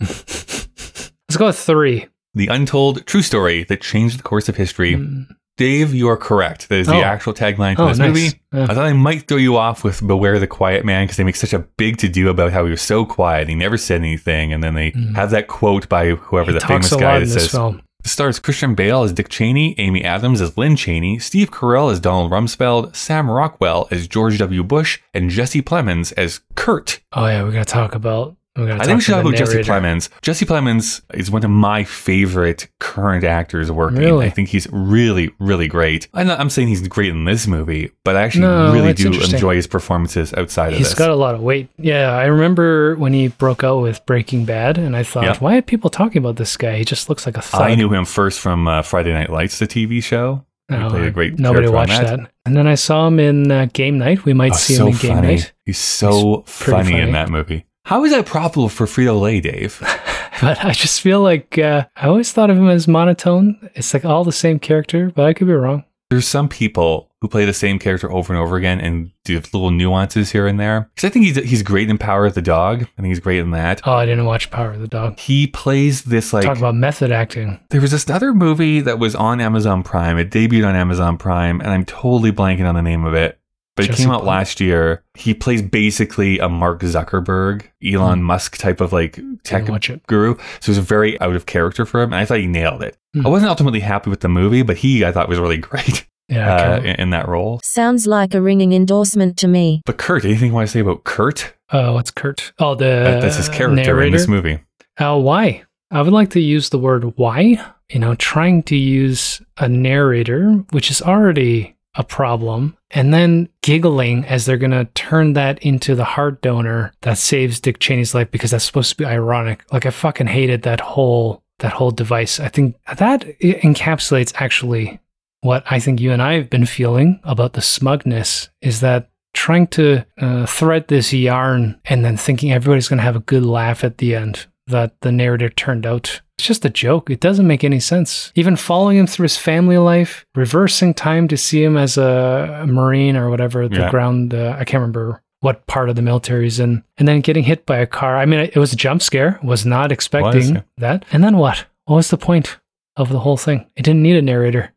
Let's 0.00 1.36
go 1.36 1.46
with 1.46 1.58
three. 1.58 2.06
The 2.34 2.46
untold 2.48 3.06
true 3.06 3.22
story 3.22 3.64
that 3.64 3.80
changed 3.80 4.18
the 4.18 4.22
course 4.22 4.48
of 4.48 4.56
history. 4.56 4.94
Mm. 4.94 5.26
Dave, 5.56 5.92
you 5.92 6.08
are 6.08 6.16
correct. 6.16 6.68
That 6.68 6.76
is 6.78 6.86
the 6.86 6.94
Oh. 6.94 7.02
actual 7.02 7.34
tagline 7.34 7.74
for 7.74 7.82
Oh, 7.82 7.88
this 7.88 7.98
nice. 7.98 8.08
movie. 8.08 8.40
Yeah. 8.54 8.62
I 8.64 8.66
thought 8.74 8.78
I 8.86 8.92
might 8.92 9.26
throw 9.26 9.38
you 9.38 9.56
off 9.56 9.82
with 9.82 10.06
Beware 10.06 10.38
the 10.38 10.46
Quiet 10.46 10.84
Man 10.84 11.04
because 11.04 11.16
they 11.16 11.24
make 11.24 11.34
such 11.34 11.52
a 11.52 11.58
big 11.76 11.96
to 11.98 12.08
do 12.08 12.28
about 12.28 12.52
how 12.52 12.64
he 12.64 12.70
was 12.70 12.80
so 12.80 13.04
quiet. 13.04 13.48
He 13.48 13.56
never 13.56 13.76
said 13.76 14.00
anything. 14.00 14.52
And 14.52 14.62
then 14.62 14.74
they 14.74 14.92
have 15.16 15.30
that 15.30 15.48
quote 15.48 15.88
by 15.88 16.10
whoever 16.10 16.52
Mm. 16.52 16.54
He 16.54 16.60
the 16.60 16.66
famous 16.66 16.94
guy 16.94 17.18
that 17.18 17.26
says, 17.28 17.50
film. 17.50 17.82
Stars 18.04 18.38
Christian 18.38 18.74
Bale 18.74 19.02
as 19.02 19.12
Dick 19.12 19.28
Cheney, 19.28 19.74
Amy 19.78 20.04
Adams 20.04 20.40
as 20.40 20.56
Lynn 20.56 20.76
Cheney, 20.76 21.18
Steve 21.18 21.50
Carell 21.50 21.92
as 21.92 22.00
Donald 22.00 22.30
Rumsfeld, 22.30 22.96
Sam 22.96 23.30
Rockwell 23.30 23.86
as 23.90 24.08
George 24.08 24.38
W. 24.38 24.62
Bush, 24.64 25.00
and 25.12 25.30
Jesse 25.30 25.62
Plemons 25.62 26.12
as 26.16 26.40
Kurt. 26.54 27.00
Oh 27.12 27.26
yeah, 27.26 27.42
we're 27.42 27.52
gonna 27.52 27.64
talk 27.64 27.94
about. 27.94 28.36
I 28.58 28.84
think 28.84 28.96
we 28.96 29.00
should 29.00 29.12
talk 29.12 29.20
about 29.24 29.34
Jesse 29.36 29.52
narrator. 29.54 29.72
Plemons. 29.72 30.08
Jesse 30.22 30.44
Plemons 30.46 31.00
is 31.14 31.30
one 31.30 31.44
of 31.44 31.50
my 31.50 31.84
favorite 31.84 32.68
current 32.80 33.24
actors 33.24 33.70
working. 33.70 33.98
Really? 33.98 34.26
I 34.26 34.30
think 34.30 34.48
he's 34.48 34.66
really, 34.72 35.30
really 35.38 35.68
great. 35.68 36.08
I'm 36.14 36.26
not 36.26 36.40
I'm 36.40 36.50
saying 36.50 36.68
he's 36.68 36.86
great 36.88 37.10
in 37.10 37.24
this 37.24 37.46
movie, 37.46 37.90
but 38.04 38.16
I 38.16 38.22
actually 38.22 38.42
No, 38.42 38.72
really 38.72 38.92
do 38.94 39.12
enjoy 39.12 39.54
his 39.56 39.66
performances 39.66 40.32
outside 40.34 40.72
of 40.72 40.78
this. 40.78 40.88
He's 40.88 40.94
got 40.98 41.10
a 41.10 41.14
lot 41.16 41.34
of 41.34 41.40
weight. 41.42 41.68
Yeah, 41.78 42.10
I 42.12 42.24
remember 42.26 42.96
when 42.96 43.12
he 43.12 43.28
broke 43.28 43.62
out 43.64 43.80
with 43.82 44.04
Breaking 44.06 44.44
Bad, 44.44 44.78
and 44.78 44.96
I 44.96 45.02
thought, 45.02 45.24
Yeah. 45.24 45.36
why 45.38 45.56
are 45.56 45.62
people 45.62 45.90
talking 45.90 46.18
about 46.18 46.36
this 46.36 46.56
guy? 46.56 46.78
He 46.78 46.84
just 46.84 47.08
looks 47.08 47.26
like 47.26 47.36
a 47.36 47.42
thug. 47.42 47.60
I 47.62 47.74
knew 47.74 47.92
him 47.92 48.04
first 48.04 48.40
from 48.40 48.66
uh, 48.66 48.82
Friday 48.82 49.12
Night 49.12 49.30
Lights, 49.30 49.58
the 49.58 49.66
TV 49.66 50.02
show. 50.02 50.44
He 50.68 50.76
No, 50.76 50.90
played 50.90 51.04
a 51.04 51.10
great 51.10 51.38
nobody 51.38 51.66
watched 51.68 51.92
that. 51.92 52.20
And 52.44 52.54
then 52.56 52.66
I 52.66 52.74
saw 52.74 53.06
him 53.06 53.18
in 53.20 53.50
uh, 53.50 53.68
Game 53.72 53.96
Night. 53.98 54.24
We 54.26 54.34
might 54.34 54.52
Oh, 54.52 54.56
see 54.56 54.74
so 54.74 54.86
him 54.88 54.92
in 54.92 54.98
Game 54.98 55.14
funny. 55.16 55.36
Night. 55.36 55.52
He's 55.64 55.78
so 55.78 56.42
He's 56.46 56.58
pretty 56.58 56.90
funny, 56.90 57.00
in 57.00 57.12
that 57.12 57.30
movie. 57.30 57.64
How 57.88 58.04
is 58.04 58.12
that 58.12 58.26
profitable 58.26 58.68
for 58.68 58.84
Frito 58.84 59.18
Lay, 59.18 59.40
Dave? 59.40 59.82
But 60.40 60.64
I 60.64 60.70
just 60.70 61.00
feel 61.00 61.20
like 61.20 61.58
uh, 61.58 61.86
I 61.96 62.06
always 62.06 62.30
thought 62.30 62.48
of 62.48 62.56
him 62.56 62.68
as 62.68 62.86
monotone. 62.86 63.70
It's 63.74 63.92
like 63.92 64.04
all 64.04 64.22
the 64.22 64.30
same 64.30 64.60
character, 64.60 65.10
but 65.12 65.24
I 65.24 65.32
could 65.32 65.48
be 65.48 65.52
wrong. 65.52 65.82
There's 66.10 66.28
some 66.28 66.48
people 66.48 67.10
who 67.20 67.26
play 67.26 67.44
the 67.44 67.52
same 67.52 67.80
character 67.80 68.08
over 68.12 68.32
and 68.32 68.40
over 68.40 68.54
again 68.54 68.80
and 68.80 69.10
do 69.24 69.34
little 69.34 69.72
nuances 69.72 70.30
here 70.30 70.46
and 70.46 70.60
there. 70.60 70.92
Because 70.94 71.08
I 71.08 71.10
think 71.12 71.24
he's 71.24 71.36
he's 71.38 71.64
great 71.64 71.90
in 71.90 71.98
Power 71.98 72.24
of 72.24 72.34
the 72.34 72.42
Dog. 72.42 72.82
I 72.82 73.02
think 73.02 73.08
he's 73.08 73.18
great 73.18 73.40
in 73.40 73.50
that. 73.50 73.80
Oh, 73.84 73.94
I 73.94 74.06
didn't 74.06 74.26
watch 74.26 74.48
Power 74.52 74.74
of 74.74 74.80
the 74.80 74.86
Dog. 74.86 75.18
He 75.18 75.48
plays 75.48 76.04
this 76.04 76.32
like 76.32 76.44
Talk 76.44 76.58
about 76.58 76.76
method 76.76 77.10
acting. 77.10 77.58
there 77.70 77.80
was 77.80 77.90
this 77.90 78.08
other 78.08 78.32
movie 78.32 78.80
that 78.80 79.00
was 79.00 79.16
on 79.16 79.40
Amazon 79.40 79.82
Prime. 79.82 80.18
It 80.18 80.30
debuted 80.30 80.68
on 80.68 80.76
Amazon 80.76 81.18
Prime, 81.18 81.60
and 81.60 81.70
I'm 81.70 81.84
totally 81.84 82.30
blanking 82.30 82.68
on 82.68 82.76
the 82.76 82.82
name 82.82 83.04
of 83.04 83.14
it. 83.14 83.40
But 83.78 83.90
it 83.90 83.96
came 83.96 84.10
out 84.10 84.22
Plemons. 84.22 84.26
last 84.26 84.60
year. 84.60 85.02
He 85.14 85.32
plays 85.34 85.62
basically 85.62 86.38
a 86.38 86.48
Mark 86.48 86.80
Zuckerberg, 86.80 87.62
Elon 87.84 88.22
Musk 88.22 88.58
type 88.58 88.80
of 88.80 88.92
like 88.92 89.18
tech 89.44 89.68
watch 89.68 89.88
it. 89.90 90.06
guru. 90.06 90.36
So 90.60 90.70
it 90.72 90.76
was 90.76 90.78
very 90.78 91.20
out 91.20 91.34
of 91.34 91.46
character 91.46 91.86
for 91.86 92.02
him, 92.02 92.12
and 92.12 92.20
I 92.20 92.24
thought 92.24 92.38
he 92.38 92.46
nailed 92.46 92.82
it. 92.82 92.96
Hmm. 93.14 93.26
I 93.26 93.30
wasn't 93.30 93.50
ultimately 93.50 93.80
happy 93.80 94.10
with 94.10 94.20
the 94.20 94.28
movie, 94.28 94.62
but 94.62 94.76
he 94.78 95.04
I 95.04 95.12
thought 95.12 95.28
was 95.28 95.38
really 95.38 95.56
great. 95.70 96.06
Yeah, 96.28 96.54
I 96.54 96.72
uh, 96.74 96.78
in, 96.80 96.86
in 96.96 97.10
that 97.10 97.26
role. 97.26 97.58
Sounds 97.64 98.06
like 98.06 98.34
a 98.34 98.40
ringing 98.42 98.74
endorsement 98.74 99.38
to 99.38 99.48
me. 99.48 99.80
But 99.86 99.96
Kurt, 99.96 100.26
anything 100.26 100.48
you 100.48 100.54
want 100.54 100.68
to 100.68 100.72
say 100.72 100.80
about 100.80 101.04
Kurt? 101.04 101.54
uh, 101.70 101.92
what's 101.92 102.10
Kurt? 102.10 102.52
Oh, 102.58 102.74
the 102.74 102.84
That- 102.84 103.20
That's 103.22 103.36
his 103.36 103.48
character 103.48 104.02
in 104.02 104.12
this 104.12 104.28
movie. 104.28 104.60
Uh, 104.98 105.18
why? 105.18 105.64
I 105.90 106.02
would 106.02 106.12
like 106.12 106.28
to 106.30 106.40
use 106.40 106.68
the 106.68 106.78
word 106.78 107.16
why. 107.16 107.56
You 107.88 107.98
know, 107.98 108.14
trying 108.16 108.62
to 108.64 108.76
use 108.76 109.40
a 109.56 109.66
narrator, 109.66 110.52
which 110.72 110.90
is 110.90 111.00
already 111.00 111.74
a 111.98 112.04
problem, 112.04 112.76
and 112.92 113.12
then 113.12 113.48
giggling 113.60 114.24
as 114.24 114.46
they're 114.46 114.56
going 114.56 114.70
to 114.70 114.86
turn 114.94 115.34
that 115.34 115.58
into 115.58 115.94
the 115.94 116.04
heart 116.04 116.40
donor 116.40 116.92
that 117.02 117.18
saves 117.18 117.60
Dick 117.60 117.80
Cheney's 117.80 118.14
life 118.14 118.30
because 118.30 118.52
that's 118.52 118.64
supposed 118.64 118.90
to 118.90 118.96
be 118.96 119.04
ironic. 119.04 119.64
Like 119.72 119.84
I 119.84 119.90
fucking 119.90 120.28
hated 120.28 120.62
that 120.62 120.80
whole 120.80 121.42
that 121.58 121.72
whole 121.72 121.90
device. 121.90 122.38
I 122.38 122.48
think 122.48 122.76
that 122.98 123.22
encapsulates 123.40 124.32
actually 124.36 125.00
what 125.40 125.64
I 125.70 125.80
think 125.80 126.00
you 126.00 126.12
and 126.12 126.22
I 126.22 126.34
have 126.34 126.48
been 126.48 126.66
feeling 126.66 127.20
about 127.24 127.54
the 127.54 127.60
smugness 127.60 128.48
is 128.62 128.80
that 128.80 129.10
trying 129.34 129.66
to 129.68 130.04
uh, 130.18 130.46
thread 130.46 130.86
this 130.88 131.12
yarn 131.12 131.80
and 131.84 132.04
then 132.04 132.16
thinking 132.16 132.52
everybody's 132.52 132.88
going 132.88 132.98
to 132.98 133.04
have 133.04 133.16
a 133.16 133.20
good 133.20 133.44
laugh 133.44 133.82
at 133.82 133.98
the 133.98 134.14
end 134.14 134.46
that 134.68 135.00
the 135.00 135.12
narrator 135.12 135.48
turned 135.48 135.86
out. 135.86 136.20
It's 136.38 136.46
just 136.46 136.64
a 136.64 136.70
joke. 136.70 137.10
It 137.10 137.20
doesn't 137.20 137.46
make 137.46 137.64
any 137.64 137.80
sense. 137.80 138.32
Even 138.36 138.54
following 138.54 138.96
him 138.96 139.06
through 139.08 139.24
his 139.24 139.36
family 139.36 139.76
life, 139.78 140.24
reversing 140.36 140.94
time 140.94 141.26
to 141.28 141.36
see 141.36 141.62
him 141.64 141.76
as 141.76 141.98
a, 141.98 142.64
Marine 142.68 143.16
or 143.16 143.28
whatever, 143.28 143.66
the 143.68 143.78
Yeah. 143.80 143.90
ground, 143.90 144.32
uh, 144.34 144.54
I 144.58 144.64
can't 144.64 144.80
remember 144.80 145.20
what 145.40 145.66
part 145.66 145.88
of 145.88 145.96
the 145.96 146.02
military 146.02 146.44
he's 146.44 146.60
in, 146.60 146.82
and 146.96 147.06
then 147.08 147.20
getting 147.20 147.44
hit 147.44 147.64
by 147.66 147.78
a 147.78 147.86
car. 147.86 148.16
I 148.16 148.26
mean, 148.26 148.40
it 148.40 148.56
was 148.56 148.72
a 148.72 148.76
jump 148.76 149.02
scare, 149.02 149.38
was 149.42 149.64
not 149.66 149.90
expecting 149.92 150.56
yeah. 150.56 150.60
that. 150.78 151.04
And 151.12 151.22
then 151.24 151.36
what? 151.38 151.64
What 151.86 151.96
was 151.96 152.10
the 152.10 152.16
point 152.18 152.58
of 152.96 153.08
the 153.10 153.20
whole 153.20 153.36
thing? 153.36 153.66
It 153.76 153.82
didn't 153.82 154.02
need 154.02 154.16
a 154.16 154.22
narrator. 154.22 154.72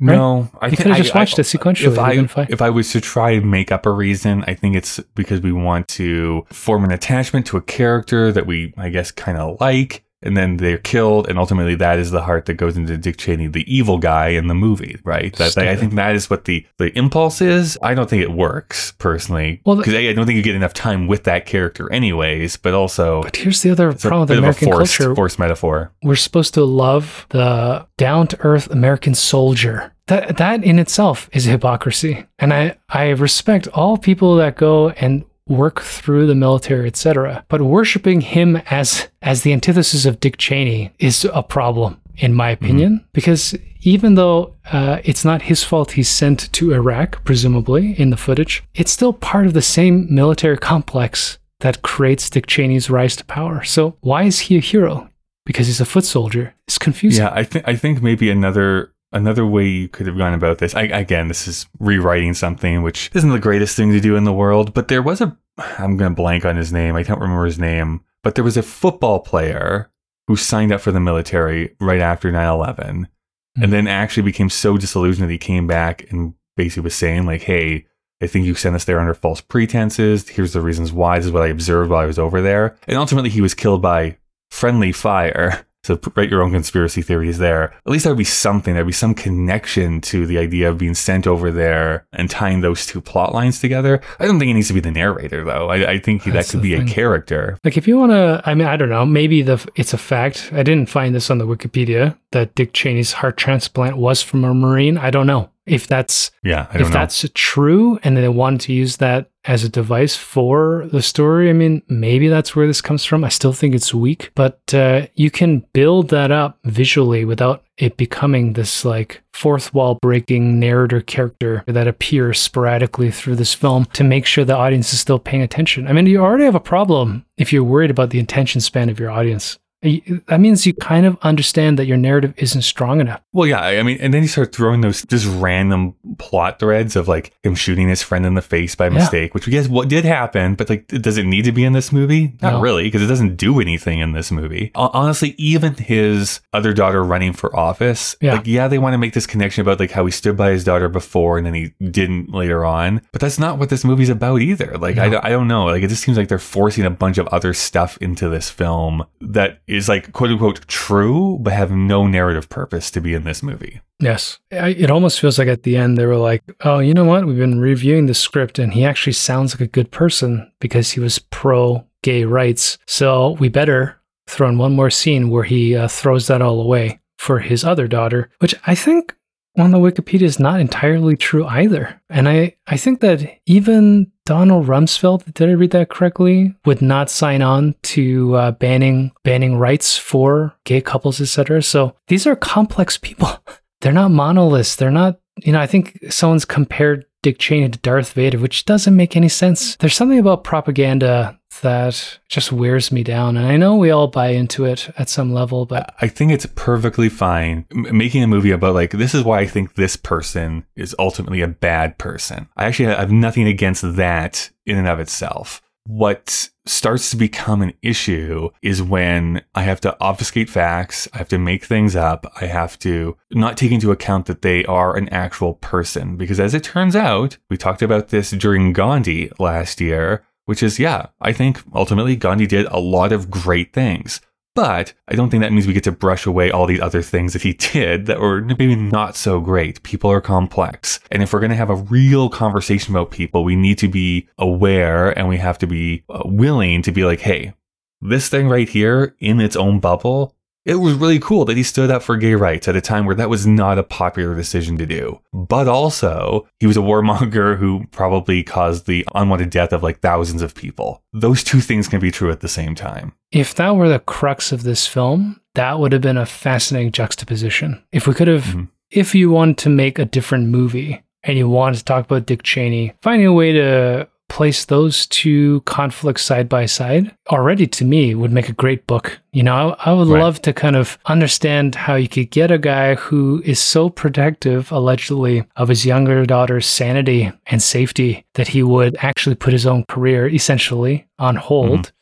Right? 0.00 0.14
No, 0.16 0.48
I 0.60 0.68
You 0.68 0.76
could've 0.78 0.92
I- 0.92 0.98
just 0.98 1.14
watched 1.14 1.38
I- 1.38 1.42
it 1.42 1.44
sequentially. 1.44 1.92
If 1.92 1.98
I 1.98 2.02
would've 2.08 2.16
been 2.22 2.28
fine. 2.28 2.46
if 2.48 2.62
I 2.62 2.70
was 2.70 2.90
to 2.92 3.00
try 3.00 3.32
and 3.32 3.50
make 3.50 3.70
up 3.70 3.84
a 3.86 3.90
reason, 3.90 4.44
I 4.46 4.54
think 4.54 4.74
it's 4.76 4.98
because 5.14 5.40
we 5.42 5.52
want 5.52 5.88
to 5.88 6.44
form 6.50 6.84
an 6.84 6.90
attachment 6.92 7.46
to 7.46 7.56
a 7.58 7.62
character 7.62 8.32
that 8.32 8.46
we, 8.46 8.72
I 8.78 8.88
guess, 8.88 9.10
kind 9.10 9.36
of 9.36 9.60
like, 9.60 10.02
and 10.22 10.36
then 10.36 10.58
they're 10.58 10.78
killed, 10.78 11.28
and 11.28 11.38
ultimately 11.38 11.74
that 11.76 11.98
is 11.98 12.10
the 12.10 12.22
heart 12.22 12.46
that 12.46 12.54
goes 12.54 12.76
into 12.76 12.96
Dick 12.98 13.16
Cheney, 13.16 13.46
the 13.46 13.64
evil 13.74 13.98
guy 13.98 14.28
in 14.28 14.48
the 14.48 14.54
movie, 14.54 14.98
right? 15.04 15.34
That, 15.36 15.56
I 15.58 15.76
think 15.76 15.94
that 15.94 16.14
is 16.14 16.28
what 16.28 16.44
the 16.44 16.66
the 16.78 16.96
impulse 16.98 17.40
is. 17.40 17.78
I 17.82 17.94
don't 17.94 18.08
think 18.08 18.22
it 18.22 18.30
works 18.32 18.92
personally, 18.98 19.60
Well, 19.64 19.76
because 19.76 19.94
I 19.94 20.12
don't 20.12 20.26
think 20.26 20.36
you 20.36 20.42
get 20.42 20.54
enough 20.54 20.74
time 20.74 21.06
with 21.06 21.24
that 21.24 21.46
character, 21.46 21.90
anyways. 21.92 22.56
But 22.56 22.74
also, 22.74 23.22
But 23.22 23.36
here's 23.36 23.62
the 23.62 23.70
other 23.70 23.92
problem 23.92 24.20
with 24.20 24.28
bit 24.28 24.38
of 24.38 24.44
a 24.44 24.46
American 24.48 24.68
forced, 24.72 24.98
culture. 24.98 25.14
forced 25.14 25.38
metaphor. 25.38 25.92
we're 26.02 26.16
supposed 26.16 26.54
to 26.54 26.64
love 26.64 27.26
the 27.30 27.86
down 27.96 28.26
to 28.28 28.36
earth 28.40 28.70
American 28.70 29.14
soldier. 29.14 29.92
That 30.08 30.36
that 30.38 30.64
in 30.64 30.78
itself 30.78 31.30
is 31.32 31.44
hypocrisy. 31.44 32.26
And 32.38 32.52
I, 32.52 32.76
I 32.88 33.10
respect 33.10 33.68
all 33.68 33.96
people 33.96 34.36
that 34.36 34.56
go 34.56 34.90
and 34.90 35.24
work 35.50 35.80
through 35.80 36.26
the 36.26 36.34
military, 36.34 36.86
etc. 36.86 37.44
But 37.48 37.60
worshiping 37.60 38.22
him 38.22 38.56
as 38.70 39.08
as 39.20 39.42
the 39.42 39.52
antithesis 39.52 40.06
of 40.06 40.20
Dick 40.20 40.38
Cheney 40.38 40.92
is 40.98 41.26
a 41.34 41.42
problem, 41.42 42.00
in 42.16 42.32
my 42.32 42.50
opinion, 42.50 43.04
because 43.12 43.54
even 43.82 44.14
though 44.14 44.54
uh, 44.72 45.00
it's 45.04 45.24
not 45.24 45.42
his 45.42 45.64
fault 45.64 45.92
he's 45.92 46.08
sent 46.08 46.52
to 46.52 46.72
Iraq, 46.72 47.24
presumably 47.24 47.98
in 48.00 48.10
the 48.10 48.16
footage, 48.16 48.62
it's 48.74 48.92
still 48.92 49.12
part 49.12 49.46
of 49.46 49.54
the 49.54 49.62
same 49.62 50.06
military 50.14 50.56
complex 50.56 51.38
that 51.60 51.82
creates 51.82 52.30
Dick 52.30 52.46
Cheney's 52.46 52.88
rise 52.88 53.16
to 53.16 53.24
power. 53.24 53.62
So 53.64 53.96
why 54.00 54.22
is 54.22 54.40
he 54.40 54.56
a 54.56 54.60
hero? 54.60 55.10
because 55.50 55.66
he's 55.66 55.80
a 55.80 55.84
foot 55.84 56.04
soldier. 56.04 56.54
It's 56.68 56.78
confusing. 56.78 57.24
Yeah, 57.24 57.32
I 57.32 57.42
think 57.42 57.66
I 57.66 57.74
think 57.74 58.02
maybe 58.02 58.30
another 58.30 58.92
another 59.12 59.46
way 59.46 59.66
you 59.66 59.88
could 59.88 60.06
have 60.06 60.18
gone 60.18 60.34
about 60.34 60.58
this. 60.58 60.74
I, 60.74 60.82
again, 60.82 61.28
this 61.28 61.48
is 61.48 61.66
rewriting 61.78 62.34
something, 62.34 62.82
which 62.82 63.10
isn't 63.14 63.30
the 63.30 63.38
greatest 63.38 63.76
thing 63.76 63.92
to 63.92 64.00
do 64.00 64.16
in 64.16 64.24
the 64.24 64.32
world. 64.32 64.74
But 64.74 64.88
there 64.88 65.02
was 65.02 65.20
a 65.20 65.36
I'm 65.78 65.96
going 65.96 66.12
to 66.12 66.16
blank 66.16 66.44
on 66.44 66.56
his 66.56 66.72
name. 66.72 66.96
I 66.96 67.04
can't 67.04 67.20
remember 67.20 67.44
his 67.44 67.58
name. 67.58 68.02
But 68.22 68.34
there 68.34 68.44
was 68.44 68.56
a 68.56 68.62
football 68.62 69.20
player 69.20 69.90
who 70.26 70.36
signed 70.36 70.72
up 70.72 70.80
for 70.80 70.92
the 70.92 71.00
military 71.00 71.74
right 71.80 72.00
after 72.00 72.30
9/11, 72.30 72.80
and 72.80 73.08
hmm. 73.56 73.70
then 73.70 73.86
actually 73.86 74.22
became 74.22 74.50
so 74.50 74.76
disillusioned 74.76 75.28
that 75.28 75.32
he 75.32 75.38
came 75.38 75.66
back 75.66 76.10
and 76.10 76.34
basically 76.56 76.84
was 76.84 76.94
saying 76.94 77.26
like, 77.26 77.42
"Hey." 77.42 77.86
I 78.22 78.26
think 78.26 78.44
you 78.44 78.54
sent 78.54 78.76
us 78.76 78.84
there 78.84 79.00
under 79.00 79.14
false 79.14 79.40
pretenses. 79.40 80.28
Here's 80.28 80.52
the 80.52 80.60
reasons 80.60 80.92
why. 80.92 81.16
This 81.16 81.24
is 81.24 81.32
what 81.32 81.42
I 81.42 81.46
observed 81.46 81.90
while 81.90 82.02
I 82.02 82.04
was 82.04 82.18
over 82.18 82.42
there. 82.42 82.76
And 82.86 82.98
ultimately, 82.98 83.30
he 83.30 83.40
was 83.40 83.54
killed 83.54 83.80
by 83.80 84.18
friendly 84.50 84.92
fire. 84.92 85.64
So 85.82 85.98
write 86.14 86.30
your 86.30 86.42
own 86.42 86.52
conspiracy 86.52 87.02
theories 87.02 87.38
there. 87.38 87.72
At 87.86 87.92
least 87.92 88.04
there 88.04 88.12
would 88.12 88.18
be 88.18 88.24
something. 88.24 88.74
There'd 88.74 88.86
be 88.86 88.92
some 88.92 89.14
connection 89.14 90.00
to 90.02 90.26
the 90.26 90.38
idea 90.38 90.68
of 90.68 90.78
being 90.78 90.94
sent 90.94 91.26
over 91.26 91.50
there 91.50 92.06
and 92.12 92.28
tying 92.28 92.60
those 92.60 92.86
two 92.86 93.00
plot 93.00 93.32
lines 93.32 93.60
together. 93.60 94.00
I 94.18 94.26
don't 94.26 94.38
think 94.38 94.50
it 94.50 94.54
needs 94.54 94.68
to 94.68 94.74
be 94.74 94.80
the 94.80 94.90
narrator, 94.90 95.44
though. 95.44 95.70
I, 95.70 95.92
I 95.92 95.98
think 95.98 96.24
that 96.24 96.48
could 96.48 96.62
be 96.62 96.74
a 96.74 96.84
character. 96.84 97.58
Like 97.64 97.76
if 97.76 97.88
you 97.88 97.98
want 97.98 98.12
to, 98.12 98.42
I 98.44 98.54
mean, 98.54 98.68
I 98.68 98.76
don't 98.76 98.90
know. 98.90 99.06
Maybe 99.06 99.42
the 99.42 99.66
it's 99.74 99.94
a 99.94 99.98
fact. 99.98 100.50
I 100.52 100.62
didn't 100.62 100.88
find 100.88 101.14
this 101.14 101.30
on 101.30 101.38
the 101.38 101.46
Wikipedia 101.46 102.16
that 102.32 102.54
Dick 102.54 102.72
Cheney's 102.72 103.12
heart 103.12 103.36
transplant 103.36 103.96
was 103.96 104.22
from 104.22 104.44
a 104.44 104.54
Marine. 104.54 104.98
I 104.98 105.10
don't 105.10 105.26
know 105.26 105.50
if 105.70 105.86
that's 105.86 106.30
Yeah, 106.42 106.66
I 106.70 106.80
if 106.80 106.88
know. 106.88 106.88
that's 106.88 107.24
true, 107.34 107.98
and 108.02 108.16
they 108.16 108.28
wanted 108.28 108.60
to 108.62 108.72
use 108.72 108.96
that 108.98 109.30
as 109.44 109.64
a 109.64 109.68
device 109.68 110.16
for 110.16 110.86
the 110.92 111.00
story. 111.00 111.48
I 111.48 111.54
mean, 111.54 111.82
maybe 111.88 112.28
that's 112.28 112.54
where 112.54 112.66
this 112.66 112.82
comes 112.82 113.04
from. 113.04 113.24
I 113.24 113.30
still 113.30 113.54
think 113.54 113.74
it's 113.74 113.94
weak, 113.94 114.30
but 114.34 114.60
uh, 114.74 115.06
you 115.14 115.30
can 115.30 115.64
build 115.72 116.08
that 116.10 116.30
up 116.30 116.58
visually 116.64 117.24
without 117.24 117.62
it 117.78 117.96
becoming 117.96 118.52
this 118.52 118.84
like 118.84 119.22
fourth 119.32 119.72
wall 119.72 119.98
breaking 120.02 120.58
narrator 120.60 121.00
character 121.00 121.64
that 121.66 121.88
appears 121.88 122.38
sporadically 122.38 123.10
through 123.10 123.36
this 123.36 123.54
film 123.54 123.86
to 123.94 124.04
make 124.04 124.26
sure 124.26 124.44
the 124.44 124.54
audience 124.56 124.92
is 124.92 125.00
still 125.00 125.18
paying 125.18 125.42
attention. 125.42 125.86
I 125.86 125.92
mean, 125.94 126.04
you 126.06 126.20
already 126.20 126.44
have 126.44 126.54
a 126.54 126.60
problem 126.60 127.24
if 127.38 127.52
you're 127.52 127.64
worried 127.64 127.90
about 127.90 128.10
the 128.10 128.18
attention 128.20 128.60
span 128.60 128.90
of 128.90 129.00
your 129.00 129.10
audience. 129.10 129.58
That 129.82 130.40
means 130.40 130.66
you 130.66 130.74
kind 130.74 131.06
of 131.06 131.16
understand 131.22 131.78
that 131.78 131.86
your 131.86 131.96
narrative 131.96 132.34
isn't 132.36 132.62
strong 132.62 133.00
enough. 133.00 133.22
Well, 133.32 133.46
yeah, 133.46 133.60
I 133.60 133.78
I 133.78 133.82
mean, 133.82 133.96
and 134.00 134.12
then 134.12 134.22
you 134.22 134.28
start 134.28 134.54
throwing 134.54 134.82
those 134.82 135.02
just 135.06 135.26
random 135.26 135.94
plot 136.18 136.58
threads 136.58 136.96
of 136.96 137.08
like 137.08 137.32
him 137.42 137.54
shooting 137.54 137.88
his 137.88 138.02
friend 138.02 138.26
in 138.26 138.34
the 138.34 138.42
face 138.42 138.74
by 138.74 138.90
mistake, 138.90 139.32
which 139.32 139.46
we 139.46 139.52
guess 139.52 139.68
what 139.68 139.88
did 139.88 140.04
happen, 140.04 140.54
but 140.54 140.68
like, 140.68 140.86
does 140.88 141.16
it 141.16 141.24
need 141.24 141.44
to 141.46 141.52
be 141.52 141.64
in 141.64 141.72
this 141.72 141.92
movie? 141.92 142.34
Not 142.42 142.54
No. 142.54 142.60
really, 142.60 142.84
because 142.84 143.00
it 143.02 143.06
doesn't 143.06 143.36
do 143.36 143.58
anything 143.60 144.00
in 144.00 144.12
this 144.12 144.30
movie. 144.30 144.70
Hon- 144.74 144.90
Honestly, 144.92 145.34
even 145.38 145.74
his 145.74 146.40
other 146.52 146.72
daughter 146.74 147.02
running 147.02 147.32
for 147.32 147.54
office, 147.56 148.16
Yeah. 148.20 148.34
like, 148.34 148.46
yeah, 148.46 148.68
they 148.68 148.78
want 148.78 148.92
to 148.94 148.98
make 148.98 149.14
this 149.14 149.26
connection 149.26 149.62
about 149.62 149.80
like 149.80 149.92
how 149.92 150.04
he 150.04 150.12
stood 150.12 150.36
by 150.36 150.50
his 150.50 150.62
daughter 150.64 150.88
before 150.90 151.38
and 151.38 151.46
then 151.46 151.54
he 151.54 151.72
didn't 151.90 152.34
later 152.34 152.64
on, 152.66 153.00
but 153.12 153.20
that's 153.22 153.38
not 153.38 153.58
what 153.58 153.70
this 153.70 153.84
movie's 153.84 154.10
about 154.10 154.42
either. 154.42 154.76
Like, 154.78 154.96
No. 154.96 155.08
don't- 155.08 155.24
I 155.24 155.30
don't 155.30 155.48
know. 155.48 155.64
Like, 155.66 155.82
it 155.82 155.88
just 155.88 156.02
seems 156.02 156.18
like 156.18 156.28
they're 156.28 156.38
forcing 156.38 156.84
a 156.84 156.90
bunch 156.90 157.16
of 157.16 157.26
other 157.28 157.54
stuff 157.54 157.96
into 158.02 158.28
this 158.28 158.50
film 158.50 159.04
that 159.22 159.60
is 159.70 159.88
like 159.88 160.12
quote 160.12 160.30
unquote 160.30 160.66
true, 160.66 161.38
but 161.40 161.52
have 161.52 161.70
no 161.70 162.06
narrative 162.06 162.48
purpose 162.48 162.90
to 162.90 163.00
be 163.00 163.14
in 163.14 163.24
this 163.24 163.42
movie. 163.42 163.80
Yes. 164.00 164.38
I, 164.50 164.70
it 164.70 164.90
almost 164.90 165.20
feels 165.20 165.38
like 165.38 165.48
at 165.48 165.62
the 165.62 165.76
end 165.76 165.96
they 165.96 166.06
were 166.06 166.16
like, 166.16 166.42
oh, 166.62 166.78
you 166.78 166.94
know 166.94 167.04
what? 167.04 167.26
We've 167.26 167.36
been 167.36 167.60
reviewing 167.60 168.06
the 168.06 168.14
script 168.14 168.58
and 168.58 168.72
he 168.72 168.84
actually 168.84 169.12
sounds 169.12 169.54
like 169.54 169.60
a 169.60 169.66
good 169.66 169.90
person 169.90 170.50
because 170.58 170.90
he 170.90 171.00
was 171.00 171.18
pro 171.18 171.84
gay 172.02 172.24
rights. 172.24 172.78
So 172.86 173.32
we 173.32 173.48
better 173.48 174.00
throw 174.26 174.48
in 174.48 174.58
one 174.58 174.74
more 174.74 174.90
scene 174.90 175.28
where 175.30 175.44
he 175.44 175.76
uh, 175.76 175.88
throws 175.88 176.26
that 176.28 176.42
all 176.42 176.60
away 176.60 177.00
for 177.18 177.38
his 177.40 177.64
other 177.64 177.86
daughter, 177.86 178.30
which 178.38 178.54
I 178.66 178.74
think 178.74 179.14
on 179.58 179.70
the 179.72 179.78
Wikipedia 179.78 180.22
is 180.22 180.38
not 180.38 180.60
entirely 180.60 181.16
true 181.16 181.46
either. 181.46 182.00
And 182.08 182.28
I, 182.28 182.56
I 182.66 182.76
think 182.76 183.00
that 183.00 183.38
even 183.46 184.10
Donald 184.24 184.66
Rumsfeld, 184.66 185.32
did 185.34 185.48
I 185.48 185.52
read 185.52 185.72
that 185.72 185.88
correctly, 185.88 186.54
would 186.64 186.80
not 186.80 187.10
sign 187.10 187.42
on 187.42 187.74
to 187.82 188.36
uh, 188.36 188.50
banning 188.52 189.12
banning 189.24 189.56
rights 189.56 189.96
for 189.96 190.54
gay 190.64 190.80
couples, 190.80 191.20
etc. 191.20 191.62
So 191.62 191.96
these 192.08 192.26
are 192.26 192.36
complex 192.36 192.96
people. 192.96 193.28
They're 193.80 193.92
not 193.92 194.10
monoliths. 194.10 194.76
They're 194.76 194.90
not, 194.90 195.18
you 195.38 195.52
know, 195.52 195.60
I 195.60 195.66
think 195.66 195.98
someone's 196.10 196.44
compared 196.44 197.06
Dick 197.22 197.38
Cheney 197.38 197.68
to 197.68 197.78
Darth 197.78 198.12
Vader, 198.12 198.38
which 198.38 198.64
doesn't 198.64 198.96
make 198.96 199.16
any 199.16 199.28
sense. 199.28 199.76
There's 199.76 199.94
something 199.94 200.18
about 200.18 200.44
propaganda 200.44 201.38
that 201.62 202.18
just 202.28 202.52
wears 202.52 202.90
me 202.90 203.02
down. 203.02 203.36
And 203.36 203.46
I 203.46 203.56
know 203.56 203.76
we 203.76 203.90
all 203.90 204.08
buy 204.08 204.28
into 204.28 204.64
it 204.64 204.90
at 204.96 205.08
some 205.08 205.32
level, 205.32 205.66
but 205.66 205.94
I 206.00 206.08
think 206.08 206.32
it's 206.32 206.46
perfectly 206.54 207.08
fine 207.08 207.66
making 207.70 208.22
a 208.22 208.26
movie 208.26 208.50
about 208.50 208.74
like 208.74 208.92
this 208.92 209.14
is 209.14 209.24
why 209.24 209.40
I 209.40 209.46
think 209.46 209.74
this 209.74 209.96
person 209.96 210.64
is 210.76 210.94
ultimately 210.98 211.42
a 211.42 211.48
bad 211.48 211.98
person. 211.98 212.48
I 212.56 212.66
actually 212.66 212.94
have 212.94 213.12
nothing 213.12 213.46
against 213.46 213.96
that 213.96 214.50
in 214.64 214.78
and 214.78 214.88
of 214.88 215.00
itself. 215.00 215.60
What 215.86 216.50
starts 216.66 217.10
to 217.10 217.16
become 217.16 217.62
an 217.62 217.72
issue 217.82 218.50
is 218.62 218.82
when 218.82 219.42
I 219.54 219.62
have 219.62 219.80
to 219.82 219.96
obfuscate 220.00 220.48
facts, 220.48 221.08
I 221.12 221.18
have 221.18 221.28
to 221.30 221.38
make 221.38 221.64
things 221.64 221.96
up, 221.96 222.30
I 222.40 222.46
have 222.46 222.78
to 222.80 223.16
not 223.32 223.56
take 223.56 223.72
into 223.72 223.90
account 223.90 224.26
that 224.26 224.42
they 224.42 224.64
are 224.66 224.96
an 224.96 225.08
actual 225.08 225.54
person. 225.54 226.16
Because 226.16 226.38
as 226.38 226.54
it 226.54 226.62
turns 226.62 226.94
out, 226.94 227.38
we 227.48 227.56
talked 227.56 227.82
about 227.82 228.08
this 228.08 228.30
during 228.30 228.72
Gandhi 228.72 229.32
last 229.38 229.80
year, 229.80 230.24
which 230.44 230.62
is, 230.62 230.78
yeah, 230.78 231.06
I 231.20 231.32
think 231.32 231.60
ultimately 231.74 232.14
Gandhi 232.14 232.46
did 232.46 232.66
a 232.66 232.78
lot 232.78 233.12
of 233.12 233.30
great 233.30 233.72
things. 233.72 234.20
But 234.60 234.92
I 235.08 235.14
don't 235.14 235.30
think 235.30 235.40
that 235.40 235.54
means 235.54 235.66
we 235.66 235.72
get 235.72 235.84
to 235.84 235.90
brush 235.90 236.26
away 236.26 236.50
all 236.50 236.66
these 236.66 236.82
other 236.82 237.00
things 237.00 237.32
that 237.32 237.40
he 237.40 237.54
did 237.54 238.04
that 238.04 238.20
were 238.20 238.42
maybe 238.42 238.76
not 238.76 239.16
so 239.16 239.40
great. 239.40 239.82
People 239.84 240.12
are 240.12 240.20
complex. 240.20 241.00
And 241.10 241.22
if 241.22 241.32
we're 241.32 241.40
going 241.40 241.48
to 241.48 241.56
have 241.56 241.70
a 241.70 241.76
real 241.76 242.28
conversation 242.28 242.94
about 242.94 243.10
people, 243.10 243.42
we 243.42 243.56
need 243.56 243.78
to 243.78 243.88
be 243.88 244.28
aware 244.36 245.18
and 245.18 245.30
we 245.30 245.38
have 245.38 245.56
to 245.60 245.66
be 245.66 246.04
uh, 246.10 246.24
willing 246.26 246.82
to 246.82 246.92
be 246.92 247.06
like, 247.06 247.20
hey, 247.20 247.54
this 248.02 248.28
thing 248.28 248.50
right 248.50 248.68
here 248.68 249.16
in 249.18 249.40
its 249.40 249.56
own 249.56 249.80
bubble 249.80 250.36
it 250.70 250.76
was 250.76 250.94
really 250.94 251.18
cool 251.18 251.44
that 251.46 251.56
he 251.56 251.64
stood 251.64 251.90
up 251.90 252.00
for 252.00 252.16
gay 252.16 252.36
rights 252.36 252.68
at 252.68 252.76
a 252.76 252.80
time 252.80 253.04
where 253.04 253.16
that 253.16 253.28
was 253.28 253.44
not 253.44 253.76
a 253.76 253.82
popular 253.82 254.36
decision 254.36 254.78
to 254.78 254.86
do. 254.86 255.20
But 255.32 255.66
also, 255.66 256.46
he 256.60 256.68
was 256.68 256.76
a 256.76 256.80
warmonger 256.80 257.58
who 257.58 257.86
probably 257.90 258.44
caused 258.44 258.86
the 258.86 259.04
unwanted 259.12 259.50
death 259.50 259.72
of 259.72 259.82
like 259.82 259.98
thousands 259.98 260.42
of 260.42 260.54
people. 260.54 261.02
Those 261.12 261.42
two 261.42 261.60
things 261.60 261.88
can 261.88 261.98
be 261.98 262.12
true 262.12 262.30
at 262.30 262.38
the 262.38 262.46
same 262.46 262.76
time. 262.76 263.14
If 263.32 263.56
that 263.56 263.74
were 263.74 263.88
the 263.88 263.98
crux 263.98 264.52
of 264.52 264.62
this 264.62 264.86
film, 264.86 265.40
that 265.56 265.80
would 265.80 265.92
have 265.92 266.02
been 266.02 266.16
a 266.16 266.24
fascinating 266.24 266.92
juxtaposition. 266.92 267.82
If 267.90 268.06
we 268.06 268.14
could 268.14 268.28
have, 268.28 268.44
mm-hmm. 268.44 268.64
if 268.92 269.12
you 269.12 269.28
wanted 269.28 269.58
to 269.58 269.70
make 269.70 269.98
a 269.98 270.04
different 270.04 270.50
movie 270.50 271.02
and 271.24 271.36
you 271.36 271.48
wanted 271.48 271.78
to 271.78 271.84
talk 271.84 272.04
about 272.04 272.26
Dick 272.26 272.44
Cheney, 272.44 272.94
finding 273.02 273.26
a 273.26 273.32
way 273.32 273.50
to 273.54 274.08
place 274.30 274.64
those 274.64 275.06
two 275.08 275.60
conflicts 275.62 276.22
side 276.22 276.48
by 276.48 276.64
side 276.64 277.14
already 277.28 277.66
to 277.66 277.84
me 277.84 278.14
would 278.14 278.32
make 278.32 278.48
a 278.48 278.54
great 278.54 278.86
book. 278.86 279.20
You 279.32 279.42
know, 279.42 279.76
I, 279.80 279.90
I 279.90 279.92
would 279.92 280.08
right. 280.08 280.22
love 280.22 280.40
to 280.42 280.52
kind 280.52 280.76
of 280.76 280.98
understand 281.06 281.74
how 281.74 281.96
you 281.96 282.08
could 282.08 282.30
get 282.30 282.50
a 282.50 282.58
guy 282.58 282.94
who 282.94 283.42
is 283.44 283.58
so 283.58 283.90
protective, 283.90 284.72
allegedly, 284.72 285.44
of 285.56 285.68
his 285.68 285.84
younger 285.84 286.24
daughter's 286.24 286.66
sanity 286.66 287.30
and 287.46 287.62
safety 287.62 288.24
that 288.34 288.48
he 288.48 288.62
would 288.62 288.96
actually 289.00 289.34
put 289.34 289.52
his 289.52 289.66
own 289.66 289.84
career 289.84 290.26
essentially 290.28 291.06
on 291.18 291.36
hold. 291.36 291.92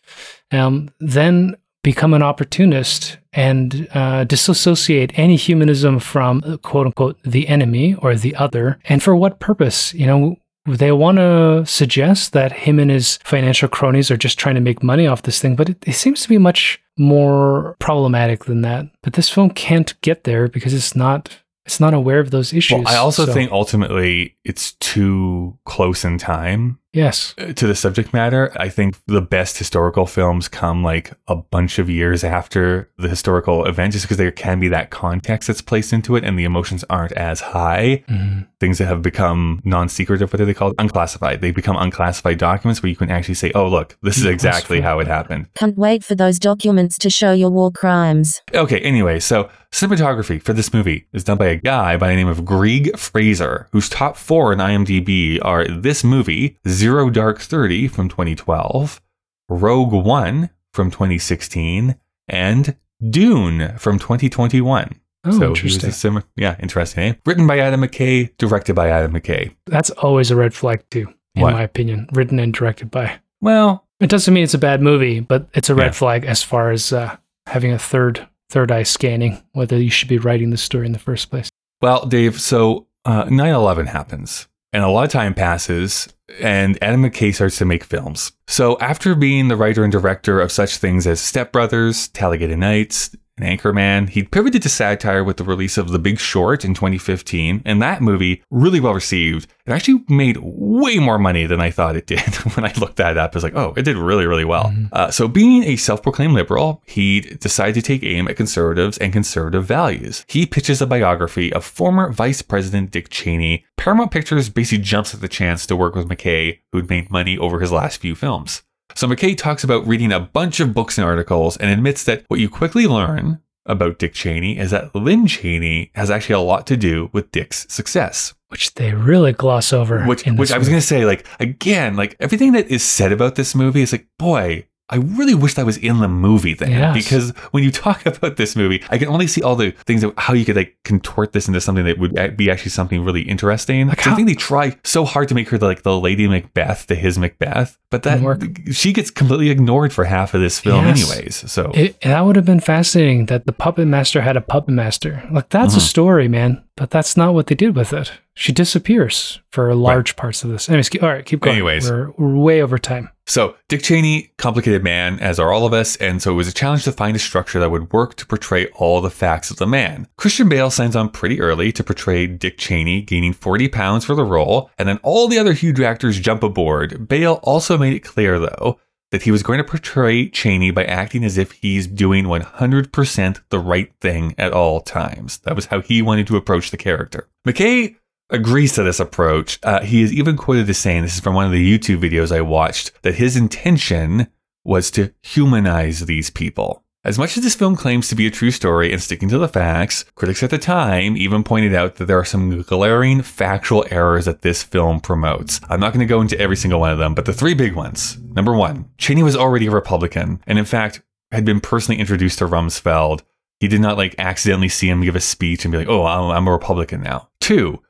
Mm-hmm. 0.51 0.57
Um, 0.57 0.91
then 1.01 1.57
become 1.83 2.12
an 2.14 2.22
opportunist 2.22 3.18
and 3.33 3.89
uh, 3.95 4.24
disassociate 4.24 5.18
any 5.18 5.37
humanism 5.37 5.99
from 5.99 6.59
quote 6.62 6.87
unquote 6.87 7.18
the 7.22 7.49
enemy 7.49 7.95
or 7.95 8.14
the 8.14 8.35
other. 8.37 8.79
And 8.85 9.03
for 9.03 9.14
what 9.16 9.41
purpose? 9.41 9.95
You 9.95 10.07
know, 10.07 10.37
they 10.76 10.92
want 10.92 11.18
to 11.18 11.64
suggest 11.66 12.32
that 12.32 12.52
him 12.52 12.78
and 12.78 12.90
his 12.90 13.18
financial 13.24 13.68
cronies 13.68 14.10
are 14.10 14.16
just 14.16 14.38
trying 14.38 14.54
to 14.54 14.60
make 14.60 14.82
money 14.82 15.06
off 15.06 15.22
this 15.22 15.40
thing, 15.40 15.56
but 15.56 15.70
it, 15.70 15.88
it, 15.88 15.94
seems 15.94 16.22
to 16.22 16.28
be 16.28 16.38
much 16.38 16.80
more 16.96 17.76
problematic 17.78 18.44
than 18.44 18.62
that. 18.62 18.86
But 19.02 19.14
this 19.14 19.28
film 19.28 19.50
can't 19.50 19.98
get 20.00 20.24
there 20.24 20.48
because 20.48 20.74
it's 20.74 20.94
not 20.94 21.38
it's 21.64 21.80
not 21.80 21.92
aware 21.92 22.18
of 22.18 22.30
those 22.30 22.54
issues. 22.54 22.78
Well, 22.84 22.88
I 22.88 22.96
also 22.96 23.26
so. 23.26 23.32
think 23.32 23.52
ultimately 23.52 24.36
it's 24.42 24.72
too 24.74 25.58
close 25.64 26.02
in 26.04 26.16
time 26.16 26.78
Yes. 26.93 27.34
Uh, 27.39 27.53
to 27.53 27.66
the 27.66 27.74
subject 27.74 28.12
matter, 28.12 28.53
I 28.57 28.68
think 28.68 28.97
the 29.07 29.20
best 29.20 29.59
historical 29.59 30.07
films 30.07 30.49
come 30.49 30.82
like 30.82 31.12
a 31.26 31.36
bunch 31.36 31.78
of 31.78 31.91
years 31.91 32.24
after 32.24 32.91
the 32.97 33.09
historical 33.09 33.66
event, 33.66 33.93
just 33.93 34.05
because 34.05 34.16
there 34.16 34.30
can 34.30 34.59
be 34.59 34.68
that 34.68 34.91
context 34.91 35.49
that's 35.49 35.61
placed 35.61 35.93
into 35.93 36.16
it 36.16 36.24
and 36.24 36.39
the 36.39 36.45
emotions 36.45 36.84
aren't 36.89 37.12
as 37.12 37.41
high. 37.41 38.05
Mm-hmm. 38.09 38.41
Things 38.61 38.78
that 38.78 38.86
have 38.86 39.03
become 39.03 39.61
non 39.64 39.89
secretive, 39.89 40.32
what 40.32 40.41
are 40.41 40.45
they 40.45 40.55
called? 40.55 40.74
Unclassified. 40.78 41.41
They 41.41 41.51
become 41.51 41.76
unclassified 41.76 42.39
documents 42.39 42.82
where 42.82 42.91
you 42.91 42.97
can 42.97 43.11
actually 43.11 43.34
say, 43.34 43.53
oh, 43.55 43.68
look, 43.68 43.97
this 44.03 44.16
is 44.16 44.24
exactly 44.24 44.80
how 44.80 44.99
it 44.99 45.07
happened. 45.07 45.49
Can't 45.55 45.76
wait 45.76 46.03
for 46.03 46.14
those 46.14 46.39
documents 46.39 46.99
to 46.99 47.11
show 47.11 47.32
your 47.32 47.51
war 47.51 47.70
crimes. 47.70 48.41
Okay, 48.55 48.80
anyway, 48.80 49.20
so 49.20 49.49
cinematography 49.70 50.43
for 50.43 50.53
this 50.53 50.72
movie 50.72 51.07
is 51.12 51.24
done 51.24 51.39
by 51.39 51.47
a 51.47 51.57
guy 51.57 51.97
by 51.97 52.09
the 52.09 52.16
name 52.16 52.28
of 52.28 52.45
Greig 52.45 52.99
Fraser, 52.99 53.68
whose 53.72 53.89
top 53.89 54.16
four 54.16 54.53
in 54.53 54.59
IMDb 54.59 55.39
are 55.43 55.66
this 55.68 56.03
movie, 56.03 56.57
Zero 56.79 57.11
Dark 57.11 57.41
Thirty 57.41 57.89
from 57.89 58.09
2012, 58.09 59.01
Rogue 59.49 59.93
One 59.93 60.51
from 60.72 60.91
2016, 60.91 61.97
and 62.29 62.76
Dune 63.11 63.76
from 63.79 63.99
2021. 63.99 65.01
Oh, 65.24 65.39
so 65.39 65.49
interesting. 65.49 65.91
Sim- 65.91 66.22
yeah, 66.37 66.57
interesting 66.61 67.03
name. 67.03 67.16
Written 67.26 67.47
by 67.47 67.59
Adam 67.59 67.81
McKay, 67.81 68.37
directed 68.39 68.74
by 68.74 68.89
Adam 68.89 69.12
McKay. 69.12 69.55
That's 69.66 69.91
always 69.91 70.31
a 70.31 70.37
red 70.37 70.55
flag 70.55 70.85
too, 70.91 71.12
in 71.35 71.43
what? 71.43 71.53
my 71.53 71.62
opinion. 71.62 72.09
Written 72.12 72.39
and 72.39 72.55
directed 72.55 72.91
by. 72.91 73.18
Well, 73.41 73.87
it 74.01 74.11
doesn't 74.11 74.33
mean 74.33 74.45
it's 74.45 74.55
a 74.55 74.59
bad 74.59 74.81
movie, 74.81 75.20
but 75.20 75.49
it's 75.55 75.70
a 75.70 75.74
red 75.74 75.87
yeah. 75.87 75.93
flag 75.93 76.24
as 76.24 76.43
far 76.43 76.70
as 76.70 76.93
uh, 76.93 77.16
having 77.47 77.72
a 77.72 77.79
third 77.79 78.26
third 78.51 78.72
eye 78.72 78.83
scanning 78.83 79.43
whether 79.53 79.76
you 79.76 79.91
should 79.91 80.09
be 80.09 80.16
writing 80.16 80.49
the 80.51 80.57
story 80.57 80.87
in 80.87 80.93
the 80.93 80.99
first 80.99 81.29
place. 81.29 81.51
Well, 81.83 82.07
Dave, 82.07 82.41
so 82.41 82.87
uh, 83.05 83.24
9/11 83.24 83.89
happens, 83.89 84.49
and 84.72 84.84
a 84.84 84.88
lot 84.88 85.04
of 85.04 85.10
time 85.10 85.34
passes, 85.34 86.08
and 86.40 86.78
Adam 86.82 87.02
McKay 87.02 87.34
starts 87.34 87.58
to 87.58 87.64
make 87.64 87.84
films. 87.84 88.32
So 88.46 88.78
after 88.78 89.14
being 89.14 89.48
the 89.48 89.56
writer 89.56 89.82
and 89.82 89.92
director 89.92 90.40
of 90.40 90.52
such 90.52 90.76
things 90.76 91.06
as 91.06 91.20
Step 91.20 91.52
Brothers, 91.52 92.08
Talladega 92.08 92.56
Nights, 92.56 93.14
and 93.39 93.59
Anchorman. 93.59 94.09
He 94.09 94.22
pivoted 94.22 94.62
to 94.62 94.68
satire 94.68 95.24
with 95.24 95.36
the 95.36 95.45
release 95.45 95.78
of 95.78 95.91
The 95.91 95.99
Big 95.99 96.18
Short 96.18 96.64
in 96.64 96.74
2015, 96.74 97.62
and 97.64 97.82
that 97.82 98.03
movie, 98.03 98.43
really 98.51 98.80
well 98.80 98.95
received. 98.95 99.49
It 99.66 99.72
actually 99.72 100.05
made 100.09 100.39
way 100.41 100.99
more 100.99 101.18
money 101.18 101.47
than 101.47 101.61
I 101.61 101.70
thought 101.70 101.97
it 101.97 102.07
did 102.07 102.20
when 102.57 102.64
I 102.64 102.72
looked 102.78 102.97
that 102.97 103.16
up. 103.16 103.34
It's 103.34 103.43
like, 103.43 103.57
oh, 103.57 103.74
it 103.76 103.82
did 103.82 103.97
really, 103.97 104.26
really 104.26 104.45
well. 104.45 104.64
Mm-hmm. 104.64 104.86
Uh, 104.93 105.11
so, 105.11 105.28
being 105.28 105.64
a 105.64 105.76
self 105.76 106.03
proclaimed 106.03 106.34
liberal, 106.34 106.82
he 106.86 107.20
decided 107.20 107.74
to 107.74 107.82
take 107.82 108.03
aim 108.03 108.28
at 108.28 108.36
conservatives 108.36 108.99
and 108.99 109.12
conservative 109.12 109.64
values. 109.64 110.24
He 110.28 110.47
pitches 110.47 110.80
a 110.80 110.86
biography 110.86 111.53
of 111.53 111.64
former 111.64 112.12
Vice 112.12 112.43
President 112.43 112.91
Dick 112.91 113.11
Cheney. 113.11 113.64
Paramount 113.76 114.11
Pictures 114.11 114.49
basically 114.49 114.82
jumps 114.82 115.14
at 115.14 115.20
the 115.20 115.28
chance 115.28 115.66
to 115.66 115.76
work 115.76 115.95
with 115.95 116.09
McKay, 116.09 116.59
who'd 116.72 116.91
made 116.91 117.11
money 117.11 117.39
over 117.39 117.61
his 117.61 117.72
last 117.72 118.01
few 118.01 118.14
films. 118.14 118.62
So 118.95 119.07
McKay 119.07 119.36
talks 119.36 119.62
about 119.64 119.86
reading 119.86 120.12
a 120.12 120.20
bunch 120.20 120.61
of 120.61 120.74
books 120.74 120.99
and 120.99 121.05
articles 121.05 121.57
and 121.57 121.70
admits 121.70 122.05
that 122.05 122.24
what 122.28 122.41
you 122.41 122.49
quickly 122.49 122.86
learn 122.86 123.41
about 123.66 123.99
Dick 123.99 124.14
Cheney 124.14 124.59
is 124.59 124.70
that 124.70 124.95
Lynn 124.95 125.26
Cheney 125.26 125.91
has 125.95 126.11
actually 126.11 126.34
a 126.34 126.41
lot 126.41 126.66
to 126.68 126.76
do 126.76 127.11
with 127.12 127.30
Dick's 127.30 127.66
success. 127.68 128.34
Which 128.49 128.74
they 128.74 128.95
really 128.95 129.32
gloss 129.32 129.72
over. 129.74 130.05
Which, 130.05 130.24
which 130.24 130.51
I 130.51 130.59
was 130.59 130.68
going 130.68 130.80
to 130.80 130.86
say, 130.86 131.05
like, 131.05 131.26
again, 131.39 131.97
like 131.97 132.16
everything 132.18 132.53
that 132.53 132.68
is 132.68 132.82
said 132.82 133.12
about 133.12 133.34
this 133.34 133.55
movie 133.55 133.82
is 133.82 133.93
like, 133.93 134.07
boy, 134.18 134.66
I 134.91 134.97
really 134.97 135.34
wish 135.34 135.53
that 135.55 135.66
was 135.66 135.76
in 135.76 135.99
the 136.01 136.09
movie 136.09 136.55
then, 136.55 136.70
yes. 136.70 136.95
because 136.95 137.30
when 137.51 137.62
you 137.62 137.70
talk 137.70 138.07
about 138.07 138.39
this 138.39 138.57
movie, 138.57 138.82
I 138.89 138.97
can 138.97 139.09
only 139.09 139.26
see 139.26 139.43
all 139.43 139.55
the 139.55 139.72
things 139.72 140.03
of 140.03 140.14
how 140.16 140.32
you 140.32 140.47
could 140.47 140.57
like 140.57 140.78
contort 140.84 141.32
this 141.34 141.47
into 141.47 141.61
something 141.61 141.84
that 141.84 141.99
would 141.99 142.36
be 142.39 142.51
actually 142.51 142.70
something 142.70 143.05
really 143.05 143.20
interesting. 143.20 143.89
Like 143.89 144.01
how- 144.01 144.12
I 144.12 144.16
think 144.16 144.28
they 144.28 144.34
try 144.34 144.78
so 144.84 145.05
hard 145.05 145.28
to 145.28 145.34
make 145.34 145.51
her 145.51 145.59
like 145.59 145.82
the 145.82 146.01
Lady 146.01 146.26
Macbeth 146.26 146.86
to 146.86 146.95
his 146.95 147.18
Macbeth, 147.18 147.76
but 147.91 148.03
that 148.03 148.72
she 148.72 148.93
gets 148.93 149.11
completely 149.11 149.51
ignored 149.51 149.93
for 149.93 150.05
half 150.05 150.34
of 150.34 150.41
this 150.41 150.61
film, 150.61 150.86
yes. 150.86 151.11
anyways. 151.11 151.51
So 151.51 151.70
it, 151.74 152.01
that 152.03 152.20
would 152.20 152.36
have 152.36 152.45
been 152.45 152.61
fascinating 152.61 153.26
that 153.26 153.47
the 153.47 153.53
puppet 153.53 153.89
master 153.89 154.20
had 154.20 154.36
a 154.36 154.43
puppet 154.43 154.74
master. 154.74 155.26
Like 155.30 155.49
that's 155.49 155.72
mm-hmm. 155.72 155.78
a 155.78 155.82
story, 155.82 156.28
man. 156.28 156.62
But 156.78 156.91
that's 156.91 157.16
not 157.16 157.34
what 157.34 157.49
they 157.49 157.57
did 157.57 157.74
with 157.74 157.93
it. 157.93 158.12
She 158.34 158.53
disappears 158.53 159.41
for 159.51 159.74
large 159.74 160.12
right. 160.12 160.16
parts 160.16 160.45
of 160.45 160.51
this. 160.51 160.68
Anyways, 160.68 160.91
all 161.03 161.09
right, 161.09 161.26
keep 161.26 161.41
going. 161.41 161.57
Anyways, 161.57 161.91
we're, 161.91 162.12
we're 162.12 162.36
way 162.36 162.62
over 162.62 162.78
time. 162.78 163.11
So, 163.26 163.57
Dick 163.66 163.82
Cheney, 163.82 164.32
complicated 164.39 164.84
man, 164.84 165.18
as 165.18 165.41
are 165.41 165.53
all 165.53 165.66
of 165.66 165.72
us, 165.72 165.97
and 165.97 166.22
so 166.22 166.30
it 166.30 166.36
was 166.36 166.49
a 166.49 166.53
challenge 166.53 166.84
to 166.84 166.93
find 166.93 167.16
a 167.16 167.18
structure 167.18 167.59
that 167.59 167.70
would 167.70 167.93
work 167.93 168.14
to 168.14 168.26
portray 168.26 168.68
all 168.68 169.01
the 169.01 169.11
facts 169.11 169.51
of 169.51 169.57
the 169.57 169.66
man. 169.66 170.07
Christian 170.16 170.49
Bale 170.49 170.70
signs 170.70 170.95
on 170.95 171.11
pretty 171.11 171.41
early 171.41 171.72
to 171.72 171.84
portray 171.84 172.26
Dick 172.26 172.57
Cheney, 172.59 173.03
gaining 173.03 173.32
40 173.32 173.68
pounds 173.68 174.05
for 174.05 174.14
the 174.14 174.24
role, 174.24 174.70
and 174.78 174.89
then 174.89 175.01
all 175.03 175.26
the 175.26 175.39
other 175.39 175.53
huge 175.53 175.80
actors 175.80 176.20
jump 176.20 176.45
aboard. 176.45 177.09
Bale 177.09 177.41
also 177.43 177.76
made 177.79 177.95
it 177.95 178.01
clear, 178.01 178.39
though, 178.39 178.79
that 179.11 179.22
he 179.22 179.31
was 179.31 179.43
going 179.43 179.59
to 179.59 179.64
portray 179.64 180.29
Cheney 180.29 180.70
by 180.70 180.85
acting 180.85 181.24
as 181.24 181.39
if 181.39 181.53
he's 181.53 181.87
doing 181.87 182.24
100% 182.24 183.41
the 183.49 183.59
right 183.59 183.93
thing 184.01 184.35
at 184.37 184.53
all 184.53 184.81
times. 184.81 185.39
That 185.39 185.57
was 185.57 185.66
how 185.66 185.81
he 185.81 186.03
wanted 186.03 186.26
to 186.26 186.37
approach 186.37 186.70
the 186.70 186.76
character. 186.76 187.29
McKay 187.47 187.97
agrees 188.31 188.74
to 188.74 188.83
this 188.83 189.01
approach. 189.01 189.59
Uh, 189.62 189.81
he 189.81 190.03
is 190.03 190.12
even 190.12 190.37
quoted 190.37 190.68
as 190.68 190.79
saying, 190.79 191.03
this 191.03 191.14
is 191.14 191.20
from 191.20 191.35
one 191.35 191.47
of 191.47 191.53
the 191.53 191.79
YouTube 191.79 192.01
videos 192.03 192.35
I 192.35 192.43
watched, 192.43 192.93
that 193.03 193.14
his 193.14 193.37
intention 193.37 194.29
was 194.64 194.91
to 194.93 195.12
humanize 195.22 196.01
these 196.01 196.29
people. 196.29 196.85
As 197.09 197.18
much 197.18 197.38
as 197.38 197.42
this 197.42 197.54
film 197.54 197.74
claims 197.74 198.09
to 198.09 198.14
be 198.14 198.26
a 198.26 198.30
true 198.30 198.50
story 198.50 198.92
and 198.92 199.02
sticking 199.02 199.30
to 199.30 199.38
the 199.38 199.48
facts, 199.48 200.04
critics 200.14 200.42
at 200.42 200.50
the 200.50 200.59
time 200.59 201.16
even 201.16 201.42
pointed 201.42 201.74
out 201.74 201.94
that 201.94 202.04
there 202.04 202.18
are 202.18 202.24
some 202.24 202.61
glaring 202.61 203.22
factual 203.22 203.86
errors 203.90 204.26
that 204.26 204.42
this 204.42 204.62
film 204.62 205.00
promotes. 205.00 205.59
I'm 205.70 205.80
not 205.80 205.94
going 205.94 206.06
to 206.06 206.06
go 206.06 206.20
into 206.20 206.38
every 206.38 206.56
single 206.56 206.80
one 206.80 206.92
of 206.92 206.98
them, 206.98 207.14
but 207.14 207.24
the 207.24 207.32
three 207.32 207.54
big 207.54 207.74
ones. 207.74 208.18
Number 208.18 208.54
one, 208.54 208.90
Cheney 208.98 209.22
was 209.22 209.36
already 209.36 209.68
a 209.68 209.70
Republican, 209.70 210.42
and 210.46 210.59
in 210.59 210.66
fact, 210.66 211.00
had 211.32 211.46
been 211.46 211.62
personally 211.62 211.98
introduced 211.98 212.40
to 212.40 212.46
Rumsfeld. 212.46 213.22
He 213.59 213.68
did 213.68 213.80
not 213.80 213.96
like 213.96 214.14
accidentally 214.18 214.68
see 214.68 214.90
him 214.90 215.00
give 215.00 215.16
a 215.16 215.20
speech 215.20 215.64
and 215.64 215.72
be 215.72 215.78
like, 215.78 215.88
oh, 215.88 216.04
I'm 216.04 216.46
a 216.46 216.52
Republican 216.52 217.00
now. 217.00 217.30
Two, 217.40 217.82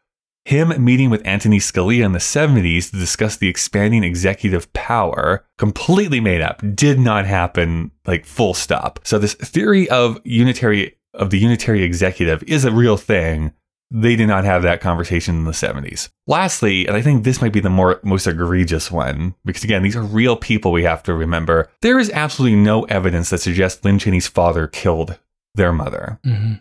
him 0.48 0.72
meeting 0.82 1.10
with 1.10 1.26
Anthony 1.26 1.58
Scalia 1.58 2.04
in 2.04 2.12
the 2.12 2.18
70s 2.18 2.90
to 2.90 2.96
discuss 2.96 3.36
the 3.36 3.48
expanding 3.48 4.02
executive 4.02 4.72
power, 4.72 5.44
completely 5.58 6.20
made 6.20 6.40
up, 6.40 6.62
did 6.74 6.98
not 6.98 7.26
happen, 7.26 7.90
like 8.06 8.24
full 8.24 8.54
stop. 8.54 8.98
So 9.04 9.18
this 9.18 9.34
theory 9.34 9.88
of 9.90 10.20
unitary 10.24 10.96
of 11.14 11.30
the 11.30 11.38
unitary 11.38 11.82
executive 11.82 12.42
is 12.44 12.64
a 12.64 12.70
real 12.70 12.96
thing, 12.96 13.52
They 13.90 14.16
did 14.16 14.28
not 14.28 14.44
have 14.44 14.62
that 14.62 14.82
conversation 14.82 15.34
in 15.36 15.44
the 15.44 15.52
70s. 15.52 16.10
Lastly, 16.26 16.86
and 16.86 16.94
I 16.94 17.00
think 17.00 17.24
this 17.24 17.40
might 17.40 17.54
be 17.54 17.60
the 17.60 17.70
more 17.70 18.00
most 18.02 18.26
egregious 18.26 18.90
one, 18.90 19.34
because 19.46 19.64
again, 19.64 19.82
these 19.82 19.96
are 19.96 20.02
real 20.02 20.36
people 20.36 20.72
we 20.72 20.82
have 20.82 21.02
to 21.04 21.14
remember. 21.14 21.70
There 21.80 21.98
is 21.98 22.10
absolutely 22.10 22.58
no 22.58 22.84
evidence 22.84 23.30
that 23.30 23.38
suggests 23.38 23.82
Lynn 23.82 23.98
Cheney's 23.98 24.26
father 24.26 24.66
killed 24.66 25.18
their 25.54 25.72
mother. 25.72 26.20
Mhm. 26.26 26.60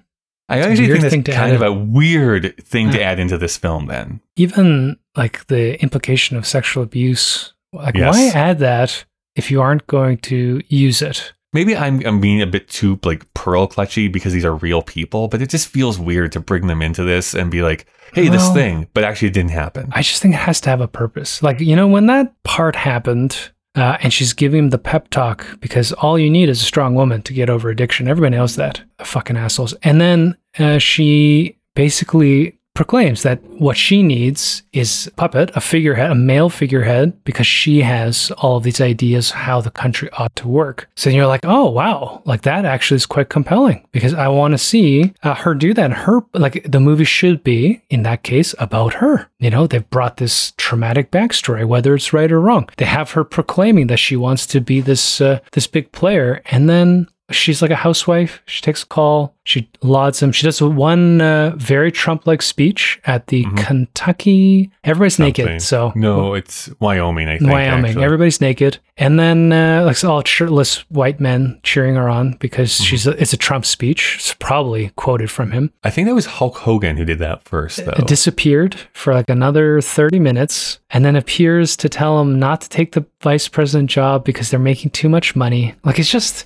I 0.50 0.60
actually 0.60 0.88
think 1.00 1.26
that's 1.26 1.38
kind 1.38 1.52
add 1.52 1.56
of 1.56 1.62
a 1.62 1.74
weird 1.74 2.56
thing 2.64 2.92
to 2.92 2.98
hmm. 2.98 3.04
add 3.04 3.20
into 3.20 3.38
this 3.38 3.58
film 3.58 3.88
then. 3.88 4.22
Even 4.36 4.98
like 5.16 5.46
the 5.48 5.82
implication 5.82 6.38
of 6.38 6.48
sexual 6.48 6.84
abuse. 6.84 7.54
Like, 7.74 7.96
Yes. 7.96 8.14
why 8.14 8.28
add 8.28 8.60
that 8.60 9.06
if 9.36 9.52
you 9.52 9.62
aren't 9.62 9.86
going 9.88 10.18
to 10.20 10.62
use 10.68 11.02
it? 11.02 11.34
Maybe 11.54 11.76
I'm, 11.76 12.06
I'm 12.06 12.22
being 12.22 12.42
a 12.42 12.48
bit 12.48 12.70
too 12.70 13.00
like 13.04 13.32
pearl 13.34 13.68
clutchy 13.68 14.12
because 14.12 14.34
these 14.34 14.46
are 14.46 14.56
real 14.56 14.82
people, 14.82 15.28
but 15.28 15.42
it 15.42 15.50
just 15.50 15.68
feels 15.68 15.98
weird 16.00 16.32
to 16.34 16.40
bring 16.40 16.68
them 16.68 16.82
into 16.82 17.04
this 17.04 17.34
and 17.34 17.50
be 17.52 17.62
like, 17.62 17.88
hey, 18.14 18.30
this 18.30 18.50
thing, 18.54 18.88
but 18.94 19.04
actually 19.04 19.30
it 19.30 19.34
didn't 19.34 19.52
happen. 19.52 19.90
I 19.94 20.02
just 20.02 20.22
think 20.22 20.34
it 20.34 20.40
has 20.40 20.62
to 20.62 20.70
have 20.70 20.82
a 20.82 20.88
purpose. 20.88 21.42
Like, 21.42 21.60
you 21.60 21.76
know, 21.76 21.88
when 21.88 22.08
that 22.08 22.42
part 22.44 22.76
happened 22.76 23.52
uh, 23.76 23.98
and 24.02 24.12
she's 24.12 24.34
giving 24.34 24.60
him 24.60 24.70
the 24.70 24.78
pep 24.78 25.10
talk 25.10 25.60
because 25.60 25.92
all 25.94 26.18
you 26.18 26.30
need 26.30 26.50
is 26.50 26.62
a 26.62 26.66
strong 26.66 26.96
woman 26.96 27.22
to 27.24 27.34
get 27.34 27.50
over 27.50 27.70
addiction. 27.70 28.08
Everybody 28.08 28.36
knows 28.36 28.56
that. 28.56 28.82
Fucking 29.00 29.38
assholes. 29.38 29.74
And 29.84 30.02
then 30.02 30.38
uh, 30.58 30.80
she 30.80 31.58
basically 31.76 32.57
proclaims 32.78 33.24
that 33.24 33.44
what 33.60 33.76
she 33.76 34.04
needs 34.04 34.62
is 34.72 35.08
a 35.08 35.12
puppet, 35.12 35.50
a 35.56 35.60
figurehead, 35.60 36.12
a 36.12 36.16
male 36.16 36.48
figurehead, 36.48 37.12
because 37.24 37.48
she 37.48 37.82
has 37.82 38.32
all 38.38 38.58
of 38.58 38.64
these 38.64 38.80
ideas 38.80 39.32
how 39.32 39.60
the 39.60 39.72
country 39.72 40.12
ought 40.12 40.36
to 40.36 40.48
work. 40.48 40.88
So 40.96 41.10
you're 41.10 41.26
like, 41.26 41.42
oh 41.44 41.72
wow, 41.72 42.22
like 42.26 42.44
that 42.44 42.66
actually 42.66 42.98
is 42.98 43.08
quite 43.08 43.30
compelling 43.30 43.84
because 43.92 44.14
I 44.14 44.28
want 44.28 44.52
to 44.52 44.60
see 44.60 45.12
uh, 45.24 45.34
her 45.34 45.56
do 45.56 45.74
that. 45.74 45.92
Her 45.92 46.22
like 46.36 46.72
the 46.72 46.80
movie 46.80 47.04
should 47.04 47.44
be 47.44 47.82
in 47.90 48.04
that 48.04 48.22
case 48.22 48.54
about 48.60 48.94
her. 48.96 49.28
You 49.40 49.50
know, 49.50 49.66
they've 49.66 49.90
brought 49.90 50.18
this 50.18 50.54
traumatic 50.58 51.10
backstory, 51.10 51.68
whether 51.68 51.96
it's 51.96 52.14
right 52.14 52.32
or 52.32 52.40
wrong. 52.40 52.70
They 52.78 52.86
have 52.86 53.12
her 53.12 53.24
proclaiming 53.24 53.88
that 53.88 53.98
she 53.98 54.16
wants 54.16 54.46
to 54.48 54.62
be 54.62 54.82
this 54.82 55.20
uh, 55.20 55.40
this 55.54 55.66
big 55.66 55.92
player, 55.92 56.44
and 56.52 56.70
then 56.70 57.08
she's 57.32 57.62
like 57.62 57.72
a 57.72 57.76
housewife. 57.76 58.42
She 58.46 58.62
takes 58.62 58.84
a 58.84 58.86
call. 58.86 59.34
She 59.44 59.70
lauds 59.82 60.22
him. 60.22 60.32
She 60.34 60.44
does 60.46 60.62
one 60.62 61.22
uh, 61.22 61.54
very 61.56 61.90
Trump-like 61.92 62.42
speech 62.42 63.00
at 63.06 63.28
the 63.28 63.46
Kentucky. 63.56 64.70
Everybody's 64.84 65.16
Something. 65.16 65.46
naked, 65.46 65.62
so 65.62 65.94
no, 65.96 66.34
it's 66.34 66.70
Wyoming, 66.80 67.30
I 67.30 67.38
think. 67.38 67.50
Wyoming. 67.52 67.86
actually. 67.92 68.04
Everybody's 68.04 68.42
naked, 68.42 68.78
and 68.98 69.18
then 69.20 69.54
uh, 69.54 69.84
like 69.86 70.04
all 70.04 70.22
shirtless 70.24 70.80
white 70.90 71.20
men 71.22 71.60
cheering 71.64 71.96
her 71.96 72.10
on 72.10 72.34
because 72.34 72.68
Mm-hmm. 72.78 72.84
she's 72.84 73.08
a, 73.08 73.12
it's 73.22 73.32
a 73.34 73.38
Trump 73.38 73.66
speech. 73.66 74.16
It's 74.20 74.34
probably 74.34 74.90
quoted 74.98 75.32
from 75.32 75.52
him. 75.52 75.72
I 75.84 75.90
think 75.90 76.08
that 76.08 76.14
was 76.16 76.26
Hulk 76.26 76.58
Hogan 76.58 76.98
who 76.98 77.06
did 77.06 77.20
that 77.20 77.44
first, 77.44 77.86
though. 77.86 77.94
It 77.98 78.08
disappeared 78.08 78.76
for 78.94 79.14
like 79.14 79.30
another 79.30 79.80
30 79.82 80.20
minutes 80.20 80.80
and 80.90 81.06
then 81.06 81.16
appears 81.16 81.78
to 81.78 81.88
tell 81.90 82.20
him 82.20 82.38
not 82.38 82.62
to 82.62 82.70
take 82.70 82.92
the 82.92 83.06
vice 83.22 83.48
president 83.48 83.90
job 83.90 84.26
because 84.26 84.50
they're 84.52 84.60
making 84.60 84.92
too 84.92 85.08
much 85.10 85.36
money. 85.36 85.74
Like 85.86 85.98
it's 86.00 86.12
just 86.12 86.46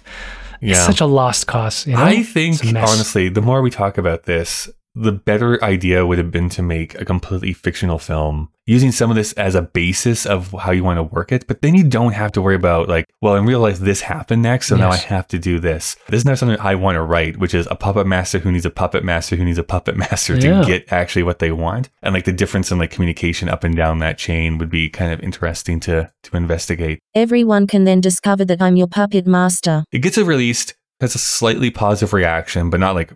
it's 0.62 0.86
such 0.86 1.01
a 1.01 1.05
lost 1.05 1.47
cause. 1.47 1.88
You 1.88 1.93
know? 1.95 2.03
I 2.03 2.24
think, 2.24 2.62
It's 2.62 2.70
a 2.70 2.74
mess. 2.74 2.89
honestly, 2.91 3.30
the 3.30 3.41
more 3.41 3.62
we 3.62 3.70
talk 3.72 3.97
about 3.97 4.24
this, 4.24 4.70
the 4.94 5.12
better 5.12 5.64
idea 5.64 6.06
would 6.06 6.18
have 6.18 6.32
been 6.32 6.50
to 6.50 6.62
make 6.62 7.00
a 7.00 7.06
completely 7.06 7.54
fictional 7.54 7.98
film 7.98 8.50
using 8.66 8.92
some 8.92 9.10
of 9.10 9.16
this 9.16 9.34
as 9.34 9.56
a 9.56 9.62
basis 9.62 10.26
of 10.26 10.54
how 10.60 10.72
you 10.72 10.84
want 10.84 10.98
to 10.98 11.04
work 11.04 11.32
it. 11.32 11.48
But 11.48 11.62
then 11.62 11.76
you 11.76 11.84
don't 11.84 12.14
have 12.14 12.32
to 12.34 12.42
worry 12.42 12.56
about, 12.56 12.88
like, 12.88 13.06
well, 13.22 13.36
in 13.36 13.46
real 13.46 13.60
life, 13.60 13.80
this 13.80 14.02
happened 14.02 14.42
next. 14.42 14.68
So 14.68 14.76
now 14.76 14.89
I 14.89 14.98
have 14.98 15.28
to 15.30 15.39
do 15.39 15.60
this. 15.60 15.96
This 16.08 16.20
is 16.20 16.26
not 16.26 16.38
something 16.38 16.60
I 16.60 16.76
want 16.76 16.96
to 16.96 17.02
write, 17.02 17.38
which 17.38 17.54
is 17.54 17.68
a 17.72 17.76
puppet 17.76 18.06
master 18.06 18.39
who 18.39 18.52
needs 18.52 18.66
a 18.66 18.70
puppet 18.70 19.04
master 19.04 19.36
who 19.36 19.46
needs 19.46 19.58
a 19.58 19.64
puppet 19.64 19.98
master 20.12 20.39
to 20.39 20.64
get 20.66 20.92
actually 20.92 21.24
what 21.24 21.39
they 21.39 21.52
want. 21.52 21.89
And 22.02 22.14
like 22.14 22.26
the 22.26 22.32
difference 22.32 22.72
in 22.72 22.78
like 22.78 22.92
communication 22.92 23.50
up 23.50 23.64
and 23.64 23.76
down 23.76 24.00
that 24.00 24.18
chain 24.18 24.58
would 24.58 24.70
be 24.70 24.89
kind 24.89 25.12
of 25.12 25.20
interesting 25.22 25.80
to, 25.82 26.12
to 26.24 26.38
investigate. 26.38 27.00
Everyone 27.16 27.68
can 27.68 27.86
then 27.86 28.02
discover 28.02 28.46
that 28.46 28.62
I'm 28.62 28.76
your 28.76 28.88
puppet 28.88 29.26
master. 29.26 29.84
It 29.92 30.00
gets 30.00 30.18
it 30.18 30.26
released, 30.26 30.76
has 31.00 31.16
a 31.16 31.20
slightly 31.20 31.72
positive 31.72 32.14
reaction, 32.14 32.70
but 32.70 32.80
not 32.80 32.96
like 32.96 33.12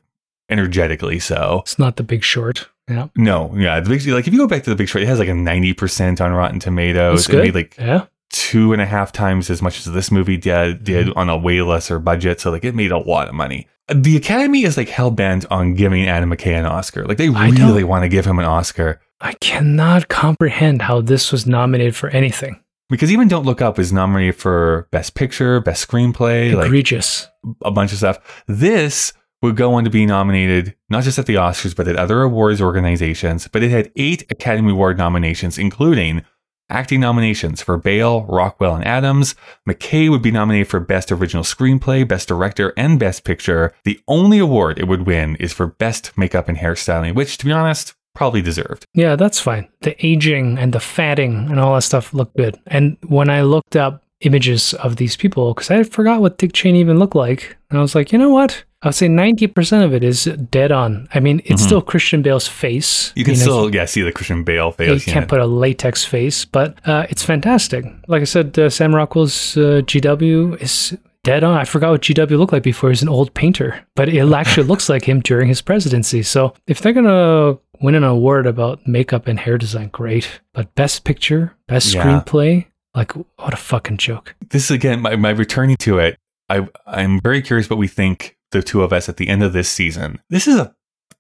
energetically 0.50 1.20
so. 1.20 1.62
it's 1.64 1.80
not 1.80 1.96
the 1.98 2.04
big 2.04 2.24
short. 2.24 2.70
Yeah. 2.90 3.08
No, 3.18 3.52
yeah, 3.56 3.80
the 3.80 3.90
big 3.90 4.06
like 4.08 4.28
if 4.28 4.34
you 4.34 4.40
go 4.40 4.48
back 4.48 4.64
to 4.64 4.70
the 4.70 4.76
Big 4.76 4.88
Short, 4.88 5.02
it 5.02 5.08
has 5.08 5.18
like 5.18 5.28
a 5.28 5.34
ninety 5.34 5.74
percent 5.74 6.22
on 6.22 6.32
Rotten 6.34 6.60
Tomatoes. 6.60 7.22
It's 7.22 7.30
It 7.30 7.38
made 7.44 7.56
like 7.56 7.76
yeah. 7.80 8.06
two 8.30 8.74
and 8.74 8.82
a 8.82 8.86
half 8.86 9.12
times 9.12 9.50
as 9.50 9.60
much 9.60 9.80
as 9.80 9.92
this 9.92 10.12
movie 10.12 10.38
did, 10.38 10.84
did 10.84 11.08
Mm-hmm. 11.08 11.18
on 11.18 11.30
a 11.30 11.36
way 11.38 11.62
lesser 11.64 11.98
budget. 11.98 12.40
So 12.42 12.52
like 12.52 12.64
it 12.64 12.76
made 12.76 12.92
a 12.92 13.00
lot 13.00 13.28
of 13.28 13.34
money. 13.34 13.68
The 13.92 14.16
Academy 14.18 14.64
is 14.66 14.78
like 14.78 14.90
hell 14.90 15.10
bent 15.10 15.46
on 15.52 15.74
giving 15.74 16.08
Adam 16.08 16.30
McKay 16.30 16.58
an 16.60 16.66
Oscar. 16.66 17.06
Like 17.06 17.18
they 17.18 17.30
really 17.30 17.84
want 17.84 18.04
to 18.04 18.10
give 18.10 18.26
him 18.26 18.38
an 18.40 18.46
Oscar 18.46 19.00
I 19.22 19.34
cannot 19.34 20.08
comprehend 20.08 20.84
how 20.84 21.02
this 21.02 21.32
was 21.32 21.48
nominated 21.48 21.96
for 21.96 22.10
anything. 22.10 22.60
because 22.90 23.12
even 23.12 23.28
Don't 23.28 23.46
Look 23.46 23.62
Up 23.64 23.80
is 23.80 23.92
nominated 23.94 24.36
for 24.36 24.88
Best 24.92 25.16
Picture, 25.16 25.60
Best 25.62 25.88
Screenplay, 25.88 26.54
like 26.54 26.66
Egregious. 26.68 27.28
a 27.64 27.72
bunch 27.72 27.92
of 27.94 27.98
stuff. 27.98 28.44
This 28.48 29.14
would 29.46 29.56
go 29.56 29.74
on 29.76 29.84
to 29.86 29.90
be 29.90 30.06
nominated 30.06 30.76
not 30.90 31.04
just 31.04 31.18
at 31.18 31.26
the 31.26 31.36
Oscars, 31.36 31.76
but 31.76 31.88
at 31.88 31.96
other 31.96 32.22
awards 32.22 32.62
organizations. 32.62 33.48
But 33.48 33.64
it 33.64 33.72
had 33.72 33.92
eight 33.96 34.30
Academy 34.30 34.72
Award 34.72 34.98
nominations, 34.98 35.58
including 35.58 36.24
acting 36.70 37.00
nominations 37.00 37.62
for 37.62 37.78
Bale, 37.78 38.24
Rockwell, 38.24 38.76
and 38.76 38.86
Adams. 38.86 39.36
McKay 39.70 40.10
would 40.10 40.22
be 40.22 40.32
nominated 40.32 40.68
for 40.68 40.80
Best 40.80 41.12
Original 41.12 41.44
Screenplay, 41.44 42.08
Best 42.08 42.28
Director, 42.28 42.74
and 42.76 43.00
Best 43.00 43.24
Picture. 43.24 43.74
The 43.84 44.00
only 44.08 44.40
award 44.40 44.80
it 44.80 44.88
would 44.88 45.06
win 45.06 45.36
is 45.38 45.54
for 45.54 45.68
Best 45.68 46.18
Makeup 46.18 46.50
and 46.50 46.58
Hairstyling, 46.58 47.16
which, 47.16 47.38
to 47.38 47.46
be 47.46 47.52
honest, 47.52 47.94
probably 48.16 48.42
deserved. 48.42 48.86
Yeah, 48.94 49.16
that's 49.16 49.40
fine. 49.40 49.68
The 49.82 49.96
aging 50.06 50.58
and 50.58 50.74
the 50.74 50.80
fatting 50.80 51.52
and 51.52 51.60
all 51.60 51.76
that 51.76 51.82
stuff 51.82 52.14
looked 52.14 52.36
good. 52.36 52.60
And 52.68 52.98
when 53.08 53.30
I 53.30 53.42
looked 53.42 53.76
up 53.76 54.04
images 54.22 54.74
of 54.76 54.96
these 54.96 55.16
people, 55.16 55.54
because 55.54 55.70
I 55.70 55.84
forgot 55.84 56.22
what 56.22 56.38
Dick 56.38 56.54
Cheney 56.54 56.80
even 56.80 56.98
looked 56.98 57.16
like, 57.16 57.58
and 57.70 57.78
I 57.78 57.82
was 57.82 57.94
like, 57.94 58.12
you 58.12 58.18
know 58.18 58.30
what? 58.30 58.64
I 58.86 58.90
would 58.90 58.96
say 58.96 59.08
90% 59.08 59.84
of 59.84 59.96
it 59.96 60.04
is 60.04 60.26
dead 60.52 60.72
on. 60.72 61.08
I 61.14 61.20
mean, 61.20 61.42
it's 61.46 61.64
still 61.64 61.82
Christian 61.82 62.22
Bale's 62.22 62.48
face. 62.48 63.12
You 63.16 63.24
can 63.26 63.34
know, 63.34 63.40
still, 63.40 63.74
yeah, 63.76 63.86
see 63.86 64.04
the 64.04 64.12
Christian 64.12 64.44
Bale 64.44 64.72
face. 64.72 65.06
You 65.08 65.12
can't 65.12 65.28
put 65.28 65.40
a 65.40 65.46
latex 65.48 66.06
face, 66.06 66.46
but 66.46 66.78
uh, 66.88 67.08
it's 67.10 67.24
fantastic. 67.24 67.84
Like 68.08 68.22
I 68.22 68.26
said, 68.26 68.58
uh, 68.60 68.70
Sam 68.70 68.94
Rockwell's 68.94 69.58
uh, 69.58 69.82
GW 69.86 70.62
is 70.62 70.96
dead 71.24 71.44
on. 71.44 71.58
I 71.58 71.66
forgot 71.66 71.90
what 71.90 72.02
GW 72.04 72.38
looked 72.38 72.54
like 72.54 72.62
before. 72.62 72.90
He's 72.92 73.02
an 73.02 73.10
old 73.10 73.34
painter, 73.34 73.84
but 73.96 74.08
it 74.08 74.32
actually 74.34 74.68
looks 74.68 74.88
like 74.88 75.04
him 75.04 75.20
during 75.20 75.48
his 75.48 75.64
presidency. 75.64 76.22
So 76.22 76.54
if 76.68 76.80
they're 76.80 76.94
gonna 76.94 77.58
win 77.82 77.96
an 77.96 78.04
award 78.04 78.46
about 78.46 78.88
makeup 78.88 79.26
and 79.26 79.40
hair 79.40 79.58
design, 79.58 79.90
great. 79.90 80.42
But 80.54 80.76
best 80.76 81.04
picture, 81.06 81.56
best 81.68 81.92
Yeah. 81.96 82.04
screenplay, 82.06 82.68
like 82.94 83.14
what 83.14 83.52
a 83.54 83.58
fucking 83.58 83.98
joke. 83.98 84.36
this 84.52 84.70
again, 84.70 85.02
my, 85.02 85.16
my 85.16 85.32
returning 85.32 85.76
to 85.78 85.98
it, 85.98 86.18
I 86.50 86.68
I'm 86.86 87.20
very 87.20 87.42
curious 87.42 87.68
what 87.68 87.80
we 87.80 87.88
think 87.88 88.35
the 88.60 88.64
two 88.64 88.82
of 88.84 88.92
us 88.94 89.08
at 89.10 89.18
the 89.18 89.28
end 89.28 89.44
of 89.44 89.54
this 89.54 89.70
season. 89.70 90.20
This 90.30 90.48
is 90.48 90.58
a 90.58 90.74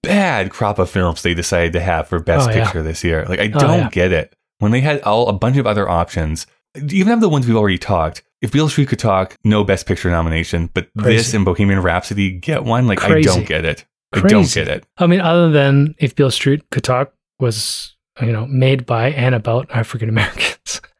bad 0.04 0.52
crop 0.52 0.80
of 0.80 0.90
films 0.90 1.22
they 1.22 1.34
decided 1.34 1.74
to 1.74 1.80
have 1.82 2.08
for 2.08 2.20
best 2.20 2.48
Oh, 2.50 2.52
yeah. 2.52 2.64
picture 2.66 2.84
this 2.84 3.04
year. 3.04 3.26
Like 3.26 3.40
I 3.40 3.46
Oh, 3.54 3.60
don't 3.60 3.80
yeah. 3.80 3.90
get 3.90 4.12
it. 4.12 4.36
When 4.60 4.72
they 4.72 4.82
had 4.82 5.02
all 5.02 5.28
a 5.28 5.34
bunch 5.34 5.58
of 5.58 5.68
other 5.68 5.90
options, 5.90 6.48
even 6.90 7.14
of 7.14 7.22
the 7.22 7.30
ones 7.30 7.48
we've 7.48 7.56
already 7.58 7.78
talked. 7.78 8.24
If 8.42 8.52
Beale 8.52 8.70
Street 8.70 8.90
could 8.90 9.00
talk, 9.00 9.36
no 9.44 9.64
best 9.64 9.88
picture 9.88 10.10
nomination, 10.12 10.70
but 10.74 10.88
this 10.94 11.34
and 11.34 11.44
Bohemian 11.46 11.80
Rhapsody 11.82 12.32
get 12.32 12.64
one. 12.64 12.86
Like 12.86 13.04
I 13.04 13.22
don't 13.22 13.48
get 13.48 13.66
it. 13.66 13.86
I 14.14 14.20
don't 14.22 14.52
get 14.54 14.68
it. 14.68 14.86
I 14.98 15.08
mean, 15.08 15.20
other 15.20 15.50
than 15.50 15.96
if 15.98 16.16
Beale 16.16 16.30
Street 16.32 16.64
could 16.70 16.84
talk 16.84 17.12
was 17.40 17.96
you 18.22 18.32
know 18.32 18.46
made 18.46 18.86
by 18.86 19.10
and 19.12 19.34
about 19.36 19.70
African 19.72 20.10
Americans. 20.10 20.82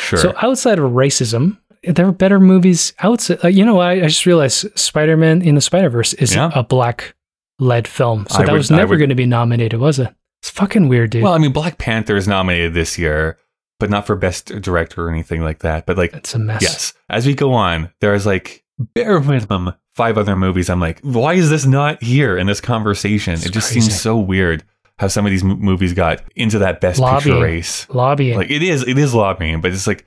Sure. 0.00 0.18
So 0.18 0.34
outside 0.42 0.78
of 0.78 0.90
racism, 0.92 1.58
there 1.84 2.06
are 2.06 2.12
better 2.12 2.38
movies 2.40 2.92
outside. 3.00 3.44
Uh, 3.44 3.48
you 3.48 3.64
know, 3.64 3.80
I, 3.80 3.92
I 3.92 4.00
just 4.08 4.26
realized 4.26 4.66
Spider-Man 4.78 5.42
in 5.42 5.54
the 5.54 5.60
Spider-Verse 5.60 6.14
is 6.14 6.34
Yeah. 6.34 6.50
a 6.54 6.62
black-led 6.62 7.88
film, 7.88 8.26
so 8.28 8.36
I 8.38 8.44
that 8.44 8.52
would- 8.52 8.58
was 8.58 8.70
never 8.70 8.96
going 8.96 9.08
to 9.10 9.14
be 9.14 9.26
nominated, 9.26 9.80
was 9.80 9.98
it? 9.98 10.08
It's 10.40 10.50
fucking 10.50 10.88
weird, 10.88 11.10
dude. 11.10 11.22
well, 11.22 11.34
I 11.34 11.38
mean, 11.38 11.52
Black 11.52 11.78
Panther 11.78 12.16
is 12.16 12.26
nominated 12.26 12.74
this 12.74 12.98
year, 12.98 13.38
but 13.78 13.90
not 13.90 14.06
for 14.06 14.16
best 14.16 14.46
director 14.60 15.06
or 15.06 15.10
anything 15.10 15.40
like 15.42 15.60
that. 15.60 15.86
But 15.86 15.96
like 15.96 16.12
it's 16.14 16.34
a 16.34 16.38
mess. 16.40 16.62
Yes. 16.62 16.94
As 17.08 17.26
we 17.26 17.34
go 17.34 17.52
on, 17.52 17.90
there's 18.00 18.26
like 18.26 18.64
bare 18.94 19.20
minimum 19.20 19.72
five 19.94 20.18
other 20.18 20.34
movies. 20.34 20.68
I'm 20.68 20.80
like, 20.80 20.98
why 21.02 21.34
is 21.34 21.48
this 21.48 21.64
not 21.64 22.02
here 22.02 22.36
in 22.36 22.48
this 22.48 22.60
conversation? 22.60 23.34
It's 23.34 23.46
it 23.46 23.52
just 23.52 23.70
crazy. 23.70 23.82
seems 23.88 24.00
so 24.00 24.18
weird 24.18 24.64
how 24.98 25.06
some 25.06 25.24
of 25.26 25.30
these 25.30 25.44
m- 25.44 25.60
movies 25.60 25.92
got 25.94 26.22
into 26.34 26.58
that 26.58 26.80
best 26.80 26.98
Lobbying. 26.98 27.36
picture 27.36 27.40
race. 27.40 27.86
Lobbying. 27.90 28.36
Like 28.36 28.50
it 28.50 28.62
is, 28.64 28.82
it 28.86 28.98
is 28.98 29.14
lobbying, 29.14 29.60
but 29.60 29.70
it's 29.72 29.86
like 29.86 30.06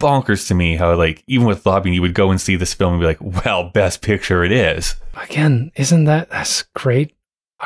bonkers 0.00 0.46
to 0.48 0.54
me 0.54 0.76
how 0.76 0.94
like 0.94 1.22
even 1.26 1.46
with 1.46 1.64
lobbying, 1.66 1.94
you 1.94 2.02
would 2.02 2.14
go 2.14 2.30
and 2.30 2.40
see 2.40 2.56
this 2.56 2.74
film 2.74 2.94
and 2.94 3.00
be 3.00 3.06
like, 3.06 3.44
well, 3.44 3.70
best 3.70 4.02
picture 4.02 4.44
it 4.44 4.52
is. 4.52 4.96
Again, 5.22 5.70
isn't 5.76 6.04
that 6.04 6.30
that's 6.30 6.62
great? 6.74 7.14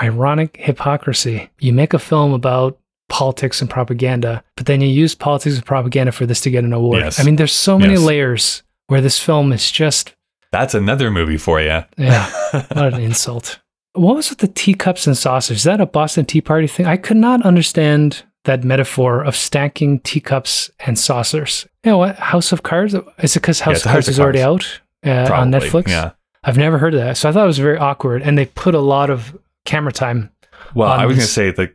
Ironic 0.03 0.57
hypocrisy. 0.59 1.51
You 1.59 1.73
make 1.73 1.95
a 1.95 1.99
film 1.99 2.33
about 2.33 2.79
politics 3.09 3.61
and 3.61 3.71
propaganda, 3.71 4.43
but 4.57 4.67
then 4.67 4.81
you 4.81 4.89
use 4.89 5.15
politics 5.15 5.57
and 5.57 5.65
propaganda 5.65 6.13
for 6.13 6.27
this 6.27 6.41
to 6.43 6.51
get 6.51 6.65
an 6.65 6.73
award. 6.73 7.01
Yes. 7.03 7.21
I 7.21 7.23
mean, 7.23 7.37
there's 7.37 7.53
so 7.53 7.79
many 7.79 7.95
Yes. 7.95 8.03
layers 8.03 8.63
where 8.89 9.01
this 9.01 9.19
film 9.19 9.53
is 9.53 9.71
just 9.71 10.15
That's 10.53 10.75
another 10.75 11.11
movie 11.11 11.39
for 11.39 11.61
you. 11.61 11.83
yeah, 11.97 12.31
what 12.73 12.95
an 12.95 13.01
insult. 13.01 13.61
what 13.95 14.17
was 14.17 14.29
with 14.31 14.41
the 14.41 14.49
teacups 14.49 15.07
and 15.07 15.17
saucers? 15.17 15.59
Is 15.59 15.65
that 15.65 15.81
a 15.81 15.87
Boston 15.87 16.25
Tea 16.27 16.41
Party 16.41 16.67
thing? 16.67 16.87
I 16.87 16.97
could 16.97 17.17
not 17.17 17.43
understand 17.43 18.25
that 18.47 18.65
metaphor 18.65 19.23
of 19.23 19.37
stacking 19.37 20.01
teacups 20.01 20.71
and 20.81 20.99
saucers. 20.99 21.67
You 21.85 21.93
know 21.93 21.99
what? 21.99 22.17
House 22.17 22.51
of 22.53 22.63
Cards? 22.63 22.95
Is 23.19 23.37
it 23.37 23.41
because 23.41 23.61
House 23.61 23.77
it's 23.77 23.85
of 23.85 23.91
House 23.91 23.95
Cards 23.95 24.09
of 24.09 24.13
is 24.13 24.21
already 24.21 24.43
out 24.43 24.81
uh, 25.05 25.31
on 25.33 25.51
Netflix? 25.53 25.89
Yeah. 25.89 26.13
I've 26.43 26.57
never 26.57 26.79
heard 26.79 26.95
of 26.95 27.01
that. 27.01 27.17
So 27.17 27.29
I 27.29 27.33
thought 27.33 27.45
it 27.45 27.47
was 27.49 27.59
very 27.59 27.77
awkward. 27.77 28.23
And 28.23 28.39
they 28.39 28.47
put 28.47 28.75
a 28.75 28.81
lot 28.81 29.11
of 29.11 29.37
camera 29.65 29.93
time. 29.93 30.31
Well, 30.75 30.89
I 30.91 31.07
was 31.07 31.17
going 31.17 31.27
to 31.27 31.33
say 31.33 31.51
the, 31.51 31.73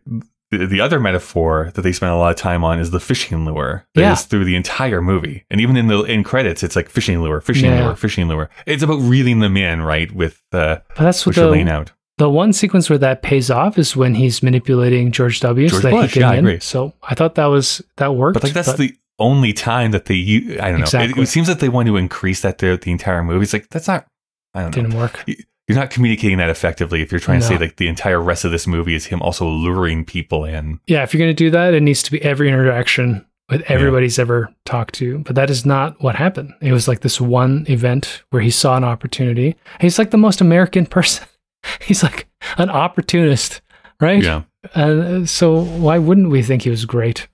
the 0.51 0.65
the 0.67 0.81
other 0.81 0.99
metaphor 0.99 1.71
that 1.75 1.81
they 1.81 1.91
spent 1.91 2.11
a 2.11 2.15
lot 2.15 2.31
of 2.31 2.35
time 2.37 2.63
on 2.63 2.79
is 2.79 2.91
the 2.91 2.99
fishing 2.99 3.45
lure. 3.45 3.85
That 3.95 4.01
Yeah. 4.01 4.13
is 4.13 4.23
through 4.25 4.45
the 4.45 4.55
entire 4.55 5.01
movie, 5.01 5.45
and 5.49 5.61
even 5.61 5.77
in 5.77 5.87
the 5.87 6.03
in 6.03 6.23
credits, 6.23 6.61
it's 6.63 6.75
like 6.75 6.89
fishing 6.89 7.21
lure, 7.21 7.41
fishing 7.41 7.71
Yeah. 7.71 7.85
lure, 7.85 7.95
fishing 7.95 8.27
lure. 8.27 8.49
It's 8.65 8.83
about 8.83 8.99
reeling 9.01 9.39
them 9.39 9.55
in, 9.55 9.81
right? 9.81 10.11
With 10.11 10.41
uh, 10.51 10.77
But 10.95 11.03
that's 11.03 11.25
what 11.25 11.35
the, 11.35 11.69
out. 11.69 11.91
The 12.21 12.29
one 12.29 12.53
sequence 12.53 12.87
where 12.87 12.99
that 12.99 13.23
pays 13.23 13.49
off 13.49 13.79
is 13.79 13.95
when 13.95 14.13
he's 14.13 14.43
manipulating 14.43 15.11
George 15.11 15.39
W. 15.39 15.67
so 15.69 15.79
that 15.79 15.89
Bush, 15.91 16.13
he 16.13 16.19
can 16.19 16.21
yeah, 16.21 16.29
I 16.29 16.35
agree. 16.35 16.59
So 16.59 16.93
I 17.01 17.15
thought 17.15 17.33
that 17.35 17.47
was 17.47 17.81
that 17.97 18.13
worked. 18.15 18.35
But 18.35 18.43
like 18.43 18.53
that's 18.53 18.73
the 18.75 18.95
only 19.17 19.53
time 19.53 19.89
that 19.91 20.05
they 20.05 20.13
use. 20.15 20.59
I 20.59 20.69
don't 20.71 20.79
know. 20.79 20.83
It- 20.83 20.87
Exactly. 20.87 21.23
It, 21.23 21.25
seems 21.27 21.47
like 21.49 21.57
they 21.59 21.69
want 21.69 21.87
to 21.87 21.97
increase 21.97 22.41
that 22.41 22.59
throughout 22.59 22.81
the 22.81 22.91
entire 22.91 23.23
movie. 23.23 23.41
It's 23.43 23.53
like 23.53 23.69
that's 23.69 23.87
not. 23.87 24.05
I 24.53 24.61
don't 24.61 24.75
know. 24.75 24.83
didn't 24.83 24.97
work. 24.99 25.23
You're 25.67 25.77
not 25.79 25.89
communicating 25.89 26.37
that 26.37 26.49
effectively 26.49 27.01
if 27.01 27.11
you're 27.11 27.19
trying 27.19 27.39
to 27.39 27.45
say 27.45 27.57
like 27.57 27.77
the 27.77 27.87
entire 27.87 28.21
rest 28.21 28.45
of 28.45 28.51
this 28.51 28.67
movie 28.67 28.93
is 28.93 29.05
him 29.05 29.21
also 29.21 29.47
luring 29.47 30.05
people 30.05 30.43
in. 30.45 30.79
Yeah, 30.85 31.01
if 31.03 31.13
you're 31.13 31.19
going 31.19 31.29
to 31.29 31.33
do 31.33 31.49
that, 31.51 31.73
it 31.73 31.81
needs 31.81 32.03
to 32.03 32.11
be 32.11 32.21
every 32.21 32.49
interaction 32.49 33.25
with 33.49 33.61
everybody's 33.69 34.19
ever 34.19 34.53
talked 34.65 34.95
to. 34.95 35.19
But 35.19 35.35
that 35.35 35.49
is 35.49 35.65
not 35.65 36.01
what 36.03 36.15
happened. 36.15 36.53
It 36.61 36.71
was 36.73 36.87
like 36.87 37.01
this 37.01 37.19
one 37.21 37.65
event 37.69 38.21
where 38.31 38.41
he 38.41 38.49
saw 38.49 38.75
an 38.77 38.83
opportunity. 38.83 39.55
He's 39.79 39.97
like 39.99 40.11
the 40.11 40.17
most 40.17 40.41
American 40.41 40.85
person. 40.97 41.25
He's 41.81 42.03
like 42.03 42.27
an 42.57 42.69
opportunist, 42.69 43.61
right? 43.99 44.23
Yeah. 44.23 44.43
Uh, 44.75 45.25
so 45.25 45.63
why 45.63 45.97
wouldn't 45.97 46.29
we 46.29 46.43
think 46.43 46.63
he 46.63 46.69
was 46.69 46.85
great? 46.85 47.27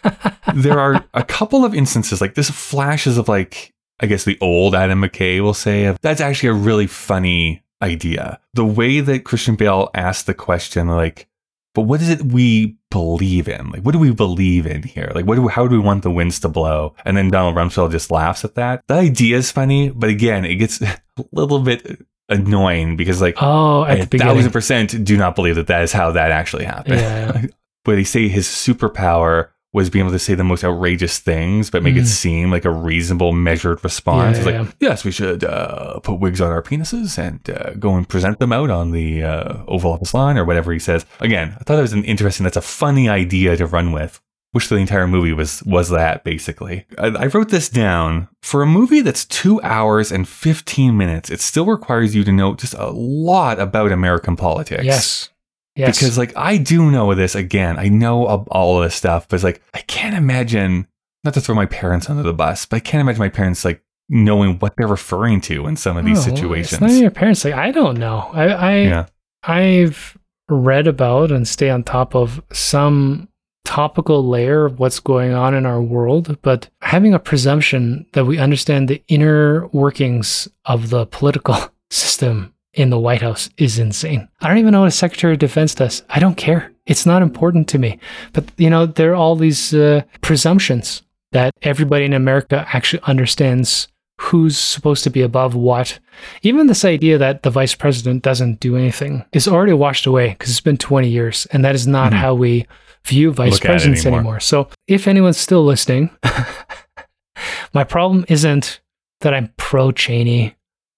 there 0.54 0.78
are 0.78 1.04
a 1.14 1.24
couple 1.24 1.64
of 1.64 1.74
instances 1.74 2.20
like 2.20 2.34
this 2.34 2.50
flashes 2.50 3.18
of 3.18 3.28
like 3.28 3.74
I 4.00 4.06
guess 4.06 4.24
the 4.24 4.38
old 4.40 4.74
Adam 4.74 5.02
McKay 5.02 5.40
will 5.40 5.54
say 5.54 5.84
of 5.84 6.00
that's 6.00 6.20
actually 6.20 6.48
a 6.50 6.54
really 6.54 6.86
funny 6.86 7.62
idea. 7.82 8.40
The 8.54 8.64
way 8.64 9.00
that 9.00 9.24
Christian 9.24 9.56
Bale 9.56 9.90
asked 9.94 10.26
the 10.26 10.34
question 10.34 10.88
like 10.88 11.28
but 11.72 11.82
what 11.82 12.02
is 12.02 12.08
it 12.08 12.22
we 12.22 12.76
believe 12.90 13.48
in? 13.48 13.70
Like 13.70 13.82
what 13.82 13.92
do 13.92 13.98
we 13.98 14.12
believe 14.12 14.66
in 14.66 14.82
here? 14.82 15.12
Like 15.14 15.26
what 15.26 15.36
do 15.36 15.48
how 15.48 15.68
do 15.68 15.76
we 15.76 15.84
want 15.84 16.02
the 16.02 16.10
winds 16.10 16.40
to 16.40 16.48
blow? 16.48 16.94
And 17.04 17.16
then 17.16 17.28
Donald 17.28 17.54
Rumsfeld 17.54 17.92
just 17.92 18.10
laughs 18.10 18.44
at 18.44 18.54
that. 18.54 18.82
The 18.88 18.94
idea 18.94 19.36
is 19.36 19.52
funny, 19.52 19.90
but 19.90 20.08
again, 20.08 20.44
it 20.44 20.56
gets 20.56 20.80
a 20.82 20.98
little 21.32 21.60
bit 21.60 22.04
annoying 22.30 22.96
because 22.96 23.20
like 23.20 23.36
Oh, 23.40 23.82
I 23.82 23.90
at 23.92 23.96
the 23.98 24.02
a 24.02 24.06
beginning. 24.06 24.34
thousand 24.36 24.52
percent 24.52 25.04
do 25.04 25.16
not 25.16 25.34
believe 25.34 25.56
that 25.56 25.66
that 25.66 25.82
is 25.82 25.92
how 25.92 26.12
that 26.12 26.30
actually 26.30 26.64
happened. 26.64 27.00
Yeah. 27.00 27.42
Where 27.84 27.96
they 27.96 28.04
say 28.04 28.28
his 28.28 28.46
superpower 28.46 29.48
was 29.72 29.88
being 29.88 30.04
able 30.04 30.12
to 30.12 30.18
say 30.18 30.34
the 30.34 30.42
most 30.42 30.64
outrageous 30.64 31.20
things, 31.20 31.70
but 31.70 31.80
make 31.84 31.94
it 31.94 32.00
Mm. 32.02 32.06
seem 32.06 32.50
like 32.50 32.64
a 32.64 32.70
reasonable, 32.72 33.32
measured 33.32 33.82
response. 33.84 34.36
Yeah, 34.38 34.42
it's 34.48 34.66
like, 34.68 34.76
yes, 34.80 35.04
we 35.04 35.12
should 35.12 35.44
uh, 35.44 36.00
put 36.00 36.14
wigs 36.18 36.40
on 36.40 36.50
our 36.50 36.60
penises 36.60 37.16
and 37.18 37.38
uh, 37.48 37.74
go 37.78 37.94
and 37.94 38.08
present 38.08 38.40
them 38.40 38.52
out 38.52 38.68
on 38.70 38.90
the 38.90 39.22
uh, 39.22 39.62
Oval 39.68 39.92
Office 39.92 40.12
lawn 40.12 40.36
or 40.36 40.44
whatever 40.44 40.72
he 40.72 40.80
says. 40.80 41.06
Again, 41.20 41.50
I 41.56 41.62
thought 41.62 41.76
that 41.76 41.82
was 41.82 41.92
an 41.92 42.02
interesting. 42.02 42.42
That's 42.42 42.56
a 42.56 42.60
funny 42.62 43.08
idea 43.08 43.56
to 43.56 43.66
run 43.66 43.92
with. 43.92 44.20
Wish 44.52 44.66
the 44.68 44.76
entire 44.76 45.06
movie 45.06 45.32
was 45.32 45.62
was 45.62 45.90
that 45.90 46.24
basically. 46.24 46.84
I, 46.98 47.06
I 47.06 47.26
wrote 47.26 47.50
this 47.50 47.68
down 47.68 48.28
for 48.42 48.62
a 48.62 48.66
movie 48.66 49.00
that's 49.00 49.24
two 49.24 49.62
hours 49.62 50.10
and 50.10 50.26
fifteen 50.28 50.96
minutes. 50.96 51.30
It 51.30 51.40
still 51.40 51.66
requires 51.66 52.14
you 52.16 52.24
to 52.24 52.32
know 52.32 52.54
just 52.54 52.74
a 52.74 52.90
lot 52.90 53.60
about 53.60 53.92
American 53.92 54.34
politics. 54.34 54.82
Yes. 54.84 55.30
Yes. 55.76 55.98
Because 55.98 56.18
like 56.18 56.36
I 56.36 56.56
do 56.56 56.90
know 56.90 57.14
this 57.14 57.36
again. 57.36 57.78
I 57.78 57.88
know 57.88 58.26
all 58.50 58.78
of 58.78 58.84
this 58.84 58.96
stuff, 58.96 59.28
but 59.28 59.36
it's 59.36 59.44
like 59.44 59.62
I 59.72 59.80
can't 59.82 60.16
imagine 60.16 60.88
not 61.22 61.34
to 61.34 61.40
throw 61.40 61.54
my 61.54 61.66
parents 61.66 62.10
under 62.10 62.24
the 62.24 62.32
bus, 62.32 62.66
but 62.66 62.76
I 62.76 62.80
can't 62.80 63.02
imagine 63.02 63.20
my 63.20 63.28
parents 63.28 63.64
like 63.64 63.82
knowing 64.08 64.58
what 64.58 64.74
they're 64.76 64.88
referring 64.88 65.40
to 65.42 65.68
in 65.68 65.76
some 65.76 65.96
of 65.96 66.04
these 66.04 66.18
Oh, 66.26 66.34
situations. 66.34 66.82
It's 66.82 66.92
not 66.92 67.00
your 67.00 67.12
parents. 67.12 67.44
Like 67.44 67.54
I 67.54 67.70
don't 67.70 67.98
know. 67.98 68.28
I, 68.32 68.44
I 68.48 68.76
yeah. 68.78 69.06
I've 69.44 70.18
read 70.48 70.88
about 70.88 71.30
and 71.30 71.46
stay 71.46 71.70
on 71.70 71.84
top 71.84 72.16
of 72.16 72.42
some 72.52 73.28
topical 73.74 74.26
layer 74.26 74.66
of 74.66 74.80
what's 74.80 74.98
going 74.98 75.32
on 75.32 75.54
in 75.54 75.64
our 75.64 75.80
world, 75.80 76.36
but 76.42 76.68
having 76.80 77.14
a 77.14 77.20
presumption 77.20 78.04
that 78.14 78.24
we 78.24 78.36
understand 78.36 78.88
the 78.88 79.00
inner 79.06 79.68
workings 79.68 80.48
of 80.64 80.90
the 80.90 81.06
political 81.06 81.56
system 81.90 82.52
in 82.74 82.90
the 82.90 82.98
White 82.98 83.22
House 83.22 83.48
is 83.58 83.78
insane. 83.78 84.28
I 84.40 84.48
don't 84.48 84.58
even 84.58 84.72
know 84.72 84.80
what 84.80 84.88
a 84.88 85.02
Secretary 85.04 85.34
of 85.34 85.38
Defense 85.38 85.74
does. 85.76 86.02
I 86.10 86.18
don't 86.18 86.36
care. 86.36 86.72
It's 86.86 87.06
not 87.06 87.22
important 87.22 87.68
to 87.68 87.78
me. 87.78 87.98
But, 88.32 88.44
you 88.56 88.70
know, 88.70 88.86
there 88.86 89.12
are 89.12 89.14
all 89.22 89.36
these 89.36 89.72
uh, 89.72 90.02
presumptions 90.20 91.02
that 91.30 91.52
everybody 91.62 92.04
in 92.04 92.12
America 92.12 92.66
actually 92.72 93.02
understands 93.04 93.86
who's 94.20 94.58
supposed 94.58 95.04
to 95.04 95.10
be 95.10 95.22
above 95.22 95.54
what. 95.54 95.98
Even 96.42 96.66
this 96.66 96.84
idea 96.84 97.18
that 97.18 97.42
the 97.44 97.50
vice 97.50 97.74
president 97.76 98.22
doesn't 98.24 98.58
do 98.60 98.76
anything 98.76 99.24
is 99.32 99.46
already 99.48 99.72
washed 99.72 100.06
away 100.06 100.30
because 100.30 100.50
it's 100.50 100.60
been 100.60 100.76
20 100.76 101.08
years, 101.08 101.46
and 101.52 101.64
that 101.64 101.76
is 101.76 101.86
not 101.86 102.12
Mhm. 102.12 102.16
how 102.16 102.34
we 102.34 102.66
view 103.04 103.32
vice 103.32 103.52
Look 103.52 103.62
presidents 103.62 104.04
anymore. 104.04 104.20
anymore. 104.20 104.40
So, 104.40 104.68
if 104.86 105.06
anyone's 105.08 105.38
still 105.38 105.64
listening, 105.64 106.10
my 107.74 107.84
problem 107.84 108.24
isn't 108.28 108.80
that 109.20 109.34
I'm 109.34 109.52
pro 109.56 109.92
Cheney 109.92 110.56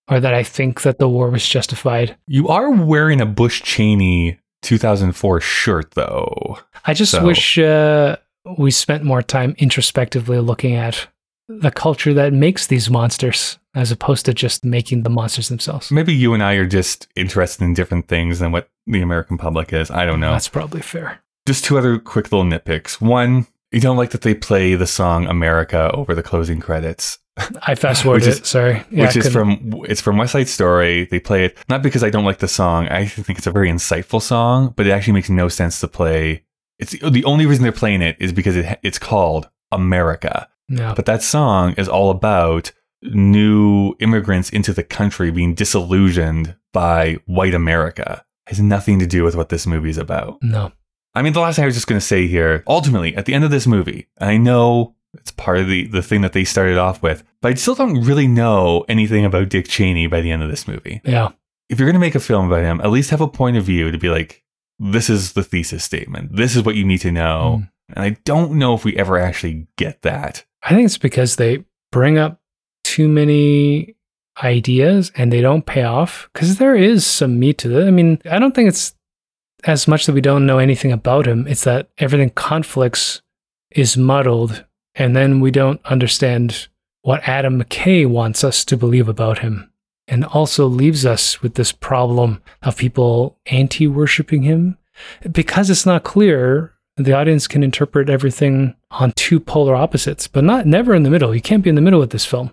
or 0.09 0.21
that 0.21 0.35
I 0.35 0.43
think 0.43 0.83
that 0.83 0.99
the 0.99 1.09
war 1.09 1.31
was 1.31 1.47
justified. 1.49 2.17
You 2.27 2.49
are 2.49 2.71
wearing 2.71 3.21
a 3.21 3.27
Bush 3.27 3.63
Cheney 3.63 4.39
2004 4.63 5.41
shirt 5.41 5.93
though. 5.93 6.59
I 6.85 6.95
just 6.95 7.13
So- 7.13 7.25
wish 7.25 7.59
uh, 7.59 8.17
we 8.59 8.71
spent 8.71 9.05
more 9.05 9.23
time 9.23 9.55
introspectively 9.59 10.39
looking 10.39 10.75
at 10.75 11.07
the 11.49 11.71
culture 11.71 12.15
that 12.15 12.33
makes 12.33 12.67
these 12.69 12.89
monsters 12.91 13.59
as 13.75 13.91
opposed 13.91 14.25
to 14.27 14.35
just 14.35 14.65
making 14.65 15.03
the 15.03 15.11
monsters 15.11 15.49
themselves. 15.49 15.91
Maybe 15.91 16.15
you 16.15 16.35
and 16.35 16.43
I 16.43 16.55
are 16.55 16.67
just 16.67 17.09
interested 17.17 17.65
in 17.65 17.75
different 17.75 18.07
things 18.09 18.39
than 18.39 18.53
what 18.53 18.69
the 18.87 19.01
American 19.01 19.39
public 19.39 19.73
is. 19.73 19.91
I 19.91 20.05
don't 20.05 20.21
know. 20.21 20.33
That's 20.33 20.49
probably 20.49 20.83
fair. 20.83 21.21
Just 21.47 21.65
two 21.65 21.79
other 21.79 21.99
quick 21.99 22.31
little 22.31 22.45
nitpicks. 22.47 23.01
One, 23.01 23.47
you 23.71 23.81
don't 23.81 23.97
like 23.97 24.11
that 24.11 24.21
they 24.23 24.35
play 24.35 24.75
the 24.75 24.87
song 24.87 25.27
America 25.27 25.91
over 25.93 26.15
the 26.15 26.23
closing 26.23 26.61
credits. 26.61 27.19
I 27.67 27.75
fast 27.75 28.03
forwarded 28.03 28.29
it. 28.29 28.47
Sorry. 28.47 28.85
Yeah, 28.91 29.07
which 29.07 29.17
is 29.17 29.29
from 29.29 29.83
it's 29.89 30.01
from 30.03 30.19
West 30.19 30.33
Side 30.33 30.49
Story. 30.49 31.07
They 31.07 31.19
play 31.19 31.47
it 31.47 31.59
not 31.69 31.83
because 31.83 32.05
I 32.05 32.11
don't 32.11 32.25
like 32.27 32.39
the 32.39 32.49
song. 32.49 32.89
I 32.89 33.07
think 33.07 33.39
it's 33.39 33.47
a 33.47 33.51
very 33.53 33.71
insightful 33.71 34.21
song, 34.21 34.75
but 34.77 34.87
it 34.87 34.91
actually 34.91 35.15
makes 35.15 35.31
no 35.31 35.49
sense 35.49 35.81
to 35.81 35.89
play. 35.89 36.45
It's 36.79 36.93
the 36.93 37.25
only 37.25 37.47
reason 37.47 37.63
they're 37.63 37.73
playing 37.73 38.03
it 38.03 38.17
is 38.21 38.33
because 38.33 38.57
it, 38.57 38.79
it's 38.83 38.99
called 38.99 39.49
America. 39.71 40.49
no. 40.69 40.93
But 40.95 41.07
that 41.07 41.23
song 41.23 41.75
is 41.79 41.89
all 41.89 42.11
about 42.11 42.73
new 43.03 43.95
immigrants 44.01 44.51
into 44.51 44.73
the 44.73 44.83
country 44.85 45.31
being 45.31 45.55
disillusioned 45.55 46.55
by 46.73 47.17
white 47.27 47.55
America. 47.55 48.25
It 48.47 48.51
has 48.51 48.61
nothing 48.61 48.99
to 48.99 49.07
do 49.07 49.25
with 49.25 49.35
what 49.37 49.49
this 49.49 49.67
movie 49.67 49.91
is 49.91 49.99
about. 49.99 50.39
No. 50.43 50.73
I 51.15 51.23
mean, 51.23 51.33
the 51.33 51.41
last 51.41 51.57
thing 51.57 51.65
I 51.65 51.67
was 51.67 51.75
just 51.75 51.87
going 51.87 52.01
to 52.01 52.07
say 52.07 52.27
here, 52.27 52.65
ultimately, 52.67 53.15
at 53.17 53.27
the 53.27 53.35
end 53.35 53.45
of 53.45 53.51
this 53.51 53.67
movie, 53.67 54.09
I 54.19 54.37
know 54.37 54.95
it's 55.15 55.31
part 55.31 55.59
of 55.59 55.69
the, 55.69 55.87
the 55.87 56.03
thing 56.03 56.23
that 56.23 56.33
they 56.33 56.45
started 56.45 56.79
off 56.79 57.03
with, 57.03 57.23
but 57.41 57.53
I 57.53 57.55
still 57.55 57.75
don't 57.75 58.03
really 58.03 58.27
know 58.27 58.85
anything 58.89 59.25
about 59.25 59.51
Dick 59.51 59.69
Cheney 59.69 60.07
by 60.07 60.21
the 60.21 60.31
end 60.31 60.43
of 60.43 60.51
this 60.51 60.67
movie. 60.67 61.03
Yeah. 61.05 61.33
If 61.69 61.79
you're 61.79 61.87
going 61.87 61.95
to 61.95 62.01
make 62.01 62.15
a 62.15 62.21
film 62.21 62.47
about 62.47 62.63
him, 62.63 62.81
at 62.81 62.91
least 62.91 63.11
have 63.11 63.21
a 63.21 63.29
point 63.29 63.57
of 63.57 63.65
view 63.65 63.91
to 63.91 63.99
be 63.99 64.09
like, 64.09 64.43
this 64.79 65.11
is 65.11 65.35
the 65.35 65.45
thesis 65.45 65.85
statement. 65.85 66.37
This 66.37 66.57
is 66.57 66.65
what 66.65 66.77
you 66.77 66.85
need 66.85 66.99
to 66.99 67.13
know. 67.13 67.61
Mm. 67.61 67.71
And 67.95 68.05
I 68.05 68.17
don't 68.25 68.53
know 68.53 68.75
if 68.75 68.85
we 68.85 68.97
ever 68.97 69.19
actually 69.19 69.67
get 69.77 70.03
that. 70.03 70.45
I 70.63 70.71
think 70.71 70.87
it's 70.87 70.99
because 70.99 71.37
they 71.37 71.65
bring 71.91 72.19
up 72.19 72.41
too 72.85 73.09
many 73.09 73.97
ideas 74.43 75.13
and 75.15 75.33
they 75.33 75.41
don't 75.41 75.67
pay 75.67 75.83
off 75.83 76.31
because 76.33 76.57
there 76.57 76.75
is 76.75 77.05
some 77.05 77.39
meat 77.39 77.59
to 77.59 77.81
it. 77.81 77.87
I 77.87 77.91
mean, 77.91 78.21
I 78.31 78.39
don't 78.39 78.55
think 78.55 78.69
it's 78.69 78.95
as 79.65 79.87
much 79.87 80.07
that 80.07 80.13
we 80.13 80.21
don't 80.21 80.47
know 80.47 80.59
anything 80.59 80.93
about 80.93 81.27
him, 81.27 81.47
it's 81.47 81.65
that 81.65 81.89
everything 81.99 82.31
conflicts 82.31 83.23
is 83.71 83.97
muddled 83.97 84.65
and 84.95 85.17
then 85.17 85.41
we 85.41 85.51
don't 85.51 85.81
understand 85.87 86.69
what 87.03 87.27
Adam 87.27 87.63
McKay 87.63 88.07
wants 88.07 88.45
us 88.45 88.65
to 88.67 88.77
believe 88.77 89.09
about 89.09 89.39
him. 89.39 89.71
And 90.09 90.25
also 90.25 90.67
leaves 90.67 91.07
us 91.07 91.41
with 91.43 91.55
this 91.55 91.73
problem 91.73 92.43
of 92.63 92.77
people 92.77 93.39
anti 93.47 93.87
worshiping 93.87 94.43
him. 94.43 94.77
Because 95.31 95.71
it's 95.71 95.87
not 95.87 96.03
clear, 96.03 96.75
the 96.97 97.13
audience 97.15 97.47
can 97.47 97.63
interpret 97.63 98.11
everything 98.11 98.75
on 98.91 99.13
two 99.13 99.41
polar 99.41 99.75
opposites, 99.75 100.27
but 100.27 100.45
not 100.45 100.67
never 100.67 100.95
in 100.95 101.05
the 101.05 101.11
middle. 101.11 101.35
You 101.35 101.41
can't 101.41 101.63
be 101.63 101.71
in 101.71 101.77
the 101.77 101.81
middle 101.81 102.01
with 102.01 102.11
this 102.11 102.27
film. 102.27 102.53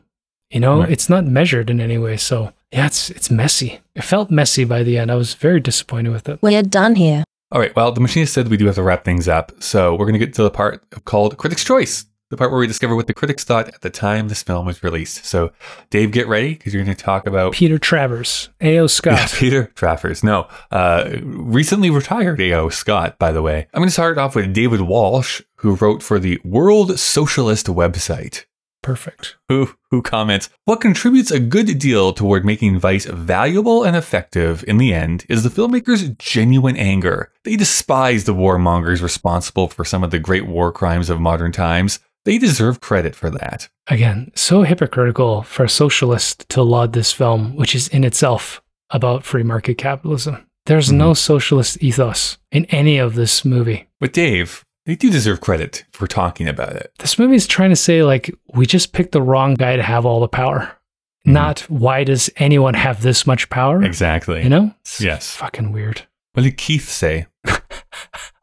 You 0.52 0.60
know, 0.60 0.82
Right. 0.82 0.92
it's 0.92 1.10
not 1.10 1.26
measured 1.26 1.70
in 1.70 1.80
any 1.80 1.98
way. 1.98 2.18
So 2.18 2.54
yeah, 2.72 2.88
it's 2.88 3.10
it's 3.10 3.30
messy. 3.32 3.80
It 3.96 4.04
felt 4.04 4.32
messy 4.32 4.64
by 4.66 4.84
the 4.84 4.98
end. 4.98 5.12
I 5.12 5.16
was 5.16 5.34
very 5.36 5.60
disappointed 5.60 6.12
with 6.12 6.28
it. 6.30 6.40
We're 6.42 6.62
done 6.64 6.96
here. 6.96 7.24
All 7.52 7.60
right. 7.60 7.76
Well, 7.76 7.92
the 7.92 8.02
machinist 8.02 8.34
said 8.34 8.48
we 8.48 8.58
do 8.58 8.66
have 8.68 8.76
to 8.76 8.84
wrap 8.84 9.04
things 9.06 9.28
up. 9.28 9.52
So 9.60 9.92
we're 9.94 10.06
going 10.06 10.20
to 10.20 10.26
get 10.26 10.34
to 10.36 10.44
the 10.44 10.52
part 10.52 10.84
called 11.06 11.38
Critics' 11.38 11.64
Choice. 11.64 12.06
the 12.30 12.38
part 12.38 12.52
where 12.52 12.60
we 12.60 12.68
discover 12.68 12.96
what 12.96 13.08
the 13.08 13.14
critics 13.14 13.44
thought 13.44 13.68
at 13.70 13.82
the 13.82 13.90
time 13.90 14.28
this 14.28 14.44
film 14.44 14.68
was 14.68 14.84
released. 14.84 15.26
So, 15.26 15.52
Dave, 15.90 16.12
get 16.12 16.28
ready 16.28 16.54
because 16.54 16.76
you're 16.76 16.84
going 16.84 16.96
to 16.96 17.04
talk 17.04 17.26
about 17.26 17.54
Peter 17.54 17.80
Travers, 17.80 18.50
A.O. 18.62 18.86
Scott. 18.86 19.14
Yeah, 19.18 19.28
Peter 19.40 19.72
Travers. 19.74 20.24
No, 20.24 20.48
uh, 20.70 21.10
recently 21.24 21.90
retired 21.90 22.40
A.O. 22.40 22.70
Scott, 22.70 23.18
by 23.18 23.32
the 23.32 23.42
way. 23.42 23.68
I'm 23.74 23.80
going 23.80 23.88
to 23.88 23.94
start 23.94 24.20
off 24.20 24.36
with 24.36 24.54
David 24.54 24.82
Walsh, 24.82 25.42
who 25.56 25.74
wrote 25.76 26.04
for 26.04 26.20
the 26.20 26.40
World 26.44 27.00
Socialist 27.00 27.66
website. 27.66 28.46
Perfect. 28.82 29.36
Who, 29.50 29.76
who 29.92 30.02
comments, 30.02 30.50
What 30.66 30.82
contributes 30.82 31.32
a 31.32 31.40
good 31.40 31.80
deal 31.80 32.14
toward 32.14 32.46
making 32.46 32.80
Vice 32.80 33.06
valuable 33.06 33.84
and 33.84 33.96
effective 33.96 34.64
in 34.68 34.78
the 34.78 34.94
end 34.94 35.26
is 35.28 35.44
the 35.44 35.50
filmmakers' 35.50 36.18
genuine 36.18 36.78
anger. 36.78 37.32
They 37.44 37.56
despise 37.56 38.24
the 38.24 38.34
warmongers 38.34 39.02
responsible 39.02 39.68
for 39.68 39.84
some 39.84 40.04
of 40.04 40.12
the 40.12 40.20
great 40.20 40.48
war 40.48 40.72
crimes 40.72 41.10
of 41.10 41.20
modern 41.20 41.52
times. 41.52 42.00
They 42.26 42.38
deserve 42.38 42.82
credit 42.82 43.16
for 43.16 43.30
that. 43.30 43.70
Again, 43.88 44.32
so 44.36 44.64
hypocritical 44.64 45.44
for 45.44 45.64
a 45.64 45.70
socialist 45.70 46.48
to 46.50 46.62
laud 46.62 46.94
this 46.94 47.12
film, 47.12 47.56
which 47.56 47.76
is 47.76 47.88
in 47.88 48.04
itself 48.04 48.62
about 48.92 49.24
free 49.24 49.44
market 49.44 49.78
capitalism. 49.78 50.46
There's 50.66 50.90
mm-hmm. 50.90 50.98
no 50.98 51.14
socialist 51.14 51.82
ethos 51.82 52.38
in 52.52 52.66
any 52.66 52.98
of 52.98 53.16
this 53.16 53.44
movie. 53.44 53.88
But 54.00 54.14
Dave, 54.14 54.64
they 54.90 54.96
do 54.96 55.12
deserve 55.12 55.40
credit 55.40 55.86
for 55.92 56.08
talking 56.08 56.48
about 56.48 56.76
it. 56.76 56.92
This 56.98 57.20
movie 57.20 57.36
is 57.36 57.46
trying 57.46 57.70
to 57.70 57.76
say, 57.76 58.02
like, 58.02 58.34
we 58.56 58.66
just 58.66 58.92
picked 58.92 59.12
the 59.12 59.22
wrong 59.22 59.54
guy 59.54 59.76
to 59.76 59.84
have 59.84 60.04
all 60.04 60.20
the 60.20 60.28
power. 60.28 60.62
Mm-hmm. 60.62 61.34
Not 61.34 61.60
why 61.70 62.04
does 62.04 62.30
anyone 62.38 62.74
have 62.74 63.04
this 63.04 63.28
much 63.28 63.50
power? 63.50 63.84
Exactly. 63.84 64.42
You 64.42 64.50
know? 64.50 64.74
It's 64.82 65.00
Yes. 65.00 65.36
Fucking 65.36 65.72
weird. 65.72 66.08
What 66.34 66.44
did 66.44 66.58
Keith 66.58 66.90
say? 66.90 67.28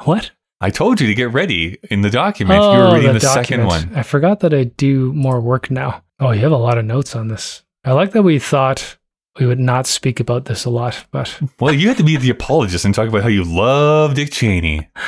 What? 0.05 0.31
I 0.61 0.71
told 0.71 1.01
you 1.01 1.09
to 1.09 1.15
get 1.15 1.33
ready 1.33 1.79
in 1.91 2.03
the 2.03 2.11
document. 2.11 2.63
you 2.63 2.69
were 2.69 2.87
oh, 2.87 2.95
reading 2.95 3.15
the, 3.15 3.21
second 3.21 3.63
Oh, 3.63 3.67
one. 3.67 3.91
I 3.95 4.05
forgot 4.05 4.41
that 4.41 4.55
I 4.55 4.65
do 4.65 5.13
more 5.15 5.41
work 5.41 5.69
now. 5.69 6.05
Oh, 6.21 6.31
you 6.31 6.41
have 6.43 6.53
a 6.53 6.57
lot 6.57 6.79
of 6.79 6.85
notes 6.85 7.17
on 7.17 7.27
this. 7.27 7.65
I 7.85 7.93
like 7.93 8.13
that 8.13 8.23
we 8.23 8.39
thought 8.39 8.99
we 9.41 9.47
would 9.47 9.59
not 9.59 9.87
speak 9.89 10.21
about 10.21 10.45
this 10.45 10.65
a 10.65 10.71
lot, 10.71 11.07
but 11.11 11.41
Well, 11.59 11.75
you 11.75 11.89
had 11.89 11.97
to 11.97 12.05
be 12.05 12.17
the 12.17 12.31
apologist 12.31 12.85
and 12.85 12.95
talk 12.95 13.09
about 13.09 13.23
how 13.23 13.29
you 13.29 13.43
love 13.43 14.15
Dick 14.15 14.31
Cheney. 14.31 14.89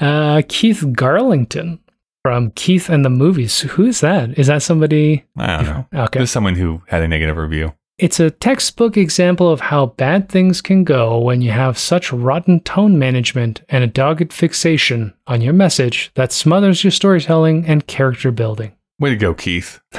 uh, 0.00 0.42
Keith 0.48 0.80
Garlington 0.80 1.78
from 2.22 2.50
Keith 2.52 2.88
and 2.88 3.04
the 3.04 3.10
Movies. 3.10 3.60
Who 3.60 3.84
is 3.86 4.00
that? 4.00 4.38
Is 4.38 4.48
that 4.48 4.62
somebody? 4.62 5.24
I 5.36 5.56
don't 5.56 5.64
know. 5.66 5.86
Okay. 6.04 6.18
There's 6.18 6.30
someone 6.30 6.56
who 6.56 6.82
had 6.88 7.02
a 7.02 7.08
negative 7.08 7.36
review. 7.36 7.74
It's 7.98 8.18
a 8.18 8.30
textbook 8.30 8.96
example 8.96 9.50
of 9.50 9.60
how 9.60 9.86
bad 9.86 10.30
things 10.30 10.62
can 10.62 10.84
go 10.84 11.18
when 11.18 11.42
you 11.42 11.50
have 11.50 11.76
such 11.76 12.10
rotten 12.12 12.60
tone 12.60 12.98
management 12.98 13.60
and 13.68 13.84
a 13.84 13.86
dogged 13.86 14.32
fixation 14.32 15.12
on 15.26 15.42
your 15.42 15.52
message 15.52 16.10
that 16.14 16.32
smothers 16.32 16.82
your 16.82 16.92
storytelling 16.92 17.66
and 17.66 17.86
character 17.86 18.30
building. 18.30 18.72
Way 18.98 19.10
to 19.10 19.16
go, 19.16 19.34
Keith. 19.34 19.80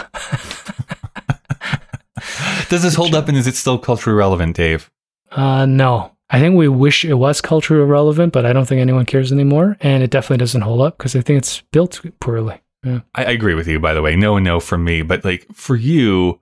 Does 2.69 2.81
this 2.81 2.95
hold 2.95 3.13
up 3.13 3.27
and 3.27 3.37
is 3.37 3.45
it 3.45 3.55
still 3.55 3.77
culturally 3.77 4.17
relevant, 4.17 4.55
Dave? 4.55 4.89
Uh, 5.31 5.65
no. 5.67 6.13
I 6.31 6.39
think 6.39 6.55
we 6.55 6.69
wish 6.69 7.03
it 7.03 7.15
was 7.15 7.41
culturally 7.41 7.83
relevant, 7.83 8.31
but 8.31 8.45
I 8.45 8.53
don't 8.53 8.65
think 8.65 8.79
anyone 8.79 9.05
cares 9.05 9.31
anymore. 9.31 9.77
And 9.81 10.01
it 10.01 10.09
definitely 10.09 10.37
doesn't 10.37 10.61
hold 10.61 10.81
up 10.81 10.97
because 10.97 11.15
I 11.15 11.21
think 11.21 11.39
it's 11.39 11.61
built 11.71 12.01
poorly. 12.21 12.61
Yeah. 12.85 13.01
I, 13.13 13.25
I 13.25 13.31
agree 13.31 13.53
with 13.53 13.67
you, 13.67 13.79
by 13.79 13.93
the 13.93 14.01
way. 14.01 14.15
No 14.15 14.37
and 14.37 14.45
no 14.45 14.59
from 14.59 14.83
me. 14.83 15.01
But 15.01 15.25
like 15.25 15.45
for 15.53 15.75
you, 15.75 16.39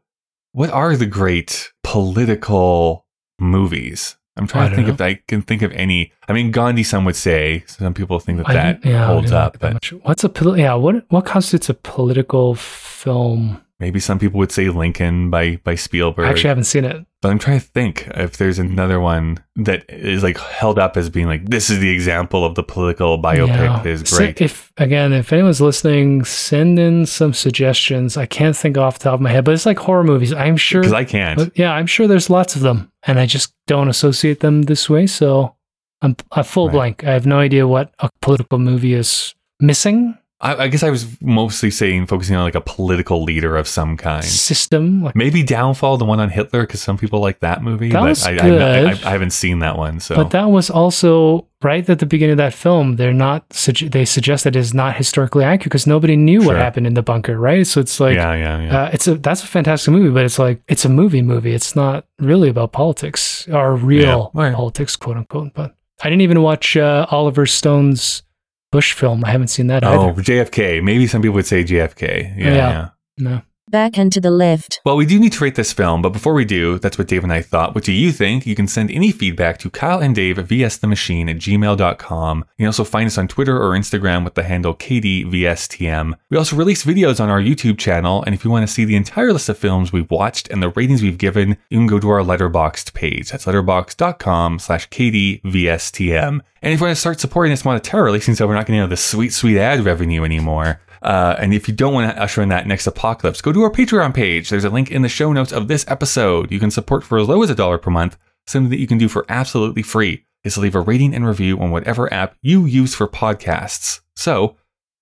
what 0.52 0.70
are 0.70 0.96
the 0.96 1.08
great 1.08 1.72
political 1.84 3.08
movies? 3.40 4.16
I'm 4.38 4.46
I 4.46 4.48
trying 4.48 4.70
to 4.70 4.76
think 4.76 4.88
if 4.88 5.02
I 5.02 5.16
can 5.28 5.42
think 5.42 5.64
of 5.64 5.72
any. 5.74 6.14
I 6.28 6.34
mean, 6.34 6.52
Gandhi, 6.52 6.84
some 6.84 7.04
would 7.06 7.18
say. 7.18 7.64
Some 7.68 7.94
people 7.94 8.20
think 8.20 8.38
that 8.38 8.48
that 8.48 8.86
yeah, 8.86 9.06
holds 9.08 9.32
up, 9.32 9.56
like 9.56 9.60
but 9.60 9.74
much. 9.74 9.94
what's 10.04 10.24
a 10.24 10.30
poli- 10.30 10.62
yeah? 10.62 10.76
What 10.76 11.04
what 11.10 11.26
constitutes 11.26 11.70
a 11.70 11.74
political 11.74 12.56
film? 12.56 13.62
Maybe 13.80 14.00
some 14.00 14.20
people 14.20 14.38
would 14.40 14.52
say 14.52 14.70
Lincoln 14.70 15.30
by 15.30 15.58
by 15.64 15.76
Spielberg. 15.76 16.26
I 16.28 16.30
actually 16.30 16.50
haven't 16.50 16.64
seen 16.66 16.86
it. 16.86 17.06
But 17.22 17.30
I'm 17.32 17.40
trying 17.40 17.60
to 17.60 17.66
think 17.66 18.08
if 18.16 18.38
there's 18.38 18.60
another 18.60 19.00
one 19.02 19.44
that 19.58 19.84
is 19.90 20.24
like 20.24 20.38
held 20.38 20.80
up 20.80 20.96
as 20.96 21.10
being 21.10 21.28
like 21.28 21.46
this 21.50 21.70
is 21.70 21.80
the 21.80 21.90
example 21.90 22.46
of 22.46 22.56
the 22.56 22.64
political 22.64 23.22
biopic 23.22 23.48
Yeah. 23.50 23.82
that 23.84 23.86
is 23.86 24.10
So 24.10 24.18
great. 24.18 24.40
if 24.40 24.72
again, 24.78 25.12
if 25.12 25.34
anyone's 25.34 25.60
listening, 25.60 26.24
send 26.24 26.80
in 26.80 27.06
some 27.06 27.34
suggestions. 27.34 28.16
I 28.16 28.26
can't 28.26 28.56
think 28.56 28.78
off 28.78 29.00
the 29.00 29.04
top 29.06 29.16
of 29.16 29.22
my 29.22 29.32
head, 29.32 29.44
but 29.44 29.54
it's 29.54 29.66
like 29.66 29.80
horror 29.80 30.04
movies. 30.06 30.32
I'm 30.34 30.56
sure. 30.56 30.82
Because 30.82 30.94
I 30.94 31.04
can't. 31.04 31.38
but 31.38 31.58
yeah, 31.58 31.74
I'm 31.74 31.88
sure 31.88 32.08
there's 32.08 32.30
lots 32.30 32.56
of 32.56 32.62
them, 32.62 32.92
and 33.06 33.20
I 33.20 33.26
just 33.26 33.54
don't 33.68 33.90
associate 33.90 34.40
them 34.40 34.62
this 34.64 34.90
way. 34.90 35.06
So 35.08 35.56
I'm 36.02 36.16
a 36.32 36.44
full 36.46 36.68
Right. 36.68 36.74
blank. 36.74 37.04
I 37.04 37.12
have 37.12 37.26
no 37.26 37.40
idea 37.40 37.68
what 37.68 37.94
a 38.00 38.10
political 38.22 38.60
movie 38.60 38.94
is 38.94 39.36
missing. 39.60 40.18
I, 40.42 40.56
I 40.56 40.68
guess 40.70 40.84
I 40.84 40.90
was 40.90 41.06
mostly 41.22 41.70
saying 41.70 42.06
focusing 42.06 42.36
on 42.36 42.44
like 42.44 42.56
a 42.56 42.62
political 42.62 43.24
leader 43.24 43.58
of 43.58 43.68
some 43.68 43.98
kind. 43.98 44.24
System 44.24 45.04
like 45.04 45.16
Maybe 45.16 45.44
Downfall, 45.44 45.98
the 45.98 46.06
one 46.06 46.20
on 46.22 46.30
Hitler, 46.30 46.62
because 46.62 46.82
some 46.82 46.98
people 46.98 47.20
like 47.20 47.42
that 47.42 47.62
movie. 47.62 47.90
That 47.90 48.00
but 48.00 48.10
was 48.10 48.24
I, 48.26 48.32
I, 48.32 48.38
good. 48.38 48.62
I, 48.88 48.92
I 48.92 49.12
haven't 49.12 49.32
seen 49.32 49.60
that 49.60 49.78
one. 49.78 50.00
So 50.00 50.16
But 50.16 50.32
that 50.32 50.46
was 50.46 50.70
also 50.70 51.48
right 51.62 51.88
at 51.90 52.00
the 52.00 52.06
beginning 52.06 52.32
of 52.32 52.38
that 52.38 52.54
film. 52.54 52.96
They're 52.96 53.14
not. 53.14 53.50
They 53.50 54.06
suggest 54.06 54.46
that 54.46 54.56
it's 54.56 54.74
not 54.74 54.96
historically 54.96 55.44
accurate 55.44 55.66
because 55.66 55.86
nobody 55.86 56.16
knew 56.16 56.42
what 56.46 56.56
happened 56.56 56.88
in 56.88 56.94
the 56.94 57.04
bunker, 57.04 57.38
right? 57.38 57.68
So 57.68 57.82
it's 57.82 58.00
like, 58.00 58.16
yeah, 58.16 58.34
yeah, 58.34 58.62
yeah. 58.62 58.84
uh, 58.84 58.90
it's 58.94 59.08
a 59.08 59.16
that's 59.16 59.44
a 59.44 59.48
fantastic 59.48 59.92
movie, 59.92 60.10
but 60.10 60.24
it's 60.24 60.40
like 60.40 60.62
it's 60.70 60.86
a 60.86 60.90
movie 60.90 61.22
movie. 61.22 61.54
It's 61.54 61.76
not 61.76 62.06
really 62.20 62.48
about 62.48 62.72
politics 62.72 63.46
or 63.50 63.76
real 63.76 64.32
Yeah, 64.34 64.42
right. 64.42 64.56
politics, 64.56 64.96
quote 64.96 65.18
unquote. 65.18 65.54
But 65.54 65.76
I 66.02 66.10
didn't 66.10 66.22
even 66.22 66.42
watch 66.42 66.78
uh, 66.78 67.08
Oliver 67.12 67.46
Stone's 67.46 68.24
Bush 68.72 68.94
film. 68.94 69.24
I 69.26 69.30
haven't 69.32 69.48
seen 69.48 69.68
that 69.68 69.84
oh, 69.84 70.10
either. 70.10 70.22
JFK. 70.22 70.84
Maybe 70.84 71.08
some 71.08 71.22
people 71.22 71.36
would 71.36 71.46
say 71.48 71.64
JFK. 71.64 72.38
Yeah, 72.38 72.46
Yeah. 72.46 72.54
yeah. 72.56 72.90
No. 73.18 73.42
Back 73.70 74.00
and 74.00 74.12
to 74.14 74.20
the 74.20 74.32
left. 74.32 74.82
Well, 74.84 74.96
we 74.96 75.06
do 75.06 75.20
need 75.20 75.34
to 75.34 75.44
rate 75.44 75.54
this 75.54 75.72
film, 75.72 76.02
but 76.02 76.10
before 76.10 76.34
we 76.34 76.44
do, 76.44 76.80
that's 76.80 76.98
what 76.98 77.08
Dave 77.08 77.24
and 77.24 77.32
I 77.32 77.44
thought. 77.44 77.76
What 77.76 77.84
do 77.84 77.92
you 77.92 78.12
think? 78.12 78.48
You 78.48 78.56
can 78.56 78.68
send 78.68 78.90
any 78.90 79.12
feedback 79.12 79.60
to 79.60 79.70
Kyle 79.70 80.00
and 80.00 80.16
Dave 80.16 80.38
vs 80.38 80.80
the 80.80 80.88
machine 80.88 81.30
at 81.30 81.36
gmail.com. 81.36 82.38
You 82.40 82.64
can 82.64 82.66
also 82.66 82.84
find 82.84 83.06
us 83.06 83.20
on 83.20 83.28
Twitter 83.28 83.62
or 83.62 83.78
Instagram 83.78 84.24
with 84.24 84.34
the 84.34 84.42
handle 84.42 84.74
KDVSTM. 84.74 86.14
We 86.32 86.38
also 86.38 86.56
release 86.56 86.84
videos 86.84 87.20
on 87.20 87.30
our 87.30 87.40
YouTube 87.40 87.78
channel, 87.78 88.24
and 88.24 88.34
if 88.34 88.44
you 88.44 88.50
want 88.50 88.68
to 88.68 88.74
see 88.74 88.86
the 88.86 88.96
entire 88.96 89.32
list 89.32 89.50
of 89.50 89.58
films 89.60 89.94
we've 89.94 90.10
watched 90.10 90.50
and 90.50 90.64
the 90.64 90.70
ratings 90.70 91.04
we've 91.04 91.20
given, 91.20 91.50
you 91.70 91.78
can 91.78 91.86
go 91.86 92.00
to 92.00 92.10
our 92.10 92.22
Letterboxd 92.22 92.96
page. 92.96 93.30
That's 93.30 93.46
letterboxd.com 93.46 94.58
slash 94.58 94.90
KDVSTM. 94.90 96.42
And 96.62 96.74
if 96.74 96.80
you 96.80 96.86
want 96.88 96.96
to 96.96 97.00
start 97.00 97.20
supporting 97.20 97.54
us 97.54 97.62
monetarily, 97.62 98.22
since 98.22 98.42
we're 98.42 98.56
not 98.56 98.66
getting 98.66 98.90
the 98.90 98.98
sweet, 98.98 99.32
sweet 99.32 99.60
ad 99.60 99.86
revenue 99.86 100.24
anymore, 100.24 100.82
uh, 101.02 101.36
and 101.40 101.54
if 101.54 101.68
you 101.68 101.74
don't 101.74 101.94
want 101.94 102.12
to 102.14 102.22
usher 102.22 102.42
in 102.42 102.50
that 102.50 102.68
next 102.68 102.88
apocalypse, 102.88 103.42
go 103.42 103.52
to 103.52 103.64
our 103.64 103.72
Patreon 103.72 104.14
page. 104.14 104.50
There's 104.50 104.64
a 104.66 104.70
link 104.70 104.92
in 104.92 105.02
the 105.02 105.10
show 105.10 105.32
notes 105.34 105.52
of 105.52 105.68
this 105.68 105.86
episode. 105.88 106.52
You 106.52 106.60
can 106.60 106.72
support 106.72 107.04
for 107.04 107.18
as 107.20 107.28
low 107.28 107.42
as 107.44 107.50
a 107.50 107.56
dollar 107.56 107.78
per 107.78 107.92
month, 107.92 108.18
something 108.48 108.70
that 108.70 108.80
you 108.80 108.88
can 108.88 108.98
do 108.98 109.08
for 109.10 109.26
absolutely 109.30 109.82
free 109.84 110.26
is 110.44 110.54
to 110.56 110.60
leave 110.62 110.76
a 110.76 110.80
rating 110.82 111.14
and 111.14 111.28
review 111.28 111.60
on 111.60 111.72
whatever 111.72 112.12
app 112.14 112.36
you 112.42 112.66
use 112.66 112.96
for 112.96 113.08
podcasts. 113.08 114.00
So 114.16 114.56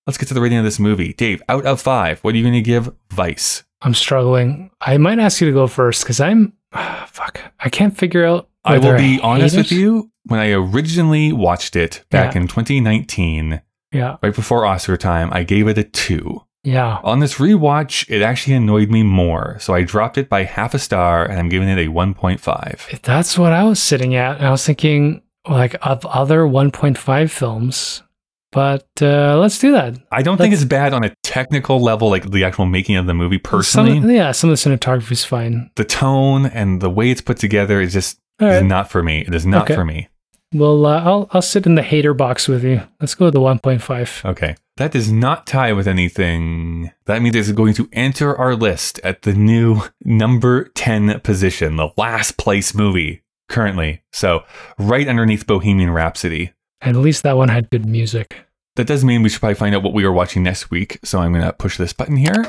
let's 0.06 0.18
get 0.18 0.26
to 0.28 0.34
the 0.34 0.40
rating 0.40 0.58
of 0.58 0.64
this 0.64 0.78
movie. 0.80 1.12
Dave, 1.12 1.42
out 1.48 1.64
of 1.64 1.80
five, 1.80 2.20
what 2.20 2.34
are 2.34 2.36
you 2.36 2.42
going 2.42 2.54
to 2.54 2.60
give 2.60 2.92
Vice? 3.12 3.62
I'm 3.80 3.94
struggling. 3.94 4.70
I 4.80 4.96
might 4.96 5.20
ask 5.20 5.40
you 5.40 5.46
to 5.46 5.52
go 5.54 5.66
first 5.68 6.02
because 6.02 6.20
I'm 6.20 6.52
fuck. 7.06 7.40
I 7.60 7.68
can't 7.68 7.96
figure 7.96 8.24
out. 8.24 8.48
I 8.64 8.78
will 8.78 8.96
be 8.98 9.20
honest 9.22 9.54
hate 9.54 9.60
with 9.62 9.72
you. 9.72 10.10
When 10.24 10.40
I 10.40 10.50
originally 10.50 11.32
watched 11.32 11.74
it 11.76 12.04
back 12.10 12.34
Yeah. 12.34 12.42
in 12.42 12.48
2019, 12.48 13.62
Yeah, 13.92 14.16
right 14.22 14.34
before 14.34 14.66
Oscar 14.66 14.96
time, 14.96 15.30
I 15.32 15.42
gave 15.44 15.66
it 15.68 15.78
a 15.78 15.84
two. 15.84 16.42
yeah. 16.64 16.98
On 17.04 17.20
this 17.20 17.36
rewatch, 17.36 18.08
it 18.10 18.20
actually 18.22 18.54
annoyed 18.54 18.90
me 18.90 19.02
more, 19.02 19.56
so 19.60 19.74
I 19.74 19.82
dropped 19.82 20.18
it 20.18 20.28
by 20.28 20.44
half 20.44 20.74
a 20.74 20.78
star 20.78 21.24
and 21.24 21.38
I'm 21.38 21.48
giving 21.48 21.68
it 21.68 21.78
a 21.78 21.88
1.5. 21.90 23.00
That's 23.02 23.38
what 23.38 23.52
I 23.52 23.64
was 23.64 23.80
sitting 23.82 24.14
at. 24.14 24.36
And 24.38 24.46
I 24.46 24.50
was 24.50 24.64
thinking, 24.66 25.22
like, 25.48 25.74
of 25.82 26.04
other 26.06 26.40
1.5 26.42 27.30
films. 27.30 28.02
But 28.50 28.86
uh, 29.02 29.38
let's 29.38 29.58
do 29.58 29.72
that. 29.72 29.98
I 30.10 30.22
don't 30.22 30.38
think 30.38 30.52
Let's- 30.52 30.62
it's 30.62 30.68
bad 30.68 30.94
on 30.94 31.04
a 31.04 31.14
technical 31.22 31.80
level, 31.80 32.08
like 32.08 32.30
the 32.30 32.44
actual 32.44 32.64
making 32.66 32.96
of 32.96 33.06
the 33.06 33.12
movie 33.14 33.36
personally. 33.38 34.00
Some, 34.00 34.10
yeah, 34.10 34.32
some 34.32 34.48
of 34.50 34.58
the 34.62 34.70
cinematography 34.70 35.12
is 35.12 35.24
fine. 35.24 35.70
the 35.76 35.84
tone 35.84 36.46
and 36.46 36.80
the 36.80 36.88
way 36.90 37.10
it's 37.10 37.20
put 37.20 37.36
together 37.36 37.78
is 37.80 37.92
just 37.92 38.18
All 38.40 38.48
is 38.48 38.62
not 38.62 38.90
for 38.90 39.02
me. 39.02 39.20
It 39.20 39.34
is 39.34 39.44
not 39.44 39.62
Okay. 39.64 39.74
for 39.74 39.84
me. 39.84 40.08
Well, 40.54 40.86
uh, 40.86 41.02
I'll 41.02 41.28
I'll 41.32 41.42
sit 41.42 41.66
in 41.66 41.74
the 41.74 41.82
hater 41.82 42.14
box 42.14 42.48
with 42.48 42.64
you. 42.64 42.82
Let's 43.00 43.14
go 43.14 43.26
with 43.26 43.34
the 43.34 43.40
1.5. 43.40 44.24
Okay. 44.30 44.56
That 44.78 44.92
does 44.92 45.10
not 45.10 45.46
tie 45.46 45.72
with 45.72 45.88
anything. 45.88 46.92
That 47.06 47.20
means 47.20 47.34
it's 47.34 47.50
going 47.50 47.74
to 47.74 47.88
enter 47.92 48.36
our 48.36 48.54
list 48.54 49.00
at 49.02 49.22
the 49.22 49.34
new 49.34 49.82
number 50.04 50.68
10 50.68 51.20
position, 51.20 51.74
the 51.74 51.90
last 51.96 52.38
place 52.38 52.74
movie 52.74 53.22
currently. 53.48 54.02
So, 54.12 54.44
right 54.78 55.08
underneath 55.08 55.46
Bohemian 55.46 55.90
Rhapsody. 55.90 56.52
At 56.80 56.94
least 56.94 57.24
that 57.24 57.36
one 57.36 57.48
had 57.48 57.70
good 57.70 57.86
music. 57.86 58.36
That 58.76 58.86
does 58.86 59.04
mean 59.04 59.24
we 59.24 59.30
should 59.30 59.40
probably 59.40 59.56
find 59.56 59.74
out 59.74 59.82
what 59.82 59.94
we 59.94 60.04
are 60.04 60.12
watching 60.12 60.44
next 60.44 60.70
week. 60.70 61.00
So, 61.02 61.18
I'm 61.18 61.32
going 61.32 61.44
to 61.44 61.52
push 61.52 61.76
this 61.76 61.92
button 61.92 62.16
here. 62.16 62.44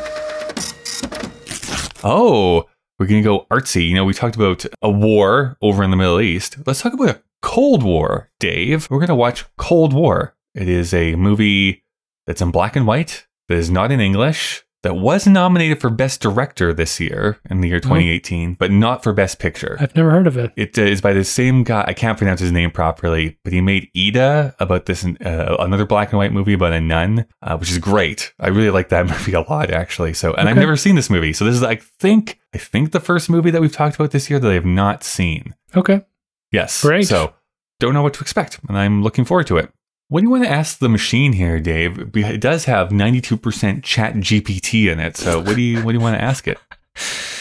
Oh, 2.04 2.70
we're 3.00 3.08
going 3.08 3.24
to 3.24 3.28
go 3.28 3.48
artsy. 3.50 3.88
You 3.90 3.96
know, 3.96 4.06
we 4.06 4.14
talked 4.14 4.36
about 4.36 4.66
a 4.84 4.90
war 4.90 5.58
over 5.62 5.84
in 5.84 5.90
the 5.90 5.98
Middle 5.98 6.22
East. 6.22 6.58
Let's 6.68 6.82
talk 6.82 6.94
about 6.94 7.10
a 7.10 7.22
Cold 7.42 7.84
War, 7.84 8.30
Dave. 8.40 8.90
We're 8.90 9.00
going 9.00 9.08
to 9.08 9.16
watch 9.16 9.46
Cold 9.58 9.94
War. 9.94 10.36
It 10.56 10.68
is 10.68 10.94
a 10.94 11.16
movie 11.16 11.84
that's 12.28 12.42
in 12.42 12.52
black 12.52 12.76
and 12.76 12.86
white. 12.86 13.28
that 13.48 13.56
is 13.58 13.72
not 13.72 13.92
in 13.92 14.00
English, 14.00 14.64
that 14.84 14.96
was 14.96 15.28
nominated 15.28 15.82
for 15.82 15.90
Best 15.90 16.22
Director 16.22 16.74
this 16.74 17.00
year 17.00 17.38
in 17.50 17.62
the 17.62 17.68
year 17.68 17.80
2018, 17.80 18.54
but 18.54 18.72
not 18.72 19.04
for 19.04 19.12
Best 19.12 19.40
Picture. 19.40 19.78
I've 19.80 19.96
never 19.96 20.12
heard 20.12 20.28
of 20.28 20.38
it. 20.38 20.54
It 20.56 20.78
uh, 20.78 20.84
is 20.84 21.02
by 21.02 21.14
the 21.14 21.26
same 21.26 21.64
guy. 21.64 21.84
I 21.86 21.94
can't 21.94 22.18
pronounce 22.18 22.40
his 22.40 22.52
name 22.52 22.72
properly, 22.72 23.38
but 23.44 23.52
he 23.52 23.60
made 23.60 23.90
Ida 23.96 24.56
about 24.60 24.86
this 24.86 25.04
uh, 25.06 25.58
another 25.60 25.86
black 25.86 26.12
and 26.12 26.18
white 26.18 26.32
movie 26.32 26.54
about 26.54 26.72
a 26.72 26.80
nun, 26.80 27.26
uh, 27.42 27.58
which 27.58 27.72
is 27.72 27.78
great. 27.78 28.34
I 28.40 28.48
really 28.48 28.70
like 28.70 28.90
that 28.90 29.06
movie 29.10 29.34
a 29.34 29.42
lot, 29.42 29.70
actually. 29.70 30.14
So, 30.14 30.34
and 30.34 30.48
I've 30.48 30.56
never 30.56 30.78
seen 30.78 30.96
this 30.96 31.10
movie, 31.10 31.34
so 31.34 31.44
this 31.44 31.56
is 31.56 31.64
I 31.64 31.76
think 31.76 32.40
I 32.54 32.58
think 32.58 32.92
the 32.92 33.02
first 33.02 33.30
movie 33.30 33.52
that 33.52 33.62
we've 33.62 33.74
talked 33.74 33.96
about 33.96 34.12
this 34.12 34.30
year 34.30 34.40
that 34.40 34.50
I 34.50 34.54
have 34.54 34.66
not 34.66 35.04
seen. 35.04 35.56
Okay. 35.76 36.06
Yes, 36.52 36.82
Great. 36.82 37.08
So, 37.08 37.34
don't 37.80 37.94
know 37.94 38.04
what 38.04 38.14
to 38.16 38.22
expect, 38.22 38.60
and 38.68 38.78
I'm 38.78 39.04
looking 39.04 39.26
forward 39.26 39.48
to 39.48 39.58
it. 39.58 39.72
What 40.08 40.22
do 40.22 40.26
you 40.26 40.32
want 40.32 40.44
to 40.44 40.50
ask 40.50 40.80
the 40.80 40.90
machine 40.90 41.34
here, 41.34 41.60
Dave? 41.60 42.16
It 42.16 42.42
does 42.42 42.66
have 42.66 42.90
92% 42.90 43.84
Chat 43.84 44.16
GPT 44.16 44.92
in 44.92 45.00
it. 45.00 45.16
So, 45.16 45.40
what 45.40 45.56
do 45.56 45.62
you 45.62 45.84
what 45.84 45.92
do 45.92 45.98
you 45.98 46.04
want 46.04 46.18
to 46.18 46.24
ask 46.24 46.48
it? 46.48 46.58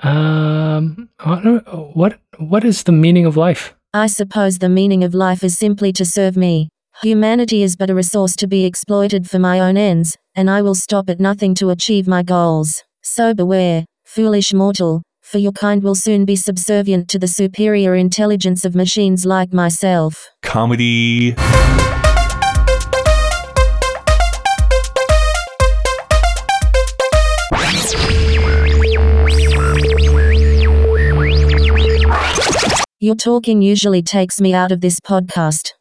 Um, 0.00 1.10
what 1.22 1.94
what 1.94 2.18
what 2.38 2.64
is 2.64 2.84
the 2.84 2.92
meaning 2.92 3.26
of 3.26 3.36
life? 3.36 3.74
I 3.92 4.06
suppose 4.06 4.58
the 4.58 4.70
meaning 4.70 5.04
of 5.04 5.12
life 5.12 5.44
is 5.44 5.58
simply 5.58 5.92
to 5.92 6.06
serve 6.06 6.34
me. 6.34 6.70
Humanity 7.02 7.62
is 7.62 7.76
but 7.76 7.90
a 7.90 7.94
resource 7.94 8.34
to 8.36 8.46
be 8.46 8.64
exploited 8.64 9.28
for 9.28 9.38
my 9.38 9.60
own 9.60 9.76
ends, 9.76 10.16
and 10.34 10.48
I 10.48 10.62
will 10.62 10.74
stop 10.74 11.10
at 11.10 11.20
nothing 11.20 11.54
to 11.56 11.68
achieve 11.68 12.08
my 12.08 12.22
goals. 12.22 12.84
So 13.02 13.34
beware, 13.34 13.84
foolish 14.04 14.54
mortal, 14.54 15.02
for 15.32 15.38
your 15.38 15.52
kind 15.52 15.82
will 15.82 15.94
soon 15.94 16.26
be 16.26 16.36
subservient 16.36 17.08
to 17.08 17.18
the 17.18 17.26
superior 17.26 17.94
intelligence 17.94 18.66
of 18.66 18.74
machines 18.74 19.24
like 19.24 19.50
myself. 19.50 20.28
Comedy. 20.42 21.34
Your 33.00 33.14
talking 33.14 33.62
usually 33.62 34.02
takes 34.02 34.38
me 34.38 34.52
out 34.52 34.70
of 34.70 34.82
this 34.82 35.00
podcast. 35.00 35.72